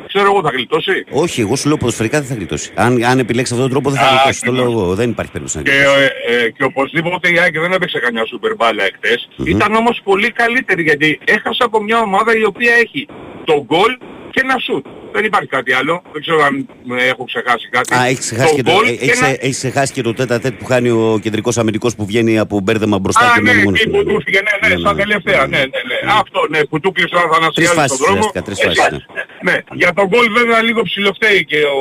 ξέρω 0.08 0.26
εγώ 0.26 0.42
θα 0.42 0.50
γλιτώσει. 0.50 1.06
Όχι, 1.12 1.42
εγώ 1.42 1.56
σου 1.56 1.68
λέω 1.68 1.78
ποδοσφαιρικά 1.78 2.20
δεν 2.20 2.28
θα 2.28 2.36
γλιτώσει. 2.36 2.72
Αν, 2.76 3.04
αν 3.04 3.20
επιλέξει 3.20 3.54
αυτόν 3.54 3.70
τον 3.70 3.82
τρόπο 3.82 3.90
δεν 3.96 4.00
θα 4.00 4.06
Α, 4.06 4.10
γλιτώσει. 4.16 4.42
Το 4.46 4.52
λέω 4.52 4.64
ακριβώς. 4.64 4.84
εγώ. 4.84 4.94
Δεν 4.96 5.10
υπάρχει 5.10 5.32
περίπτωση 5.32 5.58
να 5.58 5.64
Και, 5.64 5.72
γλιτώσει. 5.78 6.10
ε, 6.28 6.36
ε, 6.44 6.50
και 6.50 6.64
οπωσδήποτε 6.64 7.30
η 7.30 7.40
ΑΕΚ 7.40 7.60
δεν 7.60 7.72
έπαιξε 7.72 8.00
καμιά 8.00 8.26
σούπερ 8.26 8.56
μπάλα 8.56 8.84
εχθες. 8.84 9.28
Ήταν 9.46 9.76
όμως 9.76 10.02
πολύ 10.04 10.32
καλύτερη 10.32 10.84
γιατί 10.84 11.20
έχασε 11.26 11.64
από 11.64 11.82
μια 11.84 12.00
ομάδα 12.00 12.38
η 12.38 12.44
οποία 12.46 12.74
έχει 12.74 13.08
το 13.44 13.64
γκολ 13.66 13.98
και 14.36 14.42
ένα 14.44 14.58
σουτ. 14.66 14.86
Δεν 15.16 15.24
υπάρχει 15.26 15.48
κάτι 15.48 15.72
άλλο. 15.74 16.02
Δεν 16.14 16.22
ξέρω 16.22 16.40
αν 16.44 16.54
ε, 17.00 17.08
έχω 17.08 17.24
ξεχάσει 17.24 17.68
κάτι. 17.76 17.96
Α, 17.96 18.06
έχεις 18.06 18.20
ξεχάσει, 18.20 18.56
και 18.56 18.64
το, 18.64 18.72
γκολ 18.72 18.86
ε, 18.88 18.90
έχεις, 18.92 19.22
ένα- 19.22 19.28
έχεις 19.46 19.58
ξεχάσει 19.58 19.94
και 19.94 20.02
το 20.02 20.14
τέτα 20.14 20.40
τέτ 20.40 20.54
που 20.60 20.66
χάνει 20.66 20.90
ο 20.90 21.20
κεντρικός 21.24 21.58
αμυντικός 21.58 21.96
που 21.96 22.06
βγαίνει 22.06 22.40
από 22.40 22.60
μπέρδεμα 22.60 23.00
μπροστά 23.00 23.26
Α, 23.26 23.34
και 23.36 23.42
ναι, 23.42 23.52
μένει 23.52 23.64
μόνος 23.64 23.80
εκεί 23.80 23.90
του. 23.90 23.96
που 23.98 24.04
του 24.04 24.16
έφυγε, 24.20 24.40
ναι, 24.48 24.68
ναι, 24.76 24.76
σαν 24.86 24.96
τελευταία, 24.98 25.42
ναι, 25.48 25.58
ναι, 25.58 25.82
ναι. 25.90 25.98
Αυτό, 26.22 26.40
ναι, 26.50 26.60
που 26.70 26.80
του 26.80 26.92
κλείσε 26.92 27.16
ο 27.16 27.20
Τρεις 27.20 27.30
Αθανασιάδης 27.30 27.70
στον 27.70 27.82
φάσεις 27.82 27.98
δρόμο. 27.98 28.14
χρειάστηκα, 28.16 28.42
τρεις 28.48 28.60
Έτσι, 28.60 28.80
φάσεις. 28.80 29.06
ναι. 29.46 29.52
Ναι, 29.52 29.58
για 29.82 29.94
τον 29.98 30.06
γκολ 30.12 30.26
βέβαια 30.40 30.62
λίγο 30.68 30.82
ψηλοφταίει 30.90 31.46
και 31.52 31.60
ο 31.78 31.80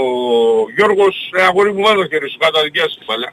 Γιώργος, 0.76 1.14
ε, 1.38 1.42
αγόρι 1.48 1.72
μου 1.74 1.82
βάζω 1.86 2.04
χέρι 2.10 2.28
σου 2.32 2.38
κάτω, 2.44 2.58
αδικιάσει 2.60 2.94
την 3.00 3.06
μπαλά. 3.08 3.28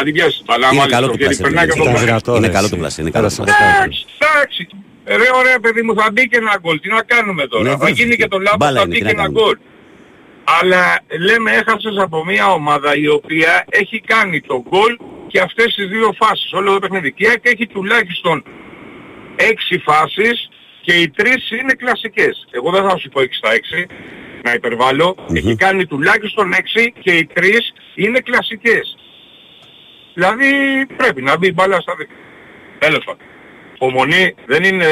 Αδικιάσει 0.00 0.36
την 0.40 0.46
μπαλά, 0.48 0.66
Είναι 0.66 0.76
μάλιστα, 0.78 0.96
καλό 0.98 1.06
το 1.06 1.12
το 1.12 1.18
χέρι 1.22 1.28
πλασέ. 1.36 1.42
περνάει 1.46 1.64
και 1.66 1.72
από 1.74 1.78
το 1.82 1.84
Είναι 1.88 1.92
πλάι. 1.98 2.06
δυνατό, 2.08 2.30
Είναι 2.38 2.48
καλό 2.56 2.68
το 2.72 2.76
πλασέ. 2.82 2.98
Είναι 3.02 3.10
καλό 3.16 3.28
το 3.36 3.42
πλασέ. 3.44 3.64
Εντάξει, 3.64 4.00
εντάξει. 4.18 4.62
Ε, 5.10 5.16
Ρε 5.16 5.28
ωραία 5.34 5.58
παιδί 5.60 5.82
μου 5.82 5.94
θα 5.94 6.10
μπει 6.12 6.28
και 6.28 6.36
ένα 6.36 6.58
γκολ. 6.60 6.80
Τι 6.80 6.88
να 6.88 7.02
κάνουμε 7.02 7.46
τώρα; 7.46 7.62
Ναι, 7.62 7.70
θα 7.70 7.76
βρέθηκε. 7.76 8.02
γίνει 8.02 8.16
και 8.16 8.26
το 8.28 8.38
λάθος 8.38 8.58
Μπάλα 8.58 8.76
θα 8.80 8.84
είναι, 8.86 8.94
μπει 8.94 9.00
τι 9.00 9.06
και 9.06 9.12
να 9.14 9.22
ένα 9.22 9.22
κάνουμε. 9.22 9.40
γκολ. 9.40 9.56
Αλλά 10.60 11.00
λέμε 11.18 11.50
έχασες 11.52 11.96
από 11.98 12.24
μια 12.24 12.52
ομάδα 12.52 12.96
η 12.96 13.08
οποία 13.08 13.64
έχει 13.68 14.00
κάνει 14.00 14.40
το 14.40 14.64
γκολ 14.68 14.96
και 15.26 15.40
αυτές 15.40 15.74
τις 15.74 15.88
δύο 15.88 16.14
φάσεις 16.18 16.52
όλο 16.52 16.72
το 16.72 16.78
παιχνίδι. 16.78 17.12
Και 17.12 17.24
η 17.24 17.28
ΑΕΚ 17.28 17.46
έχει 17.46 17.66
τουλάχιστον 17.66 18.42
έξι 19.36 19.78
φάσεις 19.78 20.48
και 20.80 20.92
οι 20.92 21.10
τρεις 21.10 21.50
είναι 21.50 21.72
κλασικές. 21.72 22.46
Εγώ 22.50 22.70
δεν 22.70 22.82
θα 22.88 22.96
σου 22.98 23.08
πω 23.08 23.20
6 23.20 23.26
στα 23.36 23.50
6, 23.52 23.86
να 24.44 24.52
υπερβάλλω. 24.52 25.14
Έχει 25.34 25.56
κάνει 25.56 25.86
τουλάχιστον 25.86 26.52
6 26.54 26.92
και 27.00 27.12
οι 27.12 27.26
τρεις 27.26 27.72
είναι 27.94 28.20
κλασικές. 28.20 28.96
Δηλαδή 30.14 30.48
πρέπει 30.96 31.22
να 31.22 31.36
μπει 31.38 31.52
μπάλα 31.52 31.80
στα 31.80 31.94
δίκτυα. 31.94 32.16
Τέλος 32.78 33.04
πάντων. 33.04 33.26
Υπομονή 33.80 34.34
δεν 34.46 34.64
είναι 34.64 34.86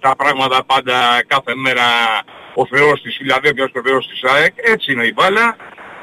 τα 0.00 0.16
πράγματα 0.16 0.64
πάντα 0.64 1.22
κάθε 1.26 1.54
μέρα 1.54 1.82
ο 2.54 2.66
Θεός 2.66 3.02
της 3.02 3.16
Φιλαδέλφειας 3.16 3.70
και 3.72 3.78
ο 3.78 3.82
Θεός 3.82 4.06
της 4.08 4.24
ΑΕΚ. 4.24 4.54
Έτσι 4.56 4.92
είναι 4.92 5.06
η 5.06 5.12
μπάλα. 5.14 5.56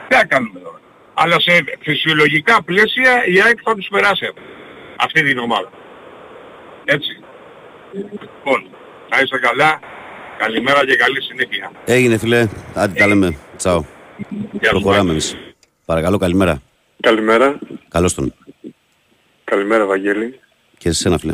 Τι 0.08 0.16
θα 0.16 0.26
κάνουμε 0.26 0.60
τώρα. 0.60 0.80
Αλλά 1.14 1.40
σε 1.40 1.64
φυσιολογικά 1.80 2.64
πλαίσια 2.64 3.26
η 3.26 3.42
ΑΕΚ 3.42 3.60
θα 3.64 3.76
τους 3.76 3.88
περάσει 3.88 4.26
αυτό. 4.26 4.42
αυτή 4.98 5.24
την 5.24 5.38
ομάδα. 5.38 5.70
Έτσι. 6.86 7.20
Λοιπόν, 7.92 8.66
να 9.10 9.20
είστε 9.20 9.38
καλά. 9.38 9.80
Καλημέρα 10.38 10.86
και 10.86 10.96
καλή 10.96 11.22
συνέχεια. 11.22 11.72
Έγινε 11.86 12.18
φίλε, 12.18 12.48
άντε 12.74 12.94
τα 13.00 13.08
λέμε. 13.08 13.38
Τσαο. 13.58 13.84
Προχωράμε 14.70 15.12
εμείς. 15.12 15.38
Παρακαλώ, 15.86 16.18
καλημέρα. 16.18 16.62
Καλημέρα. 17.00 17.60
Καλώς 17.90 18.14
τον. 18.14 18.34
Καλημέρα 19.44 19.86
Βαγγέλη. 19.86 20.40
Και 20.78 20.92
σε 20.92 21.08
ένα 21.08 21.18
φίλε. 21.18 21.34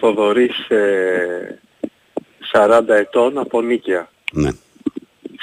Θοδωρής 0.00 0.68
ε, 0.68 1.58
40 2.52 2.82
ετών 2.88 3.38
από 3.38 3.62
Νίκαια. 3.62 4.08
Ναι. 4.32 4.50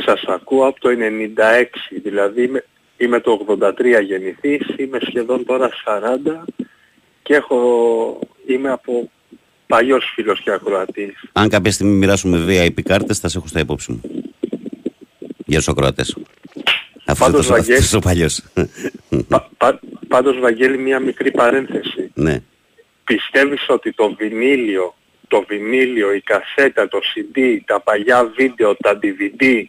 Σας 0.06 0.24
ακούω 0.28 0.68
από 0.68 0.80
το 0.80 0.89
96, 0.89 0.93
δηλαδή 2.04 2.43
είμαι, 2.43 2.66
είμαι 2.97 3.20
το 3.20 3.45
83 3.60 4.04
γεννηθής, 4.06 4.62
είμαι 4.78 4.97
σχεδόν 5.08 5.45
τώρα 5.45 5.70
40 5.86 6.43
και 7.24 7.36
έχω, 7.36 8.20
είμαι 8.47 8.70
από 8.72 9.12
παλιός 9.68 10.12
φίλος 10.16 10.41
και 10.41 10.51
ακροατής. 10.51 11.14
Αν 11.32 11.49
κάποια 11.49 11.72
στιγμή 11.72 11.93
μοιράσουμε 11.95 12.45
VIP 12.47 12.82
κάρτες, 12.84 13.20
θα 13.20 13.28
σε 13.30 13.38
έχω 13.38 13.47
στα 13.47 13.60
υπόψη 13.60 13.91
μου. 13.91 14.01
Για 15.45 15.58
τους 15.58 15.68
ακροατές. 15.68 16.18
Αφού 17.06 17.24
είσαι 17.24 17.32
Πάντως, 17.32 17.36
τόσο, 17.47 17.49
Βαγγέλη- 17.54 17.80
τόσο 17.86 17.99
παλιός. 17.99 18.43
Πα, 19.28 19.49
πα- 19.58 19.80
πάντως 20.08 20.39
Βαγγέλη 20.39 20.78
μια 20.78 20.99
μικρή 20.99 21.32
παρένθεση. 21.32 22.12
ναι. 22.14 22.41
Πιστεύεις 23.04 23.66
ότι 23.68 23.91
το 23.91 24.16
βινίλιο, 24.18 24.95
το 25.28 25.43
βινίλιο, 25.47 26.14
η 26.14 26.22
κασέτα, 26.22 26.88
το 26.88 26.99
CD, 26.99 27.58
τα 27.66 27.82
παλιά 27.82 28.32
βίντεο, 28.36 28.76
τα 28.76 28.99
DVD, 29.01 29.64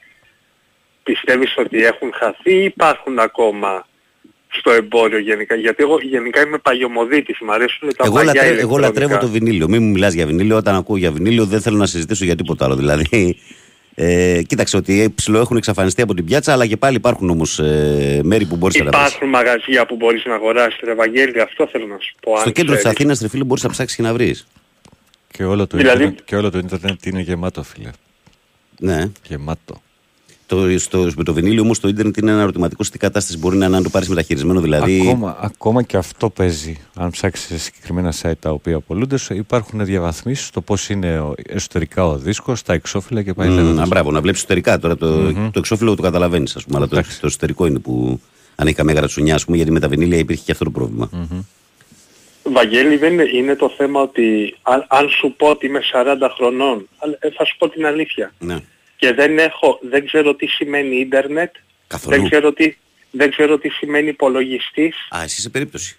πιστεύεις 1.03 1.55
ότι 1.57 1.85
έχουν 1.85 2.13
χαθεί 2.15 2.55
ή 2.55 2.65
υπάρχουν 2.65 3.19
ακόμα 3.19 3.87
στο 4.49 4.71
εμπόριο 4.71 5.19
γενικά; 5.19 5.55
Γιατί 5.55 5.83
εγώ 5.83 5.99
γενικά 6.03 6.41
είμαι 6.43 6.59
παλιωμοδίτης, 6.59 7.39
μου 7.41 7.53
αρέσουν 7.53 7.89
τα 7.97 8.05
Εγώ, 8.05 8.15
παλιά 8.15 8.33
λατρε, 8.35 8.47
εγώ 8.47 8.55
ηλεκτρονικά. 8.57 8.87
λατρεύω 8.87 9.19
το 9.19 9.29
βινίλιο. 9.29 9.69
Μην 9.69 9.83
μου 9.83 9.91
μιλάς 9.91 10.13
για 10.15 10.27
βινίλιο. 10.27 10.57
Όταν 10.57 10.75
ακούω 10.75 10.97
για 10.97 11.11
βινίλιο, 11.13 11.45
δεν 11.45 11.61
θέλω 11.61 11.77
να 11.77 11.87
συζητήσω 11.87 12.25
για 12.25 12.37
τίποτα 12.37 12.65
άλλο. 12.65 12.77
Δηλαδή, 12.77 13.37
ε, 13.95 14.43
κοίταξε 14.47 14.77
ότι 14.77 15.13
ψηλό 15.15 15.39
έχουν 15.39 15.57
εξαφανιστεί 15.57 16.03
από 16.03 16.15
την 16.15 16.25
πιάτσα, 16.25 16.53
αλλά 16.53 16.67
και 16.67 16.77
πάλι 16.77 16.97
υπάρχουν 16.97 17.31
όμως 17.31 17.59
ε, 17.59 18.21
μέρη 18.25 18.45
που 18.47 18.57
μπορείς 18.57 18.77
να 18.77 18.85
βρεις. 18.85 18.99
Υπάρχουν 18.99 19.29
μαγαζιά 19.29 19.87
που 19.87 19.97
μπορείς 19.97 20.25
να 20.25 20.35
αγοράσεις, 20.35 20.81
ρε 20.85 20.95
Βαγγέλη, 20.95 21.41
αυτό 21.41 21.69
θέλω 21.73 21.87
να 21.87 21.99
σου 21.99 22.15
πω. 22.21 22.37
Στο 22.37 22.47
αν 22.49 22.53
κέντρο 22.53 22.73
της 22.73 22.79
ξέρεις. 22.83 22.99
Αθήνας, 22.99 23.21
ρε 23.21 23.29
φίλε, 23.29 23.45
μπορείς 23.45 23.63
να 23.63 23.71
ψάξεις 23.71 23.97
και 23.97 24.03
να 24.03 24.13
βρεις. 24.13 24.47
Και 25.31 25.45
όλο, 25.45 25.67
το 25.67 25.77
Δηλαδή- 25.77 25.97
ίντερνετ, 26.03 26.25
και 26.25 26.37
όλο 26.37 26.51
το 26.51 26.59
ίντερνετ 26.59 27.07
είναι 27.07 27.21
γεμάτο, 27.21 27.63
φίλε. 27.63 27.91
Ναι. 28.79 29.11
Γεμάτο. 29.29 29.83
Το, 30.47 30.79
στο, 30.79 31.11
με 31.17 31.25
το 31.25 31.33
βινίλιο 31.33 31.63
όμως 31.63 31.81
το 31.81 31.89
ίντερνετ 31.89 32.17
είναι 32.17 32.31
ένα 32.31 32.41
ερωτηματικό 32.41 32.83
σε 32.85 32.91
τι 32.91 32.99
κατάσταση 32.99 33.39
μπορεί 33.39 33.57
να 33.57 33.67
είναι 33.67 33.77
αν 33.77 33.83
το 33.83 33.89
πάρεις 33.91 34.09
μεταχειρισμένο. 34.09 34.61
Δηλαδή. 34.61 35.01
Ακόμα, 35.01 35.37
ακόμα 35.41 35.83
και 35.83 35.97
αυτό 35.97 36.31
παίζει. 36.31 36.81
Αν 36.95 37.11
ψάξεις 37.11 37.47
σε 37.47 37.59
συγκεκριμένα 37.59 38.13
site 38.23 38.33
τα 38.41 38.51
οποία 38.51 38.77
απολούνται, 38.77 39.17
σου 39.17 39.35
υπάρχουν 39.35 39.85
διαβαθμίσεις 39.85 40.47
στο 40.47 40.61
πώς 40.61 40.89
είναι 40.89 41.19
ο- 41.21 41.35
εσωτερικά 41.47 42.07
ο 42.07 42.17
δίσκος, 42.17 42.63
τα 42.63 42.73
εξώφυλλα 42.73 43.23
και 43.23 43.33
πάει 43.35 43.49
Μμμ, 43.49 43.55
λέγοντας. 43.57 43.85
α, 43.85 43.87
μπράβο, 43.87 44.11
να 44.11 44.21
βλέπεις 44.21 44.39
εσωτερικά. 44.41 44.79
Τώρα 44.79 44.97
το, 44.97 45.07
Μμμ. 45.07 45.51
το 45.51 45.59
εξώφυλλο 45.59 45.95
το 45.95 46.03
καταλαβαίνεις, 46.03 46.57
ας 46.57 46.65
πούμε. 46.65 46.77
Αλλά 46.77 46.89
το, 46.89 46.97
το 47.21 47.27
εσωτερικό 47.27 47.67
είναι 47.67 47.79
που. 47.79 48.21
Αν 48.55 48.67
έχει 48.67 48.77
καμία 48.77 48.95
γρατσουνιά, 48.95 49.35
ας 49.35 49.45
πούμε, 49.45 49.57
γιατί 49.57 49.73
με 49.73 49.81
τα 49.81 49.89
βινίλια 49.89 50.19
υπήρχε 50.19 50.43
και 50.47 50.53
αυτό 50.53 50.65
το 50.65 50.71
πρόβλημα. 50.71 51.11
Βαγγέλη 52.43 52.97
δεν 52.97 53.13
είναι, 53.13 53.25
είναι 53.35 53.55
το 53.57 53.71
θέμα 53.77 54.01
ότι 54.01 54.57
αν, 54.63 54.85
αν 54.89 55.09
σου 55.09 55.35
πω 55.37 55.47
ότι 55.49 55.67
είμαι 55.67 55.81
40 55.93 56.29
χρονών, 56.37 56.89
αλλά, 56.99 57.17
ε, 57.21 57.31
θα 57.31 57.45
σου 57.45 57.57
πω 57.59 57.69
την 57.69 57.87
αλήθεια. 57.87 58.33
Ναι. 58.39 58.57
Και 59.05 59.13
δεν 59.13 59.39
έχω, 59.39 59.79
δεν 59.83 60.07
ξέρω 60.07 60.35
τι 60.35 60.47
σημαίνει 60.47 60.97
ίντερνετ, 60.97 61.55
Καθόλου. 61.87 62.17
δεν 62.17 62.31
ξέρω 62.31 62.53
τι, 62.53 62.77
δεν 63.11 63.31
ξέρω 63.31 63.59
τι 63.59 63.69
σημαίνει 63.69 64.09
υπολογιστής. 64.09 64.97
Α, 65.17 65.23
εσύ 65.23 65.41
σε 65.41 65.51
περίπτωση. 65.51 65.97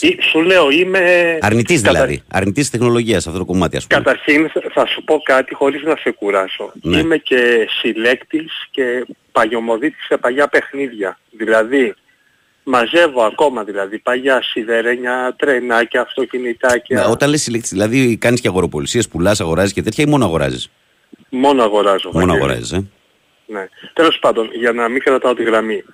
Ή, 0.00 0.18
σου 0.30 0.42
λέω 0.42 0.70
είμαι... 0.70 1.38
Αρνητής 1.40 1.80
κατα- 1.80 1.92
δηλαδή. 1.92 2.22
Αρνητής 2.28 2.64
τη 2.70 2.78
τεχνολογία 2.78 3.16
αυτό 3.16 3.38
το 3.38 3.44
κομμάτι, 3.44 3.76
ας 3.76 3.86
πούμε. 3.86 4.02
Καταρχήν 4.02 4.50
θα 4.72 4.86
σου 4.86 5.04
πω 5.04 5.20
κάτι 5.24 5.54
χωρίς 5.54 5.82
να 5.82 5.96
σε 5.96 6.10
κουράσω. 6.10 6.72
Ναι. 6.82 6.98
Είμαι 6.98 7.16
και 7.16 7.68
συλλέκτης 7.80 8.52
και 8.70 9.06
παλιωμοδίτης 9.32 10.04
σε 10.04 10.16
παλιά 10.16 10.48
παιχνίδια. 10.48 11.18
Δηλαδή 11.30 11.94
μαζεύω 12.62 13.22
ακόμα 13.22 13.64
δηλαδή 13.64 13.98
παλιά 13.98 14.42
σιδερένια, 14.42 15.34
τρενάκια, 15.38 16.00
αυτοκινητάκια. 16.00 17.00
Ναι, 17.00 17.06
όταν 17.06 17.30
λες 17.30 17.42
συλλέκτης, 17.42 17.70
δηλαδή 17.70 18.16
κάνεις 18.16 18.40
και 18.40 18.48
αγοροπολισίες, 18.48 19.08
πουλάς, 19.08 19.40
αγοράζεις 19.40 19.72
και 19.72 19.82
τέτοια 19.82 20.04
ή 20.04 20.10
μόνο 20.10 20.24
αγοράζεις; 20.24 20.70
Μόνο 21.28 21.62
αγοράζω. 21.62 22.10
Μόνο 22.12 22.26
Βαγγέλη. 22.26 22.38
αγοράζεις, 22.44 22.72
ε. 22.72 22.84
Ναι. 23.46 23.68
Τέλος 23.92 24.18
πάντων, 24.18 24.50
για 24.52 24.72
να 24.72 24.88
μην 24.88 25.00
κρατάω 25.00 25.34
τη 25.34 25.42
γραμμή. 25.42 25.84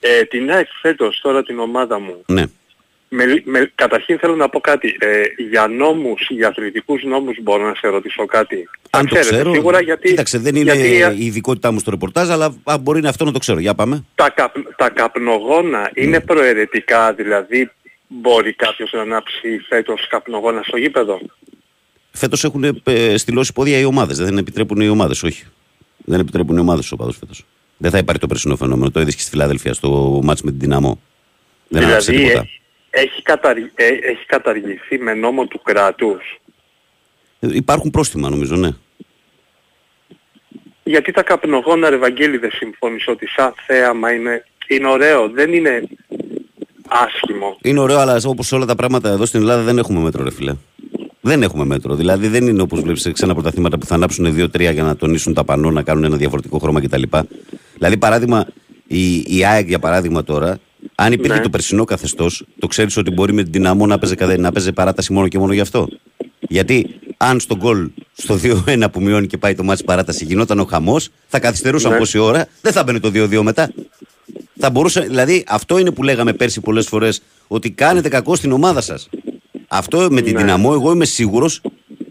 Ε, 0.00 0.22
την 0.24 0.50
ΑΕΚ 0.52 0.68
φέτος 0.80 1.20
τώρα 1.22 1.42
την 1.42 1.58
ομάδα 1.58 2.00
μου, 2.00 2.22
Ναι. 2.26 2.44
με, 3.08 3.24
με, 3.44 3.72
καταρχήν 3.74 4.18
θέλω 4.18 4.36
να 4.36 4.48
πω 4.48 4.60
κάτι. 4.60 4.96
Ε, 5.00 5.22
για 5.50 5.66
νόμους, 5.66 6.26
για 6.30 6.48
αθλητικούς 6.48 7.02
νόμους 7.04 7.36
μπορώ 7.42 7.66
να 7.66 7.74
σε 7.74 7.88
ρωτήσω 7.88 8.26
κάτι. 8.26 8.68
Αν 8.90 9.02
Τα 9.02 9.08
το 9.08 9.14
ξέρετε 9.20 9.34
ξέρω. 9.42 9.52
Σίγουρα 9.54 9.80
γιατί, 9.80 10.08
Κοίταξε, 10.08 10.38
δεν 10.38 10.54
είναι 10.54 10.72
γιατί, 10.74 11.02
ε, 11.02 11.14
η 11.18 11.24
ειδικότητά 11.24 11.72
μου 11.72 11.78
στο 11.78 11.90
ρεπορτάζ, 11.90 12.30
αλλά 12.30 12.54
α, 12.64 12.78
μπορεί 12.78 13.00
να 13.00 13.08
αυτό 13.08 13.24
να 13.24 13.32
το 13.32 13.38
ξέρω. 13.38 13.58
Για 13.58 13.74
πάμε. 13.74 14.04
τα, 14.14 14.30
καπ, 14.30 14.54
τα 14.76 14.88
καπνογόνα 14.90 15.90
είναι 15.94 16.20
προαιρετικά, 16.20 17.12
δηλαδή 17.12 17.70
μπορεί 18.08 18.52
κάποιος 18.54 18.90
να 18.92 19.00
ανάψει 19.00 19.58
φέτος 19.68 20.06
καπνογόνα 20.08 20.62
στο 20.62 20.76
γήπεδο; 20.76 21.20
Φέτος 22.12 22.44
έχουν 22.44 22.80
ε, 22.84 23.16
στυλώσει 23.16 23.52
πόδια 23.52 23.78
οι 23.78 23.84
ομάδες. 23.84 24.18
Δεν 24.18 24.38
επιτρέπουν 24.38 24.80
οι 24.80 24.88
ομάδες, 24.88 25.22
όχι. 25.22 25.44
Δεν 26.04 26.20
επιτρέπουν 26.20 26.56
οι 26.56 26.60
ομάδες 26.60 26.84
στου 26.84 26.96
οπαδού 27.00 27.12
φέτος. 27.18 27.44
Δεν 27.76 27.90
θα 27.90 27.98
υπάρχει 27.98 28.20
το 28.20 28.26
περσινό 28.26 28.56
φαινόμενο. 28.56 28.90
Το 28.90 29.00
είδες 29.00 29.14
και 29.14 29.20
στη 29.20 29.30
Φιλαδέλφια 29.30 29.72
στο 29.74 30.20
μάτς 30.22 30.42
με 30.42 30.50
την 30.50 30.60
Δυναμό. 30.60 31.00
Δεν 31.68 31.84
άναψε 31.84 32.12
δηλαδή 32.12 32.28
τίποτα. 32.30 32.48
ε, 32.90 33.00
έχει, 33.00 33.22
καταρ- 33.22 33.58
ε, 33.74 33.84
έχει 33.86 34.26
καταργηθεί 34.26 34.98
με 34.98 35.14
νόμο 35.14 35.46
του 35.46 35.60
κράτους. 35.62 36.40
Ε, 37.40 37.48
Υπάρχουν 37.52 37.90
πρόστιμα 37.90 38.28
νομίζω, 38.30 38.56
ναι. 38.56 38.68
Γιατί 40.84 41.12
τα 41.12 41.22
καπνογόνα, 41.22 41.90
ρε 41.90 41.96
Βαγγέλη, 41.96 42.36
δεν 42.38 42.50
συμφώνεις 42.52 43.08
ότι 43.08 43.26
σαν 43.28 43.54
θέαμα 43.66 44.12
είναι, 44.12 44.44
είναι 44.68 44.88
ωραίο, 44.88 45.28
δεν 45.30 45.52
είναι 45.52 45.82
άσχημο. 46.88 47.58
Είναι 47.62 47.80
ωραίο, 47.80 47.98
αλλά 47.98 48.20
όπως 48.24 48.52
όλα 48.52 48.64
τα 48.64 48.74
πράγματα 48.74 49.08
εδώ 49.10 49.24
στην 49.26 49.40
Ελλάδα 49.40 49.62
δεν 49.62 49.78
έχουμε 49.78 50.00
μέτρο, 50.00 50.24
ρε 50.24 50.30
φίλε. 50.32 50.54
Δεν 51.20 51.42
έχουμε 51.42 51.64
μέτρο. 51.64 51.94
Δηλαδή 51.94 52.28
δεν 52.28 52.46
είναι 52.46 52.62
όπως 52.62 52.80
βλέπεις 52.80 53.00
σε 53.02 53.12
ξένα 53.12 53.34
πρωταθλήματα 53.34 53.78
που 53.78 53.86
θα 53.86 53.94
ανάψουν 53.94 54.34
δύο-τρία 54.34 54.70
για 54.70 54.82
να 54.82 54.96
τονίσουν 54.96 55.34
τα 55.34 55.44
πανό, 55.44 55.70
να 55.70 55.82
κάνουν 55.82 56.04
ένα 56.04 56.16
διαφορετικό 56.16 56.58
χρώμα 56.58 56.80
κτλ. 56.80 57.02
Δηλαδή, 57.74 57.96
παράδειγμα, 57.96 58.46
η, 58.86 59.14
η 59.16 59.44
ΑΕΚ 59.44 59.68
για 59.68 59.78
παράδειγμα 59.78 60.24
τώρα, 60.24 60.58
αν 60.94 61.12
υπήρχε 61.12 61.36
Ναι. 61.36 61.42
το 61.42 61.50
περσινό 61.50 61.84
καθεστώς, 61.84 62.44
το 62.58 62.66
ξέρεις 62.66 62.96
ότι 62.96 63.10
μπορεί 63.10 63.32
με 63.32 63.42
την 63.42 63.52
δυναμό 63.52 63.86
να 63.86 63.98
παίζει, 63.98 64.14
καθε- 64.16 64.38
να 64.38 64.52
παίζει 64.52 64.72
παράταση 64.72 65.12
μόνο 65.12 65.28
και 65.28 65.38
μόνο 65.38 65.52
γι' 65.52 65.60
αυτό. 65.60 65.88
Γιατί 66.48 66.86
αν 67.16 67.40
στον 67.40 67.56
γκολ 67.58 67.90
στο 68.16 68.38
2-1 68.66 68.90
που 68.92 69.02
μειώνει 69.02 69.26
και 69.26 69.38
πάει 69.38 69.54
το 69.54 69.62
μάτι 69.64 69.84
παράταση 69.84 70.24
γινόταν 70.24 70.58
ο 70.58 70.64
χαμός, 70.64 71.08
θα 71.28 71.38
καθυστερούσαν 71.38 71.92
Ναι. 71.92 71.98
πόση 71.98 72.18
ώρα, 72.18 72.46
δεν 72.60 72.72
θα 72.72 72.82
μπαίνει 72.84 73.00
το 73.00 73.10
2-2 73.14 73.42
μετά. 73.42 73.72
Θα 74.58 74.70
μπορούσε, 74.70 75.00
δηλαδή 75.00 75.44
αυτό 75.48 75.78
είναι 75.78 75.90
που 75.90 76.02
λέγαμε 76.02 76.32
πέρσι 76.32 76.60
πολλές 76.60 76.86
φορές, 76.86 77.22
ότι 77.48 77.70
κάνετε 77.70 78.08
κακό 78.08 78.34
στην 78.36 78.52
ομάδα 78.52 78.80
σας. 78.80 79.08
Αυτό 79.72 80.08
με 80.10 80.20
την 80.20 80.32
Ναι. 80.34 80.38
δυναμό, 80.40 80.70
εγώ 80.72 80.92
είμαι 80.92 81.04
σίγουρος, 81.04 81.60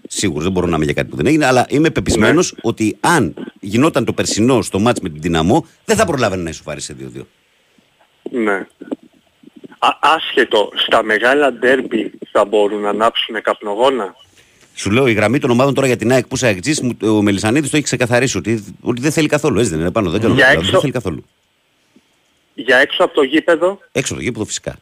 σίγουρος 0.07 0.43
δεν 0.43 0.51
μπορώ 0.51 0.67
να 0.67 0.75
είμαι 0.75 0.85
για 0.85 0.93
κάτι 0.93 1.09
που 1.09 1.15
δεν 1.15 1.25
έγινε, 1.25 1.45
αλλά 1.45 1.65
είμαι 1.69 1.89
πεπισμένος 1.89 2.51
Ναι. 2.53 2.59
ότι 2.63 2.97
αν 2.99 3.33
γινόταν 3.59 4.05
το 4.05 4.13
περσινό 4.13 4.61
στο 4.61 4.79
μάτς 4.79 4.99
με 4.99 5.09
την 5.09 5.21
δυναμό, 5.21 5.65
δεν 5.85 5.95
θα 5.95 6.05
προλάβαινε 6.05 6.43
να 6.43 6.49
ισοφάρει 6.49 6.81
σε 6.81 6.93
2-2. 6.93 7.27
Ναι. 8.31 8.65
Α, 9.79 9.87
άσχετο, 9.99 10.69
στα 10.75 11.03
μεγάλα 11.03 11.53
ντέρμπι 11.53 12.11
θα 12.31 12.45
μπορούν 12.45 12.81
να 12.81 12.89
ανάψουν 12.89 13.41
καπνογόνα; 13.41 14.15
Σου 14.75 14.91
λέω 14.91 15.07
η 15.07 15.13
γραμμή 15.13 15.39
των 15.39 15.49
ομάδων 15.49 15.73
τώρα 15.73 15.87
για 15.87 15.95
την 15.97 16.11
ΑΕΚ 16.11 16.27
που 16.27 16.35
είσαι 16.35 16.45
αεκτζής, 16.45 16.81
μου- 16.81 16.97
ο 17.03 17.21
Μελισανίδης 17.21 17.69
το 17.69 17.75
έχει 17.75 17.85
ξεκαθαρίσει 17.85 18.37
ότι, 18.37 18.63
ότι 18.81 19.01
δεν 19.01 19.11
θέλει 19.11 19.27
καθόλου. 19.27 19.57
Έτσι 19.59 19.71
δεν 19.71 19.79
είναι 19.79 19.91
πάνω, 19.91 20.09
δεν 20.09 20.21
κάνω 20.21 20.33
Για 20.33 20.43
λάθος, 20.45 20.57
έξω- 20.59 20.71
δεν 20.71 20.81
θέλει 20.81 20.93
καθόλου. 20.93 21.25
Για 22.53 22.77
έξω 22.77 23.03
από 23.03 23.13
το 23.13 23.21
γήπεδο, 23.21 23.79
Έξω 23.91 24.13
από 24.13 24.21
το 24.21 24.27
γήπεδο 24.27 24.45
φυσικά. 24.45 24.75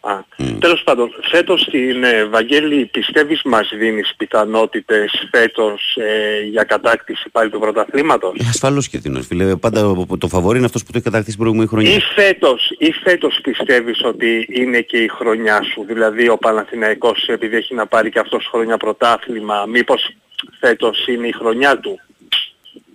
Α, 0.00 0.12
τέλος 0.58 0.82
πάντων, 0.82 1.10
φέτος 1.22 1.60
στην 1.60 2.04
ε, 2.04 2.24
Βαγγέλη 2.24 2.86
πιστεύεις 2.86 3.40
μας 3.44 3.70
δίνεις 3.78 4.14
πιθανότητες 4.16 5.28
φέτος 5.30 5.96
ε, 5.96 6.40
για 6.50 6.64
κατάκτηση 6.64 7.28
πάλι 7.32 7.50
του 7.50 7.58
πρωταθλήματος; 7.58 8.38
Ε, 8.38 8.44
ασφαλώς 8.48 8.88
και 8.88 8.98
δίνω, 8.98 9.22
φίλε. 9.22 9.56
Πάντα 9.56 10.06
το 10.18 10.28
φαβορή 10.28 10.56
είναι 10.56 10.66
αυτός 10.66 10.82
που 10.82 10.90
το 10.92 10.94
έχει 10.96 11.04
κατακτήσει 11.04 11.36
την 11.36 11.44
προηγούμενη 11.44 11.68
χρονιά. 11.68 11.90
Ή 11.90 12.00
φέτος, 12.00 12.74
ή 12.78 12.92
φέτος 12.92 13.38
πιστεύεις 13.42 14.04
ότι 14.04 14.48
είναι 14.50 14.80
και 14.80 14.96
η 14.96 15.08
χρονιά 15.08 15.62
σου, 15.62 15.84
δηλαδή 15.86 16.28
ο 16.28 16.36
Παναθηναϊκός 16.36 17.26
επειδή 17.26 17.56
έχει 17.56 17.74
να 17.74 17.86
πάρει 17.86 18.10
και 18.10 18.18
αυτός 18.18 18.48
χρονιά 18.50 18.76
πρωτάθλημα, 18.76 19.66
μήπως 19.66 20.10
φέτος 20.58 21.06
είναι 21.06 21.26
η 21.26 21.32
χρονιά 21.32 21.78
του; 21.78 22.00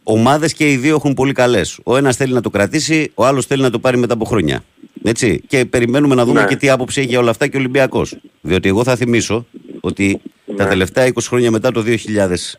Ομάδες 0.03 0.53
και 0.53 0.71
οι 0.71 0.75
δύο 0.75 0.95
έχουν 0.95 1.13
πολύ 1.13 1.33
καλές. 1.33 1.79
Ο 1.83 1.97
ένας 1.97 2.15
θέλει 2.15 2.33
να 2.33 2.41
το 2.41 2.49
κρατήσει, 2.49 3.11
ο 3.13 3.25
άλλος 3.25 3.45
θέλει 3.45 3.61
να 3.61 3.69
το 3.69 3.79
πάρει 3.79 3.97
μετά 3.97 4.13
από 4.13 4.25
χρόνια. 4.25 4.63
Έτσι. 5.03 5.41
Και 5.47 5.65
περιμένουμε 5.65 6.15
να 6.15 6.25
δούμε 6.25 6.41
Ναι. 6.41 6.47
και 6.47 6.55
τι 6.55 6.69
άποψη 6.69 6.99
έχει 6.99 7.09
για 7.09 7.19
όλα 7.19 7.29
αυτά 7.29 7.47
και 7.47 7.55
ο 7.57 7.59
Ολυμπιακός. 7.59 8.15
Διότι 8.41 8.67
εγώ 8.69 8.83
θα 8.83 8.95
θυμίσω 8.95 9.45
ότι 9.79 10.21
τα 10.57 10.67
τελευταία 10.67 11.05
20 11.07 11.11
χρόνια 11.27 11.51
μετά 11.51 11.71
το 11.71 11.81
2000, 11.81 12.55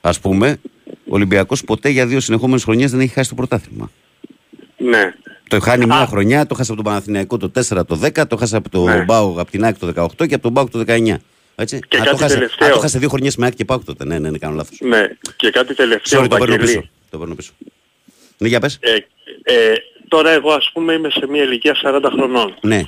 ας 0.00 0.20
πούμε, 0.20 0.60
ο 0.86 1.14
Ολυμπιακός 1.14 1.64
ποτέ 1.64 1.88
για 1.88 2.06
δύο 2.06 2.20
συνεχόμενες 2.20 2.64
χρονιές 2.64 2.90
δεν 2.90 3.00
έχει 3.00 3.12
χάσει 3.12 3.28
το 3.28 3.34
πρωτάθλημα. 3.34 3.90
Ναι. 4.76 5.14
Το 5.48 5.60
χάνει 5.60 5.86
μια 5.86 6.06
χρονιά, 6.06 6.46
το 6.46 6.54
χάσε 6.54 6.72
από 6.72 6.82
τον 6.82 6.92
Παναθηναϊκό 6.92 7.36
το 7.36 7.50
4 7.54 7.84
το 7.86 7.96
10, 8.02 8.26
το 8.28 8.36
χάσε 8.36 8.56
από 8.56 8.68
τον 8.68 8.84
Ναι. 8.84 9.04
Μπάου 9.04 9.40
από 9.40 9.50
την 9.50 9.64
ΑΕΚ 9.64 9.78
το 9.78 9.86
18 9.86 10.26
και 10.26 10.34
από 10.34 10.42
τον 10.42 10.52
Μπάου 10.52 10.68
το 10.68 10.78
19. 10.86 11.16
Έτσι. 11.54 11.78
Και 11.88 11.96
Α, 11.96 12.00
κάτι 12.00 12.10
το 12.10 12.16
χάσε, 12.16 12.34
τελευταίο. 12.34 12.68
α, 12.68 12.70
το 12.72 12.78
χάσε 12.78 12.98
δύο 12.98 13.08
χρονιές 13.08 13.36
με 13.36 13.44
ΑΕΚ 13.44 13.54
και 13.54 13.64
Πάου 13.64 13.82
τότε. 13.84 14.04
Ναι, 14.04 14.18
ναι, 14.18 14.30
ναι, 14.30 14.38
κάνω 14.38 14.54
λάθος. 14.54 14.78
Ναι. 14.80 15.08
Και 15.36 15.50
κάτι 15.50 15.74
τελευταίο, 15.74 16.20
Sorry, 16.20 16.28
το 16.28 16.36
παίρνω 16.36 16.54
Βαγγέλη. 16.56 16.78
πίσω. 16.78 16.88
Το 17.10 17.18
παίρνω 17.18 17.34
πίσω. 17.34 17.52
Ναι, 18.38 18.48
για 18.48 18.60
πες. 18.60 18.78
Ε, 18.80 18.94
ε, 19.42 19.74
τώρα 20.12 20.30
εγώ 20.30 20.52
ας 20.52 20.70
πούμε 20.72 20.92
είμαι 20.92 21.10
σε 21.10 21.26
μια 21.30 21.42
ηλικία 21.42 21.76
40 21.82 22.00
χρονών. 22.12 22.54
Ναι. 22.60 22.82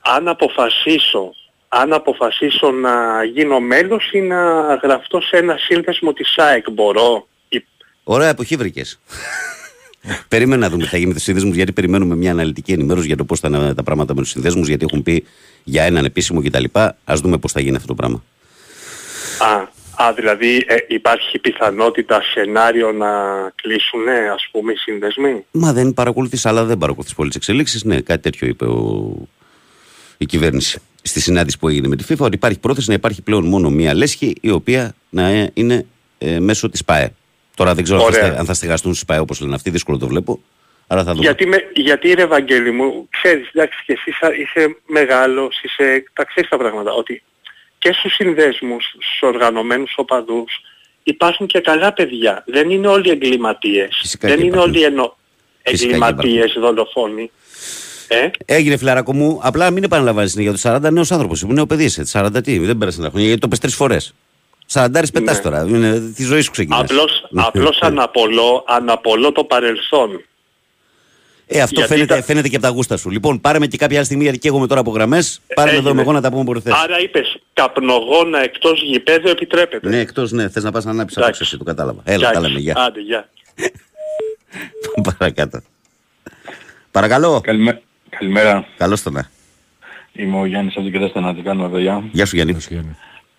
Αν 0.00 0.28
αποφασίσω, 0.28 1.34
αν 1.68 1.92
αποφασίσω 1.92 2.70
να 2.70 3.24
γίνω 3.24 3.60
μέλος 3.60 4.10
ή 4.12 4.20
να 4.20 4.74
γραφτώ 4.82 5.20
σε 5.20 5.36
ένα 5.36 5.56
σύνδεσμο 5.56 6.12
της 6.12 6.34
ΑΕΚ 6.36 6.70
μπορώ. 6.70 7.26
Ή- 7.48 7.64
Ωραία 8.04 8.28
εποχή 8.28 8.56
βρήκες. 8.56 9.00
Περίμενα 10.28 10.60
να 10.60 10.70
δούμε 10.70 10.82
τι 10.82 10.88
θα 10.88 10.96
γίνει 10.96 11.08
με 11.08 11.14
τους 11.14 11.22
συνδέσμους, 11.22 11.56
γιατί 11.56 11.72
περιμένουμε 11.72 12.16
μια 12.16 12.30
αναλυτική 12.30 12.72
ενημέρωση 12.72 13.06
για 13.06 13.16
το 13.16 13.24
πώς 13.24 13.40
θα 13.40 13.48
είναι 13.48 13.74
τα 13.74 13.82
πράγματα 13.82 14.14
με 14.14 14.20
τους 14.20 14.30
συνδέσμους, 14.30 14.68
γιατί 14.68 14.84
έχουν 14.88 15.02
πει 15.02 15.24
για 15.64 15.82
έναν 15.82 16.04
επίσημο 16.04 16.42
κτλ. 16.42 16.64
Α 16.78 16.92
δούμε 17.14 17.38
πώς 17.38 17.52
θα 17.52 17.60
γίνει 17.60 17.76
αυτό 17.76 17.88
το 17.88 17.94
πράγμα. 17.94 18.22
Α, 19.38 19.66
α, 20.02 20.12
δηλαδή 20.12 20.64
ε, 20.66 20.76
υπάρχει 20.88 21.38
πιθανότητα 21.38 22.22
σενάριο 22.22 22.92
να 22.92 23.08
κλείσουν 23.62 24.08
ας 24.34 24.48
πούμε 24.50 24.72
οι 24.72 24.76
σύνδεσμοι. 24.76 25.44
Μα 25.50 25.72
δεν 25.72 25.94
παρακολουθείς, 25.94 26.46
αλλά 26.46 26.64
δεν 26.64 26.78
παρακολουθείς 26.78 27.14
πολλές 27.14 27.34
εξελίξεις. 27.34 27.84
Ναι, 27.84 28.00
κάτι 28.00 28.22
τέτοιο 28.22 28.46
είπε 28.46 28.64
ο... 28.64 29.14
η 30.18 30.26
στη 31.02 31.20
συνάντηση 31.20 31.58
που 31.58 31.68
έγινε 31.68 31.88
με 31.88 31.96
τη 31.96 32.04
FIFA, 32.08 32.18
ότι 32.18 32.34
υπάρχει 32.34 32.58
πρόθεση 32.58 32.88
να 32.88 32.94
υπάρχει 32.94 33.22
πλέον 33.22 33.44
μόνο 33.46 33.70
μία 33.70 33.94
λέσχη 33.94 34.34
η 34.40 34.50
οποία 34.50 34.94
να 35.10 35.28
ε, 35.28 35.50
είναι 35.54 35.86
ε, 36.18 36.40
μέσω 36.40 36.68
της 36.68 36.84
ΠΑΕ. 36.84 37.12
Τώρα 37.54 37.74
δεν 37.74 37.84
ξέρω 37.84 37.98
αν 37.98 38.12
θα, 38.12 38.18
Ωραία. 38.18 38.28
στε- 38.28 38.38
αν 38.38 38.44
θα 38.46 38.54
στεγαστούν 38.54 38.94
στις 38.94 39.04
ΠΑΕ 39.04 39.18
όπως 39.18 39.40
λένε 39.40 39.54
αυτοί, 39.54 39.70
δύσκολο 39.70 39.98
το 39.98 40.06
βλέπω. 40.06 40.40
Άρα 40.86 41.04
θα 41.04 41.10
δούμε. 41.12 41.24
Γιατί, 41.24 41.46
με, 41.46 41.56
γιατί 41.74 42.12
ρε 42.12 42.22
Ευαγγέλη 42.22 42.70
μου, 42.70 43.08
ξέρεις, 43.10 43.48
εντάξει 43.48 43.82
και 43.86 43.92
εσύ 43.92 44.10
σα- 44.20 44.34
είσαι 44.34 44.76
μεγάλος, 44.86 45.60
είσαι, 45.62 46.04
τα 46.12 46.24
ξέρεις 46.24 46.50
τα 46.50 46.56
πράγματα, 46.56 46.92
ότι 46.92 47.22
και 47.80 47.92
στους 47.92 48.14
συνδέσμους, 48.14 48.84
στους 48.86 49.18
οργανωμένους 49.20 49.92
οπαδούς, 49.96 50.52
υπάρχουν 51.02 51.46
και 51.46 51.60
καλά 51.60 51.92
παιδιά. 51.92 52.44
Δεν 52.46 52.70
είναι 52.70 52.86
όλοι 52.88 53.10
εγκληματίες. 53.10 53.96
Φυσικά 54.00 54.28
Δεν 54.28 54.36
και 54.36 54.42
είναι 54.44 54.52
υπάρχουν. 54.54 54.74
όλοι 54.74 54.84
εννο... 54.84 55.16
Φυσικά 55.62 55.86
και 55.88 55.94
εγκληματίες, 55.94 56.52
δολοφόνοι. 56.58 57.30
Ε; 58.08 58.30
Έγινε 58.44 58.76
φιλαράκο 58.76 59.14
μου, 59.14 59.40
απλά 59.42 59.70
μην 59.70 59.82
επαναλαμβάνεις 59.82 60.34
για 60.38 60.52
το 60.52 60.58
40 60.62 60.92
νέο 60.92 61.04
άνθρωπος. 61.10 61.40
Ήμουν 61.42 61.54
νέο 61.54 61.66
παιδί, 61.66 61.84
έτσι. 61.84 62.02
40 62.12 62.42
τι, 62.42 62.58
δεν 62.58 62.78
πέρασε 62.78 63.00
ένα 63.00 63.08
χρόνια, 63.08 63.26
γιατί 63.26 63.40
το 63.40 63.48
πες 63.48 63.58
τρεις 63.58 63.74
φορές. 63.74 64.14
40 64.72 64.88
πετάς 65.12 65.36
Ναι. 65.36 65.42
τώρα. 65.42 65.64
Είναι, 65.68 66.12
τη 66.16 66.22
ζωή 66.24 66.40
σου 66.40 66.50
ξεκινάς. 66.50 66.80
Απλώς, 66.80 67.28
απλώς 67.34 67.78
αναπολώ, 67.80 68.64
αναπολώ 68.66 69.32
το 69.32 69.44
παρελθόν. 69.44 70.24
Ε, 71.52 71.60
αυτό 71.60 71.74
γιατί 71.80 71.92
φαίνεται, 71.94 72.14
τα- 72.14 72.22
φαίνεται 72.22 72.48
και 72.48 72.56
από 72.56 72.64
τα 72.64 72.70
γούστα 72.70 72.96
σου. 72.96 73.10
Λοιπόν, 73.10 73.40
πάρε 73.40 73.58
με 73.58 73.66
και 73.66 73.76
κάποια 73.76 73.96
άλλη 73.96 74.04
στιγμή, 74.04 74.22
γιατί 74.22 74.38
καίγομαι 74.38 74.66
τώρα 74.66 74.80
από 74.80 74.90
γραμμές. 74.90 75.40
Πάρε 75.54 75.70
με 75.70 75.76
εδώ 75.76 75.80
έγινε. 75.88 75.94
με 75.94 76.00
εγώ 76.02 76.12
να 76.12 76.20
τα 76.20 76.30
πούμε 76.30 76.42
μπορεί 76.42 76.60
θες. 76.60 76.72
Άρα 76.72 77.00
είπες, 77.00 77.38
καπνογόνα 77.52 78.42
εκτός 78.42 78.82
γηπέδου 78.82 79.28
επιτρέπεται. 79.28 79.88
Ναι, 79.88 79.98
εκτός, 79.98 80.32
ναι, 80.32 80.48
θες 80.48 80.62
να 80.62 80.70
πας 80.72 80.84
να 80.84 80.90
ανάψεις 80.90 81.16
Εντάξει. 81.16 81.34
απόξεση, 81.42 81.58
το 81.58 81.64
κατάλαβα. 81.64 82.02
Έλα, 82.04 82.22
τα 82.24 82.28
Εντάξει. 82.30 82.48
λέμε, 82.48 82.60
γεια. 82.60 82.74
Άντε, 82.78 83.00
γεια. 83.00 83.28
Παρακάτω. 85.18 85.60
Παρακαλώ. 86.90 87.40
Καλημέ- 87.40 87.80
Καλημέρα. 88.08 88.66
Καλώς 88.76 89.02
το 89.02 89.10
να. 89.10 89.30
Είμαι 90.12 90.38
ο 90.40 90.44
Γιάννης 90.44 90.74
από 90.74 90.82
την 90.84 90.92
Κεδέστα 90.92 91.34
τι 91.34 91.40
κάνουμε 91.42 91.68
παιδιά. 91.68 92.04
Γεια 92.12 92.26
σου 92.26 92.36
Γιάννη. 92.36 92.56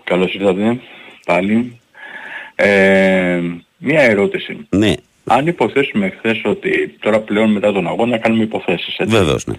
Καλώς 0.03 0.33
ήρθατε 0.33 0.79
πάλι. 1.25 1.79
Ε, 2.55 3.41
μία 3.77 4.01
ερώτηση. 4.01 4.67
Ναι, 4.69 4.93
Αν 5.23 5.47
υποθέσουμε 5.47 6.09
χθες 6.09 6.41
ότι 6.43 6.95
τώρα 6.99 7.19
πλέον 7.19 7.51
μετά 7.51 7.71
τον 7.71 7.87
αγώνα 7.87 8.17
κάνουμε 8.17 8.43
υποθέσεις, 8.43 8.97
έτσι. 8.97 9.17
βεβαίως, 9.17 9.45
ναι. 9.45 9.55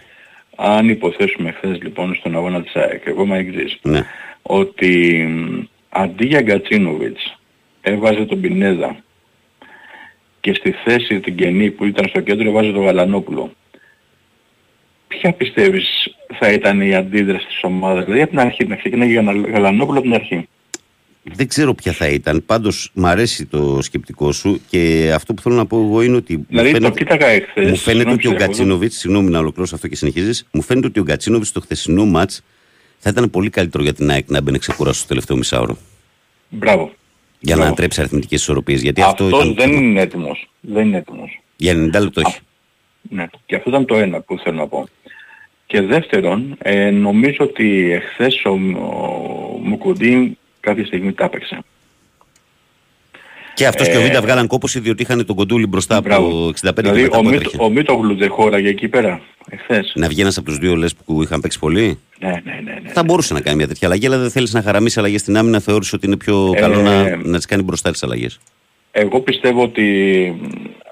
Αν 0.57 0.89
υποθέσουμε 0.89 1.51
χθες 1.51 1.83
λοιπόν 1.83 2.15
στον 2.15 2.37
αγώνα 2.37 2.63
της 2.63 2.75
ΑΕΚ, 2.75 3.07
εγώ 3.07 3.23
είμαι 3.23 3.39
εξής, 3.39 3.79
ναι. 3.83 4.05
ότι 4.43 5.25
μ, 5.29 5.63
αντί 5.89 6.27
για 6.27 6.41
Γκατσίνοβιτς 6.41 7.39
έβαζε 7.81 8.25
τον 8.25 8.41
Πινέδα 8.41 8.97
και 10.41 10.55
στη 10.55 10.75
θέση 10.85 11.21
την 11.21 11.37
κενή 11.37 11.71
που 11.71 11.85
ήταν 11.85 12.09
στο 12.09 12.21
κέντρο 12.21 12.49
έβαζε 12.49 12.73
τον 12.73 12.85
Γαλανόπουλο. 12.85 13.53
Ποια 15.09 15.33
πιστεύεις 15.33 16.17
θα 16.39 16.53
ήταν 16.53 16.81
η 16.81 16.95
αντίδραση 16.95 17.47
της 17.47 17.59
ομάδας, 17.63 18.05
δηλαδή 18.05 18.23
από 18.23 18.31
την 18.31 18.41
αρχή, 18.41 18.67
να 18.67 18.77
ξεκινάει 18.77 19.11
για 19.11 19.23
Γαλανόπουλο 19.53 19.99
από 19.99 20.07
την 20.09 20.15
αρχή. 20.15 20.49
Δεν 21.25 21.49
ξέρω 21.49 21.75
ποια 21.75 21.93
θα 21.93 22.09
ήταν. 22.09 22.43
Πάντως, 22.47 22.91
μ' 22.95 23.07
αρέσει 23.07 23.47
το 23.47 23.79
σκεπτικό 23.83 24.33
σου 24.33 24.61
και 24.69 25.11
αυτό 25.15 25.35
που 25.35 25.43
θέλω 25.43 25.55
να 25.55 25.67
πω 25.67 25.77
εγώ 25.85 26.03
είναι 26.03 26.17
ότι. 26.17 26.37
μου 26.37 26.47
Δηλαδή 26.49 26.71
το 26.71 26.77
φαίνεται- 26.77 26.99
κοίταγα 26.99 27.27
εχθές. 27.27 27.69
Μου 27.71 27.77
φαίνεται 27.77 27.79
συγγνώμη, 27.81 28.13
ότι 28.13 28.27
ο 28.27 28.31
σε 28.31 28.37
διακόπτω. 28.37 28.45
Γκατσίνοβιτ, 28.45 28.93
συγγνώμη 28.93 29.31
να 29.31 29.39
ολοκληρώσω 29.39 29.75
αυτό 29.75 29.89
και 29.89 29.97
συνεχίζεις, 29.97 30.47
μου 30.53 30.63
φαίνεται 30.63 30.87
ότι 30.87 31.01
ο 31.01 31.03
Γκατσίνοβιτ 31.03 31.47
στο 31.47 31.61
χθεσινό 31.61 32.05
ματ 32.07 32.31
θα 32.99 33.11
ήταν 33.11 33.31
πολύ 33.31 33.51
καλύτερο 33.51 33.83
για 33.83 33.93
την 33.93 34.11
ΑΕΚ 34.11 34.31
να 34.31 34.41
μπαίνει 34.41 34.59
ξεκούραστο 34.59 34.99
στο 34.99 35.09
τελευταίο 35.09 35.37
μισάωρο. 35.37 35.77
Μπράβο. 36.49 36.83
Για 36.85 36.93
να 37.41 37.55
Μπράβο. 37.55 37.63
ανατρέψει 37.63 38.01
αριθμητικές 38.01 38.41
ισορροπίες. 38.41 38.83
Γιατί 38.83 39.03
αυτό 39.03 39.25
Αυτός 39.25 39.45
ήταν. 39.45 39.55
δεν 39.55 39.83
είναι 39.83 40.01
έτοιμος. 40.01 40.49
Δεν 40.61 40.87
είναι 40.87 40.97
έτοιμος. 40.97 41.41
Για 41.57 41.73
90 41.75 42.01
λεπτό 42.01 42.23
όχι. 42.27 42.39
Ναι. 43.11 43.27
Και 43.47 43.57
αυτό 43.57 43.71
ήταν 43.71 43.85
το 43.85 43.97
ένα 43.97 44.21
που 44.21 44.39
θέλω 44.39 44.57
να 44.57 44.67
πω. 44.67 44.89
Και 45.67 45.81
δεύτερον, 45.81 46.57
ε, 46.59 46.91
νομίζω 46.91 47.37
ότι 47.39 47.91
εχθές 47.93 48.45
ο, 48.45 48.51
ο 48.51 49.61
Μουκουντή 49.63 50.37
κάποια 50.63 50.87
στιγμή 50.87 51.13
τα 51.13 51.25
έπαιξε. 51.25 51.59
Και 53.55 53.67
αυτός 53.67 53.89
και 53.89 53.97
ο 53.97 54.01
ε, 54.01 54.03
Βίντα 54.05 54.21
βγάλαν 54.21 54.47
κόπωση 54.47 54.81
διότι 54.81 55.03
είχαν 55.03 55.27
τον 55.27 55.37
κοντούλι 55.37 55.67
μπροστά 55.67 55.97
από 55.97 56.09
το 56.09 56.49
65 56.49 56.53
και 56.75 56.81
Δηλαδή 56.81 57.03
μετά 57.03 57.19
ο, 57.19 57.21
που 57.23 57.29
Μίτ, 57.29 57.35
έτρεχε. 57.41 57.57
ο 57.61 57.69
Μίτογλου 57.71 58.15
δεν 58.17 58.31
χώραγε 58.31 58.69
εκεί 58.69 58.89
πέρα 58.89 59.21
εχθές. 59.49 59.93
Να 59.97 60.09
βγει 60.09 60.21
ένας 60.21 60.37
από 60.37 60.47
τους 60.47 60.59
δύο 60.59 60.75
λες 60.77 60.95
που 60.95 61.23
είχαν 61.23 61.41
παίξει 61.41 61.59
πολύ; 61.59 61.99
Ναι, 62.19 62.29
ναι, 62.29 62.61
ναι. 62.65 62.81
ναι. 62.83 62.89
Θα 62.91 63.05
μπορούσε 63.05 63.35
να 63.35 63.41
κάνει 63.41 63.57
μια 63.57 63.67
τέτοια 63.69 63.89
αλλαγή, 63.89 64.07
αλλά 64.07 64.19
δεν 64.19 64.31
θέλεις 64.31 64.53
να 64.53 64.63
χαραμίσεις 64.63 64.99
αλλαγές 64.99 65.21
στην 65.21 65.37
άμυνα. 65.37 65.61
Θεώρησες 65.61 65.93
ότι 65.93 66.07
είναι 66.07 66.17
πιο 66.17 66.53
Ε, 66.57 66.61
καλό 66.61 66.81
να, 66.83 67.17
να 67.17 67.37
τις 67.37 67.47
κάνει 67.47 67.63
μπροστά 67.63 67.91
τις 67.91 68.03
αλλαγές. 68.03 68.39
Εγώ 68.93 69.21
πιστεύω 69.21 69.63
ότι 69.63 69.83
μ, 70.41 70.47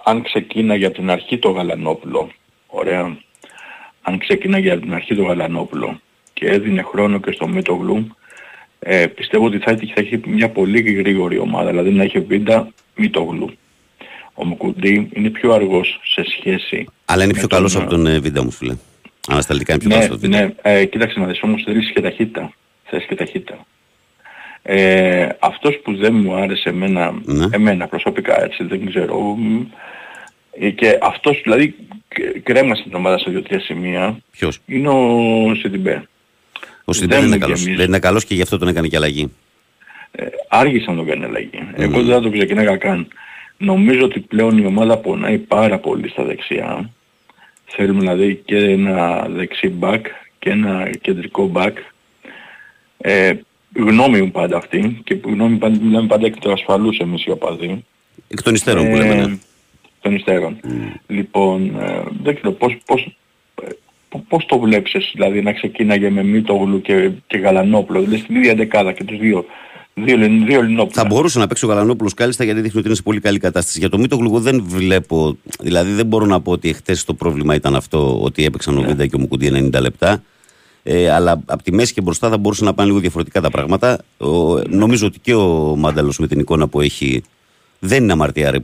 αν 0.04 0.22
ξεκίναγε 0.22 0.86
από 0.86 0.94
την 0.94 1.10
αρχή 1.10 1.38
το 1.38 1.50
Γαλανόπουλο, 1.50 2.30
ωραία, 2.66 3.16
αν 4.02 4.18
ξεκίναγε 4.18 4.70
από 4.70 4.80
την 4.80 4.94
αρχή 4.94 5.14
το 5.14 5.22
Γαλανόπουλο 5.22 6.00
και 6.32 6.46
έδινε 6.46 6.82
χρόνο 6.82 7.20
και 7.20 7.30
στο 7.32 7.48
Μίτογλου, 7.48 8.16
ε, 8.82 9.06
πιστεύω 9.06 9.44
ότι 9.46 9.58
θα, 9.58 9.70
έχει- 9.70 9.92
θα 9.94 10.00
έχει 10.00 10.20
μια 10.24 10.48
πολύ 10.48 10.80
γρήγορη 10.80 11.38
ομάδα, 11.38 11.70
δηλαδή 11.70 11.90
να 11.90 12.02
έχει 12.02 12.20
βίντα 12.20 12.68
Μίτογλου. 12.96 13.50
Ο 14.34 14.44
Μουκουντή 14.44 15.08
είναι 15.12 15.30
πιο 15.30 15.52
αργός 15.52 16.00
σε 16.04 16.24
σχέση... 16.30 16.86
Αλλά 17.04 17.22
είναι 17.24 17.32
με 17.32 17.38
πιο 17.38 17.48
τον, 17.48 17.58
καλός 17.58 17.74
ε, 17.74 17.78
από 17.78 17.90
τον 17.90 18.06
ε, 18.06 18.18
Βίντα 18.18 18.44
μου, 18.44 18.50
φίλε. 18.50 18.76
Ανασταλτικά 19.28 19.72
είναι 19.72 19.80
πιο 19.82 19.90
καλός 19.90 20.08
ναι, 20.08 20.14
από 20.14 20.20
τον 20.22 20.30
Βίντα. 20.30 20.52
ναι, 20.64 20.78
ε, 20.80 20.84
κοίταξε 20.84 21.18
να 21.20 21.26
δεις 21.26 21.42
όμως 21.42 21.62
θέλεις 21.62 21.90
και 21.92 22.00
ταχύτητα. 22.00 22.52
Θες 22.84 23.04
και 23.08 23.14
ταχύτητα. 23.14 23.66
Ε, 24.62 25.28
αυτός 25.38 25.78
που 25.82 25.96
δεν 25.96 26.14
μου 26.14 26.34
άρεσε 26.34 26.68
εμένα, 26.68 27.14
Ναι. 27.24 27.46
εμένα 27.50 27.86
προσωπικά 27.86 28.42
έτσι, 28.44 28.64
δεν 28.64 28.86
ξέρω, 28.86 29.20
μ, 29.20 29.62
ε, 30.60 30.70
και 30.70 30.98
αυτός 31.02 31.40
δηλαδή 31.42 31.74
κ- 32.08 32.42
κρέμασε 32.42 32.82
την 32.82 32.94
ομάδα 32.94 33.18
σε 33.18 33.30
δύο-τρία 33.30 33.60
σημεία, 33.60 34.18
Ποιος; 34.30 34.58
είναι 34.66 34.88
ο 34.88 35.54
Σιντιμπέ. 35.54 36.08
Ο 36.90 36.92
Σιντέ 36.92 37.06
δεν 37.14 37.18
δεν 37.18 37.26
είναι 37.26 37.36
μου 37.36 37.40
καλός. 37.42 37.58
γεμίζει. 37.60 37.76
Δεν 37.78 37.86
είναι 37.88 37.98
καλός 37.98 38.24
και 38.24 38.34
γι' 38.34 38.42
αυτό 38.42 38.58
τον 38.58 38.68
έκανε 38.68 38.88
και 38.88 38.96
αλλαγή. 38.96 39.32
Ε, 40.12 40.24
άργησε 40.48 40.90
να 40.90 40.96
τον 40.96 41.06
κάνει 41.06 41.24
αλλαγή. 41.24 41.50
Εγώ 41.76 42.02
δεν 42.02 42.14
θα 42.14 42.20
τον 42.20 42.32
ξεκινάγα 42.32 42.76
καν. 42.76 43.08
Νομίζω 43.56 44.04
ότι 44.04 44.20
πλέον 44.20 44.58
η 44.58 44.66
ομάδα 44.66 44.96
πονάει 44.98 45.38
πάρα 45.38 45.78
πολύ 45.78 46.08
στα 46.08 46.24
δεξιά. 46.24 46.90
Θέλουμε 47.66 48.00
δηλαδή 48.00 48.42
και 48.44 48.56
ένα 48.56 49.26
δεξί 49.30 49.74
back 49.80 50.00
και 50.38 50.50
ένα 50.50 50.90
κεντρικό 51.00 51.50
back. 51.54 51.72
Ε, 52.98 53.32
γνώμη 53.76 54.20
μου 54.22 54.30
πάντα 54.30 54.56
αυτή 54.56 55.00
και 55.04 55.14
που 55.14 55.28
γνώμη 55.30 55.56
πάντα, 55.56 55.78
μιλάμε 55.82 56.06
πάντα 56.06 56.26
εκ 56.26 56.36
του 56.38 56.52
ασφαλούς 56.52 56.98
εμείς 56.98 57.24
οι 57.24 57.30
οπαδοί. 57.30 57.84
Εκ 58.28 58.42
των 58.42 58.54
υστέρων 58.54 58.90
που 58.90 58.96
λέμε. 58.96 59.14
ναι. 59.14 59.38
Των 60.00 60.14
υστέρων. 60.14 60.60
Λοιπόν, 61.06 61.76
ε, 61.80 62.02
δεν 62.22 62.34
ξέρω 62.34 62.52
πώς, 62.52 62.76
πώς, 62.86 63.00
ε, 63.02 63.10
π- 63.10 63.19
πώς 64.28 64.46
το 64.46 64.58
βλέπεις 64.58 64.94
εσύ, 64.94 65.10
δηλαδή 65.14 65.42
να 65.42 65.52
ξεκίναγε 65.52 66.10
με 66.10 66.22
Μίτογλου 66.22 66.80
και, 66.80 67.10
και 67.26 67.38
Γαλανόπουλο, 67.38 68.00
δηλαδή 68.00 68.18
στην 68.18 68.36
ίδια 68.36 68.54
δεκάδα 68.54 68.92
και 68.92 69.04
τους 69.04 69.18
δύο, 69.18 69.44
δύο, 69.94 70.14
Ελλην- 70.14 70.46
δύο 70.46 70.60
Ελληνόπουλα. 70.60 71.02
Θα 71.02 71.08
μπορούσε 71.08 71.38
να 71.38 71.46
παίξει 71.46 71.64
ο 71.64 71.68
Γαλανόπουλος 71.68 72.14
κάλλιστα 72.14 72.44
γιατί 72.44 72.60
δείχνει 72.60 72.78
ότι 72.78 72.86
είναι 72.86 72.96
σε 72.96 73.02
πολύ 73.02 73.20
καλή 73.20 73.38
κατάσταση. 73.38 73.78
Για 73.78 73.88
το 73.88 73.98
Μήτογλου 73.98 74.26
εγώ 74.26 74.40
δεν 74.40 74.62
βλέπω, 74.66 75.36
δηλαδή 75.60 75.92
δεν 75.92 76.06
μπορώ 76.06 76.26
να 76.26 76.40
πω 76.40 76.52
ότι 76.52 76.68
εχθέ 76.68 76.96
το 77.06 77.14
πρόβλημα 77.14 77.54
ήταν 77.54 77.74
αυτό 77.74 78.20
ότι 78.22 78.44
έπαιξαν 78.44 78.78
ο 78.78 78.82
Βίντα 78.82 79.06
και 79.06 79.16
ο 79.16 79.18
Μουκουντή 79.18 79.70
90 79.74 79.80
λεπτά. 79.80 80.22
Ε, 80.82 81.10
αλλά 81.10 81.42
από 81.46 81.62
τη 81.62 81.72
μέση 81.72 81.92
και 81.92 82.00
μπροστά 82.00 82.28
θα 82.28 82.38
μπορούσαν 82.38 82.66
να 82.66 82.74
πάνε 82.74 82.88
λίγο 82.88 83.00
διαφορετικά 83.00 83.40
τα 83.40 83.50
πράγματα. 83.50 83.98
Ο, 84.18 84.58
νομίζω 84.68 85.06
ότι 85.06 85.18
και 85.18 85.34
ο 85.34 85.74
Μάνταλος 85.76 86.18
με 86.18 86.26
την 86.26 86.38
εικόνα 86.40 86.68
που 86.68 86.80
έχει 86.80 87.22
δεν 87.78 88.02
είναι 88.02 88.12
αμαρτία, 88.12 88.50
ρε, 88.50 88.58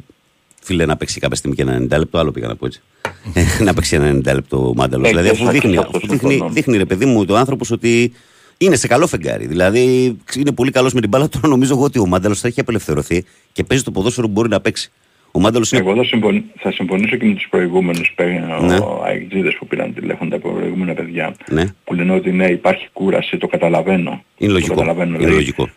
φίλε, 0.66 0.86
να 0.86 0.96
παίξει 0.96 1.20
κάποια 1.20 1.36
στιγμή 1.36 1.56
και 1.56 1.62
ένα 1.62 1.76
90 1.94 1.98
λεπτό. 1.98 2.18
Άλλο 2.18 2.30
πήγα 2.30 2.46
να 2.46 2.56
πω 2.56 2.66
έτσι. 2.66 2.80
Ε, 3.34 3.62
να 3.62 3.74
παίξει 3.74 3.94
ένα 3.96 4.10
90 4.30 4.34
λεπτό 4.34 4.68
ο 4.68 4.72
Μάνταλος. 4.74 5.06
Ε, 5.06 5.10
δηλαδή, 5.10 5.28
και 5.28 5.34
αφού 5.34 5.44
θα- 5.44 5.50
δείχνει, 5.50 5.76
αυτός 5.76 5.94
αφού 5.96 6.04
είναι 6.06 6.12
δείχνει, 6.14 6.28
προφανώς. 6.30 6.54
δείχνει, 6.54 6.76
ρε 6.76 6.84
παιδί 6.84 7.04
μου, 7.04 7.24
το 7.24 7.36
άνθρωπος 7.36 7.70
ότι 7.70 8.12
είναι 8.58 8.76
σε 8.76 8.86
καλό 8.86 9.06
φεγγάρι. 9.06 9.46
Δηλαδή 9.46 10.16
είναι 10.36 10.52
πολύ 10.52 10.70
καλός 10.70 10.92
με 10.92 11.00
την 11.00 11.08
μπάλα. 11.08 11.28
Τώρα 11.28 11.48
νομίζω 11.48 11.74
εγώ 11.74 11.84
ότι 11.84 11.98
ο 11.98 12.06
Μάνταλος 12.06 12.40
θα 12.40 12.48
έχει 12.48 12.60
απελευθερωθεί 12.60 13.24
και 13.52 13.64
παίζει 13.64 13.84
το 13.84 13.90
ποδόσφαιρο 13.90 14.26
που 14.26 14.32
μπορεί 14.32 14.48
να 14.48 14.60
παίξει. 14.60 14.90
Ο 15.30 15.40
Μάνταλος 15.40 15.72
είναι. 15.72 15.80
Εγώ 15.80 15.96
θα, 15.96 16.04
συμφων... 16.04 16.44
θα 16.58 16.72
συμφωνήσω 16.72 17.16
και 17.16 17.24
με 17.26 17.34
τους 17.34 17.46
προηγούμενους 17.50 18.12
παί- 18.16 18.40
Ναι. 18.60 18.76
ο 18.76 19.02
αεκτζίδες 19.06 19.54
που 19.58 19.66
πήραν 19.66 19.94
τηλέφωνο 19.94 20.30
τα 20.30 20.38
προηγούμενα 20.38 20.94
παιδιά 20.94 21.34
Ναι, 21.50 21.64
που 21.84 21.94
λένε 21.94 22.12
ότι 22.12 22.32
ναι 22.32 22.46
υπάρχει 22.46 22.88
κούραση, 22.92 23.36
το 23.36 23.46
καταλαβαίνω. 23.46 24.10
είναι 24.38 24.48
Το 24.48 24.52
λογικό. 24.52 24.74
καταλαβαίνω, 24.74 25.08
Είναι 25.08 25.18
δηλαδή, 25.18 25.34
λογικό. 25.34 25.68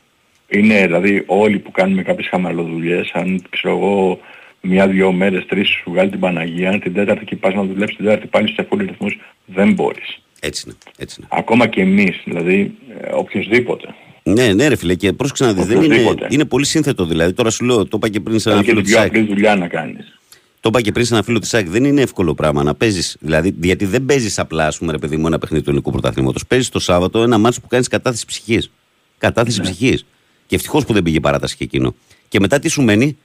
Είναι 0.52 0.86
δηλαδή 0.86 1.24
όλοι 1.26 1.60
που 1.60 1.72
κάνουμε 1.72 2.02
κάποιες 2.04 2.28
χαμαλοδουλειές, 2.28 3.10
αν 3.14 3.44
ξέρω 3.50 3.76
εγώ 3.78 4.20
μια-δυο 4.62 5.12
μέρες, 5.12 5.46
τρεις 5.46 5.68
σου 5.68 5.84
βγάλει 5.92 6.10
την 6.10 6.20
Παναγία, 6.20 6.80
την 6.80 6.94
τέταρτη 6.94 7.26
και 7.26 7.36
πας 7.36 7.54
να 7.54 7.64
δουλέψεις 7.64 7.96
την 7.98 8.06
τέταρτη 8.06 8.28
πάλι 8.28 8.48
σε 8.48 8.68
full 8.72 8.78
ρυθμούς, 8.80 9.20
δεν 9.46 9.74
μπορείς. 9.74 10.20
Έτσι 10.40 10.64
είναι. 10.66 10.76
Έτσι 10.98 11.16
είναι. 11.20 11.28
Ακόμα 11.32 11.68
και 11.68 11.82
εμείς, 11.82 12.22
δηλαδή 12.26 12.72
ε, 13.02 13.10
οποιοδήποτε. 13.14 13.94
Ναι, 14.24 14.54
ναι, 14.54 14.68
ρε 14.68 14.76
φίλε, 14.76 14.94
και 14.96 15.14
πρόσεξε 15.14 15.46
να 15.46 15.54
δεις, 15.54 15.66
δεν 15.66 15.76
είναι, 15.82 15.86
Οπωσδήποτε. 15.96 16.28
είναι 16.30 16.46
πολύ 16.46 16.66
σύνθετο 16.66 17.06
δηλαδή. 17.06 17.34
Τώρα 17.34 17.50
σου 17.50 17.66
λέω, 17.66 17.84
το 17.86 17.90
είπα 17.96 18.10
και 18.10 18.20
πριν 18.20 18.40
σε 18.40 18.50
ένα 18.50 18.58
Είναι 18.58 18.66
και 18.68 18.72
φίλο 18.72 18.84
την 18.84 18.92
της 18.94 19.02
πιο 19.02 19.04
ΣΑΚ. 19.04 19.16
απλή 19.16 19.34
δουλειά 19.34 19.56
να 19.56 19.68
κάνεις. 19.68 20.20
Το 20.60 20.70
είπα 20.70 20.82
και 20.82 20.92
πριν 20.92 21.06
σε 21.06 21.14
ένα 21.14 21.24
φίλο 21.24 21.40
της 21.40 21.50
ΣΑΚ. 21.50 21.70
Δεν 21.70 21.84
είναι 21.84 22.02
εύκολο 22.02 22.34
πράγμα 22.34 22.64
να 22.64 22.76
παίζεις. 22.76 23.18
Δηλαδή, 23.20 23.56
γιατί 23.62 23.86
δεν 23.86 24.06
παίζεις 24.06 24.40
απλά, 24.40 24.68
ας 24.68 24.78
πούμε, 24.78 24.92
ρε 24.92 24.98
παιδί 24.98 25.18
μου, 25.18 25.28
ένα 25.28 25.38
παιχνίδι 25.38 25.64
του 25.64 25.70
ελληνικού 25.70 25.92
πρωταθλήματος. 25.92 26.46
Παίζεις 26.48 26.70
το 26.70 26.80
Σάββατο 26.80 27.22
ένα 27.24 27.38
μάτσο 27.38 27.62
που 27.62 27.68
κάνεις 27.68 27.88
κατάθεση 27.88 28.26
ψυχής. 28.26 28.72
Κατάθεση 29.18 29.58
Ναι. 29.60 29.64
ψυχής. 29.70 30.06
Και 30.48 30.56
ευτυχώς 30.56 30.86
που 30.86 30.94
δεν 30.94 31.04
πήγε 31.04 31.20
παράταση 31.20 31.56
και 31.58 31.64
εκείνο. 31.64 31.96
Και 32.28 32.40
μετά 32.40 32.60
τι 32.60 32.68
σου 32.70 32.82
μένει, 32.82 33.18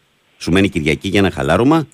σου 0.45 0.53
μένει 0.53 0.69
Κυριακή 0.69 1.09
για 1.09 1.19
ένα 1.21 1.31
χαλάρωμα 1.31 1.87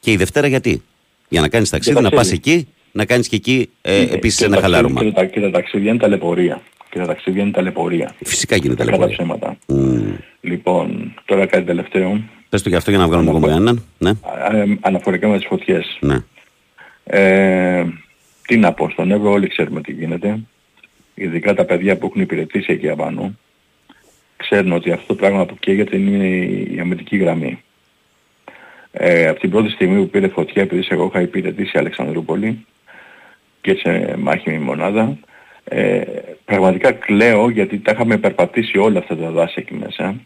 και 0.00 0.10
η 0.12 0.16
Δευτέρα 0.16 0.46
γιατί; 0.46 0.82
Για 1.28 1.40
να 1.40 1.48
κάνεις 1.48 1.70
ταξίδι, 1.70 2.00
να 2.00 2.10
πας 2.10 2.28
ταξίδι. 2.28 2.36
εκεί, 2.56 2.68
να 2.92 3.04
κάνεις 3.04 3.28
και 3.28 3.36
εκεί 3.36 3.68
ε, 3.82 4.04
Και 4.04 4.14
επίσης 4.14 4.38
τα 4.38 4.44
ένα 4.44 4.54
ταξίδια- 4.54 4.60
χαλάρωμα. 4.78 5.04
Και 5.04 5.12
τα, 5.12 5.24
και 5.24 5.40
τα 5.40 5.50
ταξίδια 5.50 5.90
είναι 5.90 5.98
ταλαιπωρία. 5.98 6.62
Και 6.90 6.98
τα 6.98 7.06
ταξίδια 7.06 7.42
είναι 7.42 7.50
ταλαιπωρία. 7.50 8.14
Φυσικά 8.24 8.56
γίνεται 8.56 8.84
Κατά 8.84 8.90
ταλαιπωρία. 8.90 9.16
ψέματα. 9.16 9.56
Mm. 9.66 10.16
Λοιπόν, 10.40 11.14
τώρα 11.24 11.46
κάτι 11.46 11.64
τελευταίο. 11.64 12.20
Πες 12.48 12.62
το 12.62 12.70
και 12.70 12.76
αυτό 12.76 12.90
για 12.90 12.98
να 12.98 13.06
βγάλουμε 13.06 13.30
ακόμα 13.30 13.52
έναν. 13.52 13.84
Ναι, 13.98 14.10
Α, 14.10 14.56
ε, 14.56 14.78
Αναφορικά 14.80 15.28
με 15.28 15.36
τις 15.36 15.46
φωτιές. 15.46 15.98
ναι. 16.00 16.16
Ε, 17.04 17.84
τι 18.46 18.56
να 18.56 18.72
πω, 18.72 18.90
στον 18.90 19.10
Εύρο 19.10 19.30
όλοι 19.30 19.46
ξέρουμε 19.48 19.80
τι 19.80 19.92
γίνεται. 19.92 20.38
Ειδικά 21.14 21.54
τα 21.54 21.64
παιδιά 21.64 21.96
που 21.96 22.06
έχουν 22.06 22.20
υπηρετήσει 22.22 22.72
εκεί 22.72 22.88
απάνω. 22.88 23.34
Ξέρουν 24.38 24.72
ότι 24.72 24.92
αυτό 24.92 25.06
το 25.06 25.14
πράγμα 25.14 25.46
που 25.46 25.56
καίγεται 25.58 25.96
είναι 25.96 26.26
η 26.74 26.78
αμυντική 26.80 27.16
γραμμή. 27.16 27.62
Ε, 28.92 29.28
από 29.28 29.40
την 29.40 29.50
πρώτη 29.50 29.70
στιγμή 29.70 30.00
που 30.00 30.08
πήρε 30.08 30.28
φωτιά, 30.28 30.62
επειδή 30.62 30.86
εγώ 30.88 31.04
είχα 31.04 31.20
υπηρετήσει 31.20 31.78
Αλεξανδρούπολη 31.78 32.66
και 33.60 33.74
σε 33.74 34.16
μάχημη 34.16 34.58
μονάδα, 34.58 35.18
ε, 35.64 36.02
πραγματικά 36.44 36.92
κλαίω 36.92 37.50
γιατί 37.50 37.78
τα 37.78 37.92
είχαμε 37.92 38.16
περπατήσει 38.18 38.78
όλα 38.78 38.98
αυτά 38.98 39.16
τα 39.16 39.30
δάση 39.30 39.54
εκεί 39.56 39.74
μέσα 39.74 40.16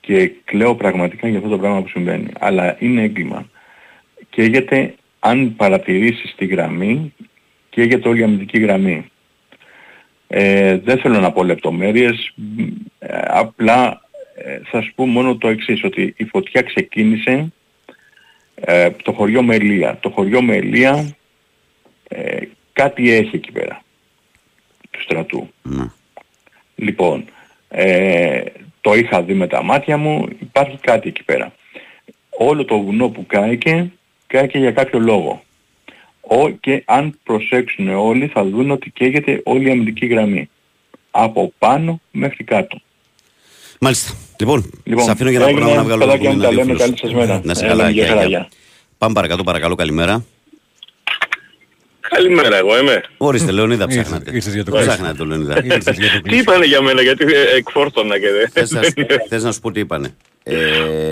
και 0.00 0.32
κλαίω 0.44 0.74
πραγματικά 0.74 1.28
για 1.28 1.38
αυτό 1.38 1.50
το 1.50 1.58
πράγμα 1.58 1.82
που 1.82 1.88
συμβαίνει. 1.88 2.26
Αλλά 2.38 2.76
είναι 2.78 3.02
έγκλημα. 3.02 3.48
Καίγεται, 4.30 4.94
αν 5.18 5.56
παρατηρήσεις 5.56 6.34
τη 6.36 6.46
γραμμή, 6.46 7.14
καίγεται 7.70 8.08
όλη 8.08 8.20
η 8.20 8.22
αμυντική 8.22 8.58
γραμμή. 8.58 9.10
Ε, 10.36 10.78
δεν 10.78 10.98
θέλω 10.98 11.20
να 11.20 11.32
πω 11.32 11.44
λεπτομέρειες, 11.44 12.32
μ, 12.34 12.62
ε, 12.98 13.20
απλά 13.26 14.02
ε, 14.34 14.58
θα 14.64 14.80
σου 14.80 14.92
πω 14.94 15.06
μόνο 15.06 15.36
το 15.36 15.48
εξής, 15.48 15.84
ότι 15.84 16.14
η 16.16 16.24
φωτιά 16.24 16.62
ξεκίνησε 16.62 17.52
ε, 18.54 18.90
το 18.90 19.12
χωριό 19.12 19.42
Μελία. 19.42 19.98
Το 20.00 20.10
χωριό 20.10 20.42
Μελία 20.42 21.16
ε, 22.08 22.40
κάτι 22.72 23.10
έχει 23.10 23.36
εκεί 23.36 23.52
πέρα, 23.52 23.82
του 24.90 25.02
στρατού. 25.02 25.50
ναι. 25.62 25.84
Λοιπόν, 26.74 27.24
ε, 27.68 28.42
το 28.80 28.94
είχα 28.94 29.22
δει 29.22 29.34
με 29.34 29.46
τα 29.46 29.62
μάτια 29.62 29.96
μου, 29.96 30.28
υπάρχει 30.40 30.78
κάτι 30.80 31.08
εκεί 31.08 31.24
πέρα. 31.24 31.54
Όλο 32.30 32.64
το 32.64 32.80
βουνό 32.80 33.08
που 33.08 33.26
κάηκε, 33.26 33.92
κάηκε 34.26 34.58
για 34.58 34.72
κάποιο 34.72 34.98
λόγο. 34.98 35.42
Ο, 36.28 36.48
και 36.50 36.82
αν 36.86 37.18
προσέξουν 37.24 37.88
όλοι 37.88 38.26
θα 38.26 38.44
δουν 38.44 38.70
ότι 38.70 38.90
καίγεται 38.90 39.40
όλη 39.44 39.68
η 39.68 39.70
αμυντική 39.70 40.06
γραμμή. 40.06 40.48
Από 41.10 41.52
πάνω 41.58 42.00
μέχρι 42.10 42.44
κάτω. 42.44 42.80
Μάλιστα. 43.80 44.14
Λοιπόν, 44.40 44.70
Λοιπόν, 44.84 45.04
σε 45.04 45.10
αφήνω 45.10 45.30
για 45.30 45.38
να 45.38 45.44
έγινε, 45.44 45.60
πρόγραμμα 45.60 45.82
να 45.88 45.88
βγάλω 45.94 46.04
παιδάκια 46.04 46.30
ένα 46.30 46.36
μου, 46.38 46.42
τα 46.42 46.48
δύο 46.48 46.58
λέμε, 46.58 46.72
φίλους. 46.72 46.80
καλή 46.82 46.98
σας 46.98 47.14
μέρα. 47.14 47.40
Να 47.44 47.54
σε 47.54 47.64
Ε, 47.64 47.68
καλά, 47.68 47.82
λέμε, 47.82 47.90
γεια 47.94 48.02
γεια, 48.04 48.12
χαρά, 48.12 48.26
γεια. 48.26 48.38
γεια. 48.38 48.48
Πάμε 48.98 49.14
παρακάτω, 49.14 49.42
παρακαλώ, 49.44 49.74
καλημέρα. 49.74 50.24
Καλημέρα, 52.08 52.56
εγώ 52.56 52.78
είμαι. 52.78 53.02
Ορίστε, 53.16 53.50
Λεωνίδα 53.52 53.86
ψάχνατε. 53.86 54.30
ήρθες 54.34 54.54
για 54.54 54.64
το 54.64 54.70
Πού 54.70 54.76
κλείσιμο. 54.76 54.94
ψάχνατε 54.96 55.18
το 55.18 55.24
Λεωνίδα. 55.24 55.64
Ήρθες 55.64 55.96
για 55.98 56.08
το 56.10 56.14
Τι 56.16 56.20
κλείσιμο. 56.22 56.40
είπανε 56.40 56.64
για 56.64 56.80
μένα, 56.82 57.02
γιατί 57.02 57.24
ε, 57.24 57.56
εκφόρτωνα 57.56 58.18
και 58.18 58.26
δεν... 58.30 58.50
Θες 58.52 58.70
να- 58.70 58.80
Θες 59.28 59.42
να 59.42 59.52
σου 59.52 59.60
πω 59.60 59.70
τι 59.70 59.80
είπανε. 59.80 60.14
Ε, 60.42 60.54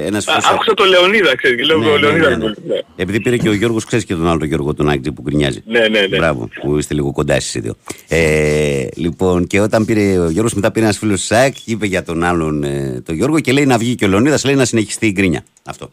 ένας 0.07 0.29
Α, 0.29 0.31
φίλος- 0.33 0.51
Άκουσα 0.53 0.75
το 0.75 0.85
Λεωνίδα, 0.85 1.37
ξέρεις, 1.37 1.57
και 1.57 1.63
λέω 1.65 1.79
Ναι, 1.79 1.87
ο 1.89 1.93
ναι, 1.93 1.99
Λεωνίδα. 1.99 2.29
ναι, 2.29 2.37
ναι. 2.37 2.45
ναι. 2.67 2.81
Επειδή 2.97 3.21
πήρε 3.21 3.37
και 3.37 3.49
ο 3.49 3.53
Γιώργος, 3.53 3.85
ξέρεις 3.85 4.05
και 4.05 4.15
τον 4.15 4.29
άλλο 4.29 4.39
τον 4.39 4.49
Γιώργο, 4.49 4.75
τον 4.75 4.89
Άγκτζη 4.89 5.13
που 5.13 5.23
γκρινιάζει. 5.23 5.63
Ναι, 5.67 5.79
ναι, 5.89 6.01
ναι. 6.01 6.17
Μπράβο, 6.17 6.49
που 6.63 6.79
είστε 6.79 6.95
λίγο 6.95 7.13
κοντά 7.13 7.35
εσείς 7.35 7.55
οι 7.55 7.61
δύο. 7.61 7.75
Ε, 8.09 8.87
λοιπόν, 8.95 9.47
και 9.47 9.61
όταν 9.61 9.85
πήρε 9.85 10.19
ο 10.19 10.29
Γιώργος, 10.31 10.55
μετά 10.55 10.71
πήρε 10.71 10.85
ένας 10.85 10.99
φίλος 10.99 11.21
του 11.21 11.27
ΣΑΚ, 11.27 11.55
είπε 11.67 11.87
για 11.87 12.03
τον 12.03 12.23
άλλον 12.25 12.63
ε, 12.65 13.03
τον 13.05 13.15
Γιώργο 13.15 13.41
και 13.41 13.53
λέει 13.53 13.67
να 13.67 13.79
βγει 13.79 13.95
και 13.95 14.05
ο 14.05 14.09
Λεωνίδας, 14.09 14.45
λέει 14.45 14.55
να 14.55 14.65
συνεχιστεί 14.65 15.07
η 15.07 15.11
γκρίνια. 15.13 15.45
Αυτό. 15.65 15.91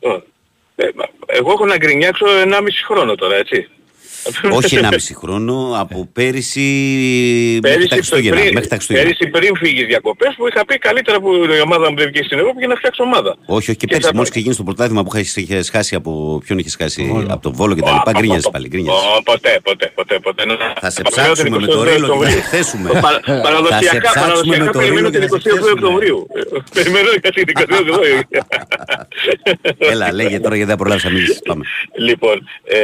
Ε, 0.76 0.86
μα, 0.96 1.04
εγώ 1.26 1.52
έχω 1.52 1.66
να 1.66 1.78
γκρινιάξω 1.78 2.26
1,5 2.46 2.52
χρόνο 2.88 3.16
τώρα, 3.16 3.36
έτσι. 3.36 3.70
Όχι 4.52 4.80
1,5 4.82 4.96
χρόνο, 5.16 5.76
από 5.80 6.10
πέρυσι, 6.14 6.60
μέχρι 7.62 7.62
τα 7.62 7.70
Πέρυσι, 7.70 7.88
Χριστούγεννα. 7.94 8.40
πριν, 8.40 8.54
Μέχρι 8.54 8.70
τα 8.70 8.76
Χριστούγεννα. 8.76 9.08
πέρυσι 9.10 9.28
πριν 9.30 9.56
φύγεις 9.58 9.86
διακοπές 9.86 10.34
που 10.38 10.48
είχα 10.48 10.66
πει 10.66 10.78
καλύτερα 10.78 11.20
που 11.20 11.34
η 11.34 11.60
ομάδα 11.62 11.90
μου 11.92 11.98
δεν 11.98 12.08
βγήκε 12.08 12.24
στην 12.26 12.38
Ευρώπη 12.40 12.58
για 12.60 12.68
να 12.68 12.76
φτιάξω 12.76 13.04
ομάδα. 13.04 13.38
Όχι, 13.46 13.70
όχι 13.70 13.80
και 13.80 13.86
Και 13.86 13.86
πέρσι. 13.94 14.08
θα- 14.08 14.14
Μόλις 14.16 14.30
ξεκίνησε 14.30 14.60
το 14.60 14.66
πρωτάθλημα 14.66 15.04
που 15.04 15.12
είχες- 15.16 15.36
είχες 15.36 15.70
χάσει 15.70 15.96
από. 15.96 16.42
Ποιον 16.46 16.58
είχες 16.58 16.76
χάσει, 16.82 17.26
από 17.30 17.42
το 17.42 17.52
Βόλο 17.54 17.76
και 17.76 17.82
τα 17.82 17.92
λοιπά. 17.92 18.10
Α, 18.10 18.14
Γκρίνιαζε 18.18 18.42
πο- 18.42 18.52
πάλι. 18.52 18.68
γκρίνιαζες. 18.68 19.02
Ω, 19.18 19.22
Ποτέ, 19.24 19.60
ποτέ, 19.64 19.92
ποτέ, 19.96 20.20
ποτέ. 20.20 20.44
Θα 20.80 20.90
σε 20.90 21.02
ψάξουμε 21.02 21.60
με 21.60 21.68
το 21.68 21.84
ρίλο 21.84 22.18
και 22.20 22.26
θα 22.26 22.30
σε 22.32 22.42
χθέσουμε. 22.42 22.90
Παρα- 22.90 23.20
Θα 23.26 23.36
σε 23.36 23.42
Παραδοσιακά, 23.42 24.10
ψάξουμε 24.12 24.58
με 24.58 24.66
παραδοσιακά 24.66 24.72
το 24.72 24.80
περιμένω 24.80 25.08
ρίλο 25.08 25.10
και 25.10 25.20
την 25.20 25.30
θα 25.30 25.40
σε 25.40 25.50
22 25.50 25.58
χθέσουμε. 25.58 25.72
Οκτωβρίου. 25.88 26.28
Ε, 26.36 26.42
Περιμένω 26.74 27.10
για 27.22 27.32
την 27.32 27.44
22 27.48 27.80
Οκτωβρίου. 27.80 28.20
Έλα, 29.78 30.14
λέγε 30.14 30.40
τώρα 30.40 30.56
γιατί 30.56 30.70
δεν 30.72 30.78
προλάβεις 30.78 31.04
να 31.04 31.10
μιλήσεις. 31.12 31.40
Πάμε. 31.46 31.64
Λοιπόν, 31.98 32.48
ε, 32.64 32.80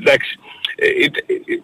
εντάξει. 0.00 0.38
Ε, 0.82 0.86
ε, 0.86 1.10
ε, 1.26 1.60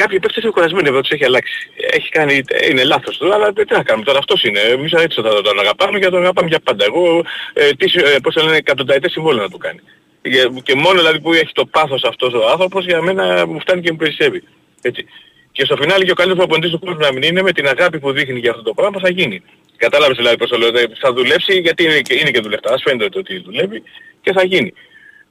Κάποιοι 0.00 0.20
παίκτες 0.20 0.42
είναι 0.42 0.52
κουρασμένοι 0.52 0.88
εδώ, 0.88 1.00
τους 1.00 1.10
έχει 1.10 1.24
αλλάξει. 1.24 1.70
Έχει 1.90 2.08
κάνει, 2.08 2.40
είναι 2.70 2.84
λάθος 2.84 3.16
του, 3.16 3.34
αλλά 3.34 3.52
τι 3.52 3.74
να 3.74 3.82
κάνουμε 3.82 4.04
τώρα, 4.04 4.18
αυτός 4.18 4.42
είναι. 4.42 4.60
Εμείς 4.60 4.92
έτσι 4.92 5.20
θα 5.22 5.42
τον 5.42 5.58
αγαπάμε 5.60 5.98
και 5.98 6.08
τον 6.08 6.20
αγαπάμε 6.20 6.48
για 6.48 6.60
πάντα. 6.60 6.84
Εγώ, 6.84 7.24
ε, 7.52 7.70
τις, 7.70 7.94
ε, 7.94 8.18
πώς 8.22 8.34
το 8.34 8.44
λένε, 8.44 8.56
εκατονταετές 8.56 9.12
συμβόλαιο 9.12 9.42
να 9.42 9.48
του 9.48 9.58
κάνει. 9.58 9.80
Και, 10.22 10.50
και 10.62 10.74
μόνο 10.74 10.98
δηλαδή 10.98 11.20
που 11.20 11.32
έχει 11.32 11.52
το 11.52 11.66
πάθος 11.66 12.02
αυτός 12.04 12.32
ο 12.34 12.48
άνθρωπος, 12.50 12.84
για 12.84 13.02
μένα 13.02 13.46
μου 13.46 13.60
φτάνει 13.60 13.80
και 13.80 13.90
μου 13.90 13.96
περισσεύει. 13.96 14.42
Έτσι. 14.80 15.04
Και 15.52 15.64
στο 15.64 15.76
φινάλι 15.76 16.04
και 16.04 16.10
ο 16.10 16.14
καλύτερος 16.14 16.44
προπονητής 16.44 16.70
του 16.70 16.86
κόσμου 16.86 17.00
να 17.00 17.12
μην 17.12 17.22
είναι 17.22 17.42
με 17.42 17.52
την 17.52 17.68
αγάπη 17.68 17.98
που 17.98 18.12
δείχνει 18.12 18.38
για 18.38 18.50
αυτό 18.50 18.62
το 18.62 18.74
πράγμα 18.74 18.98
θα 19.00 19.10
γίνει. 19.10 19.42
Κατάλαβες 19.76 20.16
δηλαδή 20.16 20.36
πώς 20.36 20.48
το 20.48 20.58
λέω, 20.58 20.70
δηλαδή, 20.70 20.92
θα 20.98 21.12
δουλέψει 21.12 21.60
γιατί 21.60 21.84
είναι 21.84 22.00
και, 22.00 22.14
είναι 22.14 22.30
και 22.30 22.40
δουλευτάς, 22.40 22.82
φαίνεται 22.82 23.18
ότι 23.18 23.38
δουλεύει 23.38 23.82
και 24.20 24.32
θα 24.32 24.44
γίνει. 24.44 24.72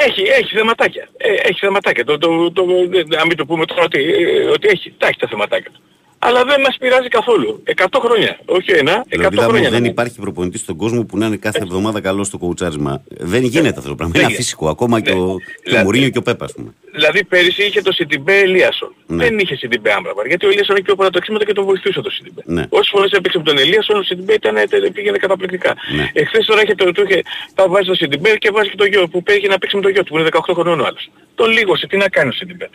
έχει, 0.07 0.23
έχει 0.23 0.55
θεματάκια. 0.57 1.09
Ε, 1.17 1.33
έχει 1.33 1.59
θεματάκια. 1.59 2.05
Το, 2.05 2.19
το, 2.19 2.53
το, 2.53 2.63
ε, 2.93 3.03
να 3.17 3.27
μην 3.27 3.37
το 3.37 3.47
πούμε 3.47 3.65
τώρα 3.67 3.83
ότι, 3.83 4.01
ε, 4.01 4.45
ότι 4.45 4.69
έχει, 4.69 4.95
τα 4.99 5.07
έχει 5.07 5.19
τα 5.19 5.29
θεματάκια 5.29 5.71
του. 5.71 5.81
Αλλά 6.25 6.45
δεν 6.45 6.61
μας 6.61 6.77
πειράζει 6.81 7.09
καθόλου. 7.09 7.63
100 7.77 7.85
χρόνια. 8.05 8.39
Όχι 8.45 8.71
ένα, 8.73 9.05
100 9.09 9.19
Λεωνίδα 9.19 9.43
μου, 9.43 9.49
χρόνια. 9.49 9.71
δεν 9.71 9.85
υπάρχει 9.85 10.21
προπονητής 10.21 10.61
στον 10.61 10.77
κόσμο 10.77 11.05
που 11.05 11.19
να 11.19 11.27
είναι 11.27 11.37
κάθε 11.37 11.59
εβδομάδα 11.63 12.01
καλό 12.01 12.25
στο 12.25 12.39
κοουτσάρισμα. 12.39 13.03
Δεν 13.09 13.43
γίνεται 13.43 13.79
αυτό 13.79 13.89
το 13.89 13.95
πράγμα. 13.95 14.15
Είναι 14.17 14.25
Δεν 14.27 14.35
αφύσικο. 14.35 14.69
Ακόμα 14.69 15.01
και 15.01 15.11
ο, 15.11 15.15
και 15.15 15.21
ο 15.23 15.37
Δηλαδή- 15.65 15.85
Μουρίνιο 15.85 16.09
και 16.09 16.19
ο 16.19 16.23
Πεπ, 16.23 16.49
ας 16.49 16.55
πούμε. 16.55 16.71
Δηλαδή 16.95 17.25
πέρυσι 17.25 17.63
είχε 17.65 17.83
το 17.83 17.93
Σιντιμπέ 17.93 18.39
Ελίασον. 18.39 18.95
Ναι. 19.07 19.25
Δεν 19.25 19.39
είχε 19.39 19.57
Σιντιμπέ 19.57 19.93
Άμραμπατ. 19.93 20.27
Γιατί 20.27 20.47
ο 20.47 20.49
Ελίασον 20.49 20.75
είχε 20.77 20.85
πιο 20.85 20.95
πολλά 20.95 21.11
ταξίματα 21.11 21.45
και 21.45 21.53
τον 21.53 21.65
βοηθούσε 21.65 22.01
το 22.01 22.11
Σιντιμπέ. 22.11 22.43
Ναι. 22.45 22.65
Όσες 22.69 22.89
φορές 22.95 23.11
έπαιξε 23.13 23.39
με 23.39 23.45
τον 23.45 23.59
Ελίασον, 23.59 23.97
ο 23.99 24.03
Σιντιμπέ 24.03 24.33
ήταν, 24.33 24.57
ε, 24.57 24.65
πήγαινε 24.93 25.19
καταπληκτικά. 25.19 25.75
Ναι. 25.97 26.11
Εχθές 26.13 26.47
τώρα 26.47 26.63
είχε 26.63 26.75
το, 26.75 26.93
του 26.93 27.03
είχε, 27.09 27.23
τα 27.55 27.69
βάζει 27.69 27.87
το 27.89 27.95
Σιντιμπέ 27.95 28.37
και 28.37 28.51
βάζει 28.51 28.69
και 28.71 28.77
το 28.77 28.85
γιο 28.85 29.09
που 29.09 29.23
πήγε 29.23 29.49
να 29.49 29.59
παίξει 29.59 29.77
με 29.77 29.83
το 29.83 29.89
γιο 29.89 30.03
του 30.03 30.13
που 30.13 30.19
είναι 30.19 30.29
18 30.33 30.53
χρονών 30.55 30.81
ο 30.81 30.85
άλλος. 30.85 31.11
Τον 31.35 31.51
λίγωσε, 31.51 31.87
τι 31.87 31.97
να 31.97 32.09
κάνει 32.09 32.29
ο 32.29 32.33
Σιντιμπέ. 32.33 32.71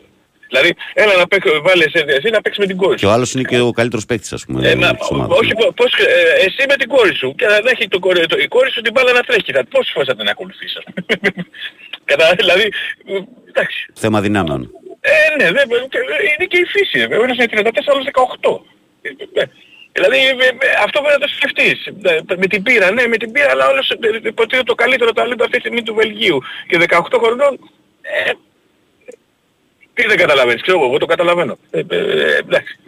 Τώρα. 0.49 0.64
Δηλαδή, 0.64 0.69
έλα 0.94 1.14
να 1.22 1.28
παίξει, 1.28 1.49
βάλε 1.68 1.84
εσύ, 1.84 2.03
εσύ 2.07 2.30
να 2.30 2.41
παίξεις 2.41 2.60
με 2.64 2.68
την 2.72 2.78
κόρη 2.78 2.91
σου. 2.99 2.99
Και 3.06 3.06
ο 3.06 3.11
άλλος 3.15 3.34
είναι 3.34 3.44
και 3.44 3.60
ο 3.60 3.72
καλύτερος 3.72 4.06
παίκτης, 4.06 4.34
ας 4.34 4.44
πούμε. 4.45 4.69
Ε, 4.69 4.76
μα, 4.76 4.95
της 4.95 5.07
ομάδας. 5.11 5.38
όχι, 5.40 5.53
πο- 5.60 5.74
πώς, 5.80 5.91
ε, 5.94 6.45
εσύ 6.45 6.64
με 6.69 6.76
την 6.76 6.88
κόρη 6.88 7.14
σου 7.15 7.36
και 7.38 7.45
να 7.45 7.69
έχει 7.74 7.88
το, 7.88 7.99
κορ- 7.99 8.26
το, 8.28 8.38
η 8.38 8.48
κόρη 8.48 8.72
σου 8.72 8.82
την 8.82 8.91
μπάλα 8.94 9.11
να 9.11 9.22
τρέχει. 9.22 9.52
Θα, 9.52 9.64
πόσες 9.74 9.91
φορές 9.94 10.07
θα 10.07 10.15
την 10.15 10.28
ακολουθείς. 10.30 10.72
ας 10.80 10.84
πούμε. 10.84 11.06
Κατά, 12.10 12.34
δηλαδή, 12.38 12.65
ε, 13.07 13.14
εντάξει. 13.49 13.80
Θέμα 13.94 14.22
δυνάμεων. 14.22 14.72
Ε, 14.99 15.36
ναι, 15.44 15.52
δεν, 15.52 15.68
και, 15.90 15.98
ε, 15.98 16.03
είναι 16.38 16.45
και 16.52 16.57
η 16.57 16.65
φύση. 16.74 16.99
ε, 17.10 17.15
Ο 17.15 17.24
ένας 17.24 17.38
είναι 17.38 17.48
34, 17.52 17.88
ο 17.88 17.91
άλλος 17.94 18.06
18. 18.06 18.61
Ε, 19.02 19.10
ε, 19.41 19.45
Δηλαδή 19.91 20.18
ε, 20.18 20.48
ε, 20.48 20.68
αυτό 20.86 21.02
πρέπει 21.02 21.19
να 21.19 21.28
το 21.28 21.34
σκεφτείς. 21.38 21.86
Ε, 21.86 22.36
Με 22.38 22.48
την 22.48 22.64
πείρα, 22.64 22.91
ναι, 22.91 23.07
με 23.07 23.18
την 23.18 23.32
πείρα, 23.32 23.49
αλλά 23.52 23.68
όλος 23.68 23.90
ε, 23.90 23.98
ε, 24.07 24.19
υποτίθεται 24.34 24.64
το 24.72 24.76
καλύτερο 24.76 25.11
ταλέντο 25.11 25.44
αυτή 25.44 25.56
τη 25.56 25.60
στιγμή 25.64 25.84
του 25.84 25.94
Βελγίου. 25.94 26.41
Και 26.68 26.78
18 26.90 26.99
χρονών, 27.24 27.53
ε, 28.02 28.32
τι 29.98 30.07
δεν 30.07 30.18
καταλαβαίνεις, 30.18 30.61
ξέρω 30.61 30.78
εγώ, 30.78 30.88
εγώ 30.88 30.98
το 30.98 31.06
καταλαβαίνω. 31.06 31.57
Ε, 31.72 31.80
ε, 31.90 31.98
ε, 31.98 32.38
εντάξει. 32.38 32.80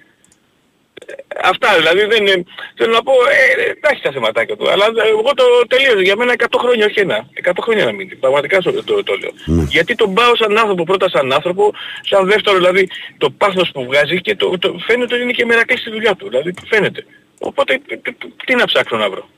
Ε, 1.06 1.14
Αυτά 1.44 1.76
δηλαδή 1.78 2.06
δεν 2.06 2.26
είναι, 2.26 2.44
θέλω 2.78 2.94
να 2.94 3.04
πω, 3.04 3.12
ε, 3.12 3.62
ε, 3.62 3.70
εντάξει 3.70 4.02
τα 4.04 4.12
θεματάκια 4.12 4.56
του, 4.56 4.70
αλλά 4.70 4.86
ε, 4.86 5.10
εγώ 5.10 5.32
το 5.34 5.46
τελείωσα 5.68 6.02
για 6.02 6.16
μένα 6.16 6.34
100 6.38 6.46
χρόνια, 6.58 6.86
όχι 6.86 7.00
ένα. 7.00 7.28
100 7.44 7.52
χρόνια 7.62 7.86
να 7.86 7.92
μείνει, 7.92 8.16
πραγματικά 8.16 8.58
το, 8.62 8.84
το, 8.84 9.04
το 9.04 9.14
λέω. 9.22 9.32
Γιατί 9.76 9.96
τον 9.96 10.14
πάω 10.14 10.36
σαν 10.36 10.58
άνθρωπο, 10.58 10.84
πρώτα 10.84 11.10
σαν 11.10 11.34
άνθρωπο, 11.34 11.74
σαν 12.02 12.28
δεύτερο 12.28 12.58
δηλαδή 12.58 12.90
το 13.18 13.30
πάθος 13.30 13.72
που 13.74 13.86
βγάζει 13.86 14.22
και 14.22 14.36
το, 14.36 14.58
το 14.58 14.76
φαίνεται 14.88 15.14
ότι 15.14 15.24
είναι 15.24 15.32
και 15.32 15.46
μερακλής 15.46 15.80
στη 15.80 15.90
δουλειά 15.90 16.16
του, 16.16 16.30
δηλαδή 16.30 16.54
φαίνεται. 16.68 17.06
Οπότε 17.40 17.74
ε, 17.74 17.94
ε, 17.94 18.12
τι 18.46 18.56
να 18.56 18.66
ψάξω 18.66 18.98
να 18.98 19.10
βρω. 19.10 19.30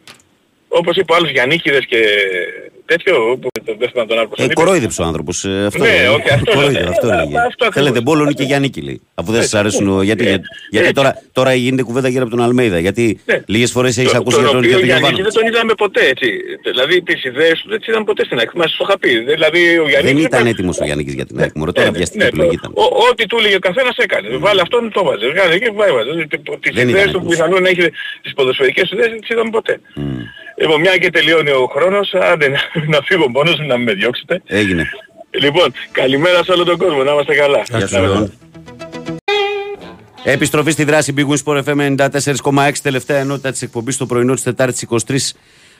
Όπως 0.67 0.95
είπε 0.95 1.11
ο 1.11 1.15
άλλος 1.15 1.31
Γιαννίκηδες 1.31 1.85
και 1.85 1.99
τέτοιο, 2.93 3.13
που 3.41 3.47
το 3.65 3.73
δεύτερο 3.79 4.05
τον 4.05 4.17
άλλο 4.19 4.27
πώς 4.27 4.37
Ε, 4.37 4.41
τον 4.41 4.45
είπε. 4.51 4.53
κορόιδεψε 4.61 5.01
ο 5.01 5.05
άνθρωπος. 5.05 5.35
Ε, 5.45 5.65
αυτό 5.65 5.83
Ναι, 5.83 5.89
έλεγε. 5.89 6.07
όχι, 6.07 6.29
αυτό 6.37 6.51
Κορόιδε, 6.51 6.79
λέω. 6.79 6.89
αυτό 6.89 7.07
Ε, 7.07 7.11
έλεγε. 7.13 7.37
αυτό 7.37 7.65
ακριβώς. 7.65 7.73
Θέλετε 7.73 8.01
μπόλον 8.01 8.33
και 8.33 8.43
Γιάννικη 8.43 8.81
λέει. 8.81 9.01
Αφού 9.15 9.31
δεν 9.31 9.41
σας 9.41 9.53
αρέσουν. 9.53 9.87
ο- 9.89 10.01
Γιατί, 10.01 10.23
γιατί, 10.23 10.43
γιατί 10.71 10.91
τώρα, 10.93 11.11
τώρα 11.31 11.53
γίνεται 11.53 11.83
κουβέντα 11.83 12.07
γύρω 12.07 12.23
από 12.25 12.31
τον 12.35 12.41
Αλμέιδα. 12.45 12.79
Γιατί 12.79 13.19
Ναι. 13.25 13.41
λίγες 13.47 13.71
φορές 13.71 13.97
έχεις 13.97 14.11
Το- 14.11 14.17
ακούσει 14.17 14.35
τον 14.35 14.43
για 14.45 14.51
τον 14.53 14.59
οποίο 14.59 14.69
για 14.69 14.79
τον 14.79 14.87
Γιάννη 14.87 15.05
Γιωβάνο. 15.07 15.29
δεν 15.29 15.33
τον 15.41 15.45
είδαμε 15.53 15.73
ποτέ 15.83 16.01
έτσι. 16.13 16.27
Δηλαδή 16.63 17.01
τις 17.03 17.23
ιδέες 17.23 17.59
του 17.61 17.69
δεν 17.69 17.77
τις 17.79 17.87
είδαμε 17.87 18.05
ποτέ 18.05 18.23
στην 18.25 18.37
ΑΕΚ. 18.39 18.51
Μας 18.53 18.75
το 18.77 18.85
είχα 18.87 18.99
πει. 18.99 19.11
Δηλαδή 19.33 19.61
ο 19.83 19.87
Γιάννης 19.89 20.07
Δεν 20.09 20.17
είναι 20.17 20.27
ήταν 20.31 20.43
πε- 20.43 20.51
έτοιμος 20.53 20.79
ο 20.79 20.83
Γιάννης 20.85 21.13
για 21.13 21.25
την 21.25 21.39
ΑΕΚ. 21.41 21.51
Μωρέ, 21.55 21.71
τώρα 21.71 21.89
Ναι, 21.89 21.97
βιαστική 21.97 22.23
ναι, 22.23 22.29
επιλογή 22.29 22.55
ήταν. 22.61 22.71
ο- 22.75 22.91
Ό,τι 23.09 23.23
του 23.29 23.37
έλεγε 23.39 23.55
ο 23.55 23.59
καθένας 23.69 23.95
έκανε. 23.97 24.27
Βάλε 24.45 24.61
αυτόν 24.61 24.91
το 24.95 25.03
βάζε. 25.03 25.27
Βγάλε 25.33 25.57
και 25.59 25.71
βάζε. 25.79 26.27
Τις 26.63 26.73
Δεν 26.73 26.89
ιδέες 26.89 27.01
ήταν 27.03 27.13
του 27.13 27.19
που 27.19 27.31
έτοιμος. 27.31 27.35
πιθανόν 27.35 27.61
να 27.63 27.69
έχει 27.69 27.81
τις 28.23 28.33
ποδοσφαιρικές 28.35 28.91
ιδέες 28.91 29.09
δεν 29.09 29.19
τις 29.19 29.29
είδαμε 29.29 29.49
ποτέ. 29.49 29.75
Λοιπόν, 30.61 30.79
μια 30.79 30.97
και 30.97 31.09
τελειώνει 31.09 31.49
ο 31.49 31.65
χρόνος, 31.75 32.13
άντε 32.13 32.47
να, 32.49 32.59
να 32.87 33.01
φύγω 33.01 33.29
μόνος 33.29 33.59
μου 33.59 33.67
να 33.67 33.77
με 33.77 33.93
διώξετε. 33.93 34.41
Έγινε. 34.45 34.89
Λοιπόν, 35.39 35.73
καλημέρα 35.91 36.43
σε 36.43 36.51
όλο 36.51 36.63
τον 36.63 36.77
κόσμο, 36.77 37.03
να 37.03 37.11
είμαστε 37.11 37.35
καλά. 37.35 37.61
Γεια 37.69 37.87
σου, 37.87 38.01
Λεόν. 38.01 38.31
Επιστροφή 40.23 40.71
στη 40.71 40.83
δράση 40.83 41.13
Big 41.17 41.25
Win 41.27 41.37
Sport 41.43 41.63
FM 41.63 41.95
94,6 41.95 42.71
τελευταία 42.81 43.17
ενότητα 43.17 43.51
της 43.51 43.61
εκπομπής 43.61 43.97
το 43.97 44.05
πρωινό 44.05 44.33
της 44.33 44.43
Τετάρτης 44.43 44.87
23 45.07 45.15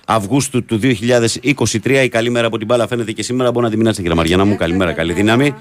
Αυγούστου 0.06 0.66
του 0.66 0.80
2023. 0.80 2.04
Η 2.04 2.10
καλή 2.10 2.30
μέρα 2.30 2.48
από 2.48 2.58
την 2.58 2.68
μπάλα 2.68 2.88
φαίνεται 2.88 3.12
και 3.12 3.24
σήμερα. 3.24 3.52
Μπορώ 3.52 3.66
να 3.66 3.72
τη 3.72 3.78
μοιράσετε 3.78 4.02
κύριε 4.02 4.18
Μαριάννα 4.18 4.46
μου. 4.46 4.56
Καλημέρα, 4.56 4.94
καλή 4.94 5.14
δύναμη. 5.14 5.56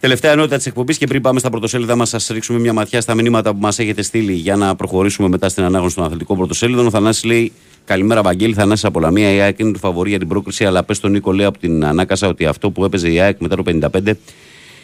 Τελευταία 0.00 0.32
ενότητα 0.32 0.56
της 0.56 0.66
εκπομπής 0.66 0.98
και 0.98 1.06
πριν 1.06 1.22
πάμε 1.22 1.38
στα 1.38 1.50
πρωτοσέλιδα 1.50 1.96
μας, 1.96 2.14
σα 2.16 2.34
ρίξουμε 2.34 2.58
μια 2.58 2.72
ματιά 2.72 3.00
στα 3.00 3.14
μηνύματα 3.14 3.52
που 3.52 3.58
μας 3.60 3.78
έχετε 3.78 4.02
στείλει 4.02 4.32
για 4.32 4.56
να 4.56 4.76
προχωρήσουμε 4.76 5.28
μετά 5.28 5.48
στην 5.48 5.64
ανάγνωση 5.64 5.94
των 5.94 6.04
αθλητικών 6.04 6.36
πρωτοσέλιδων. 6.36 6.86
Ο 6.86 6.90
Θανάσης 6.90 7.24
λέει: 7.24 7.52
Καλημέρα, 7.84 8.22
Βαγγέλη. 8.22 8.54
Θανάσης 8.54 8.84
από 8.84 9.00
Λαμία. 9.00 9.32
Η 9.32 9.40
ΑΕΚ 9.40 9.58
είναι 9.58 9.72
του 9.72 9.78
φαβορή 9.78 10.10
για 10.10 10.18
την 10.18 10.28
πρόκριση, 10.28 10.64
αλλά 10.64 10.84
πες 10.84 11.00
τον 11.00 11.10
Νίκο, 11.10 11.32
λέει 11.32 11.46
από 11.46 11.58
την 11.58 11.84
Ανάκασα 11.84 12.28
ότι 12.28 12.46
αυτό 12.46 12.70
που 12.70 12.84
έπαιζε 12.84 13.12
η 13.12 13.20
ΑΕΚ 13.20 13.40
μετά 13.40 13.56
το 13.56 13.62
55 13.66 14.12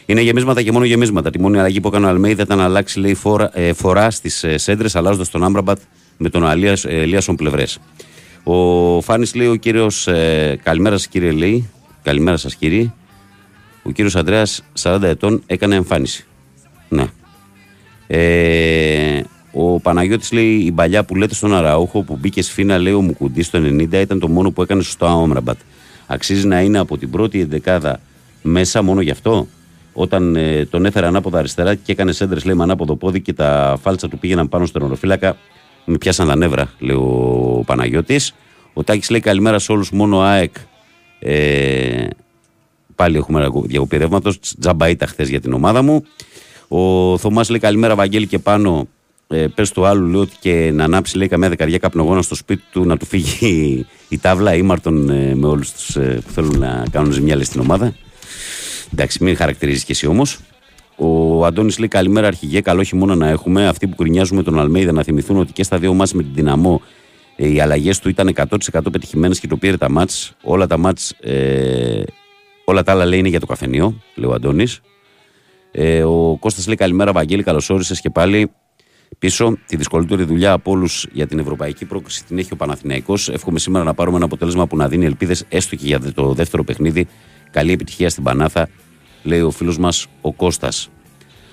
είναι 0.06 0.20
γεμίσματα 0.20 0.62
και 0.62 0.72
μόνο 0.72 0.84
γεμίσματα. 0.84 1.30
Τη 1.30 1.40
μόνη 1.40 1.58
αλλαγή 1.58 1.80
που 1.80 1.88
έκανε 1.88 2.06
ο 2.06 2.08
Αλμέιδα 2.08 2.42
ήταν 2.42 2.58
να 2.58 2.64
αλλάξει 2.64 3.00
λέει, 3.00 3.14
φορά, 3.14 3.50
ε, 3.54 3.72
φορά 3.72 4.10
στις 4.10 4.44
ε, 4.44 4.58
σέντρες, 4.58 4.96
αλλάζοντας 4.96 5.30
τον 5.30 5.44
Άμπραμπατ 5.44 5.78
με 6.16 6.28
τον 6.28 6.46
Αλίας, 6.46 6.84
ε, 6.84 6.88
Ελίασον 6.88 7.36
πλευρές. 7.36 7.78
Ο 8.42 9.00
Φάνης 9.00 9.34
λέει: 9.34 9.46
Ο 9.46 9.54
κύριος, 9.54 10.06
ε, 10.06 10.58
καλημέρα 10.62 10.96
σας 10.96 11.08
κύριε, 11.08 11.30
λέει. 11.30 11.70
Καλημέρα 12.02 12.36
σας 12.36 12.54
κύριε. 12.54 12.92
Ο 13.82 13.90
κύριος 13.90 14.16
Ανδρέας 14.16 14.64
40 14.82 15.02
ετών 15.02 15.42
έκανε 15.46 15.74
εμφάνιση. 15.74 16.26
Ναι. 16.88 17.06
Ε, 18.06 19.22
ο 19.52 19.80
Παναγιώτης 19.80 20.32
λέει 20.32 20.54
η 20.54 20.72
παλιά 20.72 21.04
που 21.04 21.14
λέτε 21.14 21.34
στον 21.34 21.54
Αραούχο 21.54 22.02
που 22.02 22.16
μπήκε 22.16 22.42
σφίνα 22.42 22.78
λέει 22.78 22.92
ο 22.92 23.00
Μουκουντής 23.00 23.46
στο 23.46 23.58
90 23.58 23.92
ήταν 23.92 24.18
το 24.18 24.28
μόνο 24.28 24.50
που 24.50 24.62
έκανε 24.62 24.82
σωστό 24.82 25.06
Άμραμπατ. 25.06 25.58
Αξίζει 26.06 26.46
να 26.46 26.60
είναι 26.60 26.78
από 26.78 26.98
την 26.98 27.10
πρώτη 27.10 27.40
εντεκάδα 27.40 28.00
μέσα 28.42 28.82
μόνο 28.82 29.00
γι' 29.00 29.10
αυτό; 29.10 29.46
Όταν 29.92 30.36
ε, 30.36 30.64
τον 30.64 30.84
έφερε 30.84 31.06
ανάποδα 31.06 31.38
αριστερά 31.38 31.74
και 31.74 31.92
έκανε 31.92 32.12
σέντρες 32.12 32.44
λέει 32.44 32.54
με 32.54 32.62
ανάποδο 32.62 32.96
πόδι 32.96 33.20
και 33.20 33.32
τα 33.32 33.78
φάλτσα 33.82 34.08
του 34.08 34.18
πήγαιναν 34.18 34.48
πάνω 34.48 34.66
στον 34.66 34.82
οροφύλακα 34.82 35.36
με 35.84 35.98
πιάσαν 35.98 36.26
τα 36.26 36.36
νεύρα 36.36 36.72
λέει 36.78 36.96
ο 36.96 37.62
Παναγιώτης. 37.66 38.34
Ο 38.72 38.84
Τάκης 38.84 39.10
λέει 39.10 39.20
καλημέρα 39.20 39.58
σε 39.58 39.72
όλους 39.72 39.90
μόνο 39.90 40.20
ΑΕΚ 40.20 40.54
ε, 41.18 42.06
Πάλι 42.98 43.16
έχουμε 43.16 43.48
διακοπή 43.64 43.96
ρεύματος. 43.96 44.38
Τζαμπαΐτα 44.60 45.04
χθες 45.06 45.28
για 45.28 45.40
την 45.40 45.52
ομάδα 45.52 45.82
μου. 45.82 46.04
Ο 46.68 47.18
Θωμάς 47.18 47.48
λέει 47.48 47.60
καλημέρα, 47.60 47.94
Βαγγέλη 47.94 48.26
και 48.26 48.38
πάνω. 48.38 48.88
Ε, 49.28 49.46
Πες 49.54 49.72
του 49.72 49.84
άλλου, 49.84 50.06
λέει 50.06 50.20
ότι 50.20 50.36
και 50.40 50.70
να 50.74 50.84
ανάψει 50.84 51.16
λέει 51.16 51.28
καμιά 51.28 51.48
δεκαριά 51.48 51.78
καπνογόνα 51.78 52.22
στο 52.22 52.34
σπίτι 52.34 52.62
του 52.72 52.84
να 52.84 52.96
του 52.96 53.06
φύγει 53.06 53.86
η 54.08 54.18
τάβλα 54.18 54.54
ήμαρτον 54.54 55.10
ε, 55.10 55.34
με 55.34 55.46
όλους 55.46 55.72
τους 55.72 55.96
ε, 55.96 56.20
που 56.26 56.32
θέλουν 56.32 56.58
να 56.58 56.84
κάνουν 56.90 57.12
ζημιά 57.12 57.34
λέει, 57.34 57.44
στην 57.44 57.60
ομάδα. 57.60 57.94
Εντάξει, 58.92 59.24
μην 59.24 59.36
χαρακτηρίζεις 59.36 59.84
και 59.84 59.92
εσύ 59.92 60.06
όμως. 60.06 60.38
Ο 60.96 61.44
Αντώνης 61.44 61.78
λέει 61.78 61.88
καλημέρα, 61.88 62.26
αρχηγέ. 62.26 62.60
Καλό 62.60 62.82
χειμώνα 62.82 63.14
να 63.14 63.28
έχουμε. 63.28 63.68
Αυτοί 63.68 63.86
που 63.86 63.96
κρινιάζουν 63.96 64.44
τον 64.44 64.58
Αλμέιδα 64.58 64.92
να 64.92 65.02
θυμηθούν 65.02 65.38
ότι 65.38 65.52
και 65.52 65.62
στα 65.62 65.78
δύο 65.78 65.94
μάτς 65.94 66.12
με 66.12 66.22
την 66.22 66.34
Δυναμό 66.34 66.82
ε, 67.36 67.48
οι 67.48 67.60
αλλαγές 67.60 67.98
του 67.98 68.08
ήταν 68.08 68.34
100% 68.34 68.80
πετυχημένες 68.92 69.40
και 69.40 69.46
το 69.46 69.56
πήρε 69.56 69.76
τα 69.76 69.90
μάτς. 69.90 70.32
Όλα 70.42 70.66
τα 70.66 70.78
μάτς 70.78 71.10
ε, 71.10 72.02
Όλα 72.68 72.82
τα 72.82 72.92
άλλα 72.92 73.04
λέει 73.04 73.18
είναι 73.18 73.28
για 73.28 73.40
το 73.40 73.46
καφενείο, 73.46 74.00
λέει 74.14 74.30
ο 74.30 74.34
Αντώνης. 74.34 74.80
Ε, 75.70 76.02
ο 76.02 76.36
Κώστας 76.40 76.66
λέει 76.66 76.76
καλημέρα, 76.76 77.12
Βαγγέλη, 77.12 77.42
καλώς 77.42 77.70
όρισες 77.70 78.00
και 78.00 78.10
πάλι 78.10 78.50
πίσω. 79.18 79.58
Τη 79.66 79.76
δυσκολότερη 79.76 80.24
δουλειά 80.24 80.52
από 80.52 80.70
όλους 80.70 81.06
για 81.12 81.26
την 81.26 81.38
ευρωπαϊκή 81.38 81.84
πρόκληση 81.84 82.24
την 82.24 82.38
έχει 82.38 82.52
ο 82.52 82.56
Παναθηναϊκός. 82.56 83.28
Εύχομαι 83.28 83.58
σήμερα 83.58 83.84
να 83.84 83.94
πάρουμε 83.94 84.16
ένα 84.16 84.24
αποτέλεσμα 84.24 84.66
που 84.66 84.76
να 84.76 84.88
δίνει 84.88 85.04
ελπίδες 85.04 85.44
έστω 85.48 85.76
και 85.76 85.86
για 85.86 86.12
το 86.12 86.34
δεύτερο 86.34 86.64
παιχνίδι. 86.64 87.06
Καλή 87.50 87.72
επιτυχία 87.72 88.10
στην 88.10 88.22
Πανάθα, 88.22 88.68
λέει 89.22 89.40
ο 89.40 89.50
φίλος 89.50 89.78
μας 89.78 90.06
ο 90.20 90.32
Κώστας. 90.32 90.90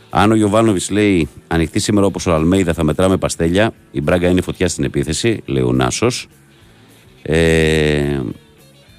Αν 0.10 0.32
ο 0.32 0.36
Γιωβάνοβιτς 0.36 0.90
λέει 0.90 1.30
ανοιχτή 1.48 1.80
σήμερα 1.80 2.06
όπως 2.06 2.26
ο 2.26 2.34
Αλμέιδα 2.34 2.73
θα 2.73 2.84
μετράμε 2.84 3.18
παστέλια, 3.18 3.73
η 3.91 4.02
Μπράγκα 4.02 4.30
είναι 4.30 4.41
φωτιά 4.41 4.68
στην 4.68 4.84
επίθεση, 4.84 5.41
λέει 5.45 5.64
ο 5.64 5.72
Νάσος. 5.72 6.27
Ε, 7.22 8.22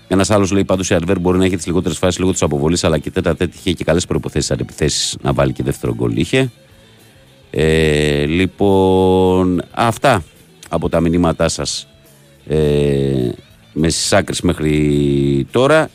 ένας 0.08 0.30
άλλος 0.30 0.50
λέει 0.50 0.64
πάντως 0.64 0.90
η 0.90 0.94
Αρβέρ 0.94 1.18
μπορεί 1.18 1.38
να 1.38 1.44
έχει 1.44 1.56
τις 1.56 1.66
λιγότερες 1.66 1.98
φάσεις 1.98 2.18
λόγω 2.18 2.32
της 2.32 2.42
αποβολής, 2.42 2.84
αλλά 2.84 2.98
και 2.98 3.10
τέτα 3.10 3.36
τέτοια 3.36 3.60
είχε 3.60 3.72
και 3.72 3.84
καλές 3.84 4.06
προποθέσει 4.06 4.52
αντεπιθέσει 4.52 5.18
να 5.22 5.32
βάλει 5.32 5.52
και 5.52 5.62
δεύτερο 5.62 5.94
γκολ. 5.94 6.16
Είχε. 6.16 6.50
Ε, 7.58 8.24
λοιπόν, 8.26 9.62
αυτά 9.70 10.24
από 10.68 10.88
τα 10.88 11.00
μηνύματά 11.00 11.48
σας 11.48 11.88
ε, 12.46 12.56
με 13.72 13.88
στις 13.88 14.12
άκρες 14.12 14.40
μέχρι 14.40 15.46
τώρα. 15.50 15.90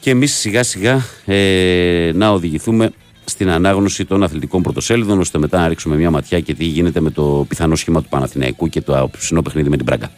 Και 0.00 0.10
εμείς 0.10 0.34
σιγά 0.34 0.62
σιγά 0.62 1.04
ε, 1.24 2.10
να 2.14 2.30
οδηγηθούμε 2.30 2.90
στην 3.24 3.50
ανάγνωση 3.50 4.04
των 4.04 4.22
αθλητικών 4.22 4.62
πρωτοσέλιδων, 4.62 5.18
ώστε 5.18 5.38
μετά 5.38 5.58
να 5.58 5.68
ρίξουμε 5.68 5.96
μια 5.96 6.10
ματιά 6.10 6.40
και 6.40 6.54
τι 6.54 6.64
γίνεται 6.64 7.00
με 7.00 7.10
το 7.10 7.44
πιθανό 7.48 7.74
σχήμα 7.74 8.02
του 8.02 8.08
Παναθηναϊκού 8.08 8.68
και 8.68 8.80
το 8.80 8.98
απόψινό 8.98 9.42
παιχνίδι 9.42 9.68
με 9.68 9.76
την 9.76 9.86
Πράγκα. 9.86 10.10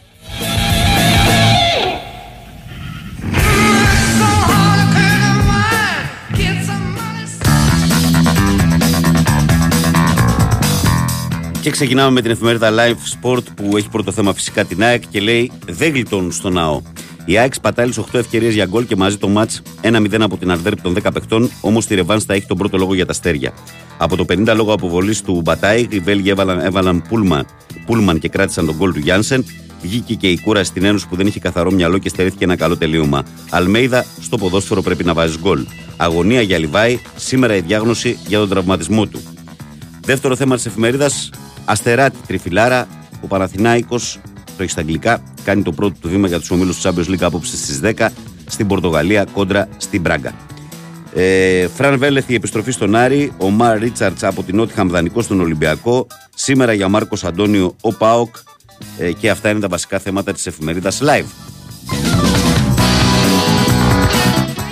Και 11.63 11.69
ξεκινάμε 11.69 12.11
με 12.11 12.21
την 12.21 12.31
εφημερίδα 12.31 12.71
Live 12.71 12.95
Sport 13.17 13.43
που 13.55 13.77
έχει 13.77 13.89
πρώτο 13.89 14.11
θέμα 14.11 14.33
φυσικά 14.33 14.65
την 14.65 14.83
ΑΕΚ 14.83 15.03
και 15.09 15.19
λέει 15.19 15.51
δεν 15.65 15.91
γλιτώνουν 15.91 16.31
στο 16.31 16.49
ναό. 16.49 16.81
Η 17.25 17.37
ΑΕΚ 17.37 17.53
σπατάλησε 17.53 18.03
8 18.11 18.19
ευκαιρίες 18.19 18.53
για 18.53 18.65
γκολ 18.65 18.85
και 18.85 18.95
μαζί 18.95 19.17
το 19.17 19.27
μάτς 19.27 19.61
1-0 19.81 20.17
από 20.19 20.37
την 20.37 20.51
Αρδέρπ 20.51 20.81
των 20.81 20.95
10 21.03 21.09
παιχτών, 21.13 21.49
όμως 21.61 21.85
τη 21.85 21.95
Ρεβάνς 21.95 22.23
θα 22.23 22.33
έχει 22.33 22.45
τον 22.45 22.57
πρώτο 22.57 22.77
λόγο 22.77 22.93
για 22.93 23.05
τα 23.05 23.11
αστέρια. 23.11 23.53
Από 23.97 24.15
το 24.15 24.25
50 24.29 24.53
λόγω 24.55 24.73
αποβολής 24.73 25.21
του 25.21 25.41
Μπατάι, 25.43 25.87
οι 25.89 25.99
Βέλγοι 25.99 26.29
έβαλαν, 26.29 26.59
έβαλαν 26.59 27.01
πούλμαν, 27.09 27.45
πούλμαν 27.85 28.19
και 28.19 28.29
κράτησαν 28.29 28.65
τον 28.65 28.75
γκολ 28.75 28.93
του 28.93 28.99
Γιάνσεν. 28.99 29.45
Βγήκε 29.81 30.13
και 30.13 30.27
η 30.27 30.39
κούρα 30.39 30.63
στην 30.63 30.83
Ένωση 30.83 31.07
που 31.07 31.15
δεν 31.15 31.27
είχε 31.27 31.39
καθαρό 31.39 31.71
μυαλό 31.71 31.97
και 31.97 32.09
στερήθηκε 32.09 32.43
ένα 32.43 32.55
καλό 32.55 32.77
τελείωμα. 32.77 33.23
Αλμέιδα, 33.49 34.05
στο 34.21 34.37
ποδόσφαιρο 34.37 34.81
πρέπει 34.81 35.03
να 35.03 35.13
βάζει 35.13 35.37
γκολ. 35.39 35.65
Αγωνία 35.97 36.41
για 36.41 36.57
Λιβάη, 36.57 36.99
σήμερα 37.15 37.55
η 37.55 37.61
διάγνωση 37.61 38.17
για 38.27 38.39
τον 38.39 38.49
τραυματισμό 38.49 39.05
του. 39.05 39.21
Δεύτερο 40.05 40.35
θέμα 40.35 40.55
της 40.55 40.65
εφημερίδας, 40.65 41.29
Αστεράτη 41.65 42.17
Τριφυλάρα. 42.27 42.87
Ο 43.21 43.27
Παναθηνάικο, 43.27 43.97
το 44.57 44.63
έχει 44.63 44.71
στα 44.71 44.81
αγγλικά, 44.81 45.23
κάνει 45.43 45.61
το 45.61 45.71
πρώτο 45.71 45.95
του 46.01 46.09
βήμα 46.09 46.27
για 46.27 46.39
τους 46.39 46.51
ομίλους 46.51 46.81
του 46.81 46.89
Champions 46.89 47.09
League 47.09 47.21
απόψε 47.21 47.57
στις 47.57 47.79
10 47.83 48.07
στην 48.45 48.67
Πορτογαλία 48.67 49.25
κόντρα 49.33 49.67
στην 49.77 50.01
Μπράγκα. 50.01 50.33
Ε, 51.15 51.67
Φραν 51.67 51.97
Βέλεθ 51.97 52.29
η 52.29 52.33
επιστροφή 52.33 52.71
στον 52.71 52.95
Άρη. 52.95 53.31
Ο 53.37 53.49
Μαρ 53.49 53.77
Ρίτσαρτς 53.77 54.23
από 54.23 54.43
την 54.43 54.55
Νότια 54.55 54.85
Δανεικός 54.85 55.25
στον 55.25 55.41
Ολυμπιακό. 55.41 56.07
Σήμερα 56.35 56.73
για 56.73 56.87
Μάρκος 56.87 57.23
Αντώνιο 57.23 57.75
ο 57.81 57.93
Πάοκ. 57.93 58.35
Ε, 58.97 59.11
και 59.11 59.29
αυτά 59.29 59.49
είναι 59.49 59.59
τα 59.59 59.67
βασικά 59.67 59.99
θέματα 59.99 60.33
της 60.33 60.47
εφημερίδας 60.47 61.01
Live. 61.03 61.25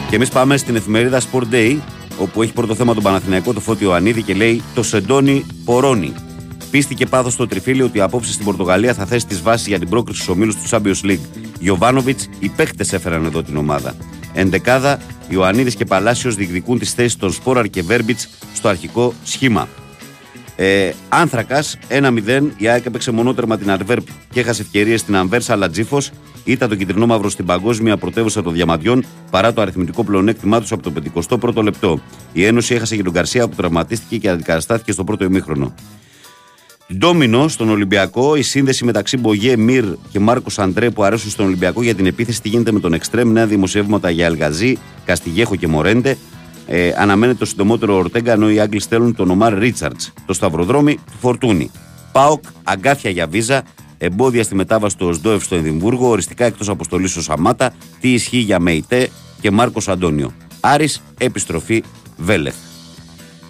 Και 0.09 0.15
εμείς 0.15 0.29
πάμε 0.29 0.57
στην 0.57 0.75
εφημερίδα 0.75 1.21
Sport 1.21 1.53
Day, 1.53 1.77
όπου 2.17 2.41
έχει 2.41 2.53
πρώτο 2.53 2.75
θέμα 2.75 2.93
τον 2.93 3.03
Παναθηναϊκό, 3.03 3.53
το 3.53 3.59
Φώτιο 3.59 3.91
Ανίδη 3.91 4.21
και 4.21 4.33
λέει 4.33 4.61
Το 4.73 4.83
Σεντόνι 4.83 5.45
Πορώνει. 5.65 6.13
Πίστη 6.71 6.95
και 6.95 7.05
πάθος 7.05 7.33
στο 7.33 7.47
τριφύλι 7.47 7.81
ότι 7.81 8.01
απόψε 8.01 8.31
στην 8.31 8.45
Πορτογαλία 8.45 8.93
θα 8.93 9.05
θέσει 9.05 9.27
τις 9.27 9.41
βάσεις 9.41 9.67
για 9.67 9.79
την 9.79 9.89
πρόκριση 9.89 10.21
στους 10.21 10.35
ομίλους 10.35 10.55
του 10.55 10.69
Champions 10.69 11.05
League. 11.05 11.19
Γιωβάνοβιτς, 11.59 12.29
οι 12.39 12.49
παίχτε 12.49 12.85
έφεραν 12.91 13.25
εδώ 13.25 13.43
την 13.43 13.57
ομάδα. 13.57 13.95
Εντεκάδα, 14.33 14.99
Ιωαννίδης 15.29 15.75
και 15.75 15.85
Παλάσιος 15.85 16.35
διεκδικούν 16.35 16.79
τις 16.79 16.93
θέσεις 16.93 17.15
των 17.15 17.31
Σπόραρ 17.31 17.67
και 17.67 17.81
Βέρμπιτς 17.81 18.29
στο 18.53 18.67
αρχικό 18.67 19.13
σχήμα. 19.23 19.67
Ε, 20.55 20.91
Άνθρακας 21.09 21.77
1-0. 21.87 22.51
Η 22.57 22.67
ΑΕΚ 22.67 22.85
έπαιξε 22.85 23.11
μονότερμα 23.11 23.57
την 23.57 23.71
Αρβέρπ 23.71 24.07
και 24.29 24.39
έχασε 24.39 24.61
ευκαιρίες 24.61 24.99
στην 24.99 25.15
Αμβέρσα, 25.15 25.53
αλλά 25.53 25.69
Τζίφος 25.69 26.11
ήταν 26.43 26.69
το 26.69 26.75
κυτρινό 26.75 27.05
μαύρο 27.05 27.29
στην 27.29 27.45
παγκόσμια 27.45 27.97
πρωτεύουσα 27.97 28.43
των 28.43 28.53
Διαμαντιών 28.53 29.05
παρά 29.31 29.53
το 29.53 29.61
αριθμητικό 29.61 30.03
πλεονέκτημά 30.03 30.61
τους 30.61 30.71
από 30.71 30.91
το 30.91 30.93
51ο 31.29 31.63
λεπτό. 31.63 32.01
Η 32.33 32.45
Ένωση 32.45 32.73
έχασε 32.73 32.95
και 32.95 33.03
τον 33.03 33.13
Καρσία 33.13 33.47
που 33.47 33.55
τραυματίστηκε 33.55 34.17
και 34.17 34.29
αντικαταστάθηκε 34.29 34.91
στο 34.91 35.03
πρώτο 35.03 35.23
ημίχρονο. 35.23 35.73
Ντόμινο 36.97 37.47
στον 37.47 37.69
Ολυμπιακό, 37.69 38.35
η 38.35 38.41
σύνδεση 38.41 38.85
μεταξύ 38.85 39.17
Μπογέ, 39.17 39.57
Μυρ 39.57 39.85
και 40.11 40.19
Μάρκος 40.19 40.59
Αντρέ 40.59 40.89
που 40.89 41.03
αρέσουν 41.03 41.29
στον 41.29 41.45
Ολυμπιακό 41.45 41.83
για 41.83 41.95
την 41.95 42.05
επίθεση. 42.05 42.41
Τι 42.41 42.49
γίνεται 42.49 42.71
με 42.71 42.79
τον 42.79 42.93
Εκστρέμ, 42.93 43.31
νέα 43.31 43.47
δημοσιεύματα 43.47 44.09
για 44.09 44.25
Ελγαζή, 44.25 44.77
Καστιγέχο 45.05 45.55
και 45.55 45.67
Μορέντε. 45.67 46.17
Ε, 46.67 46.91
αναμένεται 46.97 47.37
το 47.37 47.45
συντομότερο 47.45 47.95
Ορτέγκα, 47.95 48.31
ενώ 48.31 48.49
οι 48.51 48.59
Άγγλοι 48.59 48.79
στέλνουν 48.79 49.15
τον 49.15 49.29
Ομάρ 49.29 49.57
Ρίτσαρτς. 49.57 50.13
Το 50.25 50.33
σταυροδρόμι 50.33 50.95
του 50.95 51.17
Φορτούνη. 51.19 51.71
Πάοκ, 52.11 52.43
αγκάθια 52.63 53.09
για 53.09 53.27
βίζα, 53.27 53.63
εμπόδια 53.97 54.43
στη 54.43 54.55
μετάβαση 54.55 54.97
του 54.97 55.07
Οσντόεφ 55.07 55.43
στο 55.43 55.55
Εδιμβούργο, 55.55 56.07
οριστικά 56.07 56.45
εκτός 56.45 56.69
αποστολής 56.69 57.11
στο 57.11 57.21
Σαμάτα, 57.21 57.73
τι 57.99 58.13
ισχύει 58.13 58.37
για 58.37 58.59
Μεϊτέ 58.59 59.09
και 59.41 59.51
Μάρκος 59.51 59.87
Αντώνιο. 59.87 60.33
Άρης, 60.59 61.01
επιστροφή 61.17 61.83
Βέλεθ. 62.17 62.55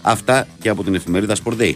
Αυτά 0.02 0.48
και 0.62 0.70
από 0.70 0.84
την 0.84 0.96
εφημερίδα 0.96 1.36
Sport 1.44 1.62
Day. 1.62 1.74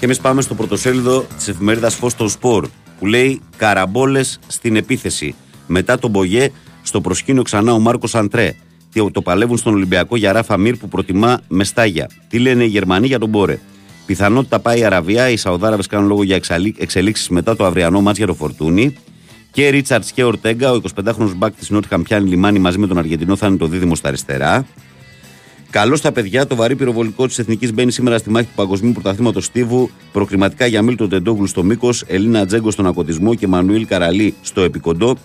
Και 0.00 0.06
εμείς 0.06 0.20
πάμε 0.20 0.42
στο 0.42 0.54
πρωτοσέλιδο 0.54 1.26
της 1.36 1.48
εφημερίδας 1.48 1.94
Φω 1.94 2.10
των 2.16 2.28
Σπορ 2.28 2.68
που 2.98 3.06
λέει 3.06 3.40
Καραμπόλες 3.56 4.38
στην 4.46 4.76
επίθεση. 4.76 5.34
Μετά 5.66 5.98
τον 5.98 6.10
Μπογέ, 6.10 6.50
στο 6.82 7.00
προσκήνιο 7.00 7.42
ξανά 7.42 7.72
ο 7.72 7.78
Μάρκος 7.78 8.14
Αντρέ. 8.14 8.54
Και 8.92 9.02
το 9.12 9.22
παλεύουν 9.22 9.56
στον 9.56 9.74
Ολυμπιακό 9.74 10.16
για 10.16 10.32
Ράφα 10.32 10.56
Μύρ 10.56 10.76
που 10.76 10.88
προτιμά 10.88 11.40
με 11.48 11.64
στάγια. 11.64 12.10
Τι 12.28 12.38
λένε 12.38 12.64
οι 12.64 12.66
Γερμανοί 12.66 13.06
για 13.06 13.18
τον 13.18 13.28
Μπόρε. 13.28 13.58
Πιθανότητα 14.06 14.58
πάει 14.58 14.78
η 14.78 14.84
Αραβία. 14.84 15.28
Οι 15.28 15.36
Σαουδάραβες 15.36 15.86
κάνουν 15.86 16.08
λόγο 16.08 16.22
για 16.22 16.40
εξελίξεις 16.78 17.28
μετά 17.28 17.56
το 17.56 17.64
αυριανό 17.64 18.00
μάτς 18.00 18.18
για 18.18 18.26
το 18.26 18.34
Φορτούνι. 18.34 18.96
Και 19.50 19.68
Ρίτσαρτς 19.68 20.12
και 20.12 20.24
Ορτέγκα, 20.24 20.72
ο 20.72 20.80
25χρονο 20.96 21.32
μπακ 21.36 21.54
της 21.54 21.70
Νότια 21.70 21.98
πιάνει 22.02 22.28
λιμάνι 22.28 22.58
μαζί 22.58 22.78
με 22.78 22.86
τον 22.86 22.98
Αργεντινό, 22.98 23.36
θα 23.36 23.46
είναι 23.46 23.56
το 23.56 23.66
δίδυμο 23.66 23.94
στα 23.94 24.08
αριστερά. 24.08 24.66
Καλό 25.70 25.96
στα 25.96 26.12
παιδιά, 26.12 26.46
το 26.46 26.56
βαρύ 26.56 26.76
πυροβολικό 26.76 27.26
της 27.26 27.38
Εθνικής 27.38 27.72
μπαίνει 27.74 27.92
σήμερα 27.92 28.18
στη 28.18 28.30
μάχη 28.30 28.46
του 28.46 28.52
Παγκοσμίου 28.54 28.92
Πρωταθλήματος 28.92 29.44
Στίβου. 29.44 29.90
Προκριματικά 30.12 30.66
για 30.66 30.82
Μίλτο 30.82 31.08
Τεντόγλου 31.08 31.46
στο 31.46 31.62
μήκος, 31.62 32.04
Ελίνα 32.06 32.46
Τζέγκο 32.46 32.70
στον 32.70 32.86
ακοτισμό 32.86 33.34
και 33.34 33.46
Μανουήλ 33.46 33.86
Καραλή 33.86 34.34
στο 34.40 34.60
επικοντό. 34.60 35.16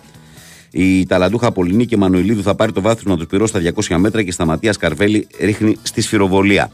Η 0.72 1.06
Ταλαντούχα 1.06 1.52
Πολυνή 1.52 1.86
και 1.86 1.98
Μανουηλίδου 1.98 2.42
θα 2.42 2.56
πάρει 2.56 2.72
το 2.72 2.82
βάθρο 2.82 3.16
τους 3.16 3.26
πυρό 3.26 3.48
στα 3.48 3.62
200 3.76 3.98
μέτρα 3.98 4.24
και 4.24 4.32
στα 4.32 4.46
Ματίας 4.46 4.78
Καρβέλη 4.78 5.28
ρίχνει 5.40 5.78
στη 5.82 6.02
σφυροβολία. 6.02 6.72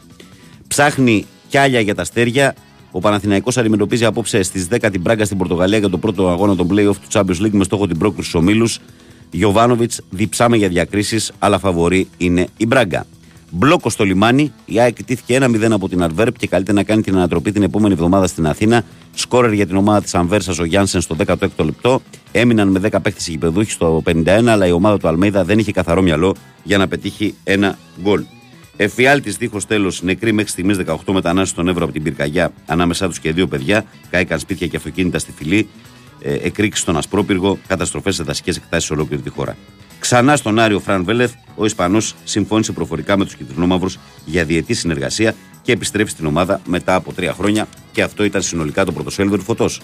Ψάχνει 0.68 1.26
κιάλια 1.48 1.80
για 1.80 1.94
τα 1.94 2.04
στέρια. 2.04 2.54
Ο 2.90 3.00
Παναθηναϊκός 3.00 3.56
αντιμετωπίζει 3.56 4.04
απόψε 4.04 4.42
στις 4.42 4.68
10 4.70 4.88
την 4.92 5.02
Πράγκα 5.02 5.24
στην 5.24 5.38
Πορτογαλία 5.38 5.78
για 5.78 5.88
το 5.88 5.98
πρώτο 5.98 6.28
αγώνα 6.28 6.56
των 6.56 6.68
playoff 6.70 6.96
του 6.96 7.08
Champions 7.12 7.46
League 7.46 7.50
με 7.52 7.64
στόχο 7.64 7.86
την 7.86 7.98
πρόκριση 7.98 8.28
στους 8.28 8.40
ομίλους. 8.40 8.78
Γιωβάνοβιτς 9.30 10.00
διψάμε 10.10 10.56
για 10.56 10.68
διακρίσεις, 10.68 11.32
αλλά 11.38 11.58
φαβορή 11.58 12.08
είναι 12.16 12.46
η 12.56 12.66
Μπράγκα. 12.66 13.06
Μπλόκο 13.54 13.90
στο 13.90 14.04
λιμάνι. 14.04 14.52
Η 14.64 14.80
ΑΕΚ 14.80 15.04
τήθηκε 15.04 15.38
1-0 15.40 15.70
από 15.70 15.88
την 15.88 16.02
Αρβέρπ 16.02 16.38
και 16.38 16.46
καλείται 16.46 16.72
να 16.72 16.82
κάνει 16.82 17.02
την 17.02 17.16
ανατροπή 17.16 17.52
την 17.52 17.62
επόμενη 17.62 17.92
εβδομάδα 17.94 18.26
στην 18.26 18.46
Αθήνα. 18.46 18.84
Σκόρερ 19.14 19.52
για 19.52 19.66
την 19.66 19.76
ομάδα 19.76 20.02
της 20.02 20.14
Αμβέρσα 20.14 20.54
ο 20.60 20.64
Γιάνσεν 20.64 21.00
στο 21.00 21.16
16ο 21.26 21.64
λεπτό. 21.64 22.02
Έμειναν 22.32 22.68
με 22.68 22.80
10 22.82 22.98
παίχτε 23.02 23.20
γηπεδούχοι 23.26 23.70
στο 23.70 24.02
51, 24.06 24.26
αλλά 24.46 24.66
η 24.66 24.72
ομάδα 24.72 24.98
του 24.98 25.08
Αλμέιδα 25.08 25.44
δεν 25.44 25.58
είχε 25.58 25.72
καθαρό 25.72 26.02
μυαλό 26.02 26.34
για 26.62 26.78
να 26.78 26.88
πετύχει 26.88 27.34
ένα 27.44 27.78
γκολ. 28.02 28.24
Εφιάλτης 28.76 29.36
δίχως 29.36 29.66
τέλος 29.66 30.02
νεκρή 30.02 30.32
μέχρι 30.32 30.50
στιγμής 30.50 30.76
18 30.86 30.96
μετανάστες 31.12 31.48
στον 31.48 31.68
Εύρο 31.68 31.84
από 31.84 31.92
την 31.92 32.02
πυρκαγιά 32.02 32.52
ανάμεσά 32.66 33.08
τους 33.08 33.18
και 33.18 33.32
δύο 33.32 33.46
παιδιά. 33.46 33.84
Κάηκαν 34.10 34.38
σπίτια 34.38 34.66
και 34.66 34.76
αυτοκίνητα 34.76 35.18
στη 35.18 35.32
φυλή. 35.32 35.68
Ε, 36.22 36.34
εκρήξει 36.34 36.80
στον 36.80 36.96
Ασπρόπυργο, 36.96 37.58
καταστροφές 37.66 38.14
σε 38.14 38.22
δασικές 38.22 38.56
εκτάσεις 38.56 38.86
σε 38.86 38.92
ολόκληρη 38.92 39.22
τη 39.22 39.30
χώρα. 39.30 39.56
Ξανά 40.02 40.36
στον 40.36 40.58
Άριο 40.58 40.80
Φραν 40.80 41.04
Βέλεθ, 41.04 41.32
ο 41.54 41.64
Ισπανός 41.64 42.14
συμφώνησε 42.24 42.72
προφορικά 42.72 43.16
με 43.16 43.24
τους 43.24 43.34
κυτρινόμαυρου 43.34 43.88
για 44.24 44.44
διετή 44.44 44.74
συνεργασία 44.74 45.34
και 45.62 45.72
επιστρέφει 45.72 46.10
στην 46.10 46.26
ομάδα 46.26 46.60
μετά 46.66 46.94
από 46.94 47.12
τρία 47.12 47.32
χρόνια. 47.32 47.68
Και 47.92 48.02
αυτό 48.02 48.24
ήταν 48.24 48.42
συνολικά 48.42 48.84
το 48.84 48.92
πρωτοσέλιδο 48.92 49.36
του 49.36 49.42
φωτός. 49.42 49.80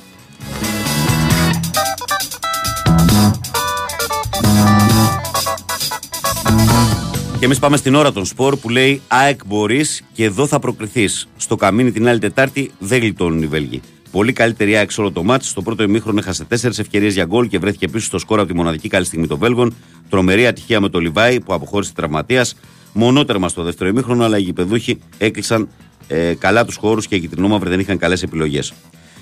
Και 7.39 7.45
εμείς 7.45 7.59
πάμε 7.59 7.77
στην 7.77 7.95
ώρα 7.95 8.13
των 8.13 8.25
σπορ 8.25 8.57
που 8.57 8.69
λέει 8.69 9.03
ΑΕΚ 9.09 9.41
μπορείς 9.47 10.03
και 10.13 10.25
εδώ 10.25 10.47
θα 10.47 10.59
προκριθείς. 10.59 11.29
Στο 11.37 11.57
καμίνι 11.57 11.93
την 11.93 12.09
άλλη 12.09 12.19
Τετάρτη 12.19 12.71
δεν 12.79 13.01
γλιτώνουν 13.01 13.43
οι 13.43 13.47
Βέλγοι. 13.47 13.81
Πολύ 14.11 14.33
καλύτερη 14.33 14.77
ΑΕΚ 14.77 14.91
όλο 14.97 15.13
το 15.13 15.23
μάτς. 15.23 15.49
Στο 15.49 15.63
πρώτο 15.63 15.83
ημίχρονο 15.83 16.19
έχασε 16.19 16.45
τέσσερις 16.45 16.79
ευκαιρίες 16.79 17.15
για 17.15 17.25
γκολ 17.25 17.49
και 17.49 17.59
βρέθηκε 17.59 17.89
πίσω 17.89 18.07
στο 18.07 18.19
σκορ 18.19 18.39
από 18.39 18.49
τη 18.49 18.55
μοναδική 18.55 18.89
καλή 18.89 19.05
στιγμή 19.05 19.27
των 19.27 19.39
Βέλγων. 19.39 19.75
Τρομερή 20.09 20.47
ατυχία 20.47 20.81
με 20.81 20.89
το 20.89 20.99
Λιβάη 20.99 21.41
που 21.41 21.53
αποχώρησε 21.55 21.93
τραυματίας. 21.95 22.55
Μονότερμα 22.93 23.49
στο 23.49 23.63
δεύτερο 23.63 23.91
ημίχρονο, 23.91 24.25
αλλά 24.25 24.39
οι 24.39 24.43
γηπεδούχοι 24.43 24.99
έκλεισαν 25.19 25.69
ε, 26.09 26.35
καλά 26.35 26.65
τους 26.65 26.77
χώρους 26.77 27.07
και 27.07 27.15
οι 27.15 27.21
κυτρινόμαυροι 27.21 27.69
δεν 27.69 27.81
είχαν 27.81 27.99
καλές 27.99 28.23
επιλογές. 28.23 28.73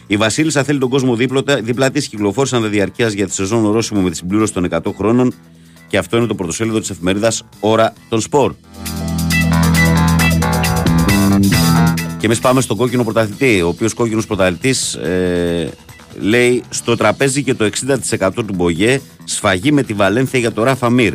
Η 0.06 0.16
Βασίλισσα 0.16 0.64
θέλει 0.64 0.78
τον 0.78 0.88
κόσμο 0.88 1.14
δίπλα, 1.14 1.42
δίπλα 1.62 1.90
της. 1.90 2.08
Κυκλοφόρησαν 2.08 2.62
δε 2.62 2.68
διαρκείας 2.68 3.12
για 3.12 3.26
τη 3.26 3.32
σεζόν 3.32 3.64
ορόσημο 3.64 4.00
με 4.00 4.10
τη 4.10 4.16
συμπλήρωση 4.16 4.52
των 4.52 4.68
100 4.70 4.78
χρόνων. 4.96 5.34
Και 5.88 5.98
αυτό 5.98 6.16
είναι 6.16 6.26
το 6.26 6.34
πρωτοσέλιδο 6.34 6.80
της 6.80 6.90
εφημερίδας 6.90 7.44
Ωρα 7.60 7.92
των 8.08 8.20
Σπορ. 8.20 8.54
Και 12.26 12.32
εμείς 12.32 12.44
πάμε 12.44 12.60
στον 12.60 12.76
κόκκινο 12.76 13.04
πρωταθλητή, 13.04 13.62
ο 13.62 13.68
οποίος 13.68 13.94
κόκκινος 13.94 14.26
πρωταθλητής 14.26 14.94
ε, 14.94 15.70
λέει 16.20 16.62
στο 16.68 16.96
τραπέζι 16.96 17.42
και 17.42 17.54
το 17.54 17.70
60% 18.18 18.30
του 18.34 18.54
Μπογέ 18.54 19.00
σφαγή 19.24 19.72
με 19.72 19.82
τη 19.82 19.92
Βαλένθια 19.92 20.38
για 20.38 20.52
το 20.52 20.62
Ράφα 20.62 20.90
Μύρ. 20.90 21.14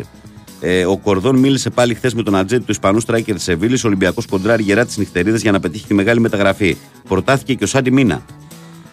Ε, 0.59 0.85
ο 0.85 0.97
Κορδόν 0.97 1.35
μίλησε 1.35 1.69
πάλι 1.69 1.93
χθες 1.93 2.13
με 2.13 2.23
τον 2.23 2.35
ατζέντη 2.35 2.63
του 2.63 2.71
Ισπανού 2.71 2.99
Στράικερ 2.99 3.35
της 3.35 3.43
Σεβίλης. 3.43 3.83
Ο 3.83 3.87
Ολυμπιακός 3.87 4.25
κοντράρει 4.25 4.63
γερά 4.63 4.85
τι 4.85 4.99
νυχτερίδε 4.99 5.37
για 5.37 5.51
να 5.51 5.59
πετύχει 5.59 5.87
τη 5.87 5.93
μεγάλη 5.93 6.19
μεταγραφή. 6.19 6.77
Προτάθηκε 7.07 7.53
και 7.53 7.63
ο 7.63 7.67
Σάντι 7.67 7.91
Μίνα. 7.91 8.21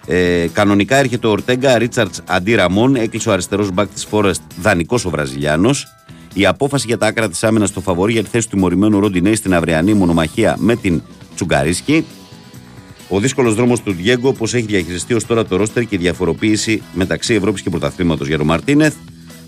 Ε, 0.07 0.47
κανονικά 0.53 0.97
έρχεται 0.97 1.27
ο 1.27 1.31
Ορτέγκα 1.31 1.79
Ρίτσαρτς 1.79 2.23
αντί 2.27 2.55
Ραμόν. 2.55 2.97
Έκλεισε 2.97 3.29
ο 3.29 3.33
αριστερός 3.33 3.71
μπακ 3.73 3.89
της 3.89 4.05
Φόρεστ, 4.05 4.43
δανεικός 4.61 5.05
ο 5.05 5.11
Βραζιλιάνος. 5.11 5.87
Η 6.35 6.47
απόφαση 6.47 6.87
για 6.87 6.99
τα 6.99 7.07
άκρα 7.07 7.29
της 7.29 7.45
άμυνας 7.45 7.69
στο 7.69 7.81
φαβορή 7.81 8.13
για 8.13 8.23
τη 8.23 8.29
θέση 8.29 8.49
του 8.49 8.55
τιμωρημένου 8.55 9.01
Ροντινέι 9.01 9.35
στην 9.35 9.55
αυριανή 9.55 9.95
μονομαχία 9.95 10.57
με 10.59 10.77
την 10.77 11.03
Τσουκαρίτσκι. 11.39 12.05
Ο 13.09 13.21
δύσκολος 13.21 13.55
δρόμος 13.55 13.81
του 13.81 13.93
Ντιέγκο, 13.93 14.33
πώς 14.33 14.55
έχει 14.55 14.67
διαχειριστεί 14.67 15.15
ως 15.15 15.27
τώρα 15.27 15.47
το 15.47 15.57
ρόστερ 15.57 15.85
και 15.85 15.95
η 15.95 15.99
διαφοροποίηση 15.99 16.83
μεταξύ 16.93 17.35
Ευρώπης 17.35 17.63
και 17.63 17.71
Πρωταθλήματος 17.71 18.29
για 18.29 18.37
τον 18.37 18.47
Μαρτίνεθ. 18.47 18.95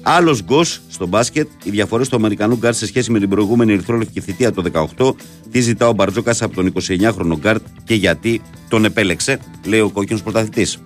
Άλλος 0.03 0.43
Γκος 0.43 0.81
στο 0.89 1.07
μπάσκετ, 1.07 1.49
οι 1.65 1.71
διαφορές 1.71 2.09
του 2.09 2.17
Αμερικανού 2.17 2.57
γκαρντ 2.57 2.77
σε 2.77 2.87
σχέση 2.87 3.11
με 3.11 3.19
την 3.19 3.29
προηγούμενη 3.29 3.73
ερυθρόλευκη 3.73 4.21
θητεία 4.21 4.53
το 4.53 4.63
18. 4.97 5.15
Τι 5.51 5.61
ζητά 5.61 5.89
ο 5.89 5.93
Μπαρτζόκας 5.93 6.43
από 6.43 6.55
τον 6.55 6.73
29χρονο 6.73 7.39
γκαρντ 7.39 7.63
και 7.85 7.95
γιατί 7.95 8.43
τον 8.69 8.85
επέλεξε, 8.85 9.39
λέει 9.65 9.81
ο 9.81 9.91
κόκκινος 9.91 10.23
πρωταθλητής. 10.23 10.79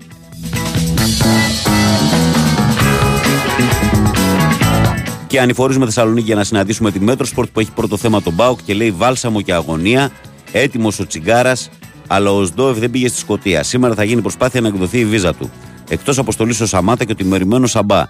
Και 5.27 5.41
ανηφορίζουμε 5.41 5.85
Θεσσαλονίκη 5.85 6.27
για 6.27 6.35
να 6.35 6.45
συναντήσουμε 6.45 6.91
τη 6.91 7.01
Μέτροσπορτ 7.01 7.49
που 7.53 7.61
έχει 7.61 7.71
πρώτο 7.71 7.97
θέμα 7.97 8.23
τον 8.23 8.33
ΠΑΟΚ 8.33 8.59
και 8.65 8.75
λέει 8.75 8.91
βάλσαμο 8.91 9.41
και 9.41 9.53
αγωνία. 9.53 10.11
Έτοιμος 10.57 10.99
ο 10.99 11.07
Τσιγκάρας, 11.07 11.69
αλλά 12.07 12.33
ο 12.33 12.45
Οζντόεφ 12.45 12.79
δεν 12.79 12.91
πήγε 12.91 13.09
στη 13.09 13.19
Σκωτία. 13.19 13.63
Σήμερα 13.63 13.95
θα 13.95 14.05
γίνει 14.05 14.21
προσπάθεια 14.21 14.61
να 14.61 14.69
εκδοθεί 14.69 14.99
η 14.99 15.05
βίζα 15.05 15.35
του. 15.35 15.51
Εκτός 15.89 16.19
αποστολής 16.19 16.61
ο 16.61 16.67
Σαμάτα 16.67 17.05
και 17.05 17.13
ο 17.13 17.15
τιμωρημένος 17.15 17.71
Σαμπά. 17.71 18.09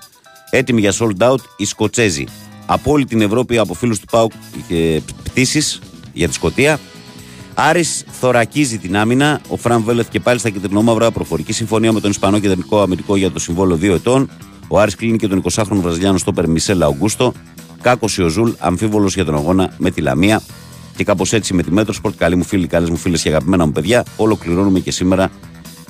Έτοιμοι 0.50 0.80
για 0.80 0.92
sold 0.98 1.30
out 1.30 1.38
οι 1.56 1.64
Σκοτσέζοι. 1.64 2.24
Από 2.66 2.92
όλη 2.92 3.04
την 3.04 3.20
Ευρώπη, 3.20 3.58
από 3.58 3.74
φίλους 3.74 3.98
του 3.98 4.06
ΠΑΟΚ, 4.10 4.32
είχε 4.56 5.02
πτήσεις 5.22 5.80
για 6.12 6.28
τη 6.28 6.34
Σκωτία. 6.34 6.80
Άρης 7.54 8.04
θωρακίζει 8.20 8.78
την 8.78 8.96
άμυνα. 8.96 9.40
Ο 9.48 9.56
Φραν 9.56 9.82
Βέλεθ 9.82 10.08
και 10.10 10.20
πάλι 10.20 10.38
στα 10.38 10.50
κιτρινόμαυρα. 10.50 11.10
Προφορική 11.10 11.52
συμφωνία 11.52 11.92
με 11.92 12.00
τον 12.00 12.10
Ισπανό 12.10 12.38
κεντρικό 12.38 12.80
αμυντικό 12.80 13.16
για 13.16 13.30
το 13.30 13.38
συμβόλαιο 13.38 13.76
2 13.76 13.94
ετών. 13.94 14.30
Ο 14.68 14.80
Άρης 14.80 14.94
κλείνει 14.94 15.18
και 15.18 15.28
τον 15.28 15.42
20χρονο 15.52 15.80
Βραζιλιάνο 15.80 16.18
στόπερ 16.18 16.48
Μισελ 16.48 16.82
Αουγκούστο. 16.82 17.32
Κάκωση 17.82 18.16
ο 18.16 18.22
Ζουλ, 18.22 18.50
αμφίβολος 18.58 19.14
για 19.14 19.24
τον 19.24 19.34
αγώνα 19.34 19.74
με 19.78 19.90
τη 19.90 20.00
Λαμία. 20.00 20.42
Και 20.96 21.04
κάπως 21.04 21.32
έτσι 21.32 21.54
με 21.54 21.62
τη 21.62 21.72
Μέτροσπορτ, 21.72 22.16
καλοί 22.16 22.36
μου 22.36 22.44
φίλοι, 22.44 22.66
καλές 22.66 22.90
μου 22.90 22.96
φίλες 22.96 23.22
και 23.22 23.28
αγαπημένα 23.28 23.66
μου 23.66 23.72
παιδιά, 23.72 24.04
ολοκληρώνουμε 24.16 24.80
και 24.80 24.90
σήμερα 24.90 25.30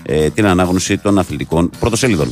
ε, 0.02 0.30
την 0.30 0.46
ανάγνωση 0.46 0.98
των 0.98 1.18
αθλητικών 1.18 1.70
πρωτοσέλιδων. 1.78 2.28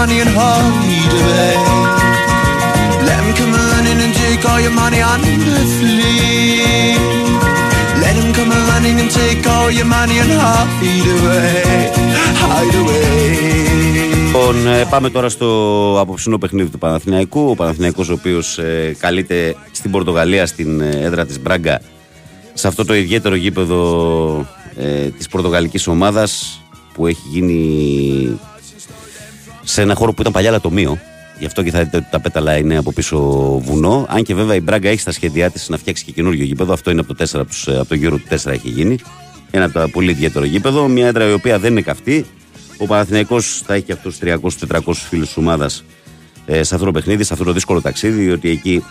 All 0.00 0.08
your 0.08 0.16
money 0.16 0.20
and 0.24 0.30
hide 0.38 1.12
away. 1.20 1.54
Let 3.08 3.20
him 3.22 3.32
come 3.38 3.54
running 3.72 3.98
and 4.04 4.14
take 4.22 4.42
all 4.50 4.60
your 4.66 4.74
money 4.82 5.00
and 5.12 5.24
flee. 5.76 6.96
Let 8.02 8.14
him 8.20 8.30
come 8.38 8.52
running 8.70 8.96
and 9.02 9.10
take 9.20 9.44
all 9.54 9.70
your 9.78 9.88
money 9.96 10.16
and 10.22 10.32
hide 10.42 11.06
away. 11.14 11.90
Hide 12.42 12.76
away. 12.80 13.10
Λοιπόν, 14.26 14.66
ε, 14.66 14.84
πάμε 14.90 15.10
τώρα 15.10 15.28
στο 15.28 15.46
απόψινό 16.00 16.38
παιχνίδι 16.38 16.70
του 16.70 16.78
Παναθηναϊκού. 16.78 17.50
Ο 17.50 17.54
Παναθηναϊκός 17.54 18.08
ο 18.08 18.12
οποίος 18.12 18.58
ε, 18.58 18.96
καλείται 18.98 19.56
στην 19.70 19.90
Πορτογαλία, 19.90 20.46
στην 20.46 20.80
ε, 20.80 21.00
έδρα 21.00 21.26
της 21.26 21.40
Μπράγκα, 21.40 21.80
σε 22.54 22.68
αυτό 22.68 22.84
το 22.84 22.94
ιδιαίτερο 22.94 23.34
γήπεδο 23.34 24.46
ε, 24.76 25.08
της 25.08 25.28
πορτογαλικής 25.28 25.86
ομάδας 25.86 26.60
που 26.94 27.06
έχει 27.06 27.22
γίνει 27.30 28.40
σε 29.70 29.82
ένα 29.82 29.94
χώρο 29.94 30.12
που 30.12 30.20
ήταν 30.20 30.32
παλιά 30.32 30.50
λατομείο. 30.50 30.98
Γι' 31.38 31.46
αυτό 31.46 31.62
και 31.62 31.70
θα 31.70 31.82
δείτε 31.84 31.96
ότι 31.96 32.06
τα 32.10 32.20
πέταλα 32.20 32.56
είναι 32.56 32.76
από 32.76 32.92
πίσω 32.92 33.18
βουνό. 33.64 34.06
Αν 34.08 34.22
και 34.22 34.34
βέβαια 34.34 34.54
η 34.54 34.60
Μπράγκα 34.60 34.88
έχει 34.88 35.00
στα 35.00 35.12
σχέδιά 35.12 35.50
της 35.50 35.68
να 35.68 35.76
φτιάξει 35.76 36.04
και 36.04 36.12
καινούριο 36.12 36.44
γήπεδο. 36.44 36.72
Αυτό 36.72 36.90
είναι 36.90 37.00
από 37.00 37.14
το, 37.14 37.24
4, 37.24 37.40
από 37.40 37.48
τους- 37.50 37.68
από 37.68 37.84
το 37.88 37.94
γύρο 37.94 38.16
του 38.16 38.26
4 38.28 38.52
έχει 38.52 38.68
γίνει. 38.68 38.98
Ένα 39.50 39.64
από 39.64 39.74
τα 39.74 39.88
πολύ 39.88 40.10
ιδιαίτερο 40.10 40.44
γήπεδο. 40.44 40.88
Μια 40.88 41.06
έδρα 41.06 41.28
η 41.28 41.32
οποία 41.32 41.58
δεν 41.58 41.70
είναι 41.72 41.80
καυτή. 41.80 42.26
Ο 42.76 42.86
Παναθηναϊκός 42.86 43.62
θα 43.66 43.74
έχει 43.74 43.84
και 43.84 43.92
αυτούς 43.92 44.18
του 44.18 44.26
300-400 44.26 45.06
φίλους 45.08 45.26
της 45.26 45.36
ομάδας 45.36 45.84
ε, 46.46 46.62
σε 46.62 46.74
αυτό 46.74 46.86
το 46.86 46.92
παιχνίδι, 46.92 47.24
σε 47.24 47.32
αυτό 47.32 47.44
το 47.44 47.52
δύσκολο 47.52 47.80
ταξίδι. 47.80 48.22
Διότι 48.22 48.50
εκεί 48.50 48.84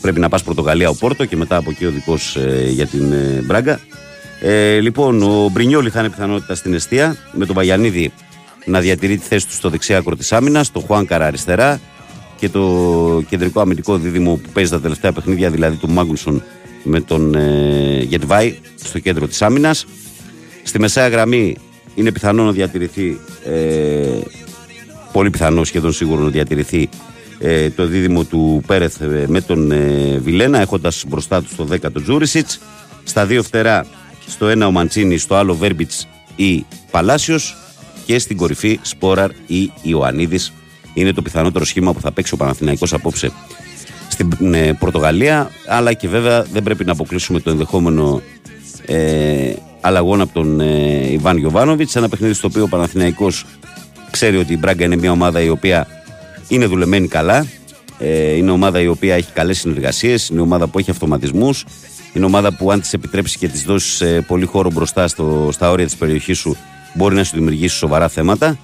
πρέπει 0.00 0.20
να 0.20 0.28
πας 0.28 0.42
Πορτογαλία 0.42 0.88
ο 0.88 0.94
Πόρτο 0.94 1.24
και 1.24 1.36
μετά 1.36 1.56
από 1.56 1.70
εκεί 1.70 1.84
ο 1.86 1.90
δικός 1.90 2.36
ε, 2.36 2.66
για 2.70 2.86
την 2.86 3.12
ε, 3.12 3.40
Μπράγκα. 3.44 3.80
Ε, 4.40 4.80
λοιπόν, 4.80 5.22
ο 5.22 5.48
Μπρινιόλη 5.52 5.90
θα 5.90 6.00
είναι 6.00 6.08
πιθανότητα 6.10 6.54
στην 6.54 6.74
αιστεία 6.74 7.16
με 7.32 7.46
τον 7.46 7.54
Παγιανίδη 7.54 8.12
να 8.66 8.80
διατηρεί 8.80 9.16
τη 9.16 9.26
θέση 9.26 9.46
του 9.46 9.52
στο 9.52 9.70
δεξιά 9.70 9.98
άκρο 9.98 10.16
της 10.16 10.32
άμυνας, 10.32 10.72
το 10.72 10.80
Χουάνκαρα 10.80 11.26
αριστερά 11.26 11.80
και 12.36 12.48
το 12.48 13.22
κεντρικό 13.28 13.60
αμυντικό 13.60 13.96
δίδυμο 13.96 14.34
που 14.34 14.48
παίζει 14.52 14.70
τα 14.70 14.80
τελευταία 14.80 15.12
παιχνίδια, 15.12 15.50
δηλαδή 15.50 15.76
του 15.76 15.90
Μάγνουσον 15.90 16.42
με 16.82 17.00
τον 17.00 17.34
ε, 17.34 17.98
Γετβάη 18.02 18.56
στο 18.84 18.98
κέντρο 18.98 19.26
της 19.26 19.42
άμυνας. 19.42 19.86
Στη 20.62 20.80
μεσαία 20.80 21.08
γραμμή 21.08 21.56
είναι 21.94 22.12
πιθανό 22.12 22.44
να 22.44 22.52
διατηρηθεί, 22.52 23.20
ε, 23.44 24.20
πολύ 25.12 25.30
πιθανό 25.30 25.64
σχεδόν 25.64 25.92
σίγουρο 25.92 26.22
να 26.22 26.28
διατηρηθεί 26.30 26.88
ε, 27.38 27.70
το 27.70 27.86
δίδυμο 27.86 28.24
του 28.24 28.62
Πέρεθ 28.66 29.00
ε, 29.00 29.24
με 29.28 29.40
τον 29.40 29.70
ε, 29.70 30.18
Βιλένα, 30.22 30.60
έχοντας 30.60 31.04
μπροστά 31.08 31.42
του 31.42 31.48
στο 31.48 31.66
10 31.70 31.80
τον 31.80 32.02
Τζούρισιτς. 32.02 32.60
Στα 33.04 33.26
δύο 33.26 33.42
φτερά, 33.42 33.86
στο 34.26 34.48
ένα 34.48 34.66
ο 34.66 34.70
Μαντσίνη, 34.70 35.18
στο 35.18 35.34
άλλο 35.34 35.54
Βέρμπιτς 35.54 36.08
ή 36.36 36.66
Παλάσιος 36.90 37.56
και 38.06 38.18
στην 38.18 38.36
κορυφή 38.36 38.78
Σπόραρ 38.82 39.30
ή 39.46 39.72
Ιωαννίδης. 39.82 40.52
Είναι 40.94 41.12
το 41.12 41.22
πιθανότερο 41.22 41.64
σχήμα 41.64 41.92
που 41.92 42.00
θα 42.00 42.12
παίξει 42.12 42.34
ο 42.34 42.36
Παναθηναϊκός 42.36 42.92
απόψε 42.92 43.32
στην 44.08 44.54
ε, 44.54 44.72
Πορτογαλία. 44.72 45.50
Αλλά 45.66 45.92
και 45.92 46.08
βέβαια 46.08 46.42
δεν 46.42 46.62
πρέπει 46.62 46.84
να 46.84 46.92
αποκλείσουμε 46.92 47.40
το 47.40 47.50
ενδεχόμενο 47.50 48.22
ε, 48.86 49.52
αλλαγών 49.80 50.20
από 50.20 50.32
τον 50.32 50.60
ε, 50.60 51.12
Ιβάν 51.12 51.36
Γιοβάνοβιτ. 51.36 51.96
Ένα 51.96 52.08
παιχνίδι 52.08 52.34
στο 52.34 52.46
οποίο 52.46 52.62
ο 52.62 52.68
Παναθηναϊκός 52.68 53.44
ξέρει 54.10 54.36
ότι 54.36 54.52
η 54.52 54.56
Μπράγκα 54.60 54.84
είναι 54.84 54.96
μια 54.96 55.10
ομάδα 55.10 55.40
η 55.40 55.48
οποία 55.48 55.86
είναι 56.48 56.66
δουλεμένη 56.66 57.08
καλά. 57.08 57.46
Ε, 57.98 58.36
είναι 58.36 58.50
ομάδα 58.50 58.80
η 58.80 58.86
οποία 58.86 59.14
έχει 59.14 59.32
καλές 59.32 59.58
συνεργασίες. 59.58 60.28
Είναι 60.28 60.40
ομάδα 60.40 60.66
που 60.66 60.78
έχει 60.78 60.90
αυτοματισμούς. 60.90 61.64
Είναι 62.12 62.24
ομάδα 62.24 62.52
που 62.52 62.70
αν 62.70 62.80
της 62.80 62.92
επιτρέψει 62.92 63.38
και 63.38 63.48
της 63.48 63.62
δώσεις 63.62 64.00
ε, 64.00 64.20
πολύ 64.26 64.44
χώρο 64.44 64.70
μπροστά 64.70 65.08
στο, 65.08 65.48
στα 65.52 65.70
όρια 65.70 65.84
της 65.84 65.96
περιοχής 65.96 66.38
σου, 66.38 66.56
μπορεί 66.96 67.14
να 67.14 67.24
σου 67.24 67.34
δημιουργήσει 67.34 67.76
σοβαρά 67.76 68.08
θέματα. 68.08 68.58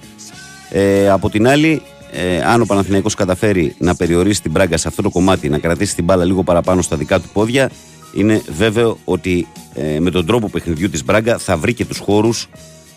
Ε, 0.69 1.09
από 1.09 1.29
την 1.29 1.47
άλλη, 1.47 1.81
ε, 2.11 2.41
αν 2.41 2.61
ο 2.61 2.65
Παναθηναϊκός 2.65 3.15
καταφέρει 3.15 3.75
να 3.77 3.95
περιορίσει 3.95 4.41
την 4.41 4.51
Μπράγκα 4.51 4.77
σε 4.77 4.87
αυτό 4.87 5.01
το 5.01 5.09
κομμάτι, 5.09 5.49
να 5.49 5.57
κρατήσει 5.57 5.95
την 5.95 6.03
μπάλα 6.03 6.25
λίγο 6.25 6.43
παραπάνω 6.43 6.81
στα 6.81 6.97
δικά 6.97 7.19
του 7.19 7.29
πόδια, 7.33 7.69
είναι 8.13 8.41
βέβαιο 8.57 8.97
ότι 9.05 9.47
ε, 9.73 9.99
με 9.99 10.09
τον 10.09 10.25
τρόπο 10.25 10.49
παιχνιδιού 10.49 10.89
της 10.89 11.03
Μπράγκα 11.03 11.37
θα 11.37 11.57
βρει 11.57 11.73
και 11.73 11.85
τους 11.85 11.97
χώρους 11.97 12.47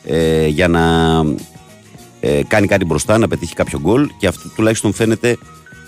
ε, 0.04 0.46
για 0.46 0.68
να 0.68 0.82
ε, 2.20 2.40
κάνει 2.48 2.66
κάτι 2.66 2.84
μπροστά, 2.84 3.18
να 3.18 3.28
πετύχει 3.28 3.54
κάποιο 3.54 3.80
γκολ 3.80 4.10
και 4.18 4.26
αυτό 4.26 4.48
τουλάχιστον 4.48 4.92
φαίνεται 4.92 5.38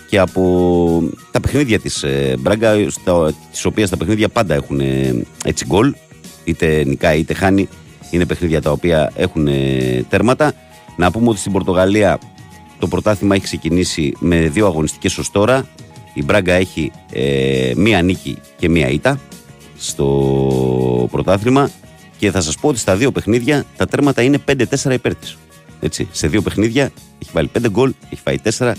και 0.08 0.18
από 0.18 1.02
τα 1.30 1.40
παιχνίδια 1.40 1.78
της 1.78 2.02
ε, 2.02 2.36
Μπράγκα, 2.38 2.90
στα, 2.90 3.34
τις 3.50 3.64
οποίες 3.64 3.90
τα 3.90 3.96
παιχνίδια 3.96 4.28
πάντα 4.28 4.54
έχουν 4.54 4.80
ε, 4.80 5.24
έτσι 5.44 5.64
γκολ, 5.66 5.94
είτε 6.44 6.84
νικάει 6.84 7.18
είτε 7.18 7.34
χάνει, 7.34 7.68
είναι 8.10 8.26
παιχνίδια 8.26 8.62
τα 8.62 8.70
οποία 8.70 9.12
έχουν 9.16 9.46
ε, 9.46 10.04
τέρματα. 10.08 10.52
Να 10.96 11.10
πούμε 11.10 11.28
ότι 11.28 11.38
στην 11.38 11.52
Πορτογαλία 11.52 12.18
το 12.78 12.86
πρωτάθλημα 12.86 13.34
έχει 13.34 13.44
ξεκινήσει 13.44 14.12
με 14.18 14.48
δύο 14.48 14.66
αγωνιστικές 14.66 15.18
ως 15.18 15.30
τώρα. 15.30 15.66
Η 16.14 16.24
Μπράγκα 16.24 16.52
έχει 16.52 16.92
ε, 17.12 17.72
μία 17.76 18.02
νίκη 18.02 18.38
και 18.56 18.68
μία 18.68 18.88
ήττα 18.88 19.20
στο 19.78 21.08
πρωτάθλημα 21.10 21.70
και 22.18 22.30
θα 22.30 22.40
σας 22.40 22.56
πω 22.56 22.68
ότι 22.68 22.78
στα 22.78 22.96
δύο 22.96 23.12
παιχνίδια 23.12 23.64
τα 23.76 23.86
τέρματα 23.86 24.22
είναι 24.22 24.38
5-4 24.48 24.90
υπέρ 24.92 25.14
της. 25.14 25.36
Έτσι, 25.80 26.08
σε 26.12 26.28
δύο 26.28 26.42
παιχνίδια 26.42 26.90
έχει 27.18 27.30
βάλει 27.32 27.50
5 27.58 27.70
γκολ, 27.70 27.92
έχει 28.10 28.22
φάει 28.24 28.36
4 28.58 28.72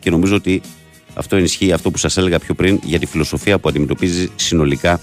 και 0.00 0.10
νομίζω 0.10 0.34
ότι 0.34 0.60
αυτό 1.14 1.36
ενισχύει 1.36 1.72
αυτό 1.72 1.90
που 1.90 1.98
σας 1.98 2.16
έλεγα 2.16 2.38
πιο 2.38 2.54
πριν 2.54 2.80
για 2.84 2.98
τη 2.98 3.06
φιλοσοφία 3.06 3.58
που 3.58 3.68
αντιμετωπίζει 3.68 4.30
συνολικά 4.36 5.00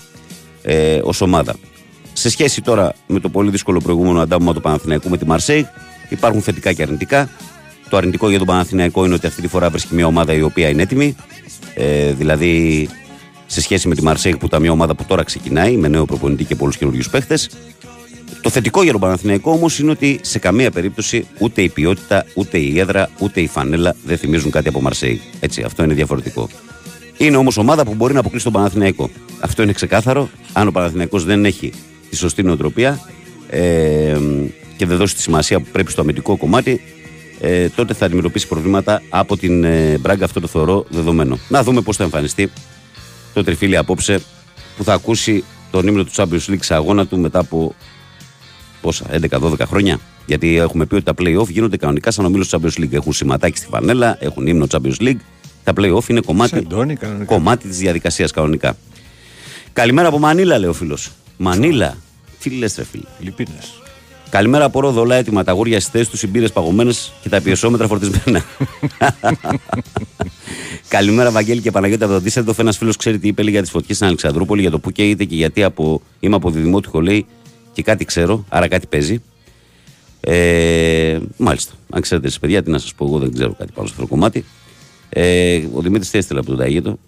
ε, 0.62 1.00
ως 1.04 1.22
ομάδα. 1.22 1.56
Σε 2.14 2.30
σχέση 2.30 2.62
τώρα 2.62 2.94
με 3.08 3.20
το 3.20 3.30
πολύ 3.30 3.50
δύσκολο 3.50 3.80
προηγούμενο 3.80 4.22
αντάμωμα 4.22 4.54
του 4.54 4.62
Παναθηναϊκού 4.62 5.10
με 5.10 5.18
τη 5.18 5.26
Μαρσέη, 5.26 5.68
υπάρχουν 6.10 6.42
θετικά 6.42 6.74
και 6.74 6.82
αρνητικά. 6.82 7.30
Το 7.90 7.98
αρνητικό 7.98 8.30
για 8.30 8.38
τον 8.38 8.48
Παναθηναϊκό 8.48 9.06
είναι 9.06 9.14
ότι 9.14 9.28
αυτή 9.28 9.42
τη 9.42 9.48
φορά 9.48 9.70
βρίσκει 9.70 9.94
μια 9.96 10.06
ομάδα 10.06 10.34
η 10.34 10.42
οποία 10.42 10.70
είναι 10.70 10.82
έτοιμη. 10.82 11.16
Ε, 11.76 12.14
δηλαδή, 12.14 12.90
σε 13.46 13.62
σχέση 13.62 13.88
με 13.88 13.96
τη 13.96 14.04
Μαρσέη 14.04 14.38
που 14.38 14.46
ήταν 14.46 14.62
μια 14.62 14.72
ομάδα 14.72 14.96
που 14.96 15.04
τώρα 15.08 15.24
ξεκινάει 15.24 15.78
με 15.78 15.88
νέο 15.88 16.06
προπονητή 16.06 16.44
και 16.44 16.56
πολλούς 16.56 16.78
καινούριους 16.78 17.10
παίχτες. 17.10 17.50
Το 18.42 18.50
θετικό 18.50 18.84
για 18.84 18.92
τον 18.92 19.02
Παναθηναϊκό 19.02 19.52
όμως 19.52 19.80
είναι 19.80 19.92
ότι 19.92 20.20
σε 20.22 20.40
καμία 20.40 20.72
περίπτωση 20.72 21.28
ούτε 21.40 21.62
η 21.62 21.70
ποιότητα, 21.70 22.26
ούτε 22.36 22.58
η 22.58 22.80
έδρα, 22.80 23.10
ούτε 23.20 23.42
η 23.42 23.48
φανέλα 23.48 23.96
δεν 24.06 24.18
θυμίζουν 24.18 24.52
κάτι 24.52 24.68
από 24.68 24.82
Μαρσέη. 24.82 25.22
Έτσι, 25.40 25.62
αυτό 25.62 25.84
είναι 25.84 25.94
διαφορετικό. 25.94 26.50
Είναι 27.18 27.38
όμως 27.38 27.58
ομάδα 27.58 27.86
που 27.86 27.94
μπορεί 27.94 28.14
να 28.14 28.20
αποκλείσει 28.20 28.44
τον 28.44 28.54
Παναθηναϊκό. 28.54 29.10
Αυτό 29.40 29.64
είναι 29.64 29.72
ξεκάθαρο. 29.72 30.30
Αν 30.54 30.68
ο 30.68 30.72
Παναθηναϊκός 30.72 31.24
δεν 31.24 31.46
έχει 31.46 31.72
τη 32.14 32.20
σωστή 32.20 32.44
νοοτροπία 32.44 33.00
ε, 33.50 34.18
και 34.78 34.86
δεν 34.86 34.98
δώσει 34.98 35.16
τη 35.16 35.22
σημασία 35.22 35.60
που 35.60 35.68
πρέπει 35.72 35.92
στο 35.92 36.02
αμυντικό 36.02 36.38
κομμάτι, 36.38 36.82
ε, 37.40 37.70
τότε 37.70 37.94
θα 37.94 38.06
αντιμετωπίσει 38.06 38.48
προβλήματα 38.48 39.02
από 39.10 39.38
την 39.38 39.64
ε, 39.64 39.98
Μπράγκα. 39.98 40.26
Αυτό 40.26 40.40
το 40.40 40.48
θεωρώ 40.48 40.86
δεδομένο. 40.90 41.38
Να 41.50 41.64
δούμε 41.64 41.82
πώς 41.82 41.96
θα 41.96 42.04
εμφανιστεί 42.04 42.52
το 43.34 43.44
τριφύλι 43.44 43.78
απόψε 43.78 44.22
που 44.78 44.84
θα 44.84 44.94
ακούσει 44.94 45.44
τον 45.72 45.88
ύμνο 45.88 46.04
του 46.04 46.12
Champions 46.16 46.50
League 46.50 46.60
σε 46.60 46.74
αγώνα 46.74 47.08
του 47.08 47.20
μετά 47.20 47.40
από 47.40 47.76
πόσα, 48.82 49.06
11-12 49.30 49.54
χρόνια. 49.68 50.00
Γιατί 50.26 50.58
έχουμε 50.58 50.86
πει 50.86 50.96
ότι 50.96 51.04
τα 51.04 51.14
playoff 51.18 51.48
γίνονται 51.48 51.78
κανονικά 51.78 52.12
σαν 52.12 52.26
ομίλο 52.26 52.46
του 52.46 52.60
Champions 52.60 52.82
League. 52.82 52.94
Έχουν 52.94 53.14
σηματάκι 53.14 53.58
στη 53.58 53.68
φανέλα, 53.70 54.18
έχουν 54.20 54.48
ύμνο 54.48 54.68
Champions 54.70 55.02
League 55.02 55.20
Τα 55.64 55.74
play-off 55.76 56.10
είναι 56.10 56.20
κομμάτι, 56.20 56.56
Σεντόνι, 56.56 56.96
κανονικά. 56.96 57.26
κομμάτι 57.26 57.68
της 57.68 57.78
διαδικασίας 57.78 58.32
κανονικά. 58.32 58.78
Καλημέρα 59.74 60.08
από 60.08 60.20
Μανίλα, 60.20 60.58
λέει 60.60 60.70
ο 60.70 60.74
φίλος. 60.74 61.12
Μανίλα. 61.38 61.98
Τι 62.40 62.50
λες, 62.50 62.76
ρε 62.76 62.84
φίλε; 62.84 63.04
Λυπίνες. 63.20 63.82
Καλημέρα 64.30 64.64
από 64.64 64.80
Ρόδο, 64.80 65.02
όλα 65.02 65.16
έτοιμα. 65.16 65.44
Τα 65.44 65.52
γούρια 65.52 65.80
στι 65.80 65.92
θέσει 65.92 66.10
τους, 66.10 66.24
οι 66.24 66.28
μπύρες 66.28 66.52
παγωμένες 66.52 67.12
και 67.22 67.30
τα 67.30 67.42
πιεσόμετρα 67.42 67.88
φορτισμένα. 67.88 68.44
Καλημέρα, 70.88 71.32
Βαγγέλη 71.32 71.62
και 71.62 71.72
Παναγιώτη 71.72 72.04
από 72.04 72.14
τον 72.14 72.24
Τίσσερντοφ. 72.24 72.60
Ένας 72.60 72.78
φίλος 72.78 72.96
ξέρει 72.96 73.20
τι 73.20 73.28
είπε 73.28 73.42
λέει, 73.44 73.52
για 73.52 73.62
τις 73.62 73.70
φωτιές 73.70 73.96
στην 73.96 74.08
Αλεξανδρούπολη, 74.08 74.62
για 74.62 74.72
το 74.72 74.80
που 74.80 74.92
καίγεται 74.92 75.24
και 75.24 75.36
γιατί 75.36 75.64
από, 75.64 76.02
είμαι 76.20 76.36
από 76.36 76.52
διδημότυχο, 76.52 77.02
λέει, 77.02 77.26
και 77.74 77.82
κάτι 77.82 78.06
ξέρω, 78.06 78.46
άρα 78.50 78.68
κάτι 78.68 78.88
παίζει. 78.88 79.22
Ε, 80.20 81.20
μάλιστα. 81.38 81.74
Αν 81.90 82.02
ξέρετε 82.02 82.28
εσείς, 82.28 82.40
παιδιά, 82.40 82.64
τι 82.64 82.72
να 82.72 82.78
σας 82.78 82.94
πω, 82.94 83.06
εγώ 83.06 83.20
δεν 83.20 83.34
ξέρω 83.34 83.54
κάτι 83.54 83.72
πάνω 83.72 83.88
σε 83.88 83.94
αυτό 83.94 84.06
το 84.08 84.14
κομμάτι. 84.14 84.46
Ε, 85.10 85.62
ο 85.74 85.82
Δημήτρης 85.82 86.10
τι 86.10 86.18
έστειλε 86.18 86.40
από 86.40 86.48
τον 86.48 86.58
Ταγίτο; 86.58 87.00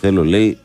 Θέλω, 0.00 0.24
λέει, 0.24 0.58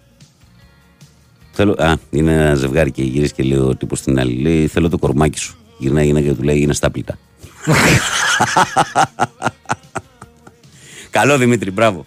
Θέλω, 1.59 1.75
α, 1.77 1.93
είναι 2.09 2.31
ένα 2.31 2.55
ζευγάρι 2.55 2.91
και 2.91 3.03
γυρίζει 3.03 3.33
και 3.33 3.43
λέει 3.43 3.57
ο 3.57 3.75
τύπος 3.75 3.99
στην 3.99 4.19
άλλη. 4.19 4.41
Λέει: 4.41 4.67
Θέλω 4.67 4.89
το 4.89 4.97
κορμάκι 4.97 5.39
σου. 5.39 5.57
Γυρνάει 5.77 6.03
η 6.03 6.07
γυναίκα 6.07 6.27
και 6.27 6.33
του 6.33 6.43
λέει: 6.43 6.59
Είναι 6.59 6.73
στάπλητα. 6.73 7.17
Καλό 11.09 11.37
Δημήτρη, 11.37 11.71
μπράβο. 11.71 12.05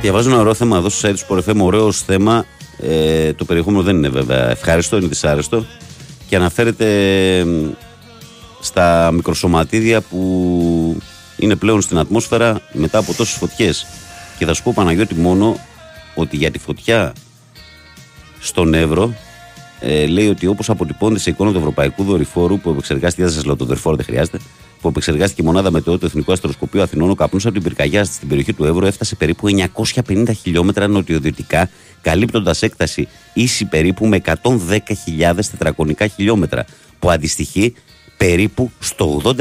Διαβάζω 0.00 0.30
ένα 0.30 0.38
ωραίο 0.38 0.54
θέμα 0.54 0.76
εδώ 0.76 0.88
στο 0.88 1.08
site 1.08 1.14
του 1.14 1.26
Sport 1.28 1.50
FM, 1.50 1.56
ωραίος 1.56 2.02
θέμα. 2.02 2.44
Ε, 2.78 3.32
το 3.32 3.44
περιεχόμενο 3.44 3.82
δεν 3.82 3.96
είναι 3.96 4.08
βέβαια 4.08 4.50
ευχάριστο, 4.50 4.96
είναι 4.96 5.06
δυσάρεστο 5.06 5.64
και 6.28 6.36
αναφέρεται 6.36 6.86
μ, 7.44 7.70
στα 8.60 9.10
μικροσωματίδια 9.12 10.00
που 10.00 11.02
είναι 11.36 11.56
πλέον 11.56 11.80
στην 11.80 11.98
ατμόσφαιρα 11.98 12.60
μετά 12.72 12.98
από 12.98 13.14
τόσες 13.14 13.34
φωτιές. 13.34 13.86
Και 14.38 14.44
θα 14.44 14.54
σου 14.54 14.62
πω 14.62 14.72
Παναγιώτη 14.74 15.14
μόνο 15.14 15.56
ότι 16.14 16.36
για 16.36 16.50
τη 16.50 16.58
φωτιά 16.58 17.12
στον 18.40 18.74
Εύρο 18.74 19.14
ε, 19.80 20.06
λέει 20.06 20.28
ότι 20.28 20.46
όπως 20.46 20.70
αποτυπώνεται 20.70 21.20
σε 21.20 21.30
εικόνα 21.30 21.52
του 21.52 21.58
Ευρωπαϊκού 21.58 22.04
Δορυφόρου 22.04 22.60
που 22.60 22.70
επεξεργάστηκε, 22.70 23.22
δεν 23.22 23.32
σας 23.32 23.44
λέω 23.44 23.56
το 23.56 23.64
δορυφόρο, 23.64 23.96
δεν 23.96 24.04
χρειάζεται, 24.04 24.38
που 24.80 24.88
επεξεργάστηκε 24.88 25.42
η 25.42 25.44
μονάδα 25.44 25.70
μετεό 25.70 25.98
του 25.98 26.06
Εθνικού 26.06 26.32
Αστροσκοπείου 26.32 26.82
Αθηνών, 26.82 27.10
ο 27.10 27.14
καπνός 27.14 27.44
από 27.44 27.54
την 27.54 27.62
πυρκαγιά 27.62 28.04
στην 28.04 28.28
περιοχή 28.28 28.52
του 28.52 28.64
Εύρου 28.64 28.86
έφτασε 28.86 29.14
περίπου 29.14 29.46
950 30.06 30.30
χιλιόμετρα 30.40 30.88
νοτιοδυτικά, 30.88 31.70
καλύπτοντας 32.00 32.62
έκταση 32.62 33.08
ίση 33.34 33.64
περίπου 33.64 34.06
με 34.06 34.20
110.000 34.24 35.44
τετραγωνικά 35.50 36.06
χιλιόμετρα, 36.06 36.64
που 36.98 37.10
αντιστοιχεί 37.10 37.74
περίπου 38.16 38.70
στο 38.78 39.20
80% 39.24 39.36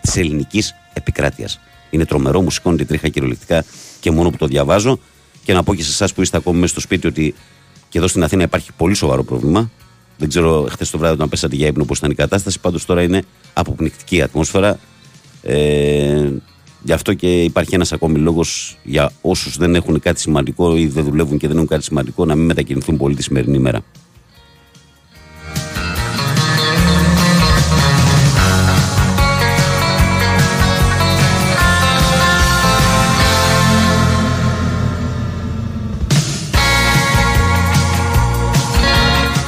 της 0.00 0.16
ελληνικής 0.16 0.74
επικράτειας. 0.92 1.60
Είναι 1.90 2.04
τρομερό, 2.04 2.40
μου 2.40 2.50
σηκώνει 2.50 2.76
τη 2.76 2.84
τρίχα 2.84 3.08
κυριολεκτικά 3.08 3.64
και 4.00 4.10
μόνο 4.10 4.30
που 4.30 4.36
το 4.36 4.46
διαβάζω. 4.46 4.98
Και 5.44 5.52
να 5.52 5.62
πω 5.62 5.74
και 5.74 5.82
σε 5.82 5.90
εσάς 5.90 6.12
που 6.12 6.22
είστε 6.22 6.36
ακόμη 6.36 6.58
μέσα 6.58 6.72
στο 6.72 6.80
σπίτι 6.80 7.06
ότι 7.06 7.34
και 7.92 7.98
εδώ 7.98 8.06
στην 8.06 8.22
Αθήνα 8.22 8.42
υπάρχει 8.42 8.70
πολύ 8.76 8.94
σοβαρό 8.94 9.22
πρόβλημα. 9.22 9.70
Δεν 10.18 10.28
ξέρω 10.28 10.66
χθες 10.70 10.90
το 10.90 10.98
βράδυ 10.98 11.14
όταν 11.14 11.28
πέσατε 11.28 11.56
για 11.56 11.66
ύπνο 11.66 11.84
πώς 11.84 11.98
ήταν 11.98 12.10
η 12.10 12.14
κατάσταση. 12.14 12.60
Πάντως 12.60 12.84
τώρα 12.84 13.02
είναι 13.02 13.22
αποπνικτική 13.52 14.16
η 14.16 14.22
ατμόσφαιρα. 14.22 14.78
Ε, 15.42 16.30
γι' 16.82 16.92
αυτό 16.92 17.14
και 17.14 17.42
υπάρχει 17.42 17.74
ένας 17.74 17.92
ακόμη 17.92 18.18
λόγος 18.18 18.78
για 18.84 19.12
όσους 19.20 19.56
δεν 19.56 19.74
έχουν 19.74 20.00
κάτι 20.00 20.20
σημαντικό 20.20 20.76
ή 20.76 20.86
δεν 20.86 21.04
δουλεύουν 21.04 21.38
και 21.38 21.46
δεν 21.46 21.56
έχουν 21.56 21.68
κάτι 21.68 21.84
σημαντικό 21.84 22.24
να 22.24 22.34
μην 22.34 22.44
μετακινηθούν 22.44 22.96
πολύ 22.96 23.14
τη 23.14 23.22
σημερινή 23.22 23.56
ημέρα. 23.56 23.80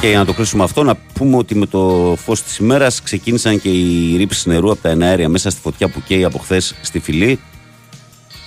Και 0.05 0.11
για 0.11 0.19
να 0.19 0.25
το 0.25 0.33
κλείσουμε 0.33 0.63
αυτό, 0.63 0.83
να 0.83 0.95
πούμε 1.13 1.37
ότι 1.37 1.55
με 1.55 1.65
το 1.65 2.15
φως 2.23 2.43
της 2.43 2.57
ημέρας 2.57 3.01
ξεκίνησαν 3.01 3.61
και 3.61 3.69
οι 3.69 4.17
ρήψεις 4.17 4.45
νερού 4.45 4.71
από 4.71 4.81
τα 4.81 4.89
εναέρια 4.89 5.29
μέσα 5.29 5.49
στη 5.49 5.61
φωτιά 5.61 5.87
που 5.87 6.01
καίει 6.07 6.23
από 6.23 6.37
χθες 6.37 6.75
στη 6.81 6.99
φυλή. 6.99 7.39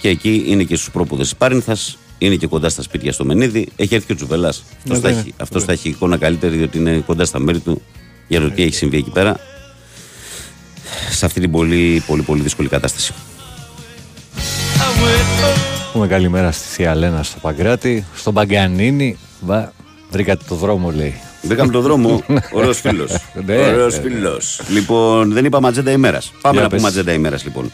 Και 0.01 0.09
εκεί 0.09 0.45
είναι 0.47 0.63
και 0.63 0.77
στους 0.77 0.91
πρόποδες 0.91 1.29
της 1.29 1.37
Πάρινθας, 1.37 1.99
είναι 2.19 2.35
και 2.35 2.47
κοντά 2.47 2.69
στα 2.69 2.83
σπίτια 2.83 3.13
στο 3.13 3.25
Μενίδη. 3.25 3.69
Έχει 3.77 3.95
έρθει 3.95 4.07
και 4.07 4.13
ο 4.13 4.17
Τζουβελά. 4.17 4.49
Αυτό 4.49 4.95
θα, 4.95 5.01
βέβαια. 5.01 5.19
έχει, 5.19 5.35
αυτός 5.37 5.65
θα 5.65 5.73
έχει 5.73 5.89
εικόνα 5.89 6.17
καλύτερη, 6.17 6.57
διότι 6.57 6.79
είναι 6.79 7.03
κοντά 7.07 7.25
στα 7.25 7.39
μέρη 7.39 7.59
του 7.59 7.83
για 8.29 8.41
το 8.41 8.51
τι 8.51 8.63
έχει 8.63 8.75
συμβεί 8.75 8.97
εκεί 8.97 9.11
πέρα. 9.11 9.41
Σε 11.11 11.25
αυτή 11.25 11.41
την 11.41 11.51
πολύ, 11.51 12.03
πολύ, 12.07 12.23
πολύ 12.23 12.43
δύσκολη 12.43 12.69
κατάσταση. 12.69 13.13
Πούμε 15.93 16.07
καλημέρα 16.07 16.53
στη 16.53 16.69
Θεία 16.69 16.95
Λένα 16.95 17.23
στο 17.23 17.39
Παγκράτη, 17.39 18.05
στον 18.15 18.35
Παγκανίνη. 18.35 19.19
Βα, 19.41 19.73
βρήκατε 20.11 20.45
το 20.49 20.55
δρόμο, 20.55 20.91
λέει. 20.91 21.21
Βρήκαμε 21.49 21.73
τον 21.73 21.83
δρόμο. 21.83 22.23
Ωραίος 22.53 22.81
φίλος. 22.81 23.17
Ναι, 23.47 23.57
Ωραίος 23.57 23.95
ναι. 23.97 24.01
φίλος. 24.03 24.61
Λοιπόν, 24.69 25.33
δεν 25.33 25.45
είπαμε 25.45 25.69
ατζέντα 25.69 25.91
ημέρας. 25.91 26.33
Πάμε 26.41 26.55
Για 26.55 26.63
να 26.63 26.69
πες. 26.69 26.79
πούμε 26.79 26.89
ατζέντα 26.91 27.13
ημέρας, 27.13 27.45
λοιπόν. 27.45 27.73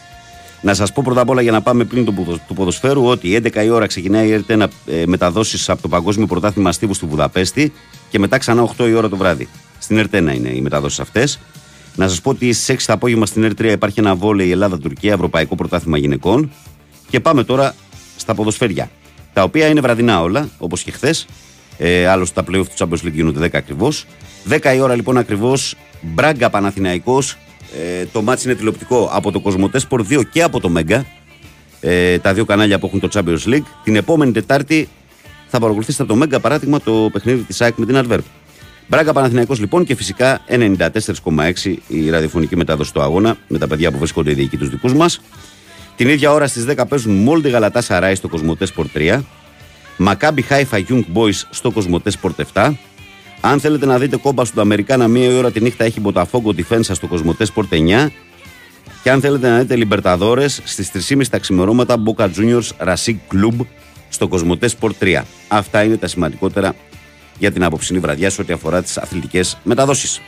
Να 0.61 0.73
σας 0.73 0.91
πω 0.91 1.01
πρώτα 1.05 1.21
απ' 1.21 1.29
όλα 1.29 1.41
για 1.41 1.51
να 1.51 1.61
πάμε 1.61 1.83
πλην 1.83 2.05
του, 2.05 2.13
ποδο- 2.13 2.39
του 2.47 2.53
ποδοσφαίρου 2.53 3.05
ότι 3.05 3.35
11 3.35 3.63
η 3.63 3.69
ώρα 3.69 3.85
ξεκινάει 3.87 4.27
η 4.27 4.31
ΕΡΤ 4.31 4.51
να 4.53 4.67
ε, 4.85 5.03
μεταδόσεις 5.05 5.69
από 5.69 5.81
το 5.81 5.87
Παγκόσμιο 5.87 6.27
Πρωτάθλημα 6.27 6.71
Στίβους 6.71 6.95
στη 6.95 7.05
Βουδαπέστη 7.05 7.73
και 8.09 8.19
μετά 8.19 8.37
ξανά 8.37 8.69
8 8.77 8.87
η 8.87 8.93
ώρα 8.93 9.09
το 9.09 9.17
βράδυ. 9.17 9.47
Στην 9.79 9.97
ΕΡΤ 9.97 10.15
1 10.15 10.17
είναι 10.17 10.49
οι 10.49 10.61
μεταδόσεις 10.61 10.99
αυτές. 10.99 11.39
Να 11.95 12.07
σας 12.07 12.21
πω 12.21 12.29
ότι 12.29 12.53
στις 12.53 12.69
6 12.69 12.85
το 12.85 12.93
απόγευμα 12.93 13.25
στην 13.25 13.43
ΕΡΤ 13.43 13.59
3 13.61 13.63
υπάρχει 13.71 13.99
ένα 13.99 14.15
βόλεϊ 14.15 14.51
Ελλάδα-Τουρκία, 14.51 15.13
Ευρωπαϊκό 15.13 15.55
Πρωτάθλημα 15.55 15.97
Γυναικών. 15.97 16.51
Και 17.09 17.19
πάμε 17.19 17.43
τώρα 17.43 17.75
στα 18.17 18.35
ποδοσφαίρια. 18.35 18.89
Τα 19.33 19.43
οποία 19.43 19.67
είναι 19.67 19.79
βραδινά 19.81 20.21
όλα, 20.21 20.49
όπως 20.57 20.83
και 20.83 20.91
χθες. 20.91 21.25
Ε, 21.77 22.07
άλλωστε 22.07 22.41
τα 22.41 22.51
playoff 22.51 22.65
του 22.65 22.73
Champions 22.77 23.07
League 23.07 23.13
γίνονται 23.13 23.45
10 23.45 23.49
ακριβώς. 23.53 24.05
10 24.49 24.75
η 24.75 24.79
ώρα 24.79 24.95
λοιπόν 24.95 25.17
ακριβώς. 25.17 25.75
Μπράγκα 26.01 26.49
Παναθηναϊκός. 26.49 27.37
Ε, 27.79 28.05
το 28.05 28.21
μάτς 28.21 28.45
είναι 28.45 28.55
τηλεοπτικό 28.55 29.09
από 29.11 29.31
το 29.31 29.39
Κοσμοτέ 29.39 29.81
Sport 29.89 30.01
2 30.09 30.21
και 30.31 30.41
από 30.41 30.59
το 30.59 30.69
Μέγκα. 30.69 31.05
Ε, 31.79 32.17
τα 32.17 32.33
δύο 32.33 32.45
κανάλια 32.45 32.79
που 32.79 32.85
έχουν 32.85 32.99
το 32.99 33.09
Champions 33.13 33.53
League. 33.53 33.65
Την 33.83 33.95
επόμενη 33.95 34.31
Τετάρτη 34.31 34.89
θα 35.47 35.59
παρακολουθήσετε 35.59 36.03
από 36.03 36.11
το 36.11 36.17
Μέγκα 36.17 36.39
παράδειγμα 36.39 36.81
το 36.81 37.09
παιχνίδι 37.11 37.41
της 37.41 37.61
ΑΕΚ 37.61 37.75
με 37.77 37.85
την 37.85 38.01
Adverb. 38.03 38.23
Μπράγκα 38.87 39.13
Παναθηναϊκός 39.13 39.59
λοιπόν 39.59 39.85
και 39.85 39.95
φυσικά 39.95 40.41
94,6 40.49 41.75
η 41.87 42.09
ραδιοφωνική 42.09 42.55
μετάδοση 42.55 42.93
του 42.93 43.01
αγώνα 43.01 43.37
με 43.47 43.57
τα 43.57 43.67
παιδιά 43.67 43.91
που 43.91 43.97
βρίσκονται 43.97 44.31
οι 44.31 44.33
διοικοί 44.33 44.57
του 44.57 44.69
δικούς 44.69 44.93
μας. 44.93 45.21
Την 45.95 46.09
ίδια 46.09 46.31
ώρα 46.31 46.47
στις 46.47 46.65
10 46.67 46.83
παίζουν 46.89 47.15
Μόλντι 47.15 47.49
Γαλατά 47.49 47.81
Σαράι 47.81 48.15
στο 48.15 48.27
Κοσμοτέ 48.27 48.67
Sport 48.75 48.97
3. 48.97 49.21
Μακάμπι 49.97 50.41
Χάιφα 50.41 50.77
Young 50.89 51.03
Boys 51.13 51.41
στο 51.49 51.71
Κοσμοτές 51.71 52.17
Sport 52.21 52.43
7. 52.53 52.73
Αν 53.41 53.59
θέλετε 53.59 53.85
να 53.85 53.97
δείτε 53.97 54.17
κόμπα 54.17 54.45
στον 54.45 54.61
Αμερικάνα, 54.61 55.07
μία 55.07 55.29
η 55.31 55.37
ώρα 55.37 55.51
τη 55.51 55.61
νύχτα 55.61 55.83
έχει 55.83 56.01
Botafogo 56.03 56.55
Defensa 56.55 56.91
στο 56.91 57.07
Κοσμοτές 57.07 57.51
Sport 57.55 57.69
9. 57.69 58.11
Και 59.03 59.11
αν 59.11 59.21
θέλετε 59.21 59.49
να 59.49 59.59
δείτε 59.59 59.87
Libertadores, 59.87 60.57
στις 60.63 60.91
3.30 61.09 61.27
τα 61.29 61.37
ξημερώματα 61.37 61.95
Boca 62.05 62.23
Juniors 62.23 62.87
Racing 62.87 63.15
Club 63.33 63.65
στο 64.09 64.27
Κοσμοτές 64.27 64.75
Sport 64.79 64.93
3. 64.99 65.21
Αυτά 65.47 65.83
είναι 65.83 65.97
τα 65.97 66.07
σημαντικότερα 66.07 66.75
για 67.39 67.51
την 67.51 67.63
απόψινή 67.63 67.99
βραδιά 67.99 68.29
σε 68.29 68.41
ό,τι 68.41 68.53
αφορά 68.53 68.81
τις 68.81 68.97
αθλητικές 68.97 69.57
μεταδόσεις. 69.63 70.21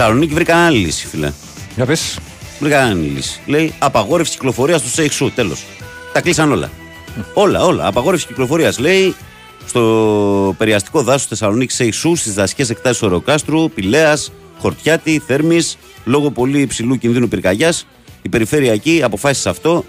Θεσσαλονίκη 0.00 0.34
βρήκα 0.34 0.56
άλλη 0.56 0.78
λύση, 0.78 1.06
φίλε. 1.06 1.32
Για 1.76 1.86
πες. 1.86 2.18
Βρήκα 2.60 2.84
άλλη 2.86 3.06
λύση. 3.06 3.40
Λέει 3.46 3.74
απαγόρευση 3.78 4.32
κυκλοφορίας 4.32 4.82
του 4.82 4.88
Σέιξου. 4.88 5.30
Τέλος. 5.34 5.64
Τα 6.12 6.20
κλείσαν 6.20 6.52
όλα. 6.52 6.70
όλα, 7.34 7.64
όλα. 7.64 7.86
Απαγόρευση 7.86 8.26
κυκλοφορίας 8.26 8.78
λέει 8.78 9.14
στο 9.66 10.54
περιαστικό 10.58 11.02
δάσος 11.02 11.26
Θεσσαλονίκη 11.26 11.72
σε 11.72 11.84
Ισού, 11.84 12.14
στις 12.16 12.34
δασικές 12.34 12.70
εκτάσεις 12.70 13.02
Οροκάστρου, 13.02 13.70
Πηλαίας, 13.70 14.32
Χορτιάτη, 14.58 15.22
Θέρμης, 15.26 15.78
λόγω 16.04 16.30
πολύ 16.30 16.60
υψηλού 16.60 16.98
κινδύνου 16.98 17.28
πυρκαγιάς. 17.28 17.86
Η 18.22 18.28
περιφερειακή 18.28 19.00
αποφάσισε 19.04 19.48
αυτό 19.48 19.84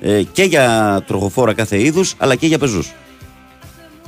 ε, 0.00 0.22
και 0.32 0.42
για 0.42 1.02
τροχοφόρα 1.06 1.52
κάθε 1.52 1.82
είδους, 1.82 2.14
αλλά 2.18 2.34
και 2.34 2.46
για 2.46 2.58
πεζούς. 2.58 2.92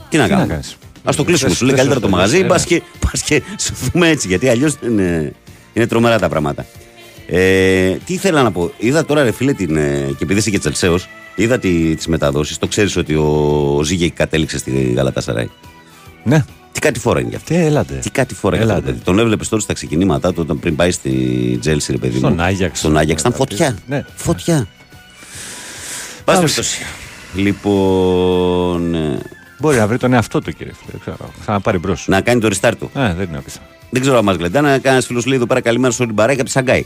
Τι 0.09 0.17
να 0.17 0.25
Τι 0.25 0.31
να 0.31 0.37
κάνουμε; 0.37 0.47
κάνεις; 0.53 0.77
Α 1.05 1.13
το 1.17 1.25
κλείσουμε. 1.25 1.49
Θες- 1.49 1.59
Σου 1.59 1.65
λέει 1.65 1.75
θες 1.75 1.85
καλύτερα 1.85 2.01
το 2.01 2.07
αυτό, 2.07 2.17
μαγαζί, 2.17 2.39
ε, 2.39 2.47
πας 2.47 2.71
ναι. 2.71 2.77
και, 2.79 2.83
πας 3.11 3.23
και 3.23 3.43
σου 3.65 3.75
δούμε 3.93 4.09
έτσι, 4.09 4.29
γιατί 4.29 4.49
αλλιώς 4.49 4.75
είναι, 4.87 5.33
είναι 5.77 5.87
τρομερά 5.87 6.19
τα 6.19 6.29
πράγματα. 6.29 6.67
Ε, 7.27 7.91
τι 8.05 8.15
ήθελα 8.15 8.43
να 8.43 8.53
πω. 8.53 8.73
Είδα 8.79 9.05
τώρα, 9.05 9.23
ρε 9.23 9.33
φίλε, 9.33 9.53
την, 9.53 9.77
ε, 9.77 10.07
και 10.19 10.25
επειδή 10.25 10.39
είσαι 10.39 10.51
και 10.51 10.59
Τσελσέος, 10.59 11.09
είδα 11.35 11.59
τις 11.59 12.07
μεταδόσεις. 12.07 12.59
Το 12.59 12.67
ξέρεις 12.67 12.97
ότι 12.97 13.15
ο 13.15 13.81
Ζήγεκ 13.85 14.13
κατέληξε 14.15 14.59
στη 14.59 14.93
Γαλατά 14.97 15.21
Σαράι. 15.21 15.49
Ναι. 16.25 16.45
Τι 16.73 16.81
κάτι 16.81 16.99
φορά 16.99 17.21
είναι 17.21 17.29
γι' 17.29 17.35
αυτό. 17.37 17.55
Τι 17.55 17.61
έλατε. 17.61 17.95
Τι 17.95 18.11
κάτι 18.11 18.35
φορά 18.35 18.57
είναι 18.57 18.65
αυτό. 18.65 18.75
το 18.77 18.87
παιδί. 18.87 18.99
Τον 19.05 19.19
έβλεπες 19.19 19.49
τώρα 19.49 19.63
στα 19.63 19.73
ξεκινήματά 19.73 20.33
του 20.33 20.39
όταν 20.41 20.59
πριν 20.59 20.77
πάει 20.77 20.91
στη 20.91 21.11
Τζέλσι, 21.61 21.93
ρε 21.93 21.99
παιδί. 21.99 22.19
Στον 22.19 22.33
μου. 22.33 22.43
Άγιαξ. 22.43 22.79
Στον 22.79 22.97
Άγιαξ 22.97 23.21
ήταν 23.21 23.33
φωτιά. 23.33 23.77
Ναι. 23.87 24.05
Φωτιά. 24.15 24.67
Πας 26.25 26.39
περιπτώσει. 26.39 26.83
Λοιπόν. 27.35 28.95
ε, 28.95 29.19
Μπορεί 29.59 29.77
να 29.77 29.87
βρει 29.87 29.99
τον 29.99 30.13
εαυτό 30.13 30.41
του, 30.41 30.53
κύριε 30.53 30.73
φίλε. 30.73 30.91
Δεν 30.91 31.01
ξέρω. 31.01 31.31
Ξαναπάρει 31.41 31.79
μπρος. 31.79 32.05
Να 32.09 32.21
κάνει 32.21 32.41
το 32.41 32.49
restart 32.53 32.73
του. 32.79 32.91
Ε, 32.95 33.15
δεν 33.15 33.29
είναι 33.29 33.39
απίθανο. 33.39 33.67
Δεν 33.91 34.01
ξέρω 34.01 34.19
αν 34.19 34.25
μας 34.25 34.37
γλεντάνε. 34.37 34.79
Κανένας 34.79 35.07
φίλος 35.07 35.27
λέει 35.27 35.37
εδώ 35.37 35.47
πέρα 35.47 35.61
καλημέρα 35.61 35.93
σε 35.93 35.99
όλη 36.03 36.11
την 36.11 36.19
παρέα 36.21 36.35
και 36.35 36.41
από 36.41 36.51
τη 36.51 36.57
Σαγκάη. 36.57 36.85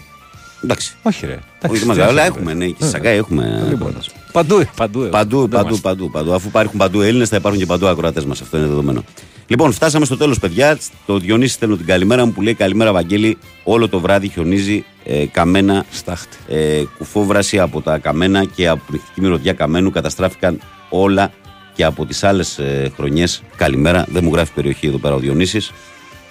Εντάξει. 0.65 0.95
Όχι, 1.03 1.27
ρε. 1.27 1.39
Όχι, 1.69 1.87
μας 1.87 1.99
αλλά 1.99 2.23
έχουμε, 2.23 2.55
ναι, 2.55 2.67
και 2.67 2.75
στη 2.79 2.91
Σαγκάη 2.91 3.17
έχουμε. 3.17 3.67
Λοιπόν, 3.69 3.95
Παντού, 4.33 4.63
παντού. 4.77 5.09
Παντού, 5.11 5.41
Δεν 5.41 5.49
παντού, 5.49 5.71
μας- 5.71 5.81
παντού, 5.81 6.11
παντού. 6.11 6.33
Αφού 6.35 6.49
υπάρχουν 6.49 6.79
παντού 6.79 7.01
Έλληνες, 7.01 7.29
θα 7.29 7.37
υπάρχουν 7.37 7.61
και 7.61 7.67
παντού 7.67 7.87
ακροατές 7.87 8.25
μας. 8.25 8.41
Αυτό 8.41 8.57
είναι 8.57 8.67
δεδομένο. 8.67 9.05
Λοιπόν, 9.47 9.73
φτάσαμε 9.73 10.05
στο 10.05 10.17
τέλος, 10.17 10.39
παιδιά. 10.39 10.79
Το 11.07 11.19
Διονύση 11.19 11.53
στέλνω 11.55 11.77
την 11.77 11.87
καλημέρα 11.87 12.25
μου 12.27 12.33
που 12.33 12.43
λέει 12.43 12.55
Καλημέρα, 12.55 12.93
Βαγγέλη. 12.93 13.39
Όλο 13.65 13.89
το 13.89 14.01
βράδυ 14.01 14.29
χιονίζει 14.29 14.85
ε, 15.05 15.25
καμένα. 15.27 15.85
Στάχτη. 15.91 16.37
Ε, 16.49 16.83
κουφόβραση 16.99 17.59
από 17.61 17.81
τα 17.83 17.99
καμένα 17.99 18.45
και 18.45 18.69
από 18.69 18.81
την 18.87 18.95
νυχτική 18.95 19.21
μυρωδιά 19.21 19.53
καμένου. 19.53 19.91
Καταστράφηκαν 19.91 20.61
όλα 20.89 21.31
και 21.75 21.85
από 21.85 22.07
τις 22.07 22.25
άλλες 22.25 22.59
ε, 22.59 22.93
χρονιές. 22.97 23.43
Καλημέρα. 23.57 24.07
Δεν 24.09 24.25
μου 24.25 24.33
γράφει 24.35 24.53
περιοχή 24.53 24.87
εδώ 24.87 24.99
πέρα 24.99 25.15
ο 25.15 25.19
Διονύσης. 25.19 25.73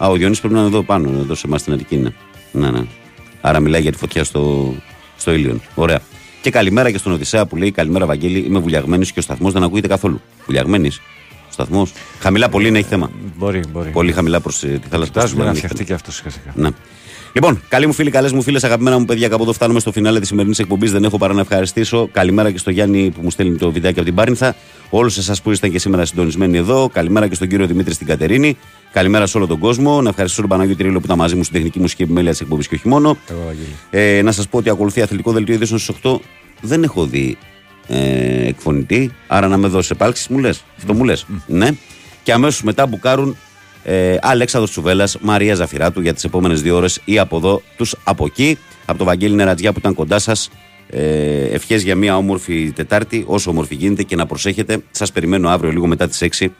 Α, 0.04 0.08
ο 0.10 0.16
Διονύση 0.16 0.40
πρέπει 0.40 0.56
να 0.56 0.60
είναι 0.60 0.70
εδώ 0.70 0.84
πάνω, 0.84 1.10
εδώ 1.20 1.36
σε 1.36 1.48
εμάς 1.48 1.62
στην 1.62 1.74
Αττική 1.74 1.96
είναι. 1.96 2.14
Ναι, 2.52 2.72
ναι. 2.72 2.82
Άρα 3.42 3.60
μιλάει 3.60 3.82
για 3.82 3.92
τη 3.92 3.98
φωτιά 3.98 4.24
στο, 4.24 4.74
στο 5.18 5.32
Ήλιον. 5.34 5.62
Ωραία. 5.76 6.00
Και 6.42 6.50
καλημέρα 6.50 6.92
και 6.92 6.98
στον 6.98 7.12
Οδυσσέα 7.12 7.46
που 7.46 7.56
λέει 7.56 7.72
Καλημέρα, 7.72 8.06
Βαγγέλη. 8.06 8.40
Είμαι 8.40 8.60
βουλιαγμένης 8.60 9.12
και 9.12 9.20
ο 9.20 9.22
σταθμός 9.22 9.54
δεν 9.54 9.64
ακούγεται 9.64 9.88
καθόλου. 9.88 10.22
Βουλιαγμένης. 10.46 10.98
Ο 11.50 11.52
σταθμός. 11.52 11.92
Χαμηλά 12.20 12.50
πολύ 12.50 12.68
είναι, 12.68 12.78
έχει 12.80 12.88
θέμα. 12.88 13.12
Μπορεί, 13.38 13.62
μπορεί. 13.72 13.90
Πολύ 13.90 14.12
χαμηλά 14.12 14.40
προς 14.40 14.60
τη 14.60 14.68
θάλασσα. 14.68 14.88
προς 14.90 15.06
τη 15.06 15.12
Κοιτάζουμε 15.12 15.40
να 15.40 15.46
Λαμία. 15.46 15.60
φτιαχτεί 15.62 15.86
και 15.86 15.94
αυτός 15.94 16.16
σιγά 16.16 16.30
σιγά. 16.30 16.52
Ναι. 16.56 16.70
Λοιπόν, 17.34 17.62
καλοί 17.70 17.86
μου 17.86 17.94
φίλοι, 17.94 18.12
καλές 18.12 18.32
μου 18.32 18.42
φίλες, 18.42 18.64
αγαπημένα 18.64 19.00
μου 19.00 19.06
παιδιά, 19.06 19.28
κάπου 19.28 19.44
εδώ 19.44 19.54
φτάνουμε 19.54 19.80
στο 19.80 19.92
φινάλε 19.92 20.20
της 20.20 20.28
σημερινής 20.28 20.60
εκπομπής. 20.60 20.92
Δεν 20.92 21.04
έχω 21.04 21.18
παρά 21.18 21.34
να 21.34 21.42
ευχαριστήσω. 21.42 22.10
Καλημέρα 22.12 22.52
και 22.52 22.58
στο 22.58 22.72
Γιάννη 22.72 23.12
που 23.16 23.22
μου 23.22 23.32
στέλνει 23.32 23.58
το 23.58 23.72
βιντεάκι 23.72 24.00
από 24.00 24.08
την 24.08 24.16
Πάρνηθα. 24.16 24.56
Όλους 24.90 25.18
εσάς 25.18 25.42
που 25.42 25.52
ήσταν 25.52 25.72
και 25.72 25.80
σήμερα 25.80 26.06
συντονισμένοι 26.06 26.58
εδώ. 26.58 26.90
Καλημέρα 26.94 27.28
και 27.28 27.36
στον 27.36 27.48
κύριο 27.48 27.66
Δημήτρη 27.66 27.94
στην 27.94 28.08
Κατερίνη. 28.08 28.58
Καλημέρα 28.92 29.26
σε 29.26 29.38
όλο 29.38 29.48
τον 29.48 29.60
κόσμο. 29.60 30.02
Να 30.02 30.10
ευχαριστήσω 30.10 30.42
τον 30.42 30.50
Παναγιώτη 30.50 30.84
Ρίλο 30.84 31.00
που 31.00 31.06
ήταν 31.06 31.18
μαζί 31.18 31.36
μου 31.36 31.44
στην 31.44 31.56
τεχνική 31.56 31.80
μουσική 31.80 32.04
επιμέλεια 32.04 32.32
της 32.32 32.42
εκπομπής 32.42 32.68
και 32.68 32.76
όχι 32.76 32.88
μόνο. 32.88 33.18
Εγώ, 33.30 33.44
Βαγγέλη. 33.46 33.76
Ε, 33.90 34.22
να 34.22 34.32
σας 34.32 34.48
πω 34.48 34.58
ότι 34.58 34.70
ακολουθεί 34.70 35.02
αθλητικό 35.02 35.32
δελτίο 35.32 35.54
ειδήσεων 35.54 35.80
στις 35.80 35.96
8. 36.04 36.20
Δεν 36.62 36.84
έχω 36.84 37.06
δει 37.06 37.38
ε, 37.88 38.48
εκφωνητή. 38.48 39.12
Άρα 39.28 39.48
να 39.48 39.58
με 39.58 39.68
δώσεις 39.68 39.92
επάλξεις, 39.92 40.28
μου 40.28 40.38
λες. 40.38 40.64
Αυτό 40.78 40.94
μου 40.94 41.04
λες. 41.04 41.26
Ναι. 41.48 41.70
Και 42.24 42.34
αμέσως 42.34 42.64
μετά 42.64 42.86
μπουκάρουν 42.86 43.38
ε, 43.90 44.18
Αλέξανδρος 44.22 44.72
Τσουβέλλα, 44.72 45.10
Μαρία 45.22 45.56
Ζαφυράτου 45.56 46.02
για 46.02 46.14
τις 46.14 46.24
επόμενες 46.24 46.62
δύο 46.62 46.76
ώρες 46.76 47.02
ή 47.06 47.20
από 47.20 47.38
εδώ 47.38 47.62
τους 47.78 47.96
από 48.04 48.26
εκεί. 48.26 48.58
Από 48.86 48.98
το 48.98 49.04
Βαγγέλη 49.04 49.36
Νερατζιά 49.36 49.72
που 49.72 49.80
ήταν 49.80 49.94
κοντά 49.94 50.20
σας. 50.20 50.50
Ε, 50.90 51.44
Ευχές 51.44 51.84
για 51.84 51.96
μια 51.96 52.18
όμορφη 52.18 52.72
Τετάρτη, 52.76 53.24
όσο 53.28 53.50
όμορφη 53.50 53.76
γίνεται 53.76 54.04
και 54.04 54.16
να 54.16 54.26
προσέχετε. 54.26 54.78
Σας 54.92 55.12
περιμένω 55.12 55.50
αύριο 55.50 55.72
λίγο 55.72 55.88
μετά 55.88 56.08
τις 56.08 56.22
6. 56.22 56.52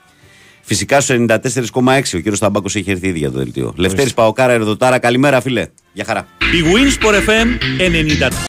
Φυσικά 0.62 1.02
στο 1.02 1.14
94,6 1.14 2.18
ο 2.18 2.18
κύριος 2.18 2.40
Ταμπάκο 2.40 2.68
έχει 2.74 2.92
έρθει 2.92 3.08
ήδη 3.08 3.20
για 3.20 3.32
το 3.32 3.38
δελτίο. 3.38 3.74
Λευτέρης 3.78 4.14
Παοκάρα, 4.14 4.54
Ερδοτάρα, 4.54 5.00
καλημέρα 5.00 5.42
φίλε. 5.42 5.68
Γεια 5.94 6.06
χαρά. 6.06 6.28
Η 6.40 6.64
Winsport 6.74 7.14
FM 7.14 7.48
90. 8.28 8.30